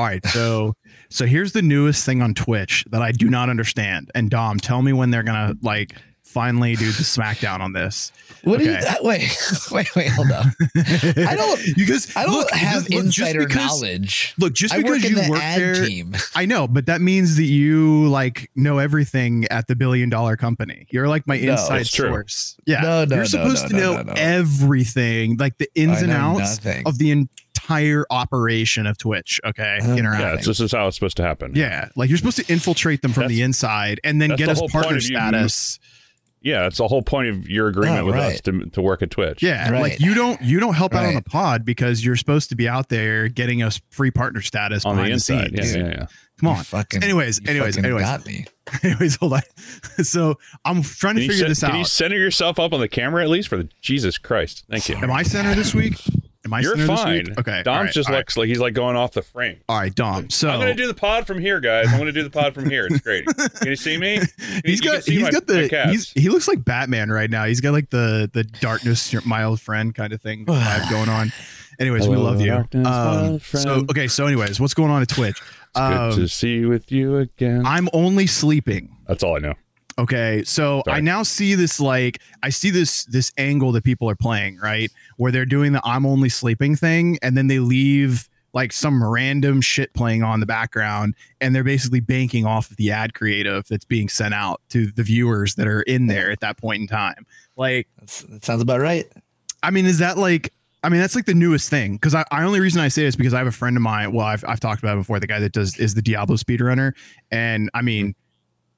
All 0.00 0.06
right, 0.06 0.24
so 0.28 0.72
so 1.10 1.26
here's 1.26 1.52
the 1.52 1.60
newest 1.60 2.06
thing 2.06 2.22
on 2.22 2.32
Twitch 2.32 2.86
that 2.90 3.02
I 3.02 3.12
do 3.12 3.28
not 3.28 3.50
understand. 3.50 4.10
And 4.14 4.30
Dom, 4.30 4.58
tell 4.58 4.80
me 4.80 4.94
when 4.94 5.10
they're 5.10 5.22
gonna 5.22 5.54
like 5.60 5.94
finally 6.24 6.74
do 6.76 6.86
the 6.86 7.02
smackdown 7.02 7.60
on 7.60 7.74
this. 7.74 8.10
What 8.44 8.60
do 8.60 8.64
you? 8.64 8.70
Okay. 8.70 8.86
uh, 8.86 8.94
Wait, 9.02 9.36
wait, 9.72 9.94
wait. 9.96 10.08
Hold 10.12 10.30
up. 10.30 10.46
I 10.74 11.34
don't. 11.36 11.60
You 11.76 11.84
guys, 11.84 12.16
I 12.16 12.24
don't 12.24 12.32
look, 12.34 12.50
have 12.52 12.84
just- 12.86 12.90
look, 12.94 13.04
just 13.06 13.18
insider 13.18 13.46
because- 13.46 13.56
knowledge. 13.82 14.34
Look, 14.38 14.54
just 14.54 14.74
because 14.74 14.90
work 14.90 15.02
you 15.02 15.16
the 15.16 15.28
work 15.30 15.40
there, 15.40 15.84
team. 15.86 16.14
I 16.34 16.46
know, 16.46 16.66
but 16.66 16.86
that 16.86 17.02
means 17.02 17.36
that 17.36 17.44
you 17.44 18.06
like 18.08 18.50
know 18.56 18.78
everything 18.78 19.44
at 19.50 19.66
the 19.66 19.76
billion 19.76 20.08
dollar 20.08 20.38
company. 20.38 20.86
You're 20.90 21.08
like 21.08 21.26
my 21.26 21.38
No, 21.38 21.52
inside 21.52 21.86
source. 21.88 22.56
Yeah, 22.64 22.80
No, 22.80 23.04
no, 23.04 23.16
you're 23.16 23.24
supposed 23.26 23.64
no, 23.64 23.68
to 23.68 23.74
no, 23.76 23.80
know 23.92 24.02
no, 24.04 24.12
no. 24.14 24.14
everything, 24.16 25.36
like 25.36 25.58
the 25.58 25.68
ins 25.74 26.00
and 26.00 26.10
outs 26.12 26.64
nothing. 26.64 26.86
of 26.86 26.96
the 26.96 27.10
entire 27.62 28.04
operation 28.10 28.86
of 28.86 28.98
Twitch. 28.98 29.40
Okay, 29.44 29.78
I 29.82 29.86
know 29.86 29.94
Yeah, 30.12 30.36
this 30.36 30.60
is 30.60 30.72
how 30.72 30.86
it's 30.88 30.96
supposed 30.96 31.16
to 31.18 31.22
happen. 31.22 31.52
Yeah, 31.54 31.88
like 31.96 32.08
you're 32.08 32.18
supposed 32.18 32.38
to 32.44 32.52
infiltrate 32.52 33.02
them 33.02 33.12
from 33.12 33.28
the 33.28 33.42
inside 33.42 34.00
and 34.04 34.20
then 34.20 34.30
get 34.36 34.46
the 34.46 34.52
us 34.52 34.72
partner 34.72 34.96
of 34.96 35.02
you- 35.02 35.16
status. 35.16 35.78
Yeah, 36.42 36.66
it's 36.68 36.78
the 36.78 36.88
whole 36.88 37.02
point 37.02 37.28
of 37.28 37.50
your 37.50 37.68
agreement 37.68 38.00
Oh, 38.00 38.06
with 38.06 38.14
right. 38.14 38.32
us 38.36 38.40
to, 38.42 38.64
to 38.70 38.80
work 38.80 39.02
at 39.02 39.10
Twitch. 39.10 39.42
Yeah, 39.42 39.70
Right. 39.72 39.82
like 39.82 40.00
you 40.00 40.14
don't 40.14 40.40
you 40.40 40.58
don't 40.58 40.72
help 40.72 40.94
out 40.94 41.04
on 41.04 41.14
the 41.14 41.20
pod 41.20 41.66
because 41.66 42.02
you're 42.02 42.16
supposed 42.16 42.48
to 42.48 42.56
be 42.56 42.66
out 42.66 42.88
there 42.88 43.28
getting 43.28 43.62
us 43.62 43.78
free 43.90 44.10
partner 44.10 44.40
status 44.40 44.86
on 44.86 44.96
the 44.96 45.00
behind 45.02 45.12
inside. 45.12 45.50
scenes. 45.54 45.74
yeah, 45.76 45.82
yeah, 45.82 45.88
yeah. 45.88 46.06
Come 46.38 46.48
You 46.48 46.48
on. 46.48 46.64
fucking. 46.64 47.04
anyways, 47.04 47.40
you 47.44 47.50
anyways, 47.50 47.74
fucking 47.76 47.84
anyways, 47.84 48.06
got 48.06 48.24
me. 48.26 48.46
anyways, 48.82 49.16
hold 49.16 49.34
on. 49.34 49.42
So 50.02 50.38
I'm 50.64 50.80
trying 50.82 51.16
to 51.16 51.20
Can, 51.20 51.28
figure 51.30 51.42
set- 51.44 51.48
this 51.50 51.62
out. 51.62 51.70
can 51.72 51.78
you 51.80 51.84
center 51.84 52.16
yourself 52.16 52.58
up 52.58 52.72
on 52.72 52.80
the 52.80 52.88
camera 52.88 53.22
at 53.22 53.28
least 53.28 53.48
for 53.48 53.58
the 53.58 53.68
Jesus 53.82 54.16
Christ? 54.16 54.64
Thank 54.70 54.88
you. 54.88 54.96
Am 54.96 55.10
I 55.10 55.22
center 55.24 55.54
this 55.54 55.74
week? 55.74 56.00
Am 56.44 56.54
I 56.54 56.60
You're 56.60 56.76
fine. 56.78 57.34
Okay. 57.38 57.62
Dom's 57.64 57.84
right, 57.86 57.92
just 57.92 58.08
right. 58.08 58.16
looks 58.16 58.36
like 58.36 58.48
he's 58.48 58.58
like 58.60 58.72
going 58.72 58.96
off 58.96 59.12
the 59.12 59.20
frame. 59.20 59.58
all 59.68 59.78
right, 59.78 59.94
Dom. 59.94 60.30
So 60.30 60.48
I'm 60.48 60.58
gonna 60.58 60.74
do 60.74 60.86
the 60.86 60.94
pod 60.94 61.26
from 61.26 61.38
here, 61.38 61.60
guys. 61.60 61.88
I'm 61.92 61.98
gonna 61.98 62.12
do 62.12 62.22
the 62.22 62.30
pod 62.30 62.54
from 62.54 62.70
here. 62.70 62.86
It's 62.86 63.00
great. 63.00 63.26
Can 63.56 63.68
you 63.68 63.76
see 63.76 63.98
me? 63.98 64.20
he's 64.64 64.82
you 64.82 64.90
got 64.90 65.04
see 65.04 65.12
he's 65.16 65.22
my- 65.24 65.30
got 65.30 65.46
the 65.46 65.86
he's, 65.90 66.10
he 66.12 66.30
looks 66.30 66.48
like 66.48 66.64
Batman 66.64 67.10
right 67.10 67.28
now. 67.30 67.44
He's 67.44 67.60
got 67.60 67.72
like 67.72 67.90
the 67.90 68.30
the 68.32 68.44
darkness 68.44 69.14
my 69.26 69.44
old 69.44 69.60
friend 69.60 69.94
kind 69.94 70.12
of 70.14 70.22
thing 70.22 70.46
vibe 70.46 70.88
going 70.90 71.10
on. 71.10 71.30
Anyways, 71.78 72.08
we 72.08 72.16
love 72.16 72.40
you. 72.40 72.48
darkness, 72.48 72.86
Um, 72.86 73.40
so 73.40 73.84
okay, 73.90 74.08
so 74.08 74.26
anyways, 74.26 74.60
what's 74.60 74.74
going 74.74 74.90
on 74.90 75.02
at 75.02 75.08
Twitch? 75.08 75.38
It's 75.38 75.78
good 75.78 75.82
Um, 75.82 76.12
to 76.16 76.28
see 76.28 76.54
you 76.56 76.68
with 76.68 76.90
you 76.90 77.18
again. 77.18 77.64
I'm 77.66 77.88
only 77.92 78.26
sleeping. 78.26 78.96
That's 79.06 79.22
all 79.22 79.36
I 79.36 79.40
know. 79.40 79.54
Okay, 80.00 80.42
so 80.44 80.82
Sorry. 80.86 80.96
I 80.96 81.00
now 81.02 81.22
see 81.22 81.54
this 81.54 81.78
like 81.78 82.22
I 82.42 82.48
see 82.48 82.70
this 82.70 83.04
this 83.04 83.32
angle 83.36 83.70
that 83.72 83.84
people 83.84 84.08
are 84.08 84.16
playing 84.16 84.56
right 84.56 84.90
where 85.18 85.30
they're 85.30 85.44
doing 85.44 85.72
the 85.72 85.82
I'm 85.84 86.06
only 86.06 86.30
sleeping 86.30 86.74
thing, 86.74 87.18
and 87.20 87.36
then 87.36 87.48
they 87.48 87.58
leave 87.58 88.30
like 88.54 88.72
some 88.72 89.04
random 89.04 89.60
shit 89.60 89.92
playing 89.92 90.22
on 90.22 90.40
the 90.40 90.46
background, 90.46 91.14
and 91.38 91.54
they're 91.54 91.62
basically 91.62 92.00
banking 92.00 92.46
off 92.46 92.70
of 92.70 92.78
the 92.78 92.90
ad 92.90 93.12
creative 93.12 93.66
that's 93.68 93.84
being 93.84 94.08
sent 94.08 94.32
out 94.32 94.62
to 94.70 94.90
the 94.90 95.02
viewers 95.02 95.56
that 95.56 95.66
are 95.66 95.82
in 95.82 96.06
there 96.06 96.30
at 96.30 96.40
that 96.40 96.56
point 96.56 96.80
in 96.80 96.86
time. 96.86 97.26
Like, 97.56 97.86
That's, 97.98 98.22
that 98.22 98.42
sounds 98.42 98.62
about 98.62 98.80
right. 98.80 99.06
I 99.62 99.70
mean, 99.70 99.84
is 99.84 99.98
that 99.98 100.16
like? 100.16 100.52
I 100.82 100.88
mean, 100.88 101.02
that's 101.02 101.14
like 101.14 101.26
the 101.26 101.34
newest 101.34 101.68
thing. 101.68 101.92
Because 101.92 102.14
I, 102.14 102.24
I 102.30 102.44
only 102.44 102.58
reason 102.58 102.80
I 102.80 102.88
say 102.88 103.02
this 103.02 103.16
because 103.16 103.34
I 103.34 103.38
have 103.38 103.46
a 103.46 103.52
friend 103.52 103.76
of 103.76 103.82
mine. 103.82 104.12
Well, 104.12 104.24
I've, 104.24 104.42
I've 104.48 104.60
talked 104.60 104.82
about 104.82 104.94
it 104.94 105.00
before. 105.00 105.20
The 105.20 105.26
guy 105.26 105.38
that 105.38 105.52
does 105.52 105.76
is 105.76 105.92
the 105.92 106.00
Diablo 106.00 106.36
speedrunner, 106.36 106.92
and 107.30 107.68
I 107.74 107.82
mean, 107.82 108.14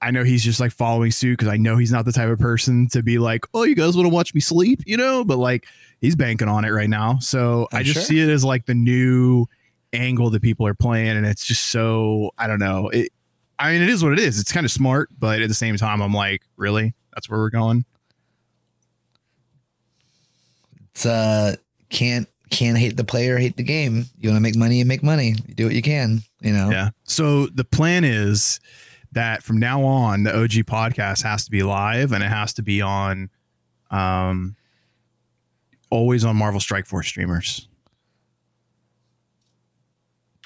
I 0.03 0.11
know 0.11 0.25
he's 0.25 0.43
just 0.43 0.59
like 0.59 0.73
following 0.73 1.13
suit 1.13 1.39
because 1.39 1.49
I 1.49 1.57
know 1.57 1.77
he's 1.77 1.93
not 1.93 2.05
the 2.05 2.13
type 2.13 2.29
of 2.29 2.41
person 2.41 2.89
to 2.89 3.03
be 3.03 3.19
like, 3.19 3.47
oh, 3.55 3.63
you 3.63 3.77
guys 3.77 3.97
want 3.97 4.07
to 4.07 4.13
watch 4.13 4.35
me 4.35 4.41
sleep, 4.41 4.81
you 4.85 4.97
know? 4.97 5.25
But 5.25 5.39
like, 5.39 5.67
he's 6.01 6.17
banking 6.17 6.49
on 6.49 6.65
it 6.65 6.71
right 6.71 6.91
now. 6.91 7.19
So 7.21 7.69
i 7.73 7.79
I'm 7.79 7.85
just 7.85 7.95
sure. 7.95 8.05
see 8.05 8.21
it 8.21 8.29
as 8.29 8.45
like 8.45 8.67
the 8.67 8.75
new 8.75 9.47
angle 9.93 10.29
that 10.31 10.43
people 10.43 10.67
are 10.67 10.75
playing, 10.75 11.17
and 11.17 11.25
it's 11.25 11.47
just 11.47 11.69
so 11.69 12.33
I 12.37 12.49
don't 12.49 12.59
know. 12.59 12.89
It, 12.89 13.13
I 13.59 13.73
mean, 13.73 13.83
it 13.83 13.89
is 13.89 14.03
what 14.03 14.13
it 14.13 14.19
is. 14.19 14.41
It's 14.41 14.53
kind 14.53 14.67
of 14.67 14.73
smart, 14.73 15.09
but 15.17 15.41
at 15.41 15.49
the 15.49 15.55
same 15.55 15.77
time, 15.77 16.03
I'm 16.03 16.13
like, 16.13 16.43
really? 16.57 16.95
That's 17.15 17.31
where 17.31 17.39
we're 17.39 17.51
going? 17.51 17.85
It's 20.91 21.07
uh 21.07 21.57
can't 21.89 22.29
can't 22.51 22.77
hate 22.77 22.97
the 22.97 23.05
player, 23.05 23.39
hate 23.39 23.57
the 23.57 23.63
game. 23.63 24.07
You 24.19 24.31
want 24.31 24.37
to 24.37 24.43
make 24.43 24.57
money, 24.57 24.79
you 24.79 24.85
make 24.85 25.03
money. 25.03 25.37
You 25.47 25.55
do 25.55 25.65
what 25.67 25.75
you 25.75 25.83
can. 25.83 26.23
You 26.41 26.53
know. 26.53 26.71
Yeah. 26.71 26.91
So 27.05 27.47
the 27.47 27.65
plan 27.65 28.05
is 28.05 28.59
that 29.13 29.43
from 29.43 29.59
now 29.59 29.83
on, 29.85 30.23
the 30.25 30.35
OG 30.35 30.51
podcast 30.67 31.23
has 31.23 31.45
to 31.45 31.51
be 31.51 31.63
live 31.63 32.13
and 32.13 32.23
it 32.25 32.29
has 32.29 32.53
to 32.55 32.63
be 32.63 32.81
on, 32.81 33.31
um, 33.91 34.57
always 35.91 36.25
on 36.25 36.37
Marvel 36.37 36.61
Strike 36.61 36.87
Force 36.87 37.07
streamers. 37.09 37.69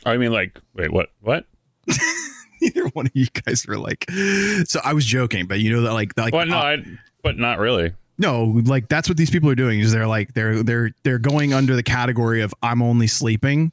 I 0.04 0.16
mean, 0.16 0.32
like, 0.32 0.60
wait, 0.74 0.92
what? 0.92 1.10
What? 1.20 1.46
Neither 2.60 2.86
one 2.88 3.06
of 3.06 3.12
you 3.14 3.26
guys 3.26 3.66
were 3.66 3.78
like, 3.78 4.08
so 4.64 4.80
I 4.84 4.92
was 4.92 5.04
joking, 5.04 5.46
but 5.46 5.60
you 5.60 5.72
know 5.72 5.82
that 5.82 5.92
like, 5.92 6.16
like, 6.16 6.32
Well, 6.32 6.46
no, 6.46 6.56
uh, 6.56 6.60
I, 6.60 6.84
but 7.22 7.38
not 7.38 7.58
really. 7.58 7.92
no, 8.18 8.44
like 8.64 8.88
that's 8.88 9.08
what 9.08 9.18
these 9.18 9.30
people 9.30 9.50
are 9.50 9.54
doing 9.56 9.80
is 9.80 9.92
they're 9.92 10.06
like, 10.06 10.32
they're, 10.34 10.62
they're, 10.62 10.90
they're 11.02 11.18
going 11.18 11.52
under 11.52 11.76
the 11.76 11.82
category 11.82 12.40
of 12.42 12.54
I'm 12.62 12.82
only 12.82 13.06
sleeping, 13.08 13.72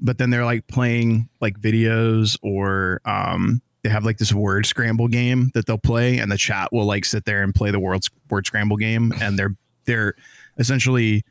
but 0.00 0.18
then 0.18 0.30
they're 0.30 0.44
like 0.44 0.66
playing 0.66 1.28
like 1.40 1.58
videos 1.60 2.38
or, 2.42 3.00
um, 3.04 3.62
they 3.82 3.88
have 3.90 4.04
like 4.04 4.18
this 4.18 4.32
word 4.32 4.66
scramble 4.66 5.08
game 5.08 5.50
that 5.54 5.66
they'll 5.66 5.78
play 5.78 6.18
and 6.18 6.30
the 6.30 6.36
chat 6.36 6.72
will 6.72 6.84
like 6.84 7.04
sit 7.04 7.24
there 7.24 7.42
and 7.42 7.54
play 7.54 7.70
the 7.70 7.80
word 7.80 8.02
word 8.28 8.46
scramble 8.46 8.76
game 8.76 9.12
and 9.20 9.38
they're 9.38 9.54
they're 9.86 10.14
essentially 10.58 11.22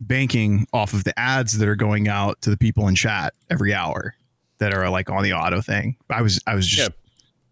banking 0.00 0.66
off 0.72 0.92
of 0.92 1.04
the 1.04 1.18
ads 1.18 1.58
that 1.58 1.68
are 1.68 1.76
going 1.76 2.08
out 2.08 2.40
to 2.42 2.50
the 2.50 2.56
people 2.56 2.88
in 2.88 2.94
chat 2.94 3.32
every 3.50 3.72
hour 3.72 4.14
that 4.58 4.72
are 4.74 4.88
like 4.90 5.10
on 5.10 5.22
the 5.22 5.32
auto 5.32 5.60
thing. 5.60 5.96
I 6.10 6.22
was 6.22 6.40
I 6.46 6.54
was 6.54 6.66
just 6.66 6.90
Yeah. 6.90 6.96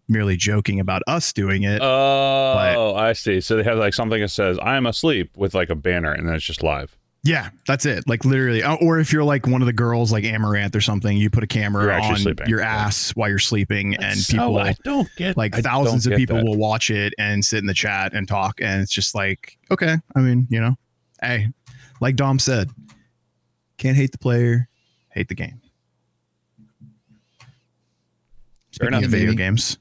merely 0.07 0.35
joking 0.35 0.79
about 0.79 1.01
us 1.07 1.31
doing 1.33 1.63
it. 1.63 1.81
Oh, 1.81 2.93
I 2.95 3.13
see. 3.13 3.39
So 3.41 3.55
they 3.55 3.63
have 3.63 3.77
like 3.77 3.93
something 3.93 4.19
that 4.21 4.29
says 4.29 4.57
"I'm 4.61 4.85
asleep" 4.85 5.31
with 5.37 5.53
like 5.53 5.69
a 5.69 5.75
banner, 5.75 6.11
and 6.11 6.27
then 6.27 6.35
it's 6.35 6.45
just 6.45 6.63
live. 6.63 6.97
Yeah, 7.23 7.49
that's 7.65 7.85
it. 7.85 8.03
Like 8.07 8.25
literally, 8.25 8.63
Uh, 8.63 8.75
or 8.81 8.99
if 8.99 9.13
you're 9.13 9.23
like 9.23 9.47
one 9.47 9.61
of 9.61 9.65
the 9.65 9.73
girls 9.73 10.11
like 10.11 10.23
Amaranth 10.25 10.75
or 10.75 10.81
something, 10.81 11.15
you 11.17 11.29
put 11.29 11.43
a 11.43 11.47
camera 11.47 11.83
You're 11.85 11.93
on 12.01 12.17
sleeping. 12.17 12.49
your 12.49 12.59
Yeah. 12.59 12.67
ass 12.85 13.11
while 13.11 13.29
you're 13.29 13.39
sleeping, 13.39 13.95
and 13.95 14.17
So 14.17 14.33
people 14.33 14.57
I 14.57 14.75
don't 14.83 15.09
get 15.15 15.37
like 15.37 15.55
I 15.55 15.61
thousands 15.61 16.03
don't 16.03 16.13
of 16.13 16.17
people 16.17 16.35
that. 16.37 16.45
will 16.45 16.57
watch 16.57 16.89
it 16.89 17.13
and 17.17 17.43
sit 17.43 17.59
in 17.59 17.65
the 17.65 17.73
chat 17.73 18.13
and 18.13 18.27
talk 18.27 18.59
and 18.61 18.81
it's 18.81 18.91
just 18.91 19.15
like 19.15 19.57
okay 19.71 19.95
i 20.15 20.19
mean 20.19 20.47
you 20.49 20.59
know 20.59 20.75
hey 21.21 21.47
like 22.01 22.15
dom 22.17 22.39
said 22.39 22.69
can't 23.77 23.95
hate 23.95 24.11
the 24.11 24.17
player 24.17 24.67
hate 25.09 25.29
the 25.29 25.35
game 25.35 25.61
Speaking 28.71 28.87
enough. 28.95 29.03
of 29.05 29.11
video 29.11 29.33
games 29.33 29.77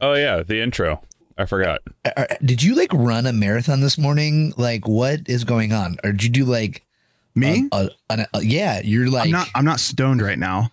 Oh 0.00 0.14
yeah, 0.14 0.42
the 0.42 0.60
intro. 0.60 1.02
I 1.38 1.46
forgot. 1.46 1.80
Uh, 2.04 2.10
uh, 2.16 2.26
did 2.44 2.62
you 2.62 2.74
like 2.74 2.92
run 2.92 3.26
a 3.26 3.32
marathon 3.32 3.80
this 3.80 3.96
morning? 3.98 4.52
Like, 4.56 4.86
what 4.86 5.20
is 5.26 5.44
going 5.44 5.72
on? 5.72 5.96
Or 6.04 6.12
did 6.12 6.24
you 6.24 6.30
do 6.30 6.44
like 6.44 6.84
me 7.34 7.68
um, 7.72 7.88
A, 8.10 8.14
a, 8.14 8.18
a- 8.20 8.36
uh, 8.36 8.40
yeah, 8.40 8.80
you're 8.84 9.08
like 9.08 9.24
i'm 9.24 9.30
not 9.30 9.48
i'm 9.54 9.64
not 9.64 9.80
stoned 9.80 10.20
right 10.20 10.38
now 10.38 10.70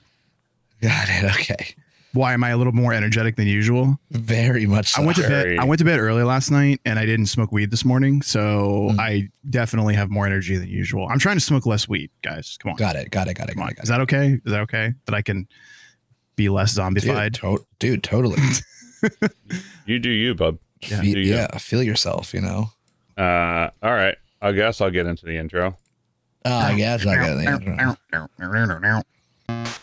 got 0.81 1.07
it. 1.07 1.23
Okay, 1.35 1.73
why 2.11 2.33
am 2.33 2.43
i 2.43 2.49
a 2.49 2.57
little 2.57 2.73
more 2.73 2.91
energetic 2.91 3.37
than 3.37 3.47
usual 3.47 3.97
very 4.11 4.65
much. 4.65 4.89
So. 4.89 5.01
i 5.01 5.05
went 5.05 5.15
to 5.19 5.27
bed 5.27 5.57
i 5.57 5.63
went 5.63 5.79
to 5.79 5.85
bed 5.85 5.99
early 6.01 6.23
last 6.23 6.51
night 6.51 6.81
and 6.83 6.99
i 6.99 7.05
didn't 7.05 7.27
smoke 7.27 7.53
weed 7.53 7.71
this 7.71 7.85
morning 7.85 8.21
so 8.21 8.89
Mm. 8.91 8.99
i 8.99 9.29
definitely 9.49 9.93
have 9.95 10.09
more 10.09 10.25
energy 10.25 10.57
than 10.57 10.67
usual 10.67 11.07
i'm 11.09 11.17
trying 11.19 11.37
to 11.37 11.41
smoke 11.41 11.65
less 11.65 11.87
weed 11.87 12.09
guys 12.23 12.57
come 12.61 12.71
on 12.71 12.75
Got 12.75 12.97
it. 12.97 13.09
Got 13.09 13.29
it. 13.29 13.35
Got 13.35 13.49
it. 13.49 13.53
Come 13.53 13.61
Got 13.61 13.63
on. 13.63 13.71
it. 13.71 13.75
Got 13.77 13.83
Is 13.83 13.89
that 13.89 14.01
okay? 14.01 14.27
Is 14.33 14.51
that 14.51 14.59
okay 14.63 14.93
that 15.05 15.15
I 15.15 15.21
can 15.21 15.47
be 16.35 16.49
less 16.49 16.75
it. 16.77 16.81
zombified? 16.81 17.31
Dude, 17.39 17.57
to- 17.59 17.65
dude, 17.79 18.03
totally. 18.03 18.41
You 19.85 19.99
do 19.99 20.09
you, 20.09 20.35
bub. 20.35 20.59
Yeah. 20.81 21.01
Fe- 21.01 21.13
do 21.13 21.19
you. 21.19 21.33
yeah, 21.33 21.57
feel 21.57 21.83
yourself. 21.83 22.33
You 22.33 22.41
know. 22.41 22.71
Uh, 23.17 23.69
all 23.83 23.93
right. 23.93 24.15
I 24.41 24.51
guess 24.53 24.79
I'll 24.79 24.91
get 24.91 25.05
into 25.05 25.25
the 25.25 25.35
intro. 25.37 25.77
Oh, 26.45 26.55
I 26.55 26.75
guess 26.75 27.05
I 27.05 27.15
got 27.15 27.35
the 27.35 27.43
intro. 27.43 27.97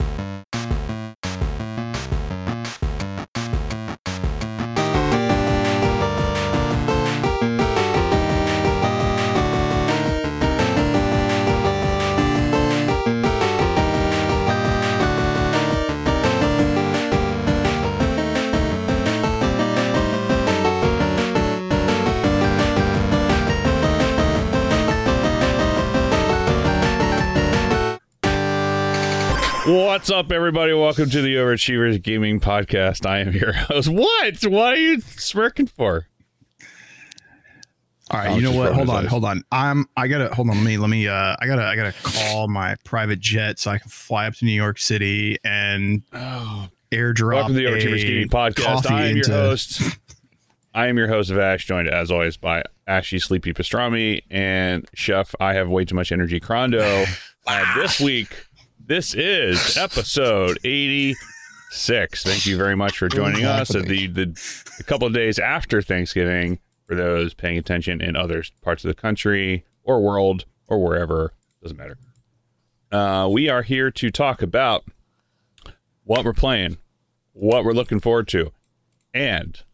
What's 29.67 30.11
up, 30.11 30.31
everybody? 30.31 30.73
Welcome 30.73 31.11
to 31.11 31.21
the 31.21 31.35
Overachievers 31.35 32.01
Gaming 32.01 32.39
Podcast. 32.39 33.05
I 33.05 33.19
am 33.19 33.33
your 33.33 33.53
host. 33.53 33.89
What? 33.89 34.37
What 34.45 34.75
are 34.75 34.77
you 34.77 35.01
smirking 35.01 35.67
for? 35.67 36.07
All 38.11 38.21
right, 38.21 38.27
Alex 38.29 38.37
you 38.37 38.49
know 38.49 38.57
what? 38.57 38.73
Hold 38.75 38.91
on, 38.91 39.07
hold 39.07 39.25
on. 39.25 39.43
I'm 39.51 39.87
I 39.97 40.07
gotta 40.07 40.33
hold 40.33 40.49
on. 40.51 40.57
Let 40.59 40.65
me 40.65 40.79
let 40.79 40.89
me 40.89 41.09
uh 41.09 41.35
I 41.41 41.47
gotta 41.49 41.65
I 41.65 41.75
gotta 41.75 41.95
call 42.05 42.47
my 42.47 42.77
private 42.85 43.19
jet 43.19 43.59
so 43.59 43.73
I 43.73 43.79
can 43.79 43.89
fly 43.89 44.29
up 44.29 44.35
to 44.35 44.45
New 44.45 44.53
York 44.53 44.79
City 44.79 45.39
and 45.43 46.03
Oh, 46.13 46.69
airdrop 46.93 47.35
welcome 47.35 47.55
to 47.55 47.59
the 47.61 47.65
Overachievers 47.67 48.03
Gaming 48.03 48.29
Podcast. 48.29 48.89
I 48.89 49.07
am 49.07 49.17
into- 49.17 49.31
your 49.33 49.41
host. 49.41 49.83
I 50.75 50.87
am 50.87 50.97
your 50.99 51.09
host 51.09 51.31
of 51.31 51.39
Ash, 51.39 51.65
joined 51.65 51.89
as 51.89 52.11
always 52.13 52.37
by 52.37 52.63
Ashy 52.87 53.19
Sleepy 53.19 53.53
Pastrami 53.53 54.21
and 54.31 54.87
Chef. 54.95 55.35
I 55.41 55.55
have 55.55 55.69
way 55.69 55.85
too 55.85 55.97
much 55.97 56.13
energy, 56.13 56.39
Crondo. 56.39 57.07
Uh, 57.49 57.77
this 57.81 58.01
week, 58.01 58.46
this 58.87 59.15
is 59.15 59.77
episode 59.79 60.59
eighty-six. 60.65 62.23
Thank 62.23 62.47
you 62.47 62.57
very 62.57 62.77
much 62.77 62.99
for 62.99 63.09
joining 63.09 63.45
us 63.45 63.75
at 63.75 63.87
the, 63.87 64.07
the 64.07 64.65
a 64.79 64.83
couple 64.85 65.07
of 65.07 65.13
days 65.15 65.39
after 65.39 65.83
Thanksgiving. 65.83 66.59
For 66.87 66.95
those 66.95 67.35
paying 67.35 67.59
attention 67.59 68.01
in 68.01 68.15
other 68.15 68.45
parts 68.63 68.85
of 68.85 68.89
the 68.89 68.95
country 68.95 69.65
or 69.83 70.01
world 70.01 70.45
or 70.69 70.81
wherever, 70.81 71.33
doesn't 71.61 71.77
matter. 71.77 71.99
Uh, 72.93 73.29
we 73.29 73.49
are 73.49 73.63
here 73.63 73.91
to 73.91 74.09
talk 74.13 74.41
about 74.41 74.85
what 76.05 76.25
we're 76.25 76.33
playing, 76.33 76.77
what 77.33 77.65
we're 77.65 77.73
looking 77.73 77.99
forward 77.99 78.29
to, 78.29 78.53
and 79.13 79.65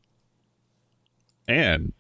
and 1.46 1.92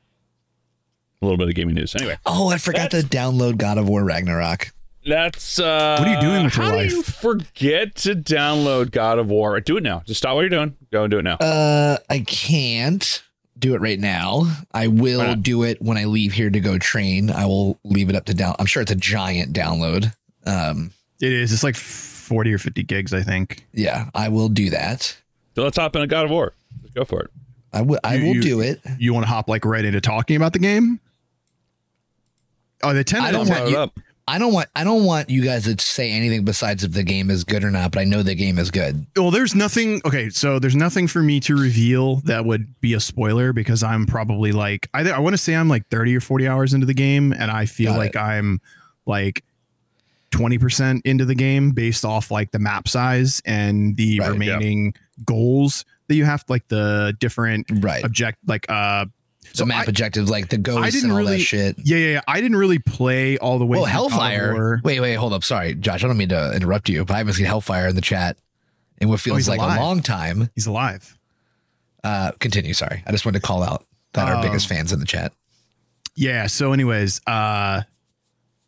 a 1.20 1.26
little 1.26 1.36
bit 1.36 1.48
of 1.48 1.54
gaming 1.54 1.74
news. 1.74 1.94
Anyway, 1.94 2.16
Oh, 2.24 2.48
I 2.48 2.56
forgot 2.56 2.90
to 2.92 3.00
download 3.02 3.58
God 3.58 3.76
of 3.76 3.86
War 3.86 4.02
Ragnarok. 4.02 4.72
That's 5.06 5.58
uh 5.58 5.96
What 5.98 6.08
are 6.08 6.14
you 6.14 6.20
doing 6.20 6.44
with 6.44 6.56
your 6.56 6.66
how 6.66 6.76
life? 6.76 6.90
do 6.90 6.96
you 6.96 7.02
forget 7.02 7.94
to 7.96 8.14
download 8.14 8.90
God 8.90 9.18
of 9.18 9.28
War? 9.28 9.58
Do 9.60 9.76
it 9.76 9.82
now. 9.82 10.02
Just 10.06 10.18
stop 10.18 10.34
what 10.34 10.40
you're 10.42 10.48
doing. 10.50 10.76
Go 10.92 11.04
and 11.04 11.10
do 11.10 11.18
it 11.18 11.22
now. 11.22 11.36
Uh, 11.36 11.98
I 12.08 12.20
can't 12.20 13.22
do 13.58 13.74
it 13.74 13.80
right 13.80 13.98
now. 13.98 14.42
I 14.72 14.86
Why 14.88 15.00
will 15.02 15.22
not? 15.22 15.42
do 15.42 15.62
it 15.62 15.80
when 15.80 15.96
I 15.96 16.04
leave 16.04 16.32
here 16.32 16.50
to 16.50 16.60
go 16.60 16.78
train. 16.78 17.30
I 17.30 17.46
will 17.46 17.78
leave 17.84 18.08
it 18.10 18.16
up 18.16 18.24
to 18.26 18.34
down. 18.34 18.54
I'm 18.58 18.66
sure 18.66 18.82
it's 18.82 18.90
a 18.92 18.96
giant 18.96 19.52
download. 19.54 20.14
Um, 20.46 20.92
It 21.20 21.32
is. 21.32 21.52
It's 21.52 21.62
like 21.62 21.76
forty 21.76 22.52
or 22.52 22.58
fifty 22.58 22.82
gigs, 22.82 23.12
I 23.14 23.22
think. 23.22 23.66
yeah, 23.72 24.08
I 24.14 24.28
will 24.28 24.48
do 24.48 24.70
that. 24.70 25.16
so 25.54 25.62
let's 25.62 25.76
hop 25.76 25.94
in 25.96 26.02
a 26.02 26.06
God 26.06 26.24
of 26.24 26.30
War. 26.30 26.54
Let's 26.82 26.94
go 26.94 27.04
for 27.04 27.20
it. 27.22 27.30
I 27.72 27.80
will. 27.82 28.00
I 28.04 28.14
You- 28.16 28.26
will 28.26 28.34
you- 28.36 28.42
do 28.42 28.60
it. 28.60 28.80
You 28.98 29.14
want 29.14 29.24
to 29.26 29.28
hop 29.30 29.48
like 29.48 29.64
right 29.64 29.84
into 29.84 30.00
talking 30.00 30.36
about 30.36 30.52
the 30.52 30.58
game? 30.58 30.98
Oh, 32.82 32.92
the 32.92 33.04
ten. 33.04 33.22
I 33.22 33.30
don't 33.30 33.48
I'll 33.50 33.58
want 33.58 33.68
it 33.68 33.72
you- 33.72 33.78
up. 33.78 33.98
I 34.28 34.38
don't 34.38 34.52
want. 34.52 34.68
I 34.76 34.84
don't 34.84 35.04
want 35.04 35.30
you 35.30 35.42
guys 35.42 35.64
to 35.64 35.76
say 35.84 36.10
anything 36.12 36.44
besides 36.44 36.84
if 36.84 36.92
the 36.92 37.02
game 37.02 37.28
is 37.30 37.42
good 37.44 37.64
or 37.64 37.70
not. 37.70 37.90
But 37.92 38.00
I 38.00 38.04
know 38.04 38.22
the 38.22 38.34
game 38.36 38.58
is 38.58 38.70
good. 38.70 39.04
Well, 39.16 39.30
there's 39.32 39.54
nothing. 39.54 40.00
Okay, 40.04 40.30
so 40.30 40.58
there's 40.58 40.76
nothing 40.76 41.08
for 41.08 41.22
me 41.22 41.40
to 41.40 41.56
reveal 41.56 42.16
that 42.24 42.44
would 42.44 42.80
be 42.80 42.94
a 42.94 43.00
spoiler 43.00 43.52
because 43.52 43.82
I'm 43.82 44.06
probably 44.06 44.52
like 44.52 44.88
I, 44.94 45.08
I 45.10 45.18
want 45.18 45.34
to 45.34 45.38
say 45.38 45.54
I'm 45.56 45.68
like 45.68 45.88
30 45.88 46.16
or 46.16 46.20
40 46.20 46.46
hours 46.48 46.72
into 46.72 46.86
the 46.86 46.94
game, 46.94 47.32
and 47.32 47.50
I 47.50 47.66
feel 47.66 47.92
Got 47.92 47.98
like 47.98 48.16
I'm 48.16 48.60
like 49.06 49.44
20 50.30 50.56
percent 50.58 51.02
into 51.04 51.24
the 51.24 51.34
game 51.34 51.72
based 51.72 52.04
off 52.04 52.30
like 52.30 52.52
the 52.52 52.58
map 52.60 52.86
size 52.88 53.42
and 53.44 53.96
the 53.96 54.20
Right, 54.20 54.26
yeah. 54.26 54.32
remaining 54.32 54.94
goals 55.26 55.84
that 56.08 56.14
you 56.14 56.24
have, 56.24 56.44
like 56.48 56.68
the 56.68 57.14
different 57.18 57.66
Right. 57.82 58.04
object, 58.04 58.38
like 58.46 58.66
uh. 58.70 59.06
So 59.54 59.64
map 59.66 59.86
I, 59.86 59.90
objectives, 59.90 60.30
like 60.30 60.48
the 60.48 60.58
ghosts 60.58 60.92
didn't 60.94 61.04
and 61.04 61.12
all 61.12 61.18
really- 61.18 61.38
that 61.38 61.42
shit. 61.44 61.76
yeah, 61.84 61.96
yeah, 61.96 62.12
yeah, 62.12 62.20
I 62.26 62.40
didn't 62.40 62.56
really 62.56 62.78
play 62.78 63.36
all 63.38 63.58
the 63.58 63.66
way. 63.66 63.78
Oh, 63.78 63.82
through 63.82 63.90
Hellfire. 63.92 64.52
War. 64.54 64.80
Wait, 64.84 65.00
wait, 65.00 65.14
hold 65.14 65.32
up. 65.32 65.44
Sorry, 65.44 65.74
Josh. 65.74 66.02
I 66.04 66.06
don't 66.06 66.16
mean 66.16 66.30
to 66.30 66.52
interrupt 66.54 66.88
you, 66.88 67.04
but 67.04 67.14
I 67.14 67.18
haven't 67.18 67.34
seen 67.34 67.46
Hellfire 67.46 67.88
in 67.88 67.94
the 67.94 68.00
chat 68.00 68.36
in 68.98 69.08
what 69.08 69.20
feels 69.20 69.48
Oh, 69.48 69.52
like 69.52 69.60
alive. 69.60 69.78
a 69.78 69.82
long 69.82 70.00
time. 70.02 70.48
He's 70.54 70.66
alive. 70.66 71.18
Uh, 72.04 72.32
continue. 72.40 72.74
Sorry, 72.74 73.02
I 73.06 73.10
just 73.12 73.24
wanted 73.24 73.40
to 73.40 73.46
call 73.46 73.62
out 73.62 73.84
that 74.14 74.28
our 74.28 74.36
Um, 74.36 74.42
biggest 74.42 74.66
fans 74.68 74.92
in 74.92 74.98
the 75.00 75.06
chat. 75.06 75.32
yeah 76.14 76.46
so 76.46 76.74
anyways 76.74 77.22
uh 77.26 77.80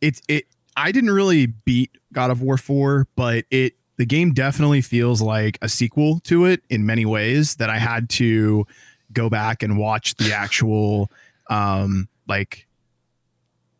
it 0.00 0.18
it 0.28 0.44
i 0.78 0.90
didn't 0.90 1.10
really 1.10 1.44
beat 1.44 1.90
god 2.14 2.30
of 2.30 2.40
war 2.40 2.56
4 2.56 3.06
but 3.16 3.44
it 3.50 3.74
the 3.98 4.06
game 4.06 4.32
definitely 4.32 4.80
feels 4.80 5.20
like 5.20 5.58
a 5.60 5.68
sequel 5.68 6.20
to 6.20 6.46
it 6.46 6.62
in 6.70 6.86
many 6.86 7.04
ways 7.04 7.56
that 7.56 7.68
i 7.68 7.76
had 7.76 8.08
to 8.08 8.66
go 9.14 9.30
back 9.30 9.62
and 9.62 9.78
watch 9.78 10.14
the 10.16 10.32
actual 10.34 11.10
um 11.48 12.08
like 12.28 12.66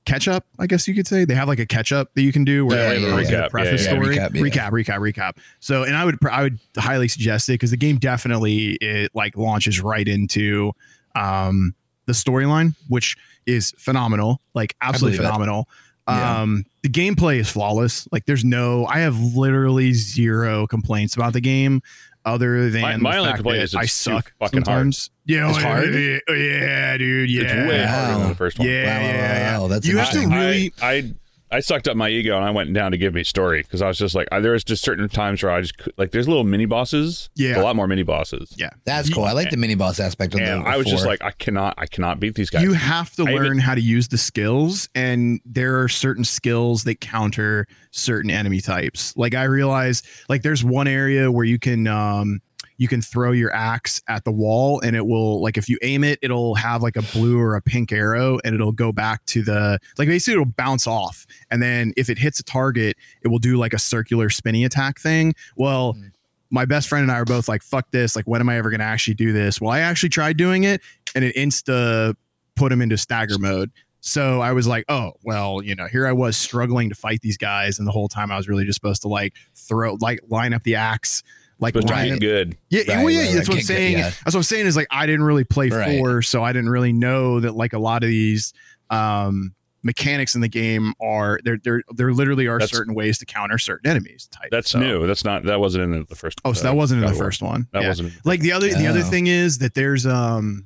catch 0.05 0.29
up 0.29 0.45
i 0.59 0.67
guess 0.67 0.87
you 0.87 0.95
could 0.95 1.07
say. 1.07 1.25
They 1.25 1.35
have 1.35 1.49
like 1.49 1.59
a 1.59 1.65
catch 1.67 1.91
up 1.91 2.13
that 2.15 2.21
you 2.23 2.31
can 2.33 2.45
do 2.45 2.67
where 2.67 2.99
Yeah, 2.99 3.15
like 3.15 3.31
yeah. 3.31 3.47
a 3.47 3.51
preface 3.51 3.85
Yeah, 3.87 3.93
story? 3.93 4.17
recap, 4.17 4.31
recap 4.33 4.71
recap 4.71 4.99
recap. 5.13 5.37
So 5.61 5.83
and 5.85 5.97
i 5.97 6.05
would 6.05 6.19
i 6.31 6.43
would 6.43 6.59
highly 6.77 7.09
suggest 7.09 7.49
it 7.49 7.53
because 7.53 7.71
the 7.71 7.79
game 7.79 7.97
definitely 7.99 8.73
it 8.83 9.11
like 9.15 9.37
launches 9.37 9.81
right 9.81 10.07
into 10.07 10.73
um 11.17 11.75
the 12.07 12.13
storyline 12.13 12.75
which 12.89 13.17
is 13.47 13.73
phenomenal 13.79 14.41
like 14.53 14.75
absolutely 14.83 15.17
phenomenal. 15.17 15.69
Um 16.07 16.67
the 16.83 16.91
gameplay 16.91 17.37
is 17.39 17.49
flawless. 17.49 18.07
Like 18.13 18.27
there's 18.27 18.45
no 18.45 18.85
i 18.87 18.99
have 18.99 19.19
literally 19.19 19.95
zero 19.95 20.67
complaints 20.67 21.17
about 21.17 21.33
the 21.33 21.41
game 21.41 21.81
other 22.25 22.71
than 22.71 22.81
My- 22.83 22.97
my 22.97 23.13
the 23.13 23.19
only 23.19 23.29
fact 23.31 23.37
complaint 23.39 23.59
that 23.59 23.65
is 23.65 23.75
it's 23.75 23.77
I 23.77 23.83
too 23.83 23.87
suck 23.89 24.33
fucking 24.39 24.63
hard. 24.63 24.95
Yeah, 25.27 25.49
It's 25.51 25.59
hard? 25.63 25.95
Yeah, 25.95 26.19
yeah, 26.35 26.97
dude. 26.97 27.31
Yeah, 27.31 27.43
It's 27.43 27.69
way 27.71 27.85
harder 27.85 28.13
than 28.13 28.21
Wow. 28.23 28.29
the 28.29 28.35
first 28.35 28.59
one. 28.59 28.69
yeah, 28.69 28.85
Wow, 28.85 29.01
wow, 29.01 29.07
yeah, 29.07 29.15
yeah. 29.15 29.53
wow, 29.57 29.63
wow, 29.63 29.69
that's 29.69 29.87
you 29.87 29.99
have 29.99 30.11
to 30.11 30.19
really. 30.29 30.73
I, 30.83 30.89
I 30.93 31.13
I 31.55 31.61
sucked 31.61 31.87
up 31.89 31.97
my 31.97 32.09
ego 32.09 32.35
and 32.37 32.45
I 32.45 32.51
went 32.51 32.73
down 32.73 32.91
to 32.93 32.99
give 32.99 33.15
me 33.15 33.23
story 33.25 33.63
because 33.63 33.81
I 33.81 33.89
was 33.89 33.97
just 33.99 34.15
like 34.15 34.27
I, 34.33 34.41
there 34.41 34.53
was 34.53 34.65
just 34.65 34.83
certain 34.83 35.09
times 35.09 35.43
where 35.43 35.53
I 35.53 35.61
just 35.61 35.75
like 35.97 36.11
there's 36.11 36.27
little 36.27 36.45
mini 36.45 36.67
bosses, 36.67 37.31
Yeah. 37.37 37.61
a 37.61 37.63
lot 37.63 37.77
more 37.77 37.87
mini 37.87 38.03
bosses, 38.03 38.53
yeah, 38.57 38.71
That's 38.85 39.09
cool. 39.13 39.25
I 39.25 39.33
like 39.33 39.51
the 39.51 39.57
mini 39.57 39.75
boss 39.75 40.01
aspect 40.01 40.35
of 40.35 40.41
and. 40.41 40.67
I 40.67 40.77
was 40.77 40.87
just 40.87 41.07
like 41.07 41.23
I 41.23 41.31
cannot 41.31 41.75
I 41.79 41.87
cannot 41.87 42.19
beat 42.21 42.35
these 42.35 42.51
guys. 42.51 42.63
you 42.63 42.73
have 42.73 43.15
to 43.17 43.27
I 43.27 43.31
even- 43.33 43.43
learn 43.45 43.59
how 43.59 43.75
to 43.75 43.81
use 43.81 44.09
the 44.09 44.19
skills 44.19 44.89
and 44.95 45.41
there 45.45 45.81
are 45.83 45.89
certain 45.89 46.25
skills 46.25 46.85
that 46.85 47.01
counter 47.01 47.67
certain 47.93 48.31
enemy 48.31 48.61
types 48.61 49.17
like 49.17 49.35
i 49.35 49.45
realize 49.45 50.03
like 50.29 50.43
there's 50.43 50.65
one 50.65 50.89
area 50.89 51.31
where 51.31 51.45
you 51.45 51.59
can 51.61 51.87
um 51.87 52.41
you 52.77 52.89
can 52.89 53.01
throw 53.01 53.33
your 53.33 53.55
axe 53.55 54.03
at 54.09 54.25
the 54.25 54.33
wall 54.33 54.81
and 54.81 54.97
it 54.97 55.07
will 55.07 55.41
like 55.41 55.57
if 55.57 55.69
you 55.69 55.79
aim 55.83 56.03
it 56.03 56.19
it'll 56.23 56.55
have 56.57 56.83
like 56.83 56.97
a 56.97 57.03
blue 57.03 57.39
or 57.39 57.55
a 57.55 57.63
pink 57.63 57.93
arrow 57.93 58.39
and 58.45 58.55
it'll 58.55 58.73
go 58.73 58.91
back 58.93 59.25
to 59.27 59.43
the 59.43 59.79
like 59.97 60.09
basically 60.09 60.33
it'll 60.33 60.45
bounce 60.45 60.87
off 60.87 61.27
and 61.51 61.63
then 61.63 61.93
if 61.97 62.11
it 62.11 62.19
hits 62.19 62.41
a 62.41 62.43
target 62.43 62.97
it 63.23 63.29
will 63.29 63.39
do 63.39 63.57
like 63.57 63.73
a 63.73 63.79
circular 63.79 64.29
spinny 64.29 64.65
attack 64.65 64.99
thing 64.99 65.35
well 65.57 65.95
Mm. 65.95 66.11
my 66.51 66.65
best 66.65 66.89
friend 66.89 67.03
and 67.03 67.13
I 67.13 67.17
are 67.17 67.25
both 67.25 67.49
like, 67.49 67.63
fuck 67.63 67.91
this. 67.91 68.15
Like, 68.15 68.27
when 68.27 68.41
am 68.41 68.49
I 68.49 68.57
ever 68.59 68.71
going 68.71 68.79
to 68.81 68.87
actually 68.87 69.15
do 69.15 69.33
this? 69.33 69.61
Well, 69.61 69.71
I 69.71 69.81
actually 69.81 70.11
tried 70.11 70.37
doing 70.37 70.63
it 70.65 70.81
and 71.15 71.25
it 71.25 71.35
insta 71.37 72.15
put 72.55 72.71
him 72.71 72.81
into 72.81 72.97
stagger 72.97 73.39
mode. 73.39 73.71
So 74.01 74.41
I 74.41 74.53
was 74.53 74.67
like, 74.67 74.85
oh, 74.89 75.13
well, 75.25 75.63
you 75.63 75.75
know, 75.75 75.87
here 75.87 76.07
I 76.07 76.13
was 76.13 76.37
struggling 76.37 76.91
to 76.91 76.95
fight 76.95 77.23
these 77.23 77.37
guys. 77.39 77.79
And 77.79 77.89
the 77.89 77.93
whole 77.93 78.07
time 78.09 78.31
I 78.31 78.37
was 78.37 78.49
really 78.49 78.65
just 78.65 78.77
supposed 78.77 79.03
to 79.03 79.09
like 79.09 79.33
throw, 79.55 79.97
like 80.01 80.21
line 80.29 80.53
up 80.55 80.63
the 80.63 80.75
axe, 80.77 81.23
like 81.65 81.75
supposed 81.75 81.89
to 81.89 82.13
be 82.15 82.19
good. 82.19 82.57
Yeah, 82.71 82.81
Right, 82.97 83.05
well, 83.05 83.11
yeah, 83.11 83.21
right, 83.23 83.35
that's 83.35 83.37
right. 83.37 83.49
what 83.49 83.55
I'm 83.55 83.57
good, 83.61 83.67
saying. 83.67 83.99
yeah. 83.99 84.03
That's 84.11 84.25
what 84.27 84.37
I'm 84.37 84.43
saying 84.45 84.67
is 84.67 84.77
like 84.77 84.87
I 84.91 85.07
didn't 85.07 85.25
really 85.25 85.45
play 85.45 85.71
four, 85.71 86.23
so 86.23 86.43
I 86.45 86.53
didn't 86.53 86.71
really 86.71 86.93
know 86.93 87.41
that 87.41 87.55
like 87.57 87.73
a 87.73 87.79
lot 87.79 88.03
of 88.03 88.09
these 88.09 88.53
um 88.91 89.55
mechanics 89.83 90.35
in 90.35 90.41
the 90.41 90.49
game 90.49 90.95
are 90.99 91.39
there 91.45 91.59
there 91.63 91.83
there 91.95 92.11
literally 92.13 92.47
are 92.47 92.59
That's- 92.59 92.71
certain 92.75 92.95
ways 92.95 93.19
to 93.19 93.27
counter 93.27 93.59
certain 93.59 93.91
enemies 93.91 94.29
type. 94.31 94.49
That's 94.51 94.71
So- 94.71 94.79
new. 94.79 95.07
That's 95.07 95.25
not 95.25 95.43
that 95.45 95.61
wasn't 95.61 95.93
in 95.95 96.07
the, 96.09 96.15
first. 96.15 96.41
Oh, 96.45 96.53
so 96.55 96.61
uh, 96.61 96.63
that 96.71 96.77
wasn't 96.77 97.03
in 97.05 97.11
the 97.11 97.17
first 97.17 97.43
one. 97.43 97.69
That 97.73 97.83
Yeah. 97.83 97.89
wasn't. 97.89 98.13
like 98.25 98.41
the 98.41 98.53
other 98.53 98.69
the 98.69 98.87
other 98.87 99.01
Oh. 99.01 99.11
thing 99.11 99.27
is 99.27 99.59
that 99.59 99.75
there's 99.75 100.07
um 100.07 100.65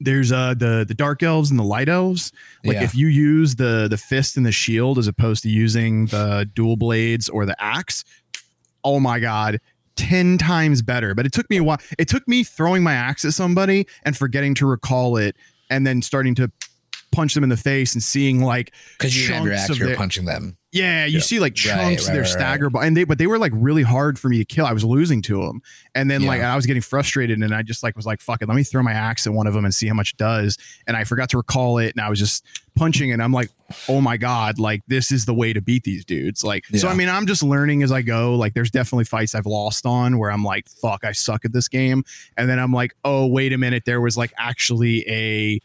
there's 0.00 0.32
uh 0.32 0.54
the 0.54 0.84
the 0.88 0.94
dark 0.94 1.22
elves 1.22 1.50
and 1.50 1.58
the 1.58 1.64
light 1.64 1.88
elves 1.88 2.32
like 2.64 2.74
Yeah. 2.76 2.84
if 2.84 2.94
you 2.94 3.06
use 3.06 3.56
the 3.56 3.86
the 3.88 3.98
fist 3.98 4.36
and 4.36 4.46
the 4.46 4.52
shield 4.52 4.98
as 4.98 5.06
opposed 5.06 5.42
to 5.42 5.50
using 5.50 6.06
the 6.06 6.48
dual 6.54 6.76
blades 6.76 7.28
or 7.28 7.44
the 7.44 7.60
axe 7.62 8.02
oh 8.82 8.98
my 8.98 9.20
god 9.20 9.60
10 10.00 10.38
times 10.38 10.82
better 10.82 11.14
but 11.14 11.26
it 11.26 11.32
took 11.32 11.48
me 11.50 11.58
a 11.58 11.62
while 11.62 11.78
it 11.98 12.08
took 12.08 12.26
me 12.26 12.42
throwing 12.42 12.82
my 12.82 12.94
axe 12.94 13.24
at 13.24 13.32
somebody 13.32 13.86
and 14.04 14.16
forgetting 14.16 14.54
to 14.54 14.66
recall 14.66 15.16
it 15.16 15.36
and 15.68 15.86
then 15.86 16.02
starting 16.02 16.34
to 16.34 16.50
punch 17.12 17.34
them 17.34 17.42
in 17.42 17.50
the 17.50 17.56
face 17.56 17.94
and 17.94 18.02
seeing 18.02 18.42
like 18.42 18.72
because 18.98 19.16
you 19.16 19.32
have 19.32 19.44
your 19.44 19.54
axe, 19.54 19.78
you're 19.78 19.96
punching 19.96 20.24
them. 20.24 20.56
Yeah, 20.72 21.04
you 21.04 21.14
Yeah. 21.18 21.20
see 21.20 21.40
like 21.40 21.52
Right, 21.52 21.56
chunks 21.56 22.02
of 22.02 22.08
right, 22.08 22.14
their 22.14 22.22
right, 22.22 22.30
stagger, 22.30 22.70
but 22.70 22.80
and 22.84 22.96
they 22.96 23.04
but 23.04 23.18
they 23.18 23.26
were 23.26 23.38
like 23.38 23.52
really 23.54 23.82
hard 23.82 24.18
for 24.18 24.28
me 24.28 24.38
to 24.38 24.44
kill. 24.44 24.66
I 24.66 24.72
was 24.72 24.84
losing 24.84 25.20
to 25.22 25.42
them, 25.46 25.62
and 25.94 26.10
then 26.10 26.22
like 26.26 26.40
I 26.42 26.54
was 26.56 26.66
getting 26.66 26.82
frustrated, 26.82 27.38
and 27.42 27.52
I 27.54 27.62
just 27.62 27.82
like 27.82 27.96
was 27.96 28.06
like, 28.06 28.20
"Fuck 28.20 28.42
it, 28.42 28.48
let 28.48 28.54
me 28.56 28.62
throw 28.62 28.82
my 28.82 28.92
axe 28.92 29.26
at 29.26 29.32
one 29.32 29.46
of 29.46 29.54
them 29.54 29.64
and 29.64 29.74
see 29.74 29.88
how 29.88 29.94
much 29.94 30.12
it 30.12 30.16
does." 30.18 30.56
And 30.86 30.96
I 30.96 31.04
forgot 31.04 31.28
to 31.30 31.36
recall 31.38 31.78
it, 31.78 31.94
and 31.96 32.00
I 32.04 32.08
was 32.08 32.18
just 32.18 32.44
punching, 32.76 33.10
and 33.12 33.20
I'm 33.22 33.32
like, 33.32 33.50
"Oh 33.88 34.00
my 34.00 34.16
god, 34.16 34.58
like 34.60 34.82
this 34.86 35.10
is 35.10 35.24
the 35.26 35.34
way 35.34 35.52
to 35.52 35.60
beat 35.60 35.82
these 35.84 36.04
dudes." 36.04 36.44
Like, 36.44 36.64
so 36.76 36.86
I 36.88 36.94
mean, 36.94 37.08
I'm 37.08 37.26
just 37.26 37.42
learning 37.42 37.82
as 37.82 37.90
I 37.90 38.02
go. 38.02 38.34
Like, 38.36 38.54
there's 38.54 38.70
definitely 38.70 39.06
fights 39.06 39.34
I've 39.34 39.46
lost 39.46 39.86
on 39.86 40.18
where 40.18 40.30
I'm 40.30 40.44
like, 40.44 40.68
"Fuck, 40.68 41.04
I 41.04 41.12
suck 41.12 41.44
at 41.44 41.52
this 41.52 41.66
game," 41.68 42.04
and 42.36 42.48
then 42.48 42.58
I'm 42.60 42.72
like, 42.72 42.94
"Oh, 43.04 43.26
wait 43.26 43.52
a 43.52 43.58
minute, 43.58 43.84
there 43.86 44.00
was 44.00 44.16
like 44.16 44.32
actually 44.38 45.04
a." 45.08 45.60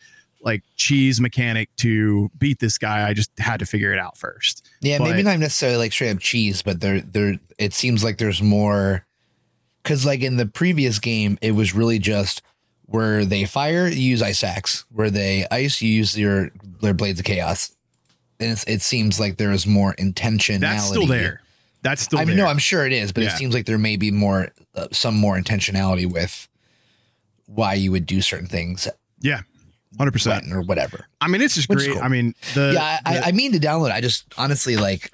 like 0.46 0.64
cheese 0.76 1.20
mechanic 1.20 1.76
to 1.78 2.30
beat 2.38 2.60
this 2.60 2.78
guy. 2.78 3.06
I 3.10 3.14
just 3.14 3.32
had 3.40 3.60
to 3.60 3.66
figure 3.66 3.92
it 3.92 4.00
out 4.00 4.16
first. 4.18 4.66
Yeah, 4.80 5.00
But- 5.00 5.10
maybe 5.10 5.24
not 5.24 5.40
necessarily 5.40 5.78
like 5.80 5.92
straight 5.92 6.12
up 6.12 6.20
cheese, 6.20 6.62
but 6.62 6.80
there, 6.80 7.02
there. 7.02 7.40
It 7.58 7.74
seems 7.74 8.04
like 8.04 8.18
there's 8.20 8.42
more, 8.42 9.06
because 9.84 10.06
like 10.06 10.22
in 10.22 10.38
the 10.38 10.46
previous 10.46 11.00
game, 11.00 11.38
it 11.42 11.52
was 11.52 11.74
really 11.74 12.00
just 12.00 12.42
Where 12.88 13.26
they 13.26 13.46
fire, 13.46 13.88
you 13.88 14.00
use 14.12 14.22
ice 14.22 14.44
axe. 14.44 14.86
Where 14.92 15.10
they 15.10 15.48
ice, 15.50 15.82
you 15.82 15.90
use 15.90 16.16
your 16.16 16.52
their 16.82 16.94
blades 16.94 17.20
of 17.20 17.26
chaos. 17.26 17.72
And 18.40 18.52
it's, 18.52 18.64
it 18.66 18.82
seems 18.84 19.20
like 19.20 19.38
there 19.38 19.52
is 19.52 19.66
more 19.66 19.96
intentionality. 19.96 20.60
That's 20.60 20.88
still 20.88 21.08
there. 21.08 21.42
That's 21.82 22.02
still 22.04 22.20
I 22.20 22.26
mean, 22.26 22.36
there. 22.38 22.46
no, 22.46 22.52
I'm 22.52 22.60
sure 22.60 22.86
it 22.86 22.94
is, 22.94 23.12
but 23.12 23.24
Yeah. 23.24 23.30
it 23.34 23.38
seems 23.38 23.56
like 23.56 23.66
there 23.66 23.80
may 23.80 23.96
be 23.98 24.12
more, 24.12 24.50
uh, 24.76 24.88
some 24.92 25.16
more 25.16 25.36
intentionality 25.40 26.06
with 26.12 26.48
why 27.48 27.74
you 27.74 27.92
would 27.92 28.06
do 28.06 28.22
certain 28.22 28.48
things 28.48 28.88
yeah, 29.22 29.42
hundred 29.98 30.12
percent. 30.12 30.52
or 30.52 30.62
whatever. 30.62 31.08
I 31.22 31.28
mean, 31.28 31.42
it's 31.42 31.56
just 31.56 31.70
Which 31.70 31.80
great. 31.80 31.94
cool. 31.94 32.02
I 32.04 32.08
mean, 32.08 32.34
the 32.54 32.72
yeah, 32.74 33.00
I, 33.06 33.14
the- 33.14 33.26
I, 33.26 33.30
I 33.30 33.32
mean 33.32 33.52
to 33.54 33.60
download. 33.60 33.92
I 33.92 34.02
just 34.02 34.26
honestly 34.38 34.76
like, 34.78 35.12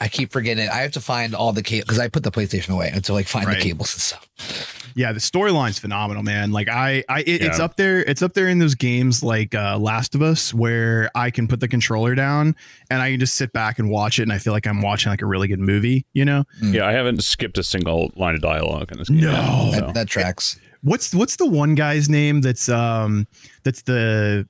I 0.00 0.08
keep 0.08 0.32
forgetting. 0.32 0.68
I 0.68 0.78
have 0.78 0.92
to 0.92 1.00
find 1.00 1.34
all 1.34 1.52
the 1.52 1.62
cable 1.62 1.84
because 1.84 1.98
I 1.98 2.08
put 2.08 2.22
the 2.24 2.30
PlayStation 2.32 2.70
away 2.70 2.90
and 2.92 3.04
to 3.04 3.12
like 3.12 3.28
find 3.28 3.46
Right. 3.46 3.56
the 3.58 3.62
cables 3.62 3.94
and 3.94 4.00
stuff. 4.00 4.92
yeah, 4.96 5.12
the 5.12 5.20
storyline's 5.20 5.78
phenomenal, 5.78 6.22
man. 6.24 6.50
Like 6.50 6.68
I, 6.68 7.04
I, 7.08 7.20
it, 7.20 7.42
it's 7.42 7.60
up 7.60 7.76
there. 7.76 8.00
It's 8.00 8.20
up 8.22 8.34
there 8.34 8.48
in 8.48 8.58
those 8.58 8.74
games 8.74 9.22
like 9.22 9.54
uh, 9.54 9.78
Last 9.78 10.14
of 10.16 10.22
Us, 10.22 10.52
where 10.52 11.08
I 11.14 11.30
can 11.30 11.46
put 11.46 11.60
the 11.60 11.68
controller 11.68 12.14
down 12.16 12.56
and 12.90 13.00
I 13.00 13.12
can 13.12 13.20
just 13.20 13.34
sit 13.36 13.52
back 13.52 13.78
and 13.78 13.90
watch 13.90 14.18
it, 14.18 14.22
and 14.22 14.32
I 14.32 14.38
feel 14.38 14.52
like 14.52 14.66
I'm 14.66 14.82
watching 14.82 15.10
like 15.10 15.22
a 15.22 15.26
really 15.26 15.46
good 15.46 15.60
movie. 15.60 16.04
You 16.14 16.24
know, 16.24 16.44
Yeah, 16.60 16.86
I 16.86 16.92
haven't 16.92 17.22
skipped 17.22 17.56
a 17.58 17.62
single 17.62 18.10
line 18.16 18.34
of 18.34 18.40
dialogue 18.40 18.90
in 18.90 18.98
this 18.98 19.08
game. 19.08 19.20
No. 19.20 19.30
yet, 19.70 19.74
so. 19.74 19.86
That, 19.86 19.94
that 19.94 20.08
tracks. 20.08 20.58
What's 20.82 21.14
what's 21.14 21.36
the 21.36 21.46
one 21.46 21.74
guy's 21.74 22.08
name 22.08 22.40
that's 22.40 22.68
um 22.68 23.26
that's 23.62 23.82
the 23.82 24.46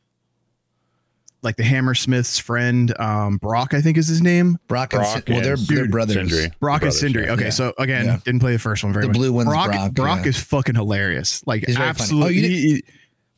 like 1.42 1.56
the 1.56 1.64
Hammersmith's 1.64 2.38
friend 2.38 2.98
um 3.00 3.36
Brok 3.38 3.74
I 3.74 3.80
think 3.80 3.98
is 3.98 4.06
his 4.08 4.22
name 4.22 4.58
Brok, 4.68 4.92
and 4.92 5.00
Brok 5.02 5.12
Sin- 5.26 5.34
well, 5.34 5.42
they're, 5.42 5.54
and 5.54 5.66
they're 5.66 5.88
brothers. 5.88 6.14
Sindri. 6.16 6.52
Brok 6.60 6.80
Brothers, 6.80 7.02
and 7.02 7.12
Sindri. 7.14 7.28
Okay, 7.30 7.44
Yeah. 7.44 7.50
so 7.50 7.74
again, 7.78 8.06
Yeah. 8.06 8.18
didn't 8.24 8.40
play 8.40 8.52
the 8.52 8.58
first 8.58 8.84
one 8.84 8.92
very 8.92 9.04
The 9.04 9.08
much. 9.08 9.16
blue 9.16 9.32
one's 9.32 9.48
Brok. 9.48 9.66
Brok, 9.70 9.92
Brok 9.92 10.20
yeah. 10.22 10.28
is 10.28 10.36
fucking 10.38 10.74
hilarious. 10.76 11.42
Like 11.46 11.64
He's 11.66 11.76
absolutely. 11.76 12.26
Oh, 12.26 12.30
you 12.30 12.42
he- 12.48 12.60
he- 12.74 12.84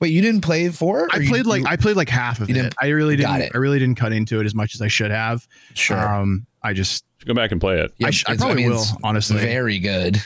Wait, 0.00 0.12
you 0.12 0.20
didn't 0.20 0.42
play 0.42 0.68
four? 0.68 1.08
I 1.12 1.16
Or 1.16 1.22
you- 1.22 1.28
played 1.30 1.46
like 1.46 1.62
you- 1.62 1.66
I 1.68 1.76
played 1.76 1.96
like 1.96 2.08
half 2.10 2.40
of 2.40 2.50
you 2.50 2.56
it. 2.56 2.74
I 2.80 2.88
really 2.88 3.16
didn't. 3.16 3.40
it. 3.42 3.52
I 3.54 3.58
really 3.58 3.78
didn't 3.78 3.94
cut 3.96 4.12
into 4.12 4.38
it 4.40 4.44
as 4.44 4.54
much 4.54 4.74
as 4.74 4.82
I 4.82 4.88
should 4.88 5.10
have. 5.10 5.46
sure. 5.74 5.96
Um, 5.98 6.46
I 6.62 6.72
just 6.74 7.04
Go 7.24 7.32
back 7.32 7.52
and 7.52 7.60
play 7.60 7.80
it. 7.80 7.90
I, 8.04 8.10
sh- 8.10 8.24
I 8.28 8.32
it's- 8.32 8.44
probably 8.44 8.68
will 8.68 8.84
honestly. 9.02 9.38
Very 9.38 9.78
good. 9.78 10.22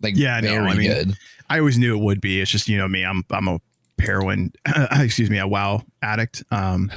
Like 0.00 0.16
Yeah, 0.16 0.40
no, 0.40 0.48
very 0.48 0.70
I 0.70 0.74
mean- 0.74 0.88
good. 0.90 1.14
I 1.50 1.58
always 1.58 1.76
knew 1.76 1.94
it 1.94 2.02
would 2.02 2.20
be. 2.22 2.40
It's 2.40 2.50
just 2.50 2.68
you 2.68 2.78
know 2.78 2.88
me. 2.88 3.04
I'm 3.04 3.24
I'm 3.30 3.48
a 3.48 3.60
heroin. 4.00 4.52
excuse 4.92 5.28
me, 5.28 5.38
a 5.38 5.46
WoW 5.46 5.82
addict. 6.00 6.42
Um, 6.50 6.90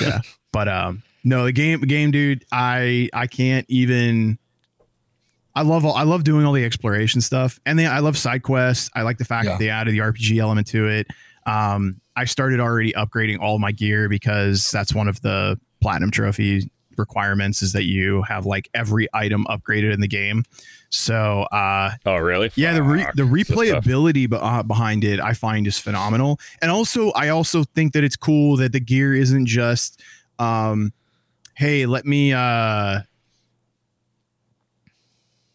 yeah, 0.00 0.20
but 0.52 0.68
um, 0.68 1.02
no, 1.24 1.44
the 1.44 1.52
game 1.52 1.80
game 1.82 2.10
dude. 2.10 2.44
I 2.52 3.08
I 3.14 3.26
can't 3.26 3.64
even. 3.70 4.38
I 5.54 5.62
love 5.62 5.84
all, 5.84 5.94
I 5.94 6.04
love 6.04 6.22
doing 6.22 6.46
all 6.46 6.52
the 6.52 6.64
exploration 6.64 7.20
stuff, 7.20 7.58
and 7.66 7.78
then 7.78 7.90
I 7.90 7.98
love 7.98 8.16
side 8.16 8.42
quests. 8.44 8.88
I 8.94 9.02
like 9.02 9.18
the 9.18 9.24
fact 9.24 9.46
Yeah. 9.46 9.52
that 9.52 9.58
they 9.58 9.68
added 9.68 9.92
the 9.94 9.98
RPG 9.98 10.38
element 10.38 10.68
to 10.68 10.86
it. 10.86 11.08
Um, 11.44 12.00
I 12.14 12.24
started 12.26 12.60
already 12.60 12.92
upgrading 12.92 13.40
all 13.40 13.58
my 13.58 13.72
gear 13.72 14.08
because 14.08 14.70
that's 14.70 14.94
one 14.94 15.08
of 15.08 15.20
the 15.22 15.58
platinum 15.82 16.10
trophy 16.12 16.70
requirements 17.00 17.62
is 17.62 17.72
that 17.72 17.84
you 17.84 18.22
have 18.22 18.46
like 18.46 18.68
every 18.74 19.08
item 19.12 19.44
upgraded 19.50 19.92
in 19.92 20.00
the 20.00 20.06
game. 20.08 20.44
So 20.90 21.42
uh, 21.52 21.92
Oh, 22.06 22.16
really? 22.16 22.50
yeah, 22.54 22.72
the 22.74 22.82
re- 22.82 23.06
the 23.14 23.22
replayability 23.22 24.30
be- 24.30 24.36
uh, 24.36 24.62
behind 24.62 25.02
it 25.04 25.18
I 25.20 25.32
find 25.34 25.66
is 25.66 25.78
phenomenal, 25.78 26.38
and 26.62 26.70
also 26.70 27.10
I 27.12 27.28
also 27.30 27.64
think 27.64 27.92
that 27.94 28.04
it's 28.04 28.16
cool 28.16 28.56
that 28.58 28.70
the 28.72 28.80
gear 28.80 29.14
isn't 29.14 29.46
just, 29.46 30.00
um, 30.38 30.92
hey, 31.54 31.86
let 31.86 32.04
me. 32.06 32.32
Uh, 32.32 33.00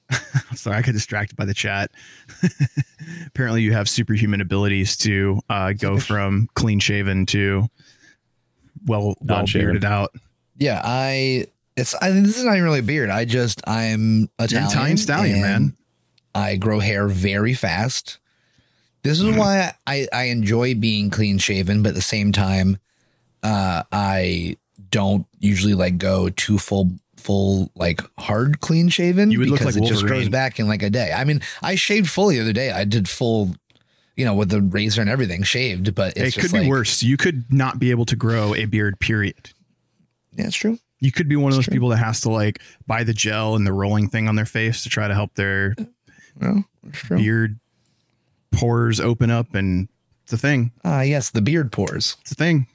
I'm 0.09 0.55
sorry, 0.55 0.77
I 0.77 0.81
got 0.81 0.93
distracted 0.93 1.35
by 1.35 1.45
the 1.45 1.53
chat. 1.53 1.91
Apparently, 3.27 3.61
you 3.63 3.73
have 3.73 3.89
superhuman 3.89 4.39
abilities 4.39 4.95
to 4.97 5.39
uh, 5.49 5.73
go 5.73 5.97
from 6.09 6.47
clean 6.53 6.79
shaven 6.79 7.25
to 7.27 7.67
well 8.85 9.15
well 9.21 9.45
bearded 9.51 9.83
out. 9.83 10.13
Yeah, 10.57 10.81
I. 10.83 11.47
It's. 11.75 11.93
I, 12.01 12.11
this 12.11 12.37
is 12.37 12.45
not 12.45 12.53
even 12.53 12.63
really 12.63 12.79
a 12.79 12.83
beard. 12.83 13.09
I 13.09 13.25
just. 13.25 13.61
I'm 13.67 14.29
Italian. 14.39 14.69
Italian 14.69 14.97
stallion, 14.97 15.41
man. 15.41 15.77
I 16.33 16.57
grow 16.57 16.79
hair 16.79 17.07
very 17.07 17.53
fast. 17.53 18.17
This 19.03 19.21
is 19.21 19.37
why 19.37 19.73
I, 19.85 20.07
I 20.11 20.23
enjoy 20.23 20.73
being 20.73 21.11
clean 21.11 21.37
shaven, 21.37 21.83
but 21.83 21.89
at 21.89 21.95
the 21.95 22.01
same 22.01 22.31
time, 22.31 22.79
uh, 23.43 23.83
I 23.91 24.57
don't 24.89 25.27
usually 25.39 25.75
like 25.75 25.99
go 25.99 26.29
too 26.29 26.57
full 26.57 26.91
full 27.17 27.71
like 27.75 28.01
hard 28.17 28.61
clean 28.61 28.89
shaven 28.89 29.31
You 29.31 29.39
would 29.39 29.49
look 29.49 29.59
because 29.59 29.75
like 29.75 29.85
it 29.85 29.87
just 29.87 30.05
grows 30.05 30.27
back 30.29 30.59
in 30.59 30.67
like 30.67 30.81
a 30.81 30.89
day. 30.89 31.13
I 31.15 31.23
mean, 31.23 31.41
I 31.61 31.75
shaved 31.75 32.09
full 32.09 32.29
the 32.29 32.39
other 32.39 32.53
day. 32.53 32.71
I 32.71 32.83
did 32.83 33.07
full, 33.07 33.55
you 34.15 34.25
know, 34.25 34.33
with 34.33 34.49
the 34.49 34.61
razor 34.61 35.01
and 35.01 35.09
everything 35.09 35.43
shaved, 35.43 35.93
but 35.93 36.17
it's 36.17 36.35
It 36.35 36.41
could 36.41 36.51
just 36.51 36.63
be 36.63 36.67
worse. 36.67 37.03
You 37.03 37.15
could 37.15 37.51
not 37.51 37.77
be 37.77 37.91
able 37.91 38.05
to 38.05 38.15
grow 38.15 38.55
a 38.55 38.65
beard. 38.65 38.99
Period. 38.99 39.51
Yeah, 40.35 40.45
it's 40.47 40.55
true. 40.55 40.79
You 40.99 41.11
could 41.11 41.27
be 41.27 41.35
one 41.35 41.51
of 41.51 41.55
those 41.55 41.65
true. 41.65 41.73
people 41.73 41.89
that 41.89 41.97
has 41.97 42.21
to 42.21 42.29
like 42.29 42.61
buy 42.87 43.03
the 43.03 43.13
gel 43.13 43.55
and 43.55 43.65
the 43.65 43.73
rolling 43.73 44.09
thing 44.09 44.27
on 44.27 44.35
their 44.35 44.45
face 44.45 44.83
to 44.83 44.89
try 44.89 45.07
to 45.07 45.13
help 45.13 45.35
their 45.35 45.75
Well, 46.39 46.65
beard 47.09 47.59
pores 48.51 48.99
open 48.99 49.29
up, 49.29 49.53
and 49.55 49.87
it's 50.23 50.33
a 50.33 50.37
thing. 50.37 50.71
Ah, 50.83 51.01
yes, 51.01 51.29
the 51.29 51.41
beard 51.41 51.71
pores. 51.71 52.17
It's 52.21 52.31
a 52.31 52.35
thing. 52.35 52.67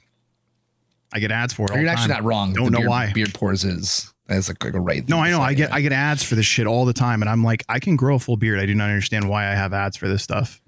I 1.13 1.19
get 1.19 1.31
ads 1.31 1.53
for 1.53 1.65
it. 1.65 1.75
You're 1.75 1.83
the 1.83 1.89
actually 1.89 2.13
time. 2.13 2.23
not 2.23 2.27
wrong. 2.27 2.53
Don't 2.53 2.71
know 2.71 2.79
beard, 2.79 2.89
why. 2.89 3.11
Beard 3.13 3.33
pores 3.33 3.65
is 3.65 4.13
that's 4.27 4.47
like, 4.47 4.63
like 4.63 4.73
a 4.73 4.79
right. 4.79 5.07
No, 5.09 5.17
I 5.19 5.29
know. 5.29 5.41
I 5.41 5.53
get. 5.53 5.73
I 5.73 5.81
get 5.81 5.91
ads 5.91 6.23
for 6.23 6.35
this 6.35 6.45
shit 6.45 6.67
all 6.67 6.85
the 6.85 6.93
time, 6.93 7.21
and 7.21 7.29
I'm 7.29 7.43
like, 7.43 7.65
I 7.67 7.79
can 7.79 7.95
grow 7.95 8.15
a 8.15 8.19
full 8.19 8.37
beard. 8.37 8.59
I 8.59 8.65
do 8.65 8.73
not 8.73 8.89
understand 8.89 9.27
why 9.27 9.51
I 9.51 9.55
have 9.55 9.73
ads 9.73 9.97
for 9.97 10.07
this 10.07 10.23
stuff. 10.23 10.61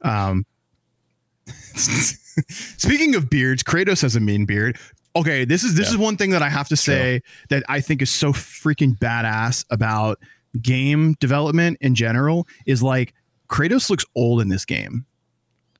Um, 0.00 0.46
speaking 1.46 3.14
of 3.14 3.28
beards, 3.28 3.62
Kratos 3.62 4.02
has 4.02 4.16
a 4.16 4.20
mean 4.20 4.46
beard. 4.46 4.78
Okay, 5.16 5.44
this 5.44 5.62
is 5.62 5.76
this 5.76 5.90
is 5.90 5.96
one 5.96 6.16
thing 6.16 6.30
that 6.30 6.42
I 6.42 6.48
have 6.48 6.68
to 6.68 6.76
say 6.76 7.22
that 7.48 7.62
I 7.68 7.80
think 7.80 8.02
is 8.02 8.10
so 8.10 8.32
freaking 8.32 8.98
badass 8.98 9.64
about 9.70 10.18
game 10.60 11.14
development 11.20 11.78
in 11.80 11.94
general 11.94 12.48
is 12.66 12.82
like 12.82 13.14
Kratos 13.48 13.90
looks 13.90 14.04
old 14.16 14.40
in 14.40 14.48
this 14.48 14.64
game. 14.64 15.06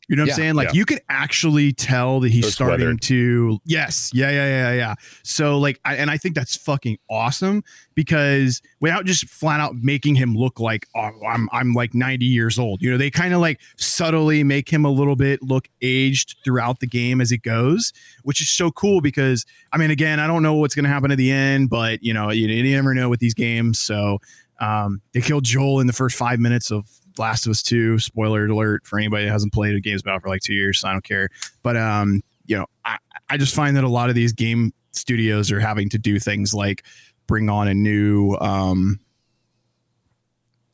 You 0.08 0.16
know 0.16 0.22
what 0.22 0.28
Yeah. 0.28 0.34
I'm 0.34 0.36
saying? 0.38 0.54
Like 0.54 0.68
Yeah. 0.68 0.72
you 0.74 0.84
can 0.84 0.98
actually 1.08 1.72
tell 1.72 2.20
that 2.20 2.30
he's 2.30 2.52
starting 2.52 2.78
weathered. 2.86 3.02
to 3.02 3.58
yes, 3.64 4.10
yeah, 4.12 4.30
yeah, 4.30 4.46
yeah, 4.46 4.72
yeah. 4.72 4.94
So 5.22 5.58
like, 5.58 5.80
I, 5.84 5.96
and 5.96 6.10
I 6.10 6.16
think 6.18 6.34
that's 6.34 6.56
fucking 6.56 6.98
awesome 7.08 7.64
because 7.94 8.60
without 8.80 9.06
just 9.06 9.28
flat 9.28 9.60
out 9.60 9.76
making 9.76 10.16
him 10.16 10.34
look 10.34 10.60
like 10.60 10.86
oh, 10.94 11.10
I'm 11.26 11.48
I'm 11.52 11.72
like 11.72 11.94
90 11.94 12.24
years 12.26 12.58
old. 12.58 12.82
You 12.82 12.90
know, 12.90 12.98
they 12.98 13.10
kind 13.10 13.32
of 13.34 13.40
like 13.40 13.60
subtly 13.76 14.44
make 14.44 14.68
him 14.70 14.84
a 14.84 14.90
little 14.90 15.16
bit 15.16 15.42
look 15.42 15.68
aged 15.80 16.36
throughout 16.44 16.80
the 16.80 16.86
game 16.86 17.20
as 17.20 17.32
it 17.32 17.42
goes, 17.42 17.92
which 18.24 18.40
is 18.40 18.50
so 18.50 18.70
cool 18.70 19.00
because 19.00 19.46
I 19.72 19.78
mean, 19.78 19.90
again, 19.90 20.20
I 20.20 20.26
don't 20.26 20.42
know 20.42 20.54
what's 20.54 20.74
going 20.74 20.84
to 20.84 20.90
happen 20.90 21.10
at 21.12 21.18
the 21.18 21.30
end, 21.30 21.70
but 21.70 22.02
you 22.02 22.12
know, 22.12 22.30
you, 22.30 22.46
you 22.48 22.74
never 22.76 22.94
know 22.94 23.08
with 23.08 23.20
these 23.20 23.34
games. 23.34 23.80
So 23.80 24.18
um, 24.60 25.00
they 25.12 25.20
killed 25.20 25.44
Joel 25.44 25.80
in 25.80 25.86
the 25.86 25.92
first 25.92 26.16
five 26.16 26.38
minutes 26.38 26.70
of 26.70 26.86
Last 27.18 27.46
of 27.46 27.50
Us 27.50 27.62
2. 27.62 27.98
Spoiler 27.98 28.46
alert 28.46 28.86
for 28.86 28.98
anybody 28.98 29.24
that 29.24 29.30
hasn't 29.30 29.52
played 29.52 29.74
a 29.74 29.80
games 29.80 30.00
about 30.02 30.22
for 30.22 30.28
like 30.28 30.42
two 30.42 30.54
years. 30.54 30.80
So 30.80 30.88
I 30.88 30.92
don't 30.92 31.04
care. 31.04 31.28
But 31.62 31.76
um, 31.76 32.22
you 32.46 32.56
know, 32.56 32.66
I, 32.84 32.98
I 33.28 33.36
just 33.36 33.54
find 33.54 33.76
that 33.76 33.84
a 33.84 33.88
lot 33.88 34.08
of 34.08 34.14
these 34.14 34.32
game 34.32 34.72
studios 34.92 35.50
are 35.50 35.60
having 35.60 35.88
to 35.90 35.98
do 35.98 36.18
things 36.18 36.54
like 36.54 36.84
bring 37.26 37.48
on 37.48 37.66
a 37.68 37.74
new 37.74 38.34
um 38.40 39.00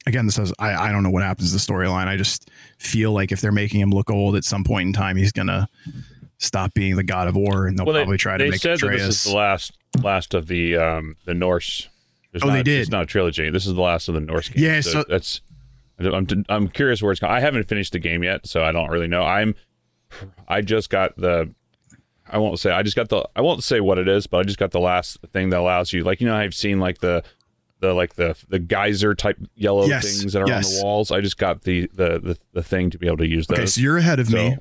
again 0.06 0.26
this 0.26 0.38
is 0.38 0.52
I, 0.58 0.74
I 0.74 0.92
don't 0.92 1.02
know 1.02 1.10
what 1.10 1.22
happens 1.22 1.50
to 1.52 1.56
the 1.56 1.72
storyline 1.72 2.06
i 2.06 2.16
just 2.16 2.50
feel 2.78 3.12
like 3.12 3.32
if 3.32 3.40
they're 3.40 3.52
making 3.52 3.80
him 3.80 3.90
look 3.90 4.10
old 4.10 4.36
at 4.36 4.44
some 4.44 4.64
point 4.64 4.88
in 4.88 4.92
time 4.92 5.16
he's 5.16 5.32
gonna 5.32 5.68
stop 6.38 6.74
being 6.74 6.96
the 6.96 7.02
god 7.02 7.28
of 7.28 7.36
war 7.36 7.66
and 7.66 7.78
they'll 7.78 7.86
Well, 7.86 7.94
they, 7.94 8.00
probably 8.00 8.18
try 8.18 8.36
to 8.36 8.44
they 8.44 8.50
make 8.50 8.60
said 8.60 8.78
that 8.80 8.90
this 8.90 9.02
is 9.02 9.24
the 9.24 9.36
last 9.36 9.72
last 10.02 10.34
of 10.34 10.46
the 10.48 10.76
um 10.76 11.16
the 11.24 11.34
Norse. 11.34 11.88
There's 12.32 12.42
Oh, 12.42 12.46
they 12.48 12.56
not, 12.56 12.64
did. 12.64 12.80
It's 12.80 12.90
not 12.90 13.02
a 13.02 13.06
trilogy. 13.06 13.50
This 13.50 13.66
is 13.66 13.74
the 13.74 13.80
last 13.80 14.08
of 14.08 14.14
the 14.14 14.20
Norse 14.20 14.48
games. 14.48 14.60
Yeah, 14.62 14.80
so- 14.80 15.04
that's. 15.08 15.40
I'm 16.00 16.26
I'm 16.48 16.68
curious 16.68 17.02
where 17.02 17.12
it's 17.12 17.20
going. 17.20 17.32
I 17.32 17.40
haven't 17.40 17.68
finished 17.68 17.92
the 17.92 17.98
game 17.98 18.22
yet, 18.22 18.46
so 18.46 18.64
I 18.64 18.72
don't 18.72 18.88
really 18.90 19.08
know. 19.08 19.22
I'm. 19.22 19.54
I 20.48 20.60
just 20.62 20.90
got 20.90 21.16
the. 21.16 21.52
I 22.28 22.38
won't 22.38 22.58
say. 22.58 22.70
I 22.70 22.82
just 22.82 22.96
got 22.96 23.08
the. 23.08 23.28
I 23.36 23.40
won't 23.42 23.62
say 23.62 23.80
what 23.80 23.98
it 23.98 24.08
is, 24.08 24.26
but 24.26 24.38
I 24.38 24.42
just 24.44 24.58
got 24.58 24.70
the 24.70 24.80
last 24.80 25.18
thing 25.32 25.50
that 25.50 25.60
allows 25.60 25.92
you, 25.92 26.02
like 26.04 26.20
you 26.20 26.26
know, 26.26 26.36
I've 26.36 26.54
seen 26.54 26.78
like 26.80 26.98
the, 26.98 27.22
the 27.80 27.92
like 27.92 28.14
the 28.14 28.36
the 28.48 28.58
geyser 28.58 29.14
type 29.14 29.38
yellow 29.54 29.86
Yes, 29.86 30.20
things 30.20 30.32
that 30.32 30.40
are 30.42 30.52
on 30.52 30.62
the 30.62 30.80
walls. 30.82 31.10
I 31.10 31.20
just 31.20 31.38
got 31.38 31.62
the 31.62 31.88
the 31.94 32.18
the, 32.18 32.38
the 32.52 32.62
thing 32.62 32.90
to 32.90 32.98
be 32.98 33.06
able 33.06 33.18
to 33.18 33.26
use 33.28 33.46
those. 33.46 33.58
okay 33.58 33.66
so 33.66 33.80
you're 33.80 33.98
ahead 33.98 34.18
of 34.20 34.30
me 34.32 34.56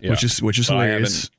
yeah. 0.00 0.10
which 0.10 0.24
is 0.24 0.42
which 0.42 0.58
is 0.58 0.66
But 0.68 0.74
hilarious 0.74 1.30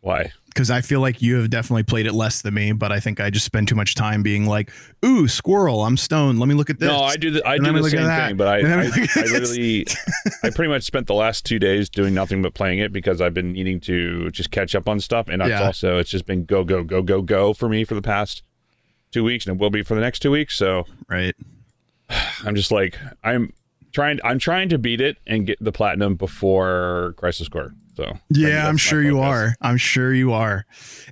why? 0.00 0.32
Because 0.48 0.70
I 0.70 0.80
feel 0.80 1.00
like 1.00 1.22
you 1.22 1.36
have 1.36 1.50
definitely 1.50 1.82
played 1.84 2.06
it 2.06 2.12
less 2.14 2.42
than 2.42 2.54
me, 2.54 2.72
but 2.72 2.90
I 2.90 3.00
think 3.00 3.20
I 3.20 3.30
just 3.30 3.44
spend 3.46 3.68
too 3.68 3.74
much 3.74 3.94
time 3.94 4.22
being 4.22 4.46
like, 4.46 4.70
"Ooh, 5.04 5.28
squirrel! 5.28 5.84
I'm 5.84 5.96
stoned. 5.96 6.38
Let 6.40 6.48
me 6.48 6.54
look 6.54 6.70
at 6.70 6.78
this." 6.80 6.88
No, 6.88 7.00
I 7.00 7.16
do 7.16 7.30
the 7.30 7.46
I 7.46 7.54
And 7.56 7.64
do 7.64 7.72
the 7.72 7.90
same 7.90 8.06
thing, 8.08 8.36
but 8.36 8.48
I 8.48 8.58
I, 8.60 8.82
I 8.84 9.22
literally 9.26 9.86
I 10.42 10.50
pretty 10.50 10.68
much 10.68 10.82
spent 10.84 11.06
the 11.06 11.14
last 11.14 11.44
two 11.46 11.58
days 11.58 11.88
doing 11.88 12.14
nothing 12.14 12.42
but 12.42 12.54
playing 12.54 12.78
it 12.80 12.92
because 12.92 13.20
I've 13.20 13.34
been 13.34 13.52
needing 13.52 13.80
to 13.80 14.30
just 14.30 14.50
catch 14.50 14.74
up 14.74 14.88
on 14.88 15.00
stuff, 15.00 15.28
and 15.28 15.42
Yeah. 15.42 15.62
also 15.64 15.98
it's 15.98 16.10
just 16.10 16.26
been 16.26 16.44
go 16.44 16.64
go 16.64 16.82
go 16.82 17.02
go 17.02 17.22
go 17.22 17.52
for 17.54 17.68
me 17.68 17.84
for 17.84 17.94
the 17.94 18.02
past 18.02 18.42
two 19.12 19.24
weeks, 19.24 19.46
and 19.46 19.56
it 19.56 19.60
will 19.60 19.70
be 19.70 19.82
for 19.82 19.94
the 19.94 20.00
next 20.00 20.18
two 20.20 20.30
weeks. 20.30 20.56
So 20.56 20.86
Right. 21.08 21.34
I'm 22.44 22.54
just 22.54 22.70
like 22.72 22.98
I'm 23.22 23.52
trying. 23.92 24.20
I'm 24.24 24.38
trying 24.38 24.68
to 24.70 24.78
beat 24.78 25.00
it 25.00 25.18
and 25.26 25.46
get 25.46 25.58
the 25.62 25.72
platinum 25.72 26.14
before 26.16 27.14
Crisis 27.16 27.48
Core. 27.48 27.74
So 27.96 28.16
Yeah, 28.30 28.68
I'm 28.68 28.76
sure 28.76 29.02
you 29.02 29.18
are. 29.18 29.56
I'm 29.60 29.76
sure 29.76 30.14
you 30.14 30.32
are. 30.32 30.64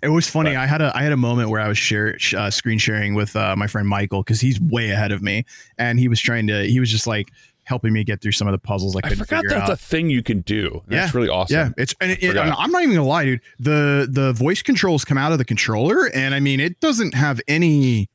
It 0.03 0.09
was 0.09 0.29
funny. 0.31 0.51
But- 0.51 0.59
I 0.59 0.67
had 0.67 0.81
a 0.83 0.97
I 0.97 1.03
had 1.03 1.13
a 1.13 1.17
moment 1.17 1.51
where 1.51 1.61
I 1.61 1.67
was 1.69 1.79
share 1.79 2.17
uh, 2.37 2.49
screen 2.51 2.79
sharing 2.79 3.15
with 3.15 3.35
uh, 3.35 3.57
my 3.57 3.67
friend 3.67 3.89
Michael 3.89 4.23
because 4.23 4.41
he's 4.41 4.61
way 4.61 4.91
ahead 4.91 5.11
of 5.11 5.21
me, 5.21 5.45
and 5.79 5.99
he 5.99 6.07
was 6.09 6.21
trying 6.21 6.47
to. 6.47 6.65
He 6.65 6.79
was 6.79 6.91
just 6.91 7.07
like 7.09 7.31
helping 7.65 7.93
me 7.93 8.05
get 8.05 8.23
through 8.23 8.31
some 8.31 8.47
of 8.47 8.53
the 8.53 8.59
puzzles 8.59 8.95
I 8.95 8.99
I 8.99 9.09
couldn't 9.09 9.25
forgot 9.25 9.43
that's 9.49 9.63
out. 9.63 9.71
a 9.71 9.77
thing 9.77 10.09
you 10.09 10.23
can 10.23 10.43
do. 10.43 10.83
That's 10.87 11.13
really 11.13 11.29
awesome. 11.29 11.57
Yeah, 11.57 11.69
it's 11.77 11.93
and 12.01 12.13
it, 12.13 12.23
it- 12.23 12.37
I'm 12.37 12.71
not 12.71 12.83
even 12.85 12.95
gonna 12.95 13.09
lie, 13.09 13.25
dude. 13.25 13.41
The 13.59 14.07
the 14.09 14.33
voice 14.33 14.63
controls 14.63 15.05
come 15.05 15.19
out 15.19 15.33
of 15.33 15.39
the 15.39 15.45
controller, 15.45 16.07
and 16.15 16.37
I 16.37 16.39
mean, 16.41 16.61
it 16.61 16.79
doesn't 16.79 17.15
have 17.15 17.41
any 17.49 18.09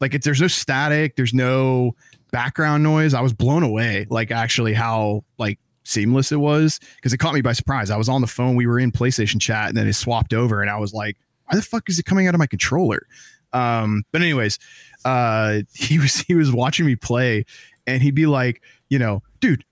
like 0.00 0.14
it. 0.14 0.22
There's 0.22 0.40
no 0.40 0.48
static. 0.48 1.16
There's 1.16 1.34
no 1.34 1.94
background 2.30 2.82
noise. 2.82 3.14
I 3.14 3.20
was 3.20 3.32
blown 3.32 3.62
away, 3.62 4.06
like 4.10 4.30
actually 4.30 4.74
how 4.74 5.24
like 5.38 5.58
seamless 5.84 6.32
it 6.32 6.36
was 6.36 6.80
because 6.96 7.12
it 7.12 7.18
caught 7.18 7.34
me 7.34 7.40
by 7.40 7.52
surprise. 7.52 7.90
I 7.90 7.96
was 7.96 8.08
on 8.08 8.20
the 8.20 8.26
phone. 8.26 8.56
We 8.56 8.66
were 8.66 8.78
in 8.78 8.92
PlayStation 8.92 9.40
chat, 9.40 9.68
and 9.68 9.76
then 9.76 9.86
it 9.86 9.94
swapped 9.94 10.34
over, 10.34 10.60
and 10.60 10.70
I 10.70 10.78
was 10.78 10.92
like, 10.92 11.16
"Why 11.46 11.56
the 11.56 11.62
fuck 11.62 11.88
is 11.88 11.98
it 11.98 12.04
coming 12.04 12.26
out 12.26 12.34
of 12.34 12.38
my 12.38 12.46
controller?" 12.46 13.06
Um, 13.52 14.04
but 14.12 14.22
anyways, 14.22 14.58
uh, 15.04 15.60
he 15.74 15.98
was 15.98 16.16
he 16.20 16.34
was 16.34 16.52
watching 16.52 16.86
me 16.86 16.96
play, 16.96 17.44
and 17.86 18.02
he'd 18.02 18.14
be 18.14 18.26
like, 18.26 18.62
you 18.88 18.98
know, 18.98 19.22
dude 19.40 19.64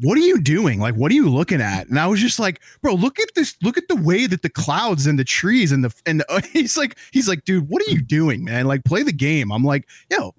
what 0.00 0.16
are 0.16 0.22
you 0.22 0.40
doing? 0.40 0.80
Like, 0.80 0.94
what 0.94 1.10
are 1.12 1.14
you 1.14 1.28
looking 1.28 1.60
at? 1.60 1.88
And 1.88 1.98
I 1.98 2.06
was 2.06 2.20
just 2.20 2.38
like, 2.38 2.60
bro, 2.80 2.94
look 2.94 3.20
at 3.20 3.34
this. 3.34 3.56
Look 3.62 3.76
at 3.76 3.88
the 3.88 3.96
way 3.96 4.26
that 4.26 4.42
the 4.42 4.48
clouds 4.48 5.06
and 5.06 5.18
the 5.18 5.24
trees 5.24 5.70
and 5.72 5.84
the 5.84 5.94
and 6.06 6.20
the, 6.20 6.48
he's 6.52 6.76
like, 6.76 6.96
he's 7.10 7.28
like, 7.28 7.44
dude, 7.44 7.68
what 7.68 7.82
are 7.82 7.90
you 7.90 8.00
doing, 8.00 8.44
man? 8.44 8.66
Like, 8.66 8.84
play 8.84 9.02
the 9.02 9.12
game. 9.12 9.52
I'm 9.52 9.64
like, 9.64 9.86
yo, 10.10 10.34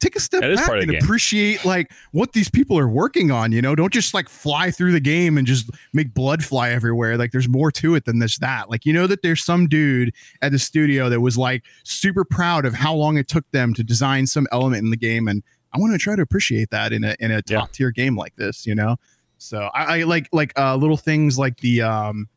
take 0.00 0.16
a 0.16 0.20
step 0.20 0.42
back 0.42 0.68
and 0.70 0.94
appreciate 0.94 1.64
like 1.64 1.90
what 2.12 2.32
these 2.32 2.50
people 2.50 2.78
are 2.78 2.88
working 2.88 3.30
on. 3.30 3.52
You 3.52 3.62
know, 3.62 3.74
don't 3.74 3.92
just 3.92 4.12
like 4.12 4.28
fly 4.28 4.70
through 4.70 4.92
the 4.92 5.00
game 5.00 5.38
and 5.38 5.46
just 5.46 5.70
make 5.94 6.12
blood 6.12 6.44
fly 6.44 6.70
everywhere. 6.70 7.16
Like, 7.16 7.32
there's 7.32 7.48
more 7.48 7.70
to 7.72 7.94
it 7.94 8.04
than 8.04 8.18
this. 8.18 8.38
That, 8.38 8.68
like, 8.68 8.84
you 8.84 8.92
know, 8.92 9.06
that 9.06 9.22
there's 9.22 9.42
some 9.42 9.66
dude 9.66 10.12
at 10.42 10.52
the 10.52 10.58
studio 10.58 11.08
that 11.08 11.20
was 11.20 11.38
like 11.38 11.64
super 11.84 12.24
proud 12.24 12.66
of 12.66 12.74
how 12.74 12.94
long 12.94 13.16
it 13.16 13.28
took 13.28 13.50
them 13.50 13.72
to 13.74 13.82
design 13.82 14.26
some 14.26 14.46
element 14.52 14.84
in 14.84 14.90
the 14.90 14.96
game 14.96 15.26
and 15.26 15.42
I 15.72 15.78
want 15.78 15.92
to 15.92 15.98
try 15.98 16.16
to 16.16 16.22
appreciate 16.22 16.70
that 16.70 16.92
in 16.92 17.04
a 17.04 17.14
in 17.20 17.30
a 17.30 17.42
top 17.42 17.72
tier 17.72 17.90
game 17.90 18.16
like 18.16 18.34
this, 18.36 18.66
you 18.66 18.74
know. 18.74 18.96
So 19.38 19.70
I, 19.74 20.00
I 20.00 20.02
like 20.04 20.28
like 20.32 20.58
uh, 20.58 20.76
little 20.76 20.96
things 20.96 21.38
like 21.38 21.58
the 21.60 21.82
um, 21.82 22.28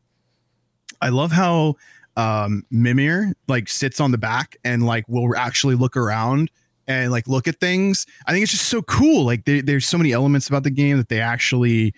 I 1.00 1.08
love 1.08 1.32
how 1.32 1.76
um 2.16 2.64
Mimir 2.70 3.32
like 3.48 3.68
sits 3.68 3.98
on 4.00 4.10
the 4.10 4.18
back 4.18 4.56
and 4.64 4.84
like 4.84 5.04
will 5.08 5.34
actually 5.36 5.74
look 5.76 5.96
around 5.96 6.50
and 6.86 7.10
like 7.10 7.26
look 7.26 7.48
at 7.48 7.58
things. 7.58 8.06
I 8.26 8.32
think 8.32 8.42
it's 8.42 8.52
just 8.52 8.68
so 8.68 8.82
cool. 8.82 9.24
Like 9.24 9.44
there, 9.46 9.62
there's 9.62 9.86
so 9.86 9.96
many 9.96 10.12
elements 10.12 10.46
about 10.48 10.62
the 10.62 10.70
game 10.70 10.98
that 10.98 11.08
they 11.08 11.20
actually 11.20 11.94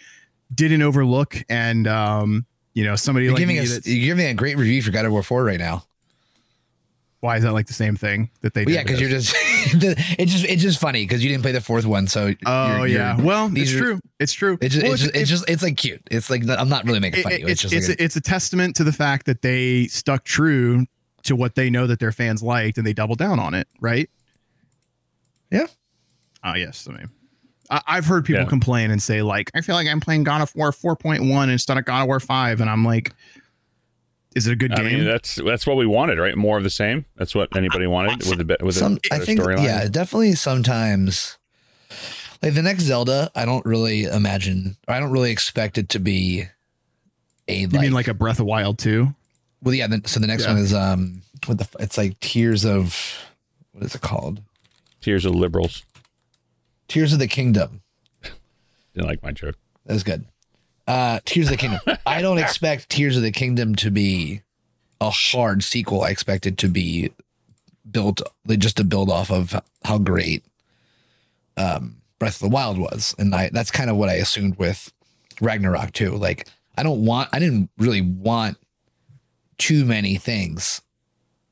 didn't 0.54 0.82
overlook 0.82 1.36
and 1.48 1.88
um 1.88 2.46
you 2.74 2.84
know 2.84 2.94
somebody 2.94 3.24
You're 3.24 3.34
like 3.34 3.40
giving 3.40 3.56
me 3.56 3.62
us 3.62 3.70
that's- 3.70 3.86
you're 3.92 4.14
giving 4.14 4.26
a 4.30 4.34
great 4.34 4.56
review 4.56 4.82
for 4.82 4.90
God 4.92 5.04
of 5.04 5.10
War 5.12 5.22
4 5.22 5.42
right 5.42 5.58
now. 5.58 5.84
why 7.20 7.36
is 7.38 7.42
that 7.42 7.52
like 7.52 7.66
the 7.66 7.72
same 7.72 7.96
thing 7.96 8.30
that 8.42 8.54
they 8.54 8.60
Well, 8.60 8.66
did? 8.66 8.74
yeah, 8.74 8.82
because 8.84 9.00
you're 9.00 9.10
just 9.10 9.34
it's 9.66 10.33
just 10.33 10.44
it's 10.44 10.62
just 10.62 10.80
funny 10.80 11.04
because 11.04 11.23
you 11.23 11.30
didn't 11.30 11.42
play 11.42 11.52
the 11.52 11.61
fourth 11.61 11.85
one, 11.87 12.06
so 12.06 12.33
oh 12.47 12.66
you're- 12.66 12.90
you're- 12.90 12.92
yeah 12.92 13.21
well 13.21 13.50
it's 13.54 13.73
are- 13.73 13.78
true 13.78 14.00
it's 14.21 14.33
true 14.33 14.59
It's 14.61 14.75
just, 14.75 14.85
Well, 14.85 14.92
it's, 14.94 15.02
just, 15.02 15.14
it's 15.16 15.30
just 15.30 15.49
it's 15.50 15.62
like 15.62 15.76
cute. 15.76 16.02
It's 16.11 16.30
like 16.30 16.42
I'm 16.49 16.68
not 16.68 16.85
really 16.85 17.00
making 17.00 17.23
fun 17.23 17.33
it- 17.33 17.35
of 17.37 17.40
you. 17.42 17.47
it's 17.49 17.64
It's, 17.64 17.73
it's, 17.73 17.88
like 17.88 18.00
a, 18.00 18.04
it's 18.04 18.16
a 18.16 18.21
testament 18.21 18.76
to 18.76 18.85
the 18.85 18.92
fact 18.92 19.26
that 19.26 19.42
they 19.42 19.87
stuck 19.87 20.25
true 20.25 20.87
to 21.25 21.35
what 21.37 21.54
they 21.54 21.71
know 21.71 21.87
that 21.87 21.99
their 22.00 22.12
fans 22.12 22.42
liked 22.42 22.76
and 22.78 22.87
they 22.87 22.92
doubled 22.92 23.18
down 23.18 23.38
on 23.40 23.54
it, 23.54 23.66
right? 23.80 24.09
Yeah. 25.50 25.66
Oh 26.42 26.54
yes, 26.54 26.87
I 26.88 26.92
mean, 26.92 27.09
I, 27.71 27.80
I've 27.87 28.06
heard 28.06 28.25
people 28.25 28.42
Yeah. 28.42 28.49
complain 28.49 28.90
and 28.90 29.02
say 29.02 29.23
like, 29.23 29.50
I 29.54 29.61
feel 29.61 29.75
like 29.75 29.87
I'm 29.88 30.00
playing 30.00 30.25
God 30.25 30.42
of 30.42 30.54
War 30.54 30.73
4.1 30.73 31.50
instead 31.50 31.78
of 31.78 31.85
God 31.85 32.02
of 32.02 32.06
War 32.09 32.21
5, 32.21 32.61
and 32.61 32.68
I'm 32.68 32.85
like, 32.85 33.12
is 34.34 34.46
it 34.46 34.52
a 34.52 34.56
good 34.56 34.72
I 34.72 34.76
game? 34.82 34.86
mean, 35.00 35.04
that's 35.04 35.36
that's 35.36 35.66
what 35.66 35.76
we 35.76 35.86
wanted, 35.86 36.18
right? 36.18 36.36
More 36.36 36.56
of 36.58 36.64
the 36.64 36.70
same. 36.70 37.04
That's 37.16 37.34
what 37.34 37.54
anybody 37.56 37.86
wanted 37.86 38.28
with 38.28 38.40
a 38.40 38.44
bit 38.44 38.62
with 38.62 38.74
some. 38.74 38.98
a, 39.10 39.14
I 39.14 39.18
with 39.18 39.22
a 39.22 39.26
think 39.26 39.40
storyline. 39.40 39.64
yeah, 39.64 39.88
definitely 39.88 40.32
sometimes. 40.34 41.38
Like 42.42 42.54
the 42.54 42.62
next 42.62 42.82
Zelda, 42.82 43.30
I 43.34 43.44
don't 43.46 43.64
really 43.64 44.04
imagine. 44.04 44.76
Or 44.86 44.94
I 44.94 45.00
don't 45.00 45.10
really 45.12 45.30
expect 45.30 45.78
it 45.78 45.88
to 45.90 45.99
be 45.99 46.44
a 47.49 47.60
you 47.60 47.68
like, 47.68 47.80
mean 47.80 47.92
like 47.92 48.08
a 48.08 48.14
Breath 48.14 48.38
of 48.40 48.47
Wild 48.47 48.78
too? 48.78 49.08
well 49.62 49.75
yeah. 49.75 49.86
The, 49.86 50.02
so 50.06 50.20
the 50.20 50.26
next 50.26 50.44
Yeah. 50.44 50.52
one 50.54 50.58
is 50.62 50.75
um 50.75 51.23
what 51.47 51.58
the 51.58 51.68
it's 51.80 51.97
like 51.97 52.18
Tears 52.20 52.64
of 52.66 53.18
what 53.73 53.84
is 53.84 53.94
it 53.94 54.00
called? 54.02 54.42
Tears 55.00 55.25
of 55.25 55.34
liberals. 55.34 55.84
Tears 56.88 57.12
of 57.14 57.18
the 57.18 57.26
Kingdom. 57.28 57.80
Didn't 58.94 59.06
like 59.08 59.23
my 59.23 59.32
joke. 59.32 59.56
That 59.86 59.94
was 59.94 60.02
good. 60.02 60.25
Uh, 60.86 61.20
Tears 61.25 61.47
of 61.47 61.52
the 61.52 61.56
Kingdom. 61.56 61.80
I 62.06 62.20
don't 62.20 62.38
expect 62.38 62.90
Tears 62.90 63.16
of 63.16 63.23
the 63.23 63.32
Kingdom 63.32 63.75
to 63.76 63.90
be 63.90 64.42
a 65.00 65.10
hard 65.10 65.64
sequel. 65.64 66.02
I 66.02 66.10
expect 66.10 66.47
it 66.47 66.58
to 66.58 66.68
be 66.68 67.10
built 67.90 68.20
just 68.49 68.76
to 68.76 68.84
build 68.84 69.10
off 69.10 69.30
of 69.30 69.58
how 69.84 69.99
great 69.99 70.44
um, 71.56 71.97
Breath 72.18 72.36
of 72.36 72.40
the 72.40 72.54
Wild 72.54 72.78
was, 72.78 73.14
and 73.18 73.34
I 73.34 73.50
that's 73.50 73.70
kind 73.70 73.90
of 73.90 73.97
what 73.97 74.08
I 74.08 74.14
assumed 74.14 74.56
with 74.56 74.92
Ragnarok 75.40 75.92
too. 75.92 76.12
Like 76.12 76.49
I 76.76 76.82
don't 76.82 77.04
want, 77.04 77.28
I 77.32 77.38
didn't 77.38 77.70
really 77.78 78.00
want 78.00 78.58
too 79.58 79.84
many 79.84 80.16
things 80.16 80.80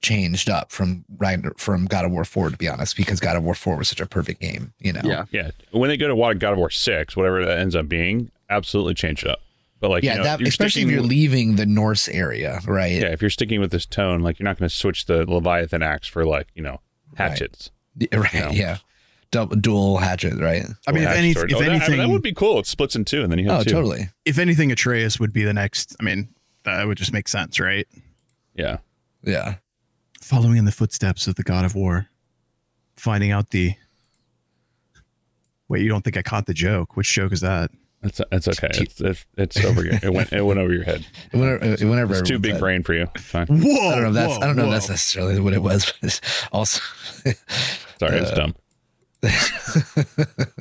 changed 0.01 0.51
up 0.51 0.73
from 0.73 1.05
Ragnar 1.17 1.53
from 1.57 1.87
God 1.87 2.05
of 2.05 2.11
War 2.11 2.25
Four 2.25 2.51
to 2.51 2.57
be 2.57 2.69
honest, 2.69 2.97
because 2.97 3.21
God 3.21 3.37
of 3.37 3.45
War 3.45 3.55
Four 3.55 3.77
was 3.77 3.89
such 3.89 4.01
a 4.01 4.07
perfect 4.07 4.41
game. 4.41 4.73
You 4.79 4.93
know. 4.93 5.03
Yeah, 5.05 5.25
yeah. 5.31 5.51
when 5.71 5.89
they 5.89 5.97
go 5.97 6.09
to 6.09 6.17
Wa- 6.17 6.35
God 6.35 6.53
of 6.53 6.59
War 6.59 6.71
six, 6.71 7.17
whatever 7.17 7.45
that 7.45 7.59
ends 7.59 7.77
up 7.77 7.89
being, 7.89 8.31
absolutely 8.57 8.95
change 8.95 9.23
it 9.25 9.31
up. 9.31 9.41
But 9.81 9.91
like, 9.91 10.05
yeah, 10.05 10.13
you 10.13 10.19
know, 10.19 10.25
that 10.25 10.43
especially 10.43 10.83
if 10.83 10.89
you're 10.91 11.01
with- 11.03 11.11
leaving 11.11 11.57
the 11.57 11.67
Norse 11.67 12.09
area, 12.09 12.61
right? 12.67 12.93
yeah, 12.93 13.09
if 13.09 13.21
you're 13.21 13.31
sticking 13.31 13.61
with 13.61 13.73
this 13.73 13.85
tone, 13.85 14.21
like 14.21 14.39
you're 14.39 14.45
not 14.45 14.59
going 14.59 14.69
to 14.69 14.75
switch 14.75 15.07
the 15.07 15.29
Leviathan 15.29 15.83
axe 15.83 16.07
for 16.07 16.25
like 16.25 16.47
you 16.55 16.63
know 16.63 16.81
hatchets. 17.17 17.71
Right. 18.13 18.33
No. 18.35 18.51
Yeah. 18.53 18.79
Double 19.33 19.55
dual 19.57 19.99
hatchet, 19.99 20.39
right? 20.41 20.65
I 20.87 20.93
mean, 20.93 21.03
if, 21.03 21.09
any, 21.11 21.31
if 21.33 21.37
Oh, 21.39 21.41
that- 21.43 21.57
I 21.57 21.59
mean, 21.61 21.71
anything, 21.73 21.99
that 21.99 22.09
would 22.09 22.23
be 22.23 22.33
cool. 22.33 22.59
It 22.59 22.67
splits 22.67 22.95
in 22.97 23.05
two, 23.05 23.23
and 23.23 23.31
then 23.31 23.39
you 23.39 23.51
have 23.51 23.61
Oh, 23.61 23.65
two. 23.65 23.71
totally. 23.71 24.09
if 24.25 24.39
anything, 24.39 24.71
Atreus 24.73 25.19
would 25.21 25.33
be 25.33 25.43
the 25.45 25.53
next. 25.53 25.95
I 26.01 26.05
mean, 26.05 26.29
that 26.65 26.87
would 26.87 26.97
just 26.99 27.13
make 27.13 27.29
sense, 27.29 27.59
right? 27.61 27.87
Yeah, 28.55 28.79
Yeah. 29.25 29.57
Following 30.23 30.57
in 30.59 30.65
the 30.65 30.73
footsteps 30.73 31.27
of 31.27 31.35
the 31.35 31.43
God 31.43 31.65
of 31.67 31.75
War, 31.75 32.07
finding 32.97 33.31
out 33.31 33.51
the. 33.51 33.75
Wait, 35.69 35.83
you 35.83 35.89
don't 35.89 36.03
think 36.03 36.17
I 36.17 36.23
caught 36.23 36.47
the 36.47 36.55
joke? 36.55 36.97
Which 36.97 37.13
joke 37.13 37.33
is 37.33 37.41
that? 37.41 37.71
It's 38.03 38.21
it's 38.33 38.49
okay. 38.49 38.69
It's 38.73 39.01
it's, 39.01 39.27
it's 39.37 39.65
over. 39.65 39.85
Your, 39.85 39.95
it 40.03 40.13
went 40.13 40.33
it 40.33 40.43
went 40.43 40.59
over 40.61 40.73
your 40.73 40.85
head. 40.85 41.07
Whenever, 41.33 41.65
uh, 41.65 41.77
whenever 41.81 42.15
It's 42.19 42.29
too 42.29 42.39
big 42.39 42.53
said- 42.53 42.61
brain 42.61 42.83
for 42.83 42.95
you. 42.95 43.07
Fine. 43.19 43.47
Whoa! 43.49 43.89
I 43.91 43.95
don't 43.95 44.03
know 44.03 44.09
if 44.09 44.15
that's 44.15 44.37
whoa, 44.37 44.43
I 44.43 44.47
don't 44.47 44.57
know 44.57 44.65
if 44.67 44.71
that's 44.73 44.89
necessarily 44.89 45.41
what 45.41 45.53
it 45.53 45.63
was, 45.63 45.85
but 45.87 45.97
it's 46.09 46.21
also 46.53 46.81
Sorry, 47.99 48.19
it's 48.19 48.31
dumb. 48.33 48.55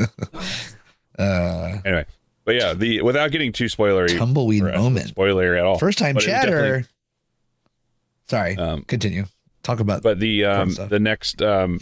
uh 1.20 1.78
Anyway, 1.86 2.06
but 2.46 2.56
yeah, 2.56 2.74
the 2.74 3.02
without 3.02 3.32
getting 3.32 3.52
too 3.52 3.66
spoilery, 3.66 4.18
tumbleweed 4.18 4.64
or, 4.64 4.74
uh, 4.74 4.78
moment. 4.78 5.14
spoilery 5.14 5.58
at 5.58 5.66
all. 5.66 5.78
First 5.78 5.98
time 5.98 6.16
But 6.16 6.24
it 6.24 6.28
was 6.28 6.34
definitely- 6.34 6.82
chatter. 6.82 6.88
Sorry. 8.28 8.58
Um, 8.58 8.84
continue. 8.84 9.26
Talk 9.64 9.80
about 9.80 10.04
but 10.04 10.20
the 10.20 10.46
um 10.46 10.74
the 10.74 11.00
next 11.00 11.42
um 11.42 11.80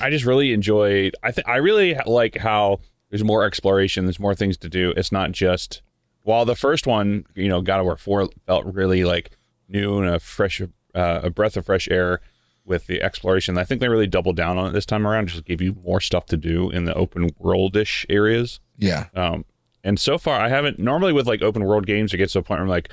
i 0.00 0.08
just 0.08 0.24
really 0.24 0.52
enjoyed 0.54 1.16
i 1.22 1.32
think 1.32 1.46
i 1.48 1.56
really 1.56 1.94
like 2.06 2.34
how 2.36 2.78
there's 3.14 3.22
more 3.22 3.44
exploration 3.44 4.06
there's 4.06 4.18
more 4.18 4.34
things 4.34 4.56
to 4.56 4.68
do 4.68 4.92
it's 4.96 5.12
not 5.12 5.30
just 5.30 5.82
while 6.24 6.44
the 6.44 6.56
first 6.56 6.84
one 6.84 7.24
you 7.36 7.46
know 7.46 7.60
god 7.60 7.78
of 7.78 7.84
war 7.86 7.96
4 7.96 8.28
felt 8.44 8.66
really 8.66 9.04
like 9.04 9.30
new 9.68 9.98
and 10.00 10.08
a 10.08 10.18
fresh 10.18 10.60
uh, 10.60 11.20
a 11.22 11.30
breath 11.30 11.56
of 11.56 11.64
fresh 11.64 11.86
air 11.92 12.18
with 12.64 12.88
the 12.88 13.00
exploration 13.00 13.56
i 13.56 13.62
think 13.62 13.80
they 13.80 13.88
really 13.88 14.08
doubled 14.08 14.34
down 14.34 14.58
on 14.58 14.66
it 14.66 14.72
this 14.72 14.84
time 14.84 15.06
around 15.06 15.28
just 15.28 15.44
give 15.44 15.62
you 15.62 15.76
more 15.84 16.00
stuff 16.00 16.26
to 16.26 16.36
do 16.36 16.70
in 16.70 16.86
the 16.86 16.94
open 16.94 17.30
worldish 17.34 18.04
areas 18.08 18.58
yeah. 18.78 19.06
um 19.14 19.44
and 19.84 20.00
so 20.00 20.18
far 20.18 20.40
i 20.40 20.48
haven't 20.48 20.80
normally 20.80 21.12
with 21.12 21.28
like 21.28 21.40
open 21.40 21.62
world 21.62 21.86
games 21.86 22.12
it 22.12 22.16
gets 22.16 22.32
to 22.32 22.40
a 22.40 22.42
point 22.42 22.58
where 22.58 22.64
i'm 22.64 22.68
like 22.68 22.92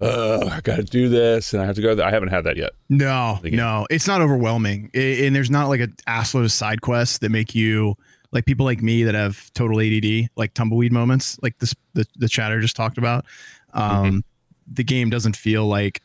oh 0.00 0.48
i 0.48 0.60
gotta 0.60 0.84
do 0.84 1.08
this 1.08 1.52
and 1.52 1.60
i 1.60 1.66
have 1.66 1.74
to 1.74 1.82
go 1.82 1.92
there. 1.96 2.06
i 2.06 2.12
haven't 2.12 2.28
had 2.28 2.44
that 2.44 2.56
yet 2.56 2.70
No, 2.88 3.40
no, 3.42 3.84
it's 3.90 4.06
not 4.06 4.20
overwhelming, 4.20 4.90
I- 4.94 5.24
and 5.24 5.34
there's 5.34 5.50
not 5.50 5.66
like 5.66 5.80
a 5.80 5.88
assload 6.06 6.44
of 6.44 6.52
side 6.52 6.82
quests 6.82 7.18
that 7.18 7.30
make 7.30 7.52
you 7.52 7.96
like 8.36 8.44
people 8.44 8.66
like 8.66 8.82
me 8.82 9.02
that 9.02 9.14
have 9.14 9.50
total 9.54 9.80
ADD, 9.80 10.28
like 10.36 10.52
tumbleweed 10.52 10.92
moments, 10.92 11.38
like 11.42 11.58
this 11.58 11.74
the 11.94 12.06
the 12.16 12.28
chatter 12.28 12.60
just 12.60 12.76
talked 12.76 12.98
about. 12.98 13.24
Um, 13.72 14.24
The 14.72 14.84
game 14.84 15.10
doesn't 15.10 15.36
feel 15.36 15.66
like 15.66 16.02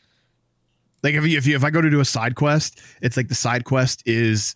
like 1.02 1.14
if 1.14 1.26
you, 1.26 1.36
if 1.36 1.46
you 1.46 1.54
if 1.54 1.62
I 1.62 1.70
go 1.70 1.80
to 1.82 1.90
do 1.90 2.00
a 2.00 2.04
side 2.04 2.34
quest, 2.34 2.80
it's 3.02 3.16
like 3.16 3.28
the 3.28 3.34
side 3.34 3.64
quest 3.64 4.02
is 4.06 4.54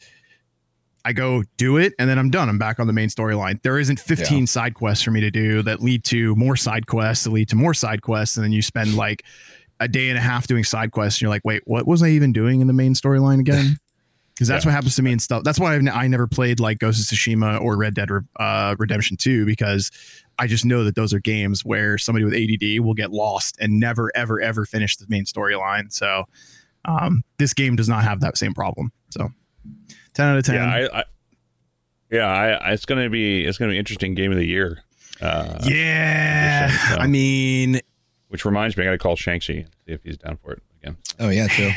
I 1.05 1.13
go 1.13 1.45
do 1.59 1.77
it 1.77 1.93
and 1.99 2.09
then 2.09 2.19
I'm 2.19 2.31
done. 2.31 2.49
I'm 2.49 2.59
back 2.59 2.81
on 2.81 2.87
the 2.87 2.93
main 2.93 3.11
storyline. 3.11 3.61
There 3.63 3.79
isn't 3.79 4.01
15 4.01 4.47
side 4.47 4.75
quests 4.75 5.05
for 5.05 5.11
me 5.11 5.21
to 5.21 5.31
do 5.31 5.63
that 5.63 5.83
lead 5.83 6.03
to 6.05 6.35
more 6.35 6.57
side 6.57 6.87
quests 6.87 7.25
that 7.25 7.31
lead 7.31 7.49
to 7.51 7.57
more 7.57 7.75
side 7.75 8.01
quests, 8.01 8.37
and 8.37 8.45
then 8.45 8.53
you 8.53 8.63
spend 8.63 8.97
like 8.97 9.23
a 9.81 9.87
day 9.89 10.09
and 10.09 10.17
a 10.17 10.21
half 10.23 10.47
doing 10.47 10.65
side 10.65 10.91
quests 10.93 11.19
and 11.19 11.23
you're 11.23 11.29
like 11.31 11.45
wait 11.45 11.61
what 11.67 11.87
was 11.87 12.03
i 12.03 12.09
even 12.09 12.33
doing 12.33 12.63
in 12.63 12.67
the 12.67 12.73
main 12.73 12.95
storyline 12.95 13.39
again 13.39 13.77
because 14.37 14.47
that's 14.49 14.65
Yeah. 14.65 14.69
what 14.71 14.75
happens 14.75 14.95
to 14.97 15.03
me 15.03 15.13
and 15.13 15.21
stuff. 15.23 15.43
That's 15.45 15.59
why 15.59 15.75
I've, 15.75 15.81
n- 15.81 15.89
I 15.89 16.07
never 16.09 16.27
played 16.27 16.61
like 16.61 16.79
Ghost 16.79 17.01
of 17.01 17.19
Tsushima 17.19 17.61
or 17.61 17.77
Red 17.77 17.95
Dead 17.95 18.09
uh, 18.39 18.77
Redemption 18.79 19.17
2 19.17 19.47
because 19.47 19.91
I 20.39 20.47
just 20.47 20.65
know 20.67 20.85
that 20.85 20.95
those 20.95 21.15
are 21.15 21.19
games 21.21 21.65
where 21.65 21.97
somebody 21.97 22.25
with 22.27 22.35
ADD 22.35 22.85
will 22.85 22.93
get 22.95 23.11
lost 23.11 23.57
and 23.59 23.81
never, 23.81 24.13
ever, 24.15 24.39
ever 24.41 24.67
finish 24.67 24.97
the 24.97 25.07
main 25.09 25.25
storyline. 25.25 25.91
So 25.93 26.25
um, 26.85 27.23
this 27.39 27.55
game 27.55 27.75
does 27.77 27.89
not 27.89 28.05
have 28.05 28.21
that 28.21 28.37
same 28.37 28.53
problem. 28.53 28.93
So 29.11 29.31
10 30.15 30.27
out 30.27 30.37
of 30.37 30.45
10. 30.45 30.55
Yeah, 30.55 30.65
I, 30.93 30.99
I 31.01 31.05
yeah, 32.11 32.27
I, 32.27 32.49
I, 32.51 32.73
it's 32.73 32.85
gonna 32.85 33.11
be 33.11 33.45
it's 33.45 33.59
gonna 33.59 33.73
be 33.73 33.79
interesting 33.79 34.15
game 34.15 34.31
of 34.31 34.39
the 34.39 34.47
year. 34.47 34.79
Uh, 35.21 35.59
yeah. 35.65 36.71
so- 36.91 36.97
I 36.97 37.07
mean, 37.07 37.81
Which 38.29 38.45
reminds 38.45 38.77
me, 38.77 38.83
I 38.85 38.87
got 38.87 38.91
to 38.93 38.99
call 38.99 39.17
Shanxi 39.17 39.43
see 39.65 39.65
if 39.87 40.03
he's 40.05 40.19
down 40.19 40.37
for 40.37 40.53
it 40.53 40.63
again. 40.83 40.97
Oh 41.19 41.31
yeah, 41.31 41.49
true. 41.49 41.71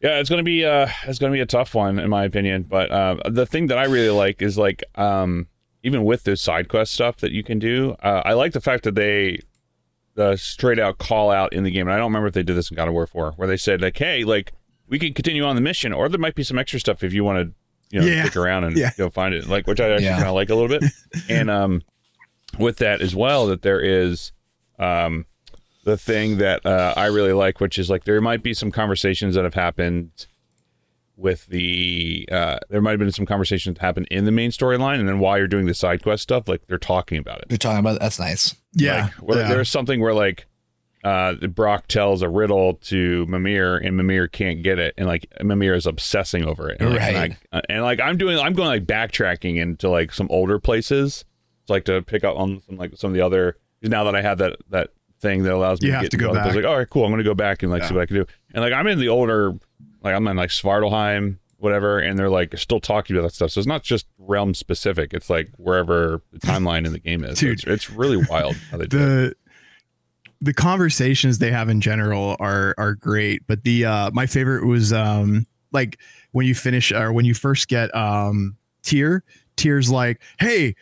Yeah, 0.00 0.18
it's 0.18 0.30
gonna 0.30 0.42
be 0.42 0.64
uh, 0.64 0.88
it's 1.06 1.18
gonna 1.18 1.32
be 1.32 1.40
a 1.40 1.46
tough 1.46 1.74
one 1.74 1.98
in 1.98 2.08
my 2.08 2.24
opinion. 2.24 2.62
But 2.64 2.90
uh, 2.90 3.16
the 3.28 3.44
thing 3.46 3.66
that 3.66 3.78
I 3.78 3.84
really 3.84 4.10
like 4.10 4.40
is 4.40 4.56
like 4.56 4.82
um, 4.94 5.48
even 5.82 6.04
with 6.04 6.24
this 6.24 6.40
side 6.40 6.68
quest 6.68 6.92
stuff 6.92 7.18
that 7.18 7.32
you 7.32 7.42
can 7.42 7.58
do, 7.58 7.96
uh, 8.02 8.22
I 8.24 8.32
like 8.32 8.52
the 8.52 8.60
fact 8.60 8.84
that 8.84 8.94
they 8.94 9.40
the 10.14 10.36
straight 10.36 10.78
out 10.78 10.98
call 10.98 11.30
out 11.30 11.52
in 11.52 11.64
the 11.64 11.70
game. 11.70 11.86
And 11.86 11.94
I 11.94 11.96
don't 11.98 12.06
remember 12.10 12.28
if 12.28 12.34
they 12.34 12.42
did 12.42 12.56
this 12.56 12.70
in 12.70 12.76
God 12.76 12.88
of 12.88 12.94
War 12.94 13.06
4, 13.06 13.32
where 13.36 13.46
they 13.46 13.56
said 13.56 13.80
like, 13.80 13.96
hey, 13.96 14.24
like 14.24 14.52
we 14.88 14.98
can 14.98 15.12
continue 15.14 15.44
on 15.44 15.54
the 15.54 15.62
mission, 15.62 15.92
or 15.92 16.08
there 16.08 16.18
might 16.18 16.34
be 16.34 16.42
some 16.42 16.58
extra 16.58 16.80
stuff 16.80 17.04
if 17.04 17.12
you 17.12 17.22
want 17.22 17.38
to, 17.48 17.54
you 17.96 18.00
know, 18.00 18.06
Yeah. 18.06 18.24
stick 18.24 18.36
around 18.36 18.64
and 18.64 18.76
Yeah. 18.76 18.90
go 18.98 19.08
find 19.10 19.34
it. 19.34 19.46
Like, 19.46 19.66
which 19.66 19.80
I 19.80 19.88
actually 19.90 20.06
Yeah. 20.06 20.16
kind 20.16 20.28
of 20.28 20.34
like 20.34 20.50
a 20.50 20.54
little 20.54 20.68
bit. 20.80 20.90
and 21.28 21.48
um, 21.50 21.82
with 22.58 22.78
that 22.78 23.00
as 23.02 23.14
well, 23.14 23.46
that 23.46 23.62
there 23.62 23.80
is 23.80 24.32
um, 24.78 25.26
the 25.84 25.96
thing 25.96 26.38
that 26.38 26.64
uh, 26.66 26.94
I 26.96 27.06
really 27.06 27.32
like, 27.32 27.60
which 27.60 27.78
is 27.78 27.88
like 27.90 28.04
there 28.04 28.20
might 28.20 28.42
be 28.42 28.52
some 28.54 28.70
conversations 28.70 29.34
that 29.34 29.44
have 29.44 29.54
happened 29.54 30.26
with 31.16 31.46
the 31.46 32.26
uh, 32.32 32.58
there 32.70 32.80
might 32.80 32.92
have 32.92 33.00
been 33.00 33.12
some 33.12 33.26
conversations 33.26 33.76
that 33.76 33.80
happened 33.82 34.08
in 34.10 34.24
the 34.24 34.32
main 34.32 34.50
storyline, 34.50 35.00
and 35.00 35.08
then 35.08 35.18
while 35.18 35.36
you're 35.38 35.46
doing 35.48 35.66
the 35.66 35.74
side 35.74 36.02
quest 36.02 36.22
stuff, 36.22 36.48
like 36.48 36.66
they're 36.66 36.78
talking 36.78 37.18
about 37.18 37.38
it. 37.40 37.46
You're 37.50 37.58
talking 37.58 37.78
about 37.80 38.00
that's 38.00 38.18
nice. 38.18 38.54
yeah. 38.72 39.04
Like, 39.04 39.12
where 39.16 39.38
yeah. 39.40 39.48
there's 39.48 39.68
something 39.68 40.00
where 40.00 40.14
like 40.14 40.46
uh 41.04 41.34
Brok 41.34 41.88
tells 41.88 42.20
a 42.22 42.28
riddle 42.28 42.74
to 42.74 43.24
Mimir 43.26 43.76
and 43.78 43.96
Mimir 43.96 44.28
can't 44.28 44.62
get 44.62 44.78
it 44.78 44.92
and 44.98 45.06
like 45.06 45.26
Mimir 45.42 45.72
is 45.74 45.86
obsessing 45.86 46.44
over 46.44 46.68
it. 46.68 46.78
And, 46.80 46.90
like, 46.90 47.00
Right. 47.00 47.14
and, 47.16 47.36
I- 47.52 47.62
and 47.70 47.82
like 47.82 48.00
I'm 48.00 48.18
doing 48.18 48.38
I'm 48.38 48.52
going 48.52 48.68
like 48.68 48.84
backtracking 48.84 49.56
into 49.56 49.88
like 49.88 50.12
some 50.12 50.26
older 50.30 50.58
places. 50.58 51.24
It's 51.62 51.70
like 51.70 51.84
to 51.86 52.02
pick 52.02 52.22
up 52.22 52.36
on 52.36 52.60
some 52.66 52.76
like 52.76 52.92
some 52.96 53.10
of 53.10 53.14
the 53.14 53.22
other 53.22 53.56
now 53.82 54.04
that 54.04 54.14
I 54.14 54.20
have 54.22 54.36
that 54.38 54.56
that 54.68 54.90
thing 55.20 55.42
that 55.44 55.52
allows 55.54 55.80
me 55.80 55.86
You 55.88 55.92
to 55.92 55.96
have 55.96 56.02
get 56.04 56.10
to 56.12 56.16
go 56.16 56.28
into 56.28 56.40
other 56.40 56.48
places, 56.50 56.56
back. 56.56 56.64
like, 56.64 56.70
all 56.72 56.78
right, 56.78 56.90
cool, 56.90 57.04
I'm 57.04 57.10
gonna 57.12 57.22
go 57.22 57.34
back 57.34 57.62
and 57.62 57.70
like 57.70 57.84
see 57.84 57.94
what 57.94 58.02
I 58.02 58.06
can 58.06 58.16
do. 58.16 58.26
And 58.54 58.62
like 58.64 58.72
I'm 58.72 58.86
in 58.86 58.98
the 58.98 59.08
older 59.08 59.52
like 60.02 60.14
I'm 60.14 60.26
in 60.28 60.36
like 60.36 60.50
Svartalfheim, 60.50 61.36
whatever, 61.58 61.98
and 61.98 62.18
they're 62.18 62.30
like 62.30 62.56
still 62.58 62.80
talking 62.80 63.16
about 63.16 63.26
that 63.28 63.34
stuff. 63.34 63.50
So 63.50 63.60
it's 63.60 63.66
not 63.66 63.82
just 63.82 64.06
realm 64.18 64.54
specific, 64.54 65.12
it's 65.12 65.28
like 65.28 65.50
wherever 65.58 66.22
the 66.32 66.38
timeline 66.40 66.86
in 66.86 66.92
the 66.92 66.98
game 66.98 67.22
is. 67.24 67.38
So 67.38 67.46
Dude. 67.46 67.52
it's, 67.58 67.64
it's 67.66 67.90
really 67.90 68.16
wild 68.28 68.56
how 68.70 68.78
they 68.78 68.86
do 68.86 68.96
it. 68.96 69.00
the 69.00 69.34
the 70.42 70.54
conversations 70.54 71.38
they 71.38 71.50
have 71.50 71.68
in 71.68 71.82
general 71.82 72.34
are 72.40 72.74
are 72.78 72.94
great 72.94 73.46
but 73.46 73.62
the 73.64 73.84
uh 73.84 74.10
my 74.14 74.24
favorite 74.26 74.64
was 74.66 74.90
um 74.90 75.46
like 75.70 75.98
when 76.32 76.46
you 76.46 76.54
finish 76.54 76.90
or 76.92 77.12
when 77.12 77.26
you 77.26 77.34
first 77.34 77.68
get 77.68 77.94
um 77.94 78.56
Tyr 78.82 79.22
Tyr's 79.56 79.90
like 79.90 80.22
hey 80.38 80.74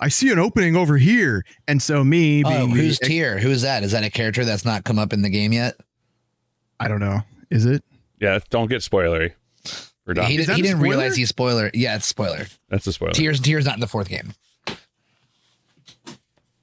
i 0.00 0.08
see 0.08 0.30
an 0.30 0.38
opening 0.38 0.76
over 0.76 0.96
here 0.98 1.44
and 1.68 1.80
so 1.82 2.02
me 2.04 2.42
Oh, 2.44 2.66
who's 2.66 2.98
the, 2.98 3.06
Tyr? 3.08 3.38
Who 3.38 3.50
is 3.50 3.62
that? 3.62 3.82
Is 3.82 3.92
that 3.92 4.04
a 4.04 4.10
character 4.10 4.44
that's 4.44 4.64
not 4.64 4.84
come 4.84 4.98
up 4.98 5.12
in 5.12 5.22
the 5.22 5.30
game 5.30 5.52
yet? 5.52 5.76
i 6.80 6.88
don't 6.88 7.00
know 7.00 7.20
is 7.50 7.64
it 7.66 7.82
Yeah, 8.20 8.38
don't 8.50 8.68
get 8.68 8.82
spoilery. 8.82 9.32
For 10.04 10.14
He, 10.22 10.36
did, 10.36 10.48
he 10.48 10.62
didn't 10.62 10.78
spoiler? 10.78 10.82
realize 10.82 11.16
he's 11.16 11.28
spoiler. 11.30 11.70
Yeah, 11.74 11.96
it's 11.96 12.06
spoiler. 12.06 12.46
That's 12.68 12.86
a 12.86 12.92
spoiler. 12.92 13.12
Tyr's 13.12 13.40
Tyr's 13.40 13.64
not 13.66 13.74
in 13.74 13.80
the 13.80 13.88
fourth 13.88 14.08
game. 14.08 14.34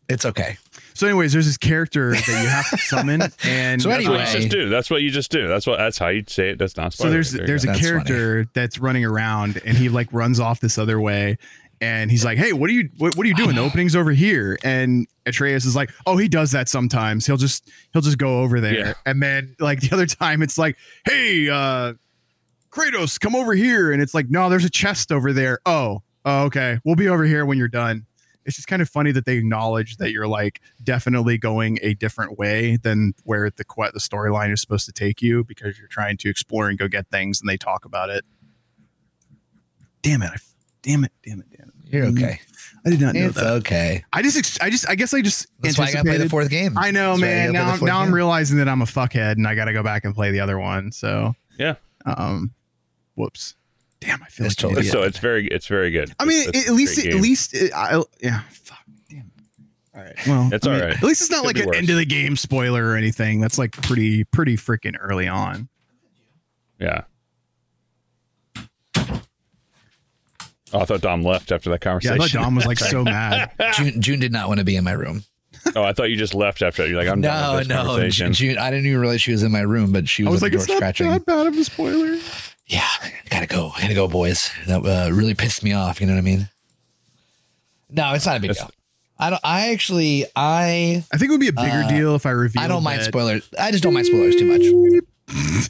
It's 0.09 0.25
okay. 0.25 0.57
so 0.93 1.07
anyways 1.07 1.33
there's 1.33 1.45
this 1.45 1.57
character 1.57 2.11
that 2.11 2.27
you 2.27 2.47
have 2.49 2.69
to 2.69 2.77
summon 2.77 3.21
and 3.45 3.81
So 3.81 3.89
That's 3.89 4.05
what 4.07 4.13
you 4.13 4.19
Anyway. 4.19 4.39
just 4.39 4.49
do. 4.49 4.69
That's 4.69 4.89
what 4.89 5.01
you 5.01 5.09
just 5.11 5.31
do. 5.31 5.47
That's 5.47 5.65
what. 5.65 5.77
That's 5.77 5.97
how 5.97 6.09
you 6.09 6.23
say 6.27 6.49
it. 6.49 6.59
That's 6.59 6.77
not 6.77 6.93
so 6.93 6.97
spoiler. 7.03 7.11
there's 7.13 7.31
There 7.31 7.47
there's 7.47 7.65
go. 7.65 7.71
a 7.71 7.73
That's 7.73 7.85
character 7.85 8.45
that's 8.53 8.79
running 8.79 9.05
around 9.05 9.61
and 9.65 9.77
he 9.77 9.89
like 9.89 10.07
runs 10.11 10.39
off 10.39 10.59
this 10.59 10.77
other 10.77 10.99
way 10.99 11.37
and 11.83 12.09
he's 12.11 12.23
like 12.23 12.37
hey 12.37 12.53
what 12.53 12.69
are 12.69 12.73
you 12.73 12.89
what, 12.97 13.15
what 13.17 13.25
are 13.25 13.29
you 13.29 13.35
doing 13.35 13.55
the 13.55 13.61
opening's 13.61 13.95
over 13.95 14.11
here 14.11 14.57
and 14.63 15.05
atreus 15.25 15.65
is 15.65 15.75
like 15.75 15.91
oh 16.05 16.17
he 16.17 16.27
does 16.27 16.51
that 16.51 16.69
sometimes 16.69 17.25
he'll 17.25 17.37
just 17.37 17.69
he'll 17.91 18.01
just 18.01 18.17
go 18.17 18.41
over 18.41 18.59
there 18.61 18.73
Yeah. 18.73 18.93
and 19.05 19.21
then 19.21 19.55
like 19.59 19.81
the 19.81 19.93
other 19.93 20.05
time 20.05 20.41
it's 20.41 20.57
like 20.57 20.77
hey 21.05 21.49
uh 21.49 21.93
kratos 22.71 23.19
come 23.19 23.35
over 23.35 23.53
here 23.53 23.91
and 23.91 24.01
it's 24.01 24.13
like 24.13 24.29
no 24.29 24.49
there's 24.49 24.65
a 24.65 24.69
chest 24.69 25.11
over 25.11 25.33
there 25.33 25.59
oh 25.65 26.01
oh 26.25 26.43
okay 26.45 26.79
we'll 26.85 26.95
be 26.95 27.07
over 27.07 27.25
here 27.25 27.45
when 27.45 27.57
you're 27.57 27.67
done 27.67 28.05
it's 28.45 28.57
just 28.57 28.67
kind 28.67 28.81
of 28.81 28.89
funny 28.89 29.11
that 29.13 29.25
they 29.25 29.37
acknowledge 29.37 29.95
that 29.97 30.11
you're 30.11 30.27
like 30.27 30.59
definitely 30.83 31.37
going 31.37 31.79
a 31.81 31.93
different 31.93 32.37
way 32.37 32.75
than 32.75 33.13
where 33.23 33.49
the 33.49 33.63
the 33.93 33.99
storyline 33.99 34.51
is 34.51 34.59
supposed 34.59 34.85
to 34.85 34.91
take 34.91 35.21
you 35.21 35.45
because 35.45 35.79
you're 35.79 35.87
trying 35.87 36.17
to 36.17 36.29
explore 36.29 36.67
and 36.67 36.77
go 36.77 36.89
get 36.89 37.07
things 37.07 37.39
and 37.39 37.49
they 37.49 37.55
talk 37.55 37.85
about 37.85 38.09
it. 38.09 38.25
Damn 40.01 40.23
it! 40.23 40.31
I, 40.33 40.37
damn 40.81 41.05
it! 41.05 41.13
Damn 41.25 41.39
it! 41.39 41.45
Damn! 41.93 42.17
You're 42.17 42.25
okay. 42.27 42.39
I 42.85 42.89
did 42.89 42.99
not 42.99 43.15
know 43.15 43.27
It's 43.27 43.35
that. 43.35 43.45
okay. 43.45 44.03
I 44.11 44.21
just, 44.21 44.37
ex- 44.37 44.59
I 44.59 44.69
just, 44.69 44.89
I 44.89 44.95
guess 44.95 45.13
I 45.13 45.21
just 45.21 45.47
That's 45.61 45.77
why 45.77 45.85
I 45.85 45.93
gotta 45.93 46.03
play 46.03 46.17
the 46.17 46.27
fourth 46.27 46.49
game. 46.49 46.77
I 46.77 46.91
know, 46.91 47.11
That's 47.11 47.21
man. 47.21 47.53
Now, 47.53 47.69
I'm 47.71 47.77
fourth 47.79 47.87
now 47.89 48.01
I'm 48.01 48.13
realizing 48.13 48.57
that 48.57 48.67
I'm 48.67 48.81
a 48.81 48.85
fuckhead 48.85 49.33
and 49.33 49.47
I 49.47 49.55
got 49.55 49.65
to 49.65 49.73
go 49.73 49.83
back 49.83 50.03
and 50.03 50.13
play 50.13 50.31
the 50.31 50.41
other 50.41 50.59
one. 50.59 50.91
So, 50.91 51.33
Yeah. 51.57 51.75
um, 52.05 52.51
whoops. 53.15 53.55
Damn, 54.01 54.21
I 54.21 54.25
feel 54.27 54.47
It's 54.47 54.61
like 54.61 54.69
totally. 54.71 54.87
So 54.87 55.03
it's 55.03 55.17
very. 55.19 55.47
It's 55.47 55.67
very 55.67 55.91
good. 55.91 56.13
I 56.19 56.25
mean, 56.25 56.49
It's- 56.49 56.63
it's 56.63 56.69
at 56.69 56.75
least, 56.75 57.05
at 57.05 57.13
least, 57.15 57.53
it, 57.53 57.71
I, 57.73 58.03
yeah. 58.21 58.41
Fuck. 58.49 58.79
Damn. 59.09 59.31
All 59.95 60.01
right. 60.01 60.27
Well, 60.27 60.49
It's 60.51 60.67
I 60.67 60.69
mean, 60.71 60.81
all 60.81 60.87
right. 60.87 60.97
At 60.97 61.03
least 61.03 61.21
it's 61.21 61.29
not 61.31 61.45
Could 61.45 61.55
like 61.55 61.63
an 61.63 61.67
worse. 61.67 61.77
end 61.77 61.89
of 61.89 61.95
the 61.95 62.05
game 62.05 62.35
spoiler 62.35 62.85
or 62.85 62.97
anything. 62.97 63.39
That's 63.39 63.57
like 63.57 63.71
pretty, 63.71 64.25
pretty 64.25 64.57
freaking 64.57 64.95
early 64.99 65.29
on. 65.29 65.69
Yeah. 66.79 67.03
Oh, 70.73 70.79
I 70.79 70.85
thought 70.85 71.01
Dom 71.01 71.21
left 71.23 71.51
after 71.51 71.69
that 71.69 71.83
Yeah, 71.85 71.91
I 71.91 71.93
conversation. 71.99 72.39
thought 72.39 72.43
Dom 72.45 72.55
was 72.55 72.65
like 72.65 72.79
so 72.79 73.03
mad. 73.05 73.51
June, 73.75 74.01
June 74.01 74.19
did 74.19 74.31
not 74.31 74.47
want 74.47 74.57
to 74.59 74.63
be 74.63 74.75
in 74.75 74.83
my 74.83 74.91
room. 74.93 75.23
oh, 75.75 75.83
I 75.83 75.93
thought 75.93 76.09
you 76.09 76.15
just 76.17 76.33
left 76.33 76.61
after. 76.61 76.85
You're 76.87 76.97
like, 76.97 77.07
I'm 77.07 77.21
done 77.21 77.41
No, 77.41 77.51
with 77.57 77.67
this 77.67 77.77
no. 77.77 77.83
conversation. 77.85 78.33
June, 78.33 78.57
I 78.57 78.69
didn't 78.71 78.87
even 78.87 78.99
realize 78.99 79.21
she 79.21 79.31
was 79.31 79.43
in 79.43 79.51
my 79.51 79.61
room, 79.61 79.91
but 79.91 80.09
she 80.09 80.25
I 80.25 80.29
was, 80.29 80.41
was 80.41 80.43
at 80.43 80.45
like, 80.45 80.51
the 80.53 80.57
it's 80.57 80.65
door 80.67 80.75
not 80.75 80.77
scratching. 80.79 81.09
that 81.11 81.25
bad 81.25 81.47
of 81.47 81.55
a 81.57 81.63
spoiler. 81.63 82.17
Yeah, 82.67 82.87
gotta 83.29 83.45
go. 83.45 83.71
Gotta 83.79 83.93
go, 83.93 84.07
boys. 84.07 84.49
That 84.67 84.83
uh, 84.85 85.11
really 85.13 85.35
pissed 85.35 85.63
me 85.63 85.73
off. 85.73 86.01
You 86.01 86.07
know 86.07 86.13
what 86.13 86.19
I 86.19 86.23
mean? 86.23 86.49
No, 87.89 88.13
it's 88.13 88.25
not 88.25 88.37
a 88.37 88.39
big 88.39 88.49
That's- 88.51 88.65
deal. 88.65 88.73
I 89.19 89.29
don't. 89.29 89.41
I 89.43 89.71
actually, 89.71 90.25
I, 90.35 91.03
I 91.13 91.17
think 91.17 91.29
it 91.29 91.31
would 91.33 91.39
be 91.39 91.49
a 91.49 91.53
bigger 91.53 91.83
Uh, 91.83 91.87
deal 91.89 92.15
if 92.15 92.25
I 92.25 92.31
revealed. 92.31 92.65
I 92.65 92.67
don't 92.67 92.83
mind 92.83 93.01
that- 93.01 93.05
spoilers. 93.05 93.47
I 93.59 93.69
just 93.71 93.83
don't 93.83 93.93
mind 93.93 94.07
spoilers 94.07 94.35
too 94.35 94.45
much. 94.47 95.69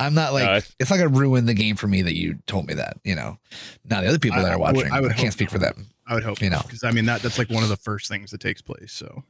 Yeah. 0.00 0.06
I'm 0.06 0.14
not 0.14 0.32
like 0.32 0.44
No, 0.44 0.56
it's- 0.56 0.74
it's 0.78 0.90
not 0.90 0.96
gonna 0.96 1.08
ruin 1.10 1.46
the 1.46 1.54
game 1.54 1.76
for 1.76 1.86
me 1.88 2.02
that 2.02 2.14
you 2.16 2.38
told 2.46 2.66
me 2.66 2.74
that. 2.74 2.98
You 3.04 3.14
know, 3.14 3.38
now 3.84 4.00
the 4.00 4.08
other 4.08 4.18
people 4.18 4.38
I- 4.38 4.42
that 4.42 4.52
are 4.52 4.58
watching, 4.58 4.90
I 4.90 4.96
I, 4.96 5.00
would 5.00 5.10
can't 5.12 5.24
hope 5.24 5.32
speak 5.32 5.50
for 5.50 5.58
them. 5.58 5.86
I 6.06 6.14
would 6.14 6.24
hope 6.24 6.40
You 6.42 6.50
know. 6.50 6.60
because 6.62 6.82
I 6.84 6.90
mean 6.90 7.04
that 7.06 7.22
that's 7.22 7.38
like 7.38 7.50
one 7.50 7.62
of 7.62 7.68
the 7.68 7.76
first 7.76 8.08
things 8.08 8.30
that 8.32 8.40
takes 8.40 8.60
place. 8.62 8.92
So 8.92 9.22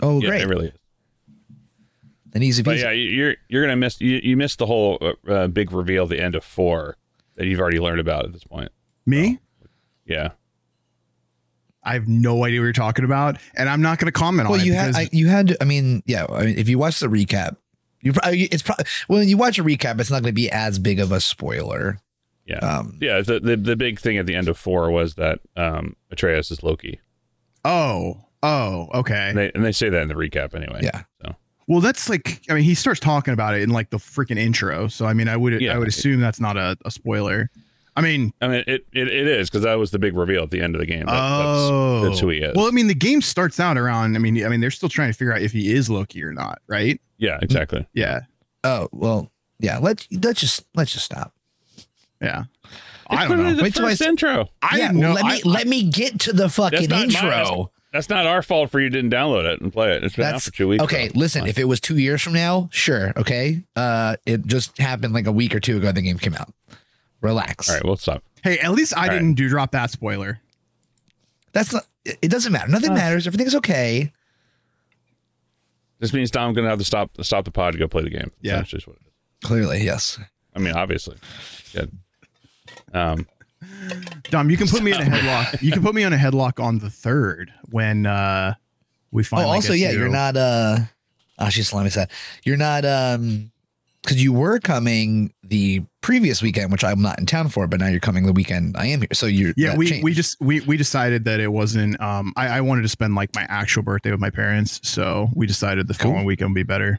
Oh, 0.00 0.20
yeah, 0.20 0.28
great. 0.28 0.42
it 0.42 0.46
really 0.48 0.66
is. 0.68 0.72
Then 2.32 2.42
easy 2.44 2.62
But 2.62 2.76
peasy. 2.76 2.82
yeah, 2.82 2.90
you- 2.92 3.10
you're 3.10 3.34
you're 3.48 3.62
gonna 3.64 3.76
miss 3.76 4.00
you, 4.00 4.20
you 4.22 4.36
missed 4.36 4.58
the 4.58 4.66
whole 4.66 4.98
uh, 5.00 5.30
uh, 5.30 5.46
big 5.48 5.72
reveal 5.72 6.04
at 6.04 6.10
the 6.10 6.20
end 6.22 6.34
of 6.36 6.44
four 6.44 6.96
that 7.36 7.46
you've 7.46 7.58
already 7.60 7.80
learned 7.80 8.00
about 8.00 8.24
at 8.24 8.32
this 8.32 8.44
point. 8.44 8.70
me, 9.06 9.38
Yeah. 10.06 10.30
I 11.82 11.94
have 11.94 12.06
no 12.06 12.44
idea 12.44 12.60
what 12.60 12.64
you're 12.64 12.72
talking 12.74 13.06
about, 13.06 13.38
and 13.56 13.66
I'm 13.68 13.80
not 13.80 13.98
going 13.98 14.06
to 14.06 14.12
comment 14.12 14.50
well, 14.50 14.60
on 14.60 14.66
you 14.66 14.74
it. 14.74 14.76
had, 14.76 14.94
I, 14.94 15.08
you 15.12 15.28
had. 15.28 15.56
I 15.62 15.64
mean, 15.64 16.02
yeah. 16.04 16.26
I 16.28 16.44
mean, 16.44 16.58
if 16.58 16.68
you 16.68 16.78
watch 16.78 17.00
the 17.00 17.06
recap, 17.06 17.56
you 18.02 18.12
probably 18.12 18.42
it's 18.44 18.62
probably 18.62 18.84
when 19.08 19.28
you 19.28 19.36
watch 19.36 19.58
a 19.58 19.64
recap, 19.64 20.00
it's 20.00 20.10
not 20.10 20.22
going 20.22 20.30
to 20.30 20.32
be 20.32 20.50
as 20.50 20.78
big 20.78 21.00
of 21.00 21.12
a 21.12 21.20
spoiler. 21.20 21.98
Yeah. 22.46 22.58
Um, 22.58 22.98
Yeah. 23.00 23.20
The, 23.20 23.40
the 23.40 23.56
the 23.56 23.76
big 23.76 24.00
thing 24.00 24.18
at 24.18 24.26
the 24.26 24.34
end 24.34 24.48
of 24.48 24.58
four 24.58 24.90
was 24.90 25.14
that 25.14 25.40
um 25.56 25.96
Atreus 26.10 26.50
is 26.50 26.62
Loki. 26.62 27.00
oh, 27.64 28.24
oh, 28.42 28.88
okay. 28.94 29.28
And 29.28 29.38
they 29.38 29.52
and 29.54 29.64
they 29.64 29.72
say 29.72 29.88
that 29.88 30.02
in 30.02 30.08
the 30.08 30.14
recap 30.14 30.54
anyway. 30.54 30.80
Yeah. 30.82 31.02
So 31.22 31.36
Well, 31.68 31.80
that's 31.80 32.08
like, 32.08 32.42
I 32.48 32.54
mean, 32.54 32.64
he 32.64 32.74
starts 32.74 32.98
talking 33.00 33.32
about 33.34 33.54
it 33.54 33.62
in 33.62 33.70
like 33.70 33.90
the 33.90 33.98
freaking 33.98 34.38
intro. 34.38 34.88
So, 34.88 35.06
I 35.06 35.12
mean, 35.12 35.28
I 35.28 35.36
would, 35.36 35.60
Yeah. 35.60 35.74
I 35.74 35.78
would 35.78 35.88
assume 35.88 36.20
that's 36.20 36.40
not 36.40 36.56
a, 36.56 36.76
a 36.84 36.90
spoiler. 36.90 37.50
I 38.00 38.02
mean, 38.02 38.32
I 38.40 38.48
mean 38.48 38.64
it 38.66 38.86
it, 38.92 39.08
it 39.08 39.26
is 39.26 39.50
because 39.50 39.62
that 39.62 39.74
was 39.74 39.90
the 39.90 39.98
big 39.98 40.16
reveal 40.16 40.42
at 40.42 40.50
the 40.50 40.60
end 40.60 40.74
of 40.74 40.80
the 40.80 40.86
game. 40.86 41.06
That- 41.06 41.14
oh, 41.14 42.00
that's, 42.00 42.10
that's 42.10 42.20
who 42.20 42.28
he 42.28 42.38
is. 42.38 42.56
Well, 42.56 42.66
I 42.66 42.70
mean, 42.70 42.86
the 42.86 42.94
game 42.94 43.22
starts 43.22 43.60
out 43.60 43.76
around. 43.76 44.16
I 44.16 44.18
mean, 44.18 44.44
I 44.44 44.48
mean, 44.48 44.60
they're 44.60 44.70
still 44.70 44.88
trying 44.88 45.10
to 45.10 45.16
figure 45.16 45.32
out 45.32 45.42
if 45.42 45.52
he 45.52 45.72
is 45.72 45.88
Loki 45.90 46.22
or 46.24 46.32
not, 46.32 46.60
right? 46.66 47.00
yeah, 47.18 47.38
exactly. 47.42 47.86
Yeah, 47.92 48.20
oh 48.64 48.88
well, 48.92 49.30
yeah. 49.58 49.78
Let's 49.78 50.06
let's 50.10 50.40
just 50.40 50.64
let's 50.74 50.92
just 50.92 51.04
stop. 51.04 51.32
yeah. 52.20 52.44
It's 53.12 53.22
I 53.22 53.26
don't 53.26 53.42
know. 53.42 53.54
The 53.54 53.62
Wait 53.64 53.74
till 53.74 53.86
I 53.86 53.96
intro. 54.08 54.48
I 54.62 54.78
yeah, 54.78 54.92
know. 54.92 55.12
let 55.12 55.24
me 55.24 55.32
I, 55.32 55.40
let 55.44 55.66
me 55.66 55.90
get 55.90 56.20
to 56.20 56.32
the 56.32 56.48
fucking 56.48 56.88
That's 56.88 57.14
intro. 57.14 57.56
mine. 57.56 57.66
That's 57.92 58.08
not 58.08 58.24
our 58.24 58.40
fault 58.40 58.70
for 58.70 58.78
you 58.78 58.88
didn't 58.88 59.10
download 59.10 59.52
it 59.52 59.60
and 59.60 59.72
play 59.72 59.96
it. 59.96 60.04
It's 60.04 60.14
been 60.14 60.32
out 60.32 60.40
for 60.40 60.52
two 60.52 60.68
weeks. 60.68 60.84
okay. 60.84 61.08
though. 61.08 61.18
Listen, 61.18 61.46
if 61.48 61.58
it 61.58 61.64
was 61.64 61.80
two 61.80 61.98
years 61.98 62.22
from 62.22 62.34
now, 62.34 62.68
sure. 62.70 63.12
Okay. 63.16 63.64
Uh, 63.74 64.14
it 64.26 64.46
just 64.46 64.78
happened 64.78 65.12
like 65.12 65.26
a 65.26 65.32
week 65.32 65.56
or 65.56 65.60
two 65.60 65.78
ago. 65.78 65.90
The 65.90 66.02
game 66.02 66.18
came 66.18 66.34
out. 66.34 66.54
Relax. 67.20 67.68
All 67.68 67.74
right, 67.76 67.84
we'll 67.84 67.96
stop. 67.96 68.22
Hey, 68.42 68.58
at 68.58 68.72
least 68.72 68.96
I 68.96 69.02
All 69.02 69.08
right. 69.08 69.14
didn't 69.14 69.34
do 69.34 69.48
drop 69.48 69.72
that 69.72 69.90
spoiler. 69.90 70.40
That's 71.52 71.72
not. 71.72 71.86
It 72.04 72.18
it 72.22 72.28
doesn't 72.30 72.52
matter. 72.52 72.68
Nothing 72.70 72.94
matters. 72.94 73.26
Everything's 73.26 73.54
okay. 73.56 74.12
This 75.98 76.12
means 76.12 76.30
Dom's 76.30 76.56
gonna 76.56 76.68
have 76.68 76.78
to 76.78 76.84
stop 76.84 77.10
stop 77.22 77.44
the 77.44 77.50
pod 77.50 77.72
to 77.74 77.78
go 77.78 77.86
play 77.88 78.02
the 78.02 78.10
game. 78.10 78.30
Yeah. 78.40 78.56
That's 78.56 78.70
just 78.70 78.86
what 78.86 78.96
it 78.96 79.02
is. 79.06 79.12
Clearly, 79.46 79.82
yes. 79.84 80.18
I 80.54 80.58
mean, 80.58 80.74
obviously. 80.74 81.16
Good. 81.72 81.92
Um, 82.94 83.26
Dom, 84.30 84.48
you 84.50 84.56
can 84.56 84.68
put 84.68 84.82
me 84.82 84.92
in 84.92 85.00
a 85.00 85.04
headlock. 85.04 85.60
You 85.62 85.72
can 85.72 85.82
put 85.82 85.94
me 85.94 86.04
on 86.04 86.12
a 86.12 86.16
headlock 86.16 86.62
on 86.62 86.78
the 86.78 86.88
third 86.90 87.52
when 87.70 88.06
uh 88.06 88.54
we 89.10 89.22
Oh, 89.22 89.24
finally. 89.24 89.54
also, 89.56 89.72
get 89.74 89.78
yeah, 89.80 89.90
to- 89.92 89.98
you're 89.98 90.08
not. 90.08 90.36
Uh, 90.36 90.78
oh, 91.38 91.48
she's 91.50 91.68
slimy 91.68 91.90
sad. 91.90 92.10
You're 92.44 92.56
not. 92.56 92.84
Um, 92.84 93.50
because 94.02 94.22
you 94.22 94.32
were 94.32 94.58
coming 94.58 95.32
the 95.42 95.82
previous 96.00 96.40
weekend, 96.42 96.72
which 96.72 96.82
I'm 96.84 97.02
not 97.02 97.18
in 97.18 97.26
town 97.26 97.48
for, 97.48 97.66
but 97.66 97.80
now 97.80 97.86
you're 97.88 98.00
coming 98.00 98.24
the 98.26 98.32
weekend 98.32 98.76
I 98.76 98.86
am 98.86 99.00
here. 99.00 99.08
So 99.12 99.26
you're. 99.26 99.52
Yeah, 99.56 99.76
we 99.76 99.86
changed. 99.88 100.04
we 100.04 100.14
just 100.14 100.36
we 100.40 100.60
we 100.60 100.76
decided 100.76 101.24
that 101.24 101.40
it 101.40 101.48
wasn't. 101.52 102.00
Um, 102.00 102.32
I 102.36 102.48
I 102.48 102.60
wanted 102.62 102.82
to 102.82 102.88
spend 102.88 103.14
like 103.14 103.34
my 103.34 103.46
actual 103.48 103.82
birthday 103.82 104.10
with 104.10 104.20
my 104.20 104.30
parents, 104.30 104.80
so 104.88 105.28
we 105.34 105.46
decided 105.46 105.86
the 105.88 105.94
Cool. 105.94 106.10
following 106.12 106.26
weekend 106.26 106.50
would 106.50 106.54
be 106.54 106.62
better. 106.62 106.98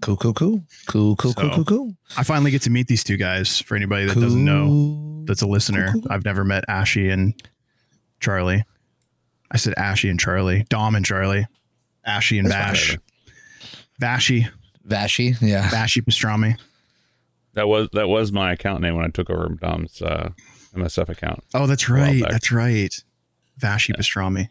cool, 0.00 0.16
cool, 0.16 0.32
cool, 0.34 0.62
cool, 0.86 1.16
cool, 1.16 1.32
cool, 1.34 1.50
So- 1.50 1.54
cool, 1.56 1.64
cool. 1.64 1.94
I 2.16 2.22
finally 2.22 2.50
get 2.50 2.62
to 2.62 2.70
meet 2.70 2.86
these 2.86 3.02
two 3.04 3.16
guys. 3.16 3.60
For 3.60 3.76
anybody 3.76 4.06
that 4.06 4.14
doesn't 4.14 4.44
know, 4.44 5.24
that's 5.26 5.42
a 5.42 5.46
listener. 5.46 5.92
Cool, 5.92 6.02
cool. 6.02 6.12
I've 6.12 6.24
never 6.24 6.44
met 6.44 6.64
Ashy 6.68 7.08
and 7.10 7.34
Charlie. 8.20 8.64
I 9.50 9.56
said 9.58 9.74
Ashy 9.76 10.08
and 10.08 10.18
Charlie, 10.18 10.64
Dom 10.68 10.94
and 10.96 11.04
Charlie, 11.04 11.46
Ashy 12.04 12.38
and 12.38 12.50
That's. 12.50 12.96
Bash, 12.96 12.98
Vashy, 14.00 14.48
Vashi, 14.86 15.36
yeah. 15.40 15.68
Bashy 15.68 16.02
Pastrami. 16.02 16.58
that 17.54 17.68
was 17.68 17.88
that 17.92 18.08
was 18.08 18.32
my 18.32 18.52
account 18.52 18.82
name 18.82 18.94
when 18.96 19.04
I 19.04 19.08
took 19.08 19.30
over 19.30 19.48
Dom's 19.48 20.00
uh, 20.02 20.30
MSF 20.74 21.08
account. 21.08 21.42
Oh, 21.54 21.66
that's 21.66 21.88
right. 21.88 22.22
That's 22.28 22.52
right. 22.52 22.94
Vashy 23.58 23.92
Pastrami. 23.94 24.50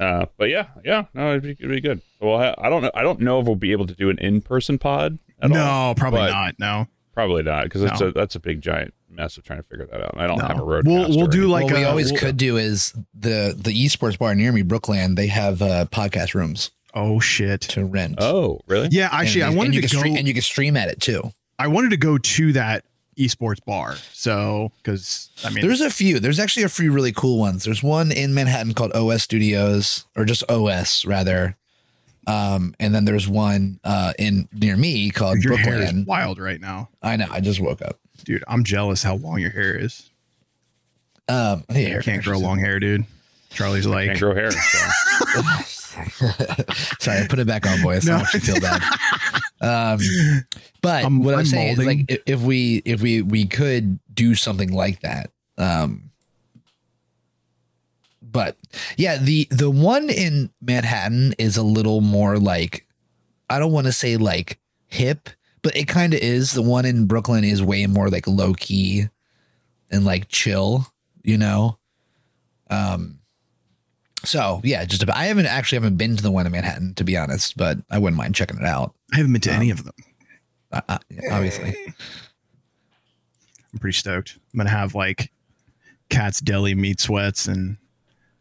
Uh, 0.00 0.26
but 0.36 0.48
yeah, 0.48 0.66
yeah, 0.84 1.04
no, 1.14 1.30
it'd 1.30 1.42
be, 1.42 1.50
it'd 1.52 1.68
be 1.70 1.80
good. 1.80 2.00
Well, 2.20 2.36
I, 2.36 2.54
I 2.66 2.70
don't 2.70 2.82
know. 2.82 2.90
I 2.94 3.02
don't 3.02 3.20
know 3.20 3.38
if 3.40 3.46
we'll 3.46 3.54
be 3.56 3.72
able 3.72 3.86
to 3.86 3.94
do 3.94 4.10
an 4.10 4.18
in-person 4.18 4.78
pod 4.78 5.18
at 5.40 5.50
No, 5.50 5.62
all. 5.62 5.94
probably 5.94 6.22
not. 6.22 6.54
No, 6.58 6.86
Probably 7.14 7.42
not 7.42 7.64
because 7.64 7.82
it's 7.82 8.00
No. 8.00 8.08
a 8.08 8.12
that's 8.12 8.34
a 8.34 8.40
big 8.40 8.62
giant 8.62 8.94
mess 9.10 9.36
of 9.36 9.44
trying 9.44 9.58
to 9.60 9.62
figure 9.68 9.86
that 9.86 10.00
out. 10.02 10.14
I 10.16 10.26
don't 10.26 10.38
no. 10.38 10.46
have 10.46 10.58
a 10.58 10.64
road. 10.64 10.86
We'll 10.86 11.08
we'll 11.10 11.26
do 11.26 11.46
like 11.46 11.64
what 11.66 11.74
we 11.74 11.84
always 11.84 12.10
we'll- 12.10 12.20
could 12.20 12.36
do 12.38 12.56
is 12.56 12.94
the 13.14 13.54
the 13.56 13.70
esports 13.70 14.18
bar 14.18 14.34
near 14.34 14.50
me, 14.50 14.62
Brooklyn. 14.62 15.14
They 15.14 15.26
have 15.28 15.60
uh, 15.62 15.84
podcast 15.92 16.34
rooms 16.34 16.70
Oh 16.94 17.20
shit. 17.20 17.62
to 17.62 17.84
rent. 17.84 18.16
Oh, 18.18 18.60
really? 18.66 18.88
Yeah, 18.90 19.08
actually, 19.12 19.42
and, 19.42 19.52
I 19.52 19.56
wanted 19.56 19.74
to 19.74 19.80
go. 19.82 19.86
stream, 19.88 20.16
and 20.16 20.26
you 20.26 20.34
can 20.34 20.42
stream 20.42 20.76
at 20.76 20.88
it 20.88 21.00
too. 21.00 21.32
I 21.58 21.68
wanted 21.68 21.90
to 21.90 21.96
go 21.96 22.18
to 22.18 22.52
that 22.54 22.84
esports 23.18 23.64
bar. 23.64 23.96
So, 24.12 24.72
because 24.82 25.30
I 25.44 25.50
mean, 25.50 25.66
There's 25.66 25.80
a 25.80 25.90
few. 25.90 26.20
There's 26.20 26.38
actually 26.38 26.64
a 26.64 26.68
few 26.68 26.92
really 26.92 27.12
cool 27.12 27.38
ones. 27.38 27.64
There's 27.64 27.82
one 27.82 28.12
in 28.12 28.34
Manhattan 28.34 28.74
called 28.74 28.92
OS 28.92 29.22
Studios, 29.22 30.06
or 30.16 30.24
just 30.24 30.48
OS 30.50 31.04
rather. 31.04 31.56
Um, 32.26 32.74
and 32.78 32.94
then 32.94 33.04
there's 33.04 33.26
one 33.26 33.80
uh 33.82 34.12
in 34.16 34.48
near 34.52 34.76
me 34.76 35.10
called 35.10 35.42
your 35.42 35.56
hair 35.56 35.80
is 35.82 35.92
wild 36.06 36.38
right 36.38 36.60
now, 36.60 36.88
I 37.02 37.16
know. 37.16 37.26
I 37.28 37.40
just 37.40 37.58
woke 37.58 37.82
up. 37.82 37.98
dude. 38.24 38.44
I'm 38.46 38.62
jealous 38.62 39.02
how 39.02 39.16
long 39.16 39.40
your 39.40 39.50
hair 39.50 39.74
is. 39.74 40.08
Um, 41.28 41.64
I 41.68 41.72
need 41.72 41.86
a 41.86 41.96
You 41.96 42.00
can't 42.00 42.22
grow 42.22 42.38
long 42.38 42.58
hair, 42.58 42.78
dude. 42.78 43.06
Charlie's 43.50 43.86
like 43.86 44.06
Can't 44.06 44.18
grow 44.20 44.34
hair. 44.34 44.50
So. 44.52 44.78
Sorry, 47.00 47.18
I 47.20 47.26
put 47.28 47.38
it 47.38 47.46
back 47.46 47.66
on, 47.66 47.82
boys. 47.82 48.06
No. 48.06 48.14
I 48.14 48.16
want 48.18 48.34
you 48.34 48.40
feel 48.40 48.60
bad. 48.60 48.82
Um, 49.60 49.98
but 50.80 51.04
I'm- 51.04 51.22
what 51.22 51.34
I'm, 51.34 51.40
I'm 51.40 51.46
saying 51.46 51.68
is, 51.72 51.78
molding. 51.78 52.06
like, 52.08 52.22
if 52.26 52.40
we 52.40 52.82
if 52.84 53.00
we 53.02 53.22
we 53.22 53.46
could 53.46 53.98
do 54.12 54.34
something 54.34 54.72
like 54.72 55.00
that, 55.00 55.30
um, 55.58 56.10
but 58.20 58.56
yeah, 58.96 59.16
the 59.18 59.46
the 59.50 59.70
one 59.70 60.08
in 60.10 60.50
Manhattan 60.60 61.34
is 61.38 61.56
a 61.56 61.62
little 61.62 62.00
more 62.00 62.38
like, 62.38 62.86
I 63.50 63.58
don't 63.58 63.72
want 63.72 63.86
to 63.86 63.92
say 63.92 64.16
like 64.16 64.58
hip, 64.86 65.28
but 65.62 65.76
it 65.76 65.86
kind 65.88 66.14
of 66.14 66.20
is. 66.20 66.52
The 66.52 66.62
one 66.62 66.84
in 66.84 67.06
Brooklyn 67.06 67.44
is 67.44 67.62
way 67.62 67.86
more 67.86 68.08
like 68.08 68.26
low 68.26 68.54
key 68.54 69.08
and 69.90 70.04
like 70.04 70.28
chill, 70.28 70.86
you 71.22 71.36
know. 71.36 71.78
Um, 72.70 73.18
so 74.24 74.60
yeah, 74.64 74.84
just 74.84 75.02
about. 75.02 75.16
I 75.16 75.24
haven't 75.24 75.46
actually 75.46 75.76
haven't 75.76 75.96
been 75.96 76.16
to 76.16 76.22
the 76.22 76.30
one 76.30 76.46
in 76.46 76.52
Manhattan 76.52 76.94
to 76.94 77.04
be 77.04 77.16
honest, 77.16 77.56
but 77.56 77.78
I 77.90 77.98
wouldn't 77.98 78.16
mind 78.16 78.34
checking 78.34 78.58
it 78.58 78.64
out. 78.64 78.94
I 79.12 79.16
haven't 79.16 79.32
been 79.32 79.40
to 79.42 79.52
any 79.52 79.70
of 79.70 79.84
them. 79.84 79.94
Uh, 80.72 80.80
uh, 80.88 80.98
obviously, 81.30 81.74
I'm 83.72 83.78
pretty 83.78 83.96
stoked. 83.96 84.38
I'm 84.52 84.58
gonna 84.58 84.70
have 84.70 84.94
like 84.94 85.30
Katz's 86.10 86.40
Deli 86.40 86.74
meat 86.74 87.00
sweats, 87.00 87.46
and 87.46 87.76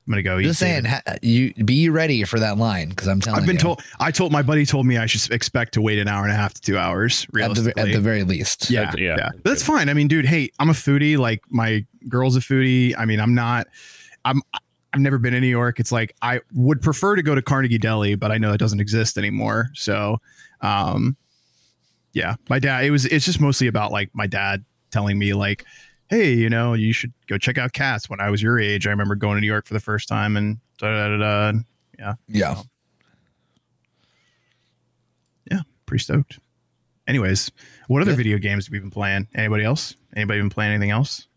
I'm 0.07 0.11
gonna 0.11 0.23
go 0.23 0.39
eat. 0.39 0.43
just 0.43 0.59
saying, 0.59 0.83
David. 0.83 1.01
ha- 1.07 1.15
you 1.21 1.53
be 1.53 1.89
ready 1.89 2.23
for 2.23 2.39
that 2.39 2.57
line 2.57 2.89
because 2.89 3.07
I'm 3.07 3.21
telling 3.21 3.39
I've 3.41 3.45
been 3.45 3.55
you, 3.55 3.61
told. 3.61 3.81
I 3.99 4.11
told 4.11 4.31
my 4.31 4.41
buddy 4.41 4.65
told 4.65 4.85
me 4.85 4.97
I 4.97 5.05
should 5.05 5.31
expect 5.31 5.73
to 5.75 5.81
wait 5.81 5.99
an 5.99 6.07
hour 6.07 6.23
and 6.23 6.31
a 6.31 6.35
half 6.35 6.53
to 6.55 6.61
two 6.61 6.77
hours. 6.77 7.25
at 7.39 7.53
the, 7.55 7.73
at 7.77 7.91
the 7.91 7.99
very 7.99 8.23
least. 8.23 8.69
yeah, 8.69 8.81
That's- 8.81 8.99
yeah, 8.99 9.15
yeah. 9.17 9.29
That's 9.43 9.63
fine. 9.63 9.89
I 9.89 9.93
mean, 9.93 10.07
dude, 10.07 10.25
hey, 10.25 10.51
I'm 10.59 10.69
a 10.69 10.73
foodie. 10.73 11.17
Like 11.17 11.43
my 11.49 11.85
girl's 12.09 12.35
a 12.35 12.41
foodie. 12.41 12.93
I 12.97 13.05
mean, 13.05 13.19
I'm 13.19 13.33
not. 13.35 13.67
I'm. 14.25 14.41
I've 14.93 14.99
never 14.99 15.17
been 15.17 15.33
in 15.33 15.41
New 15.41 15.47
York. 15.47 15.79
It's 15.79 15.91
like 15.91 16.15
I 16.21 16.41
would 16.53 16.81
prefer 16.81 17.15
to 17.15 17.23
go 17.23 17.33
to 17.33 17.41
Carnegie 17.41 17.77
Deli, 17.77 18.15
but 18.15 18.31
I 18.31 18.37
know 18.37 18.51
it 18.53 18.57
doesn't 18.57 18.79
exist 18.79 19.17
anymore. 19.17 19.69
So, 19.73 20.17
um, 20.61 21.15
yeah, 22.13 22.35
my 22.49 22.59
dad. 22.59 22.83
It 22.83 22.91
was. 22.91 23.05
It's 23.05 23.25
just 23.25 23.39
mostly 23.39 23.67
about 23.67 23.91
like 23.91 24.09
my 24.13 24.27
dad 24.27 24.65
telling 24.91 25.17
me 25.17 25.33
like, 25.33 25.65
hey, 26.09 26.33
you 26.33 26.49
know, 26.49 26.73
you 26.73 26.91
should 26.91 27.13
go 27.27 27.37
check 27.37 27.57
out 27.57 27.71
Katz's. 27.71 28.09
When 28.09 28.19
I 28.19 28.29
was 28.29 28.41
your 28.41 28.59
age, 28.59 28.85
I 28.85 28.89
remember 28.89 29.15
going 29.15 29.35
to 29.35 29.41
New 29.41 29.47
York 29.47 29.65
for 29.65 29.73
the 29.73 29.79
first 29.79 30.09
time 30.09 30.35
and 30.35 30.57
da 30.77 30.91
da 30.91 31.17
da 31.17 31.51
da. 31.51 32.13
yeah. 32.27 32.61
Yeah, 35.49 35.61
pretty 35.85 36.03
stoked. 36.03 36.39
Anyways, 37.07 37.49
what 37.87 38.01
other 38.01 38.11
Good. 38.11 38.17
video 38.17 38.37
games 38.39 38.65
have 38.65 38.71
we 38.73 38.79
been 38.79 38.91
playing? 38.91 39.27
Anybody 39.35 39.63
else? 39.63 39.95
Anybody 40.15 40.39
been 40.39 40.49
playing 40.49 40.71
anything 40.73 40.91
else? 40.91 41.27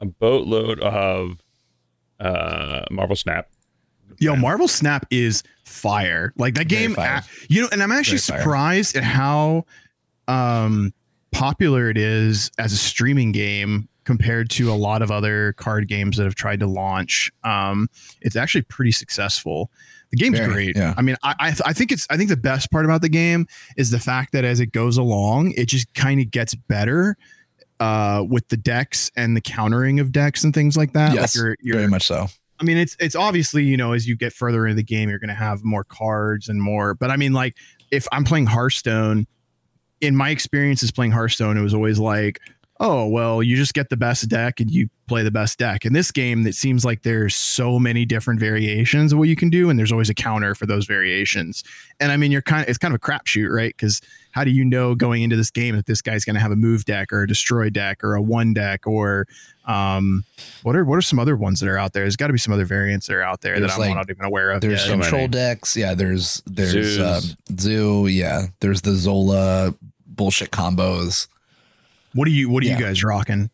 a 0.00 0.06
boatload 0.06 0.80
of 0.80 1.38
uh, 2.20 2.84
Marvel 2.90 3.16
Snap. 3.16 3.48
Yo, 4.20 4.36
Marvel 4.36 4.68
Snap 4.68 5.06
is 5.10 5.42
fire. 5.64 6.32
Like 6.36 6.54
that 6.54 6.68
game, 6.68 6.94
a- 6.96 7.22
you 7.48 7.62
know, 7.62 7.68
and 7.72 7.82
I'm 7.82 7.90
actually 7.92 8.18
Very 8.18 8.38
fire. 8.38 8.40
surprised 8.40 8.96
at 8.96 9.02
how 9.04 9.64
um 10.28 10.92
popular 11.32 11.90
it 11.90 11.98
is 11.98 12.50
as 12.58 12.72
a 12.72 12.76
streaming 12.76 13.32
game 13.32 13.88
compared 14.04 14.48
to 14.50 14.70
a 14.70 14.74
lot 14.76 15.02
of 15.02 15.10
other 15.10 15.52
card 15.54 15.88
games 15.88 16.16
that 16.16 16.24
have 16.24 16.34
tried 16.34 16.60
to 16.60 16.66
launch. 16.66 17.32
Um, 17.42 17.88
it's 18.20 18.36
actually 18.36 18.62
pretty 18.62 18.92
successful. 18.92 19.70
The 20.10 20.16
game's 20.16 20.38
Very, 20.38 20.52
great. 20.52 20.76
yeah. 20.76 20.94
I 20.96 21.02
mean, 21.02 21.16
I, 21.24 21.34
I 21.40 21.54
I 21.66 21.72
think 21.72 21.90
it's 21.90 22.06
I 22.08 22.16
think 22.16 22.28
the 22.28 22.36
best 22.36 22.70
part 22.70 22.84
about 22.84 23.02
the 23.02 23.08
game 23.08 23.46
is 23.76 23.90
the 23.90 23.98
fact 23.98 24.32
that 24.32 24.44
as 24.44 24.60
it 24.60 24.70
goes 24.70 24.96
along, 24.96 25.52
it 25.56 25.66
just 25.66 25.92
kind 25.94 26.20
of 26.20 26.30
gets 26.30 26.54
better 26.54 27.16
uh 27.80 28.24
with 28.28 28.48
the 28.48 28.56
decks 28.56 29.10
and 29.16 29.36
the 29.36 29.40
countering 29.40 30.00
of 30.00 30.12
decks 30.12 30.44
and 30.44 30.54
things 30.54 30.76
like 30.76 30.92
that. 30.92 31.14
Yes, 31.14 31.36
like 31.36 31.42
you're, 31.42 31.56
you're 31.60 31.76
very 31.76 31.88
much 31.88 32.04
so. 32.04 32.26
I 32.60 32.64
mean, 32.64 32.76
it's 32.76 32.96
it's 33.00 33.16
obviously 33.16 33.64
you 33.64 33.76
know 33.76 33.92
as 33.92 34.06
you 34.06 34.16
get 34.16 34.32
further 34.32 34.66
into 34.66 34.76
the 34.76 34.84
game, 34.84 35.08
you're 35.08 35.18
going 35.18 35.28
to 35.28 35.34
have 35.34 35.64
more 35.64 35.84
cards 35.84 36.48
and 36.48 36.62
more. 36.62 36.94
But 36.94 37.10
I 37.10 37.16
mean, 37.16 37.32
like 37.32 37.56
if 37.90 38.06
I'm 38.12 38.24
playing 38.24 38.46
Hearthstone, 38.46 39.26
in 40.00 40.16
my 40.16 40.30
experiences 40.30 40.90
playing 40.92 41.12
Hearthstone, 41.12 41.56
it 41.56 41.62
was 41.62 41.74
always 41.74 41.98
like, 41.98 42.40
oh 42.80 43.06
well, 43.08 43.42
you 43.42 43.56
just 43.56 43.74
get 43.74 43.88
the 43.88 43.96
best 43.96 44.28
deck 44.28 44.60
and 44.60 44.70
you 44.70 44.88
play 45.06 45.22
the 45.22 45.30
best 45.30 45.58
deck. 45.58 45.84
In 45.84 45.92
this 45.92 46.10
game, 46.10 46.46
it 46.46 46.54
seems 46.54 46.84
like 46.84 47.02
there's 47.02 47.34
so 47.34 47.78
many 47.78 48.04
different 48.04 48.40
variations 48.40 49.12
of 49.12 49.18
what 49.18 49.28
you 49.28 49.36
can 49.36 49.50
do, 49.50 49.68
and 49.68 49.78
there's 49.78 49.92
always 49.92 50.10
a 50.10 50.14
counter 50.14 50.54
for 50.54 50.66
those 50.66 50.86
variations. 50.86 51.64
And 52.00 52.12
I 52.12 52.16
mean, 52.16 52.30
you're 52.30 52.42
kind 52.42 52.62
of 52.62 52.68
it's 52.68 52.78
kind 52.78 52.94
of 52.94 52.96
a 52.96 53.00
crapshoot, 53.00 53.50
right? 53.50 53.74
Because 53.76 54.00
how 54.34 54.44
do 54.44 54.50
you 54.50 54.64
know 54.64 54.94
going 54.94 55.22
into 55.22 55.36
this 55.36 55.50
game 55.50 55.76
that 55.76 55.86
this 55.86 56.02
guy's 56.02 56.24
going 56.24 56.34
to 56.34 56.40
have 56.40 56.50
a 56.50 56.56
move 56.56 56.84
deck 56.84 57.12
or 57.12 57.22
a 57.22 57.26
destroy 57.28 57.70
deck 57.70 58.02
or 58.02 58.14
a 58.14 58.20
one 58.22 58.52
deck 58.52 58.86
or 58.86 59.26
um 59.66 60.24
what 60.62 60.74
are 60.76 60.84
what 60.84 60.96
are 60.96 61.02
some 61.02 61.18
other 61.18 61.36
ones 61.36 61.60
that 61.60 61.68
are 61.68 61.78
out 61.78 61.92
there? 61.92 62.02
There's 62.02 62.16
got 62.16 62.26
to 62.26 62.32
be 62.32 62.38
some 62.38 62.52
other 62.52 62.64
variants 62.64 63.06
that 63.06 63.14
are 63.14 63.22
out 63.22 63.40
there 63.40 63.58
There's 63.58 63.70
that 63.72 63.80
I'm 63.80 63.88
like- 63.88 63.94
not 63.96 64.10
even 64.10 64.24
aware 64.24 64.50
of. 64.50 64.60
There's 64.60 64.84
yet. 64.86 64.92
control 64.92 65.22
many. 65.22 65.28
decks. 65.32 65.76
Yeah, 65.76 65.94
there's 65.94 66.42
there's 66.46 66.72
Zoos. 66.72 67.00
um, 67.00 67.56
zoo. 67.58 68.06
Yeah, 68.08 68.46
there's 68.60 68.82
the 68.82 68.94
Zola 68.94 69.74
bullshit 70.06 70.50
combos. 70.50 71.28
what 72.12 72.28
are 72.28 72.32
you 72.32 72.48
what 72.50 72.62
are 72.62 72.66
Yeah. 72.66 72.78
you 72.78 72.84
guys 72.84 73.02
rocking? 73.02 73.50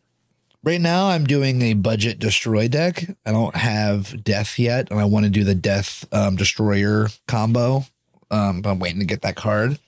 Right 0.63 0.79
now, 0.81 1.07
I'm 1.07 1.25
doing 1.25 1.61
a 1.63 1.73
budget 1.73 2.19
destroy 2.19 2.67
deck. 2.67 3.03
I 3.25 3.31
don't 3.31 3.55
have 3.55 4.23
death 4.23 4.59
yet, 4.59 4.91
and 4.91 4.99
I 4.99 5.05
want 5.05 5.23
to 5.25 5.31
do 5.31 5.43
the 5.43 5.55
death 5.55 6.05
um, 6.11 6.35
destroyer 6.35 7.07
combo. 7.27 7.85
Um, 8.29 8.61
but 8.61 8.69
I'm 8.69 8.77
waiting 8.79 8.99
to 8.99 9.05
get 9.07 9.23
that 9.23 9.35
card. 9.35 9.79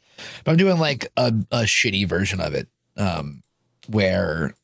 But 0.43 0.51
I'm 0.51 0.57
doing 0.57 0.77
like 0.79 1.11
a, 1.17 1.27
a 1.51 1.63
shitty 1.63 2.07
version 2.07 2.39
of 2.39 2.53
it, 2.53 2.67
um, 2.97 3.43
where 3.87 4.55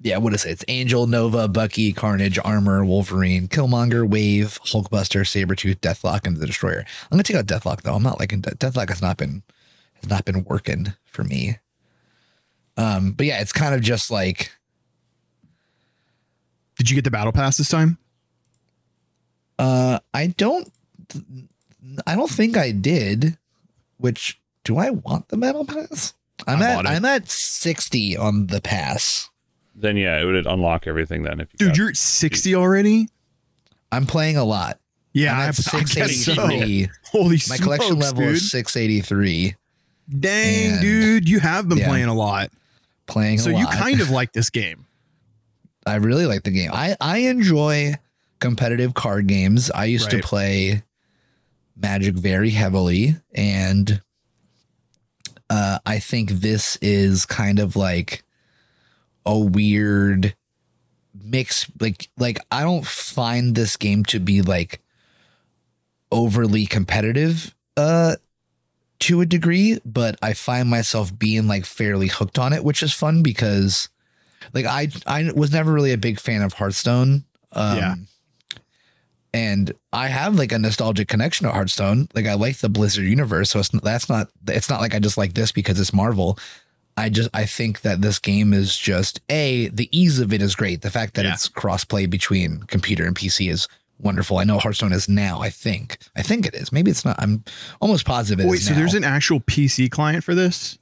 yeah, 0.00 0.18
what 0.18 0.32
is 0.32 0.44
it? 0.44 0.50
It's 0.50 0.64
Angel, 0.68 1.06
Nova, 1.08 1.48
Bucky, 1.48 1.92
Carnage, 1.92 2.38
Armor, 2.44 2.84
Wolverine, 2.84 3.48
Killmonger, 3.48 4.08
Wave, 4.08 4.60
Hulkbuster, 4.66 5.22
Sabretooth, 5.22 5.80
Deathlok, 5.80 6.24
and 6.26 6.36
the 6.36 6.46
Destroyer. 6.46 6.80
I'm 6.80 7.08
gonna 7.10 7.22
take 7.24 7.36
out 7.36 7.46
Deathlok 7.46 7.82
though. 7.82 7.94
I'm 7.94 8.02
not 8.02 8.20
liking 8.20 8.40
De- 8.40 8.50
Deathlok 8.52 8.88
has 8.90 9.02
not 9.02 9.16
been 9.16 9.42
has 10.02 10.08
not 10.08 10.24
been 10.24 10.44
working 10.44 10.94
for 11.04 11.24
me. 11.24 11.58
Um, 12.76 13.12
but 13.12 13.26
yeah, 13.26 13.40
it's 13.40 13.52
kind 13.52 13.74
of 13.74 13.80
just 13.80 14.10
like 14.10 14.52
Did 16.76 16.90
you 16.90 16.94
get 16.94 17.02
the 17.04 17.10
battle 17.10 17.32
pass 17.32 17.56
this 17.56 17.68
time? 17.68 17.98
uh 19.58 19.98
I 20.14 20.28
don't 20.28 20.70
I 22.06 22.14
don't 22.14 22.30
think 22.30 22.56
I 22.56 22.70
did, 22.70 23.36
which 23.96 24.40
do 24.68 24.76
I 24.76 24.90
want 24.90 25.28
the 25.28 25.36
metal 25.38 25.64
pass? 25.64 26.12
I'm 26.46 26.60
I 26.62 26.72
at. 26.72 26.86
I'm 26.86 27.04
at 27.06 27.28
60 27.28 28.16
on 28.18 28.46
the 28.48 28.60
pass. 28.60 29.30
Then 29.74 29.96
yeah, 29.96 30.20
it 30.20 30.24
would 30.24 30.46
unlock 30.46 30.86
everything. 30.86 31.22
Then 31.22 31.40
if 31.40 31.48
you 31.54 31.58
Dude, 31.58 31.68
got- 31.68 31.76
you're 31.78 31.88
at 31.88 31.96
60 31.96 32.54
already? 32.54 33.08
I'm 33.90 34.04
playing 34.06 34.36
a 34.36 34.44
lot. 34.44 34.78
Yeah, 35.14 35.32
I'm 35.32 35.38
I, 35.40 35.44
at 35.48 35.58
I 35.74 35.80
guess 35.80 35.94
so. 36.24 36.34
683. 36.34 36.88
Holy 37.12 37.38
My 37.48 37.56
collection 37.56 37.98
level 37.98 38.24
dude. 38.24 38.34
is 38.34 38.50
683. 38.50 39.56
Dang, 40.18 40.72
and- 40.72 40.80
dude, 40.82 41.28
you 41.28 41.40
have 41.40 41.68
been 41.68 41.78
Yeah. 41.78 41.88
playing 41.88 42.06
a 42.06 42.14
lot. 42.14 42.50
Playing 43.06 43.38
So 43.38 43.50
a 43.50 43.58
you 43.58 43.64
lot. 43.64 43.74
kind 43.74 44.00
of 44.02 44.10
like 44.18 44.32
this 44.34 44.50
game. 44.50 44.84
I 45.86 45.94
really 45.96 46.26
like 46.26 46.42
the 46.42 46.50
game. 46.50 46.70
I 46.74 46.94
I 47.00 47.18
enjoy 47.20 47.94
competitive 48.38 48.92
card 48.92 49.26
games. 49.26 49.70
I 49.70 49.86
used 49.86 50.12
Right. 50.12 50.20
to 50.22 50.28
play 50.28 50.82
Magic 51.74 52.14
very 52.14 52.50
heavily, 52.50 53.16
and 53.34 54.02
uh, 55.50 55.78
I 55.86 55.98
think 55.98 56.30
this 56.30 56.76
is 56.82 57.26
kind 57.26 57.58
of 57.58 57.76
like 57.76 58.24
a 59.24 59.38
weird 59.38 60.34
mix. 61.14 61.66
Like 61.80 62.08
like 62.18 62.38
I 62.50 62.62
don't 62.62 62.86
find 62.86 63.54
this 63.54 63.76
game 63.76 64.04
to 64.06 64.20
be 64.20 64.42
like 64.42 64.80
overly 66.10 66.66
competitive. 66.66 67.54
Uh, 67.76 68.16
to 69.00 69.20
a 69.20 69.26
degree, 69.26 69.78
but 69.84 70.16
I 70.20 70.32
find 70.32 70.68
myself 70.68 71.16
being 71.16 71.46
like 71.46 71.64
fairly 71.64 72.08
hooked 72.08 72.38
on 72.38 72.52
it, 72.52 72.64
which 72.64 72.82
is 72.82 72.92
fun 72.92 73.22
because 73.22 73.88
like 74.52 74.66
I 74.66 74.88
I 75.06 75.30
was 75.34 75.52
never 75.52 75.72
really 75.72 75.92
a 75.92 75.98
big 75.98 76.18
fan 76.18 76.42
of 76.42 76.54
Hearthstone. 76.54 77.24
Um, 77.52 77.76
Yeah. 77.76 77.94
And 79.34 79.72
I 79.92 80.08
have 80.08 80.36
like 80.36 80.52
a 80.52 80.58
nostalgic 80.58 81.08
connection 81.08 81.46
to 81.46 81.52
Hearthstone. 81.52 82.08
Like 82.14 82.26
I 82.26 82.34
like 82.34 82.58
the 82.58 82.68
Blizzard 82.68 83.04
universe, 83.04 83.50
so 83.50 83.58
it's 83.60 83.68
that's 83.68 84.08
not 84.08 84.28
it's 84.46 84.70
not 84.70 84.80
like 84.80 84.94
I 84.94 84.98
just 84.98 85.18
like 85.18 85.34
this 85.34 85.52
because 85.52 85.78
it's 85.78 85.92
Marvel. 85.92 86.38
I 86.96 87.10
just 87.10 87.28
I 87.34 87.44
think 87.44 87.82
that 87.82 88.00
this 88.00 88.18
game 88.18 88.52
is 88.54 88.76
just 88.76 89.20
a 89.28 89.68
the 89.68 89.88
ease 89.96 90.18
of 90.18 90.32
it 90.32 90.40
is 90.42 90.54
great. 90.56 90.80
The 90.80 90.90
fact 90.90 91.14
that 91.14 91.24
Yeah. 91.26 91.34
it's 91.34 91.48
crossplay 91.48 92.08
between 92.08 92.60
computer 92.64 93.04
and 93.06 93.14
PC 93.14 93.50
is 93.50 93.68
wonderful. 94.00 94.38
I 94.38 94.44
know 94.44 94.58
Hearthstone 94.58 94.92
is 94.92 95.08
now. 95.10 95.40
I 95.40 95.50
think 95.50 95.98
I 96.16 96.22
think 96.22 96.46
it 96.46 96.54
is. 96.54 96.72
Maybe 96.72 96.90
it's 96.90 97.04
not. 97.04 97.16
I'm 97.20 97.44
almost 97.80 98.06
positive 98.06 98.40
it 98.40 98.46
is 98.46 98.50
Wait, 98.50 98.60
so 98.62 98.72
now. 98.72 98.78
there's 98.78 98.94
an 98.94 99.04
actual 99.04 99.40
PC 99.40 99.90
client 99.90 100.24
for 100.24 100.34
this? 100.34 100.78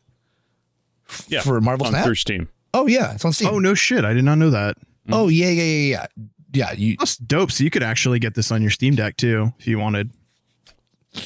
yeah, 1.29 1.41
for 1.41 1.61
Marvel 1.61 1.87
on 1.87 1.93
Snap. 1.93 2.05
through 2.05 2.15
Steam. 2.15 2.49
Oh 2.73 2.87
yeah, 2.87 3.13
it's 3.15 3.25
on 3.25 3.33
Steam. 3.33 3.49
Oh 3.49 3.59
no 3.59 3.75
shit, 3.75 4.05
I 4.05 4.13
did 4.15 4.25
not 4.25 4.39
know 4.39 4.51
that. 4.51 4.77
Oh 5.11 5.29
yeah, 5.29 5.49
yeah, 5.51 5.63
yeah, 5.63 5.89
yeah. 5.91 6.07
Yeah, 6.53 6.73
you 6.73 6.97
That's 6.99 7.17
dope. 7.17 7.51
So 7.53 7.65
you 7.65 7.71
could 7.71 7.83
actually 7.83 8.19
get 8.19 8.35
this 8.35 8.51
on 8.53 8.63
your 8.63 8.71
Steam 8.71 8.95
Deck 8.95 9.17
too 9.17 9.53
if 9.59 9.67
you 9.67 9.79
wanted. 9.79 10.11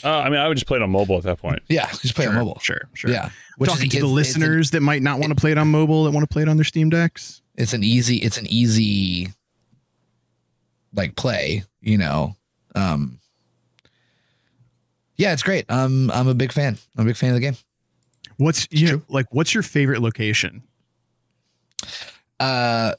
Uh, 0.05 0.19
I 0.19 0.31
mean, 0.31 0.39
I 0.39 0.47
would 0.47 0.55
just 0.57 0.67
play 0.67 0.77
it 0.77 0.83
on 0.83 0.91
mobile 0.91 1.17
at 1.17 1.25
that 1.25 1.39
point. 1.39 1.61
yeah, 1.69 1.91
just 1.91 2.15
play 2.15 2.25
sure, 2.25 2.33
on 2.33 2.39
mobile. 2.39 2.59
Sure, 2.61 2.89
sure. 2.95 3.11
Yeah. 3.11 3.31
Which 3.59 3.69
Talking 3.71 3.87
is, 3.87 3.93
to 3.95 3.99
the 4.01 4.07
it's- 4.07 4.15
listeners 4.15 4.71
that 4.71 4.81
might 4.83 5.03
not 5.03 5.19
want 5.19 5.31
to 5.31 5.35
play 5.35 5.51
it 5.53 5.59
on 5.59 5.69
mobile 5.69 6.05
that 6.05 6.13
want 6.13 6.23
to 6.29 6.33
play 6.33 6.43
it 6.43 6.49
on 6.49 6.57
their 6.57 6.65
Steam 6.65 6.91
Decks. 6.91 7.43
It's 7.57 7.73
an, 7.73 7.83
easy 7.85 8.17
it's 8.19 8.39
an 8.39 8.47
easy 8.47 9.29
like 10.95 11.17
play, 11.17 11.65
you 11.81 11.99
know. 11.99 12.37
Um 12.75 13.19
Yeah, 15.17 15.33
it's 15.33 15.43
great. 15.43 15.71
Um 15.71 16.11
I'm 16.13 16.29
a 16.29 16.35
big 16.35 16.53
fan. 16.53 16.79
I'm 16.97 17.03
a 17.05 17.09
big 17.09 17.17
fan 17.17 17.31
of 17.31 17.35
the 17.35 17.41
game. 17.41 17.57
What's 18.39 18.67
you 18.71 18.87
know, 18.93 19.03
like 19.09 19.27
what's 19.31 19.53
your 19.53 19.63
favorite 19.63 20.01
location? 20.01 20.63
Uh 22.39 22.95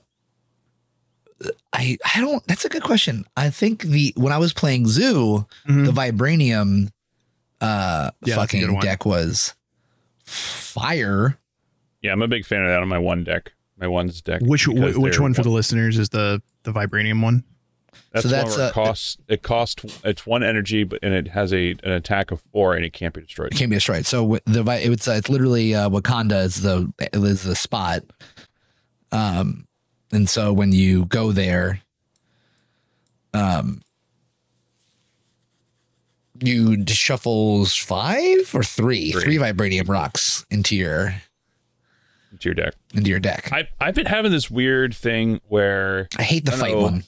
I 1.74 1.98
I 2.16 2.22
don't 2.22 2.46
that's 2.48 2.66
a 2.66 2.70
good 2.70 2.84
question. 2.84 3.26
I 3.38 3.50
think 3.50 3.84
the 3.84 4.14
when 4.18 4.32
I 4.34 4.38
was 4.38 4.54
playing 4.54 4.88
Zoo, 4.88 5.46
Mhm. 5.68 5.86
the 5.86 5.92
Vibranium 5.92 6.90
uh 7.62 8.12
Yeah, 8.26 8.36
that's 8.36 8.54
a 8.54 8.58
good 8.60 8.66
fucking 8.68 8.80
deck 8.82 9.06
was 9.06 9.54
fire. 10.24 11.38
Yeah, 12.02 12.12
I'm 12.14 12.22
a 12.22 12.28
big 12.28 12.46
fan 12.46 12.62
of 12.64 12.70
that 12.70 12.82
on 12.82 12.88
my 12.88 12.98
one 12.98 13.24
deck, 13.24 13.54
my 13.78 13.88
one's 13.88 14.22
deck. 14.22 14.42
Which 14.44 14.66
because 14.68 14.98
which 14.98 15.14
they're 15.14 15.22
one 15.22 15.34
for 15.34 15.44
the 15.44 15.50
listeners 15.50 15.98
is 15.98 16.10
the 16.10 16.42
the 16.64 16.72
vibranium 16.72 17.22
one? 17.22 17.44
That's, 18.12 18.24
So 18.24 18.30
that's, 18.30 18.50
one 18.52 18.58
where 18.60 18.66
uh, 18.66 18.70
it 18.70 18.74
costs 18.74 19.18
it 19.28 19.42
costs 19.42 20.02
it's 20.04 20.26
one 20.26 20.44
energy, 20.44 20.84
but 20.84 21.00
and 21.04 21.14
it 21.14 21.30
has 21.30 21.54
a 21.54 21.72
an 21.84 21.92
attack 21.92 22.32
of 22.32 22.42
four, 22.52 22.76
and 22.76 22.84
it 22.84 22.94
can't 22.94 23.14
be 23.14 23.22
destroyed. 23.22 23.52
It 23.54 23.58
can't 23.58 23.70
be 23.70 23.78
destroyed. 23.78 24.06
So 24.06 24.40
the 24.46 24.64
it's 24.84 25.08
uh, 25.08 25.14
it's 25.14 25.30
literally 25.30 25.76
uh, 25.76 25.90
Wakanda 25.90 26.44
is 26.44 26.62
the 26.62 26.92
is 27.14 27.44
the 27.44 27.56
spot. 27.56 28.04
Um, 29.12 29.68
and 30.12 30.28
so 30.30 30.52
when 30.54 30.72
you 30.72 31.06
go 31.06 31.32
there, 31.32 31.82
um, 33.34 33.82
you 36.40 36.78
d- 36.78 36.94
shuffles 36.94 37.76
five 37.76 38.50
or 38.54 38.64
three, 38.64 39.12
Three. 39.12 39.22
three 39.22 39.38
vibranium 39.38 39.88
rocks 39.88 40.46
into 40.50 40.76
your 40.76 41.16
into 42.32 42.50
your 42.50 42.56
deck. 42.56 42.74
into 42.94 43.10
your 43.10 43.20
deck. 43.20 43.50
I, 43.52 43.60
I 43.60 43.68
I've 43.88 43.96
been 43.96 44.06
having 44.06 44.32
this 44.32 44.50
weird 44.50 44.96
thing 44.96 45.42
where 45.50 46.08
I 46.18 46.24
hate 46.24 46.46
the 46.46 46.54
I 46.54 46.58
fight 46.58 46.72
know. 46.74 46.82
one. 46.82 47.04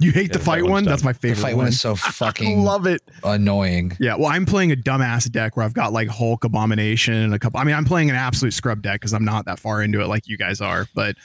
You 0.00 0.12
hate 0.12 0.28
Yeah, 0.30 0.34
the 0.38 0.44
fight 0.44 0.62
one's 0.62 0.70
one? 0.70 0.84
dumb. 0.84 0.90
That's 0.92 1.02
my 1.02 1.12
The 1.12 1.18
favorite 1.18 1.42
fight 1.42 1.56
one. 1.56 1.64
one 1.64 1.68
is 1.68 1.80
so 1.80 1.92
I 1.94 1.96
fucking 1.96 2.62
love 2.62 2.86
it. 2.86 3.02
annoying. 3.24 3.96
Yeah, 3.98 4.14
well, 4.14 4.28
I'm 4.28 4.46
playing 4.46 4.70
a 4.70 4.76
dumbass 4.76 5.28
deck 5.30 5.56
where 5.56 5.66
I've 5.66 5.74
got 5.74 5.92
like 5.92 6.06
Hulk, 6.08 6.44
Abomination, 6.44 7.14
and 7.14 7.34
a 7.34 7.38
couple. 7.38 7.58
I 7.60 7.64
mean, 7.64 7.74
I'm 7.74 7.84
playing 7.84 8.08
an 8.08 8.14
absolute 8.16 8.52
scrub 8.54 8.80
deck 8.80 9.00
because 9.00 9.12
I'm 9.12 9.24
not 9.24 9.46
that 9.46 9.58
far 9.58 9.82
into 9.82 10.00
it 10.00 10.06
like 10.06 10.28
you 10.28 10.36
guys 10.36 10.60
are. 10.60 10.86
But 10.94 11.16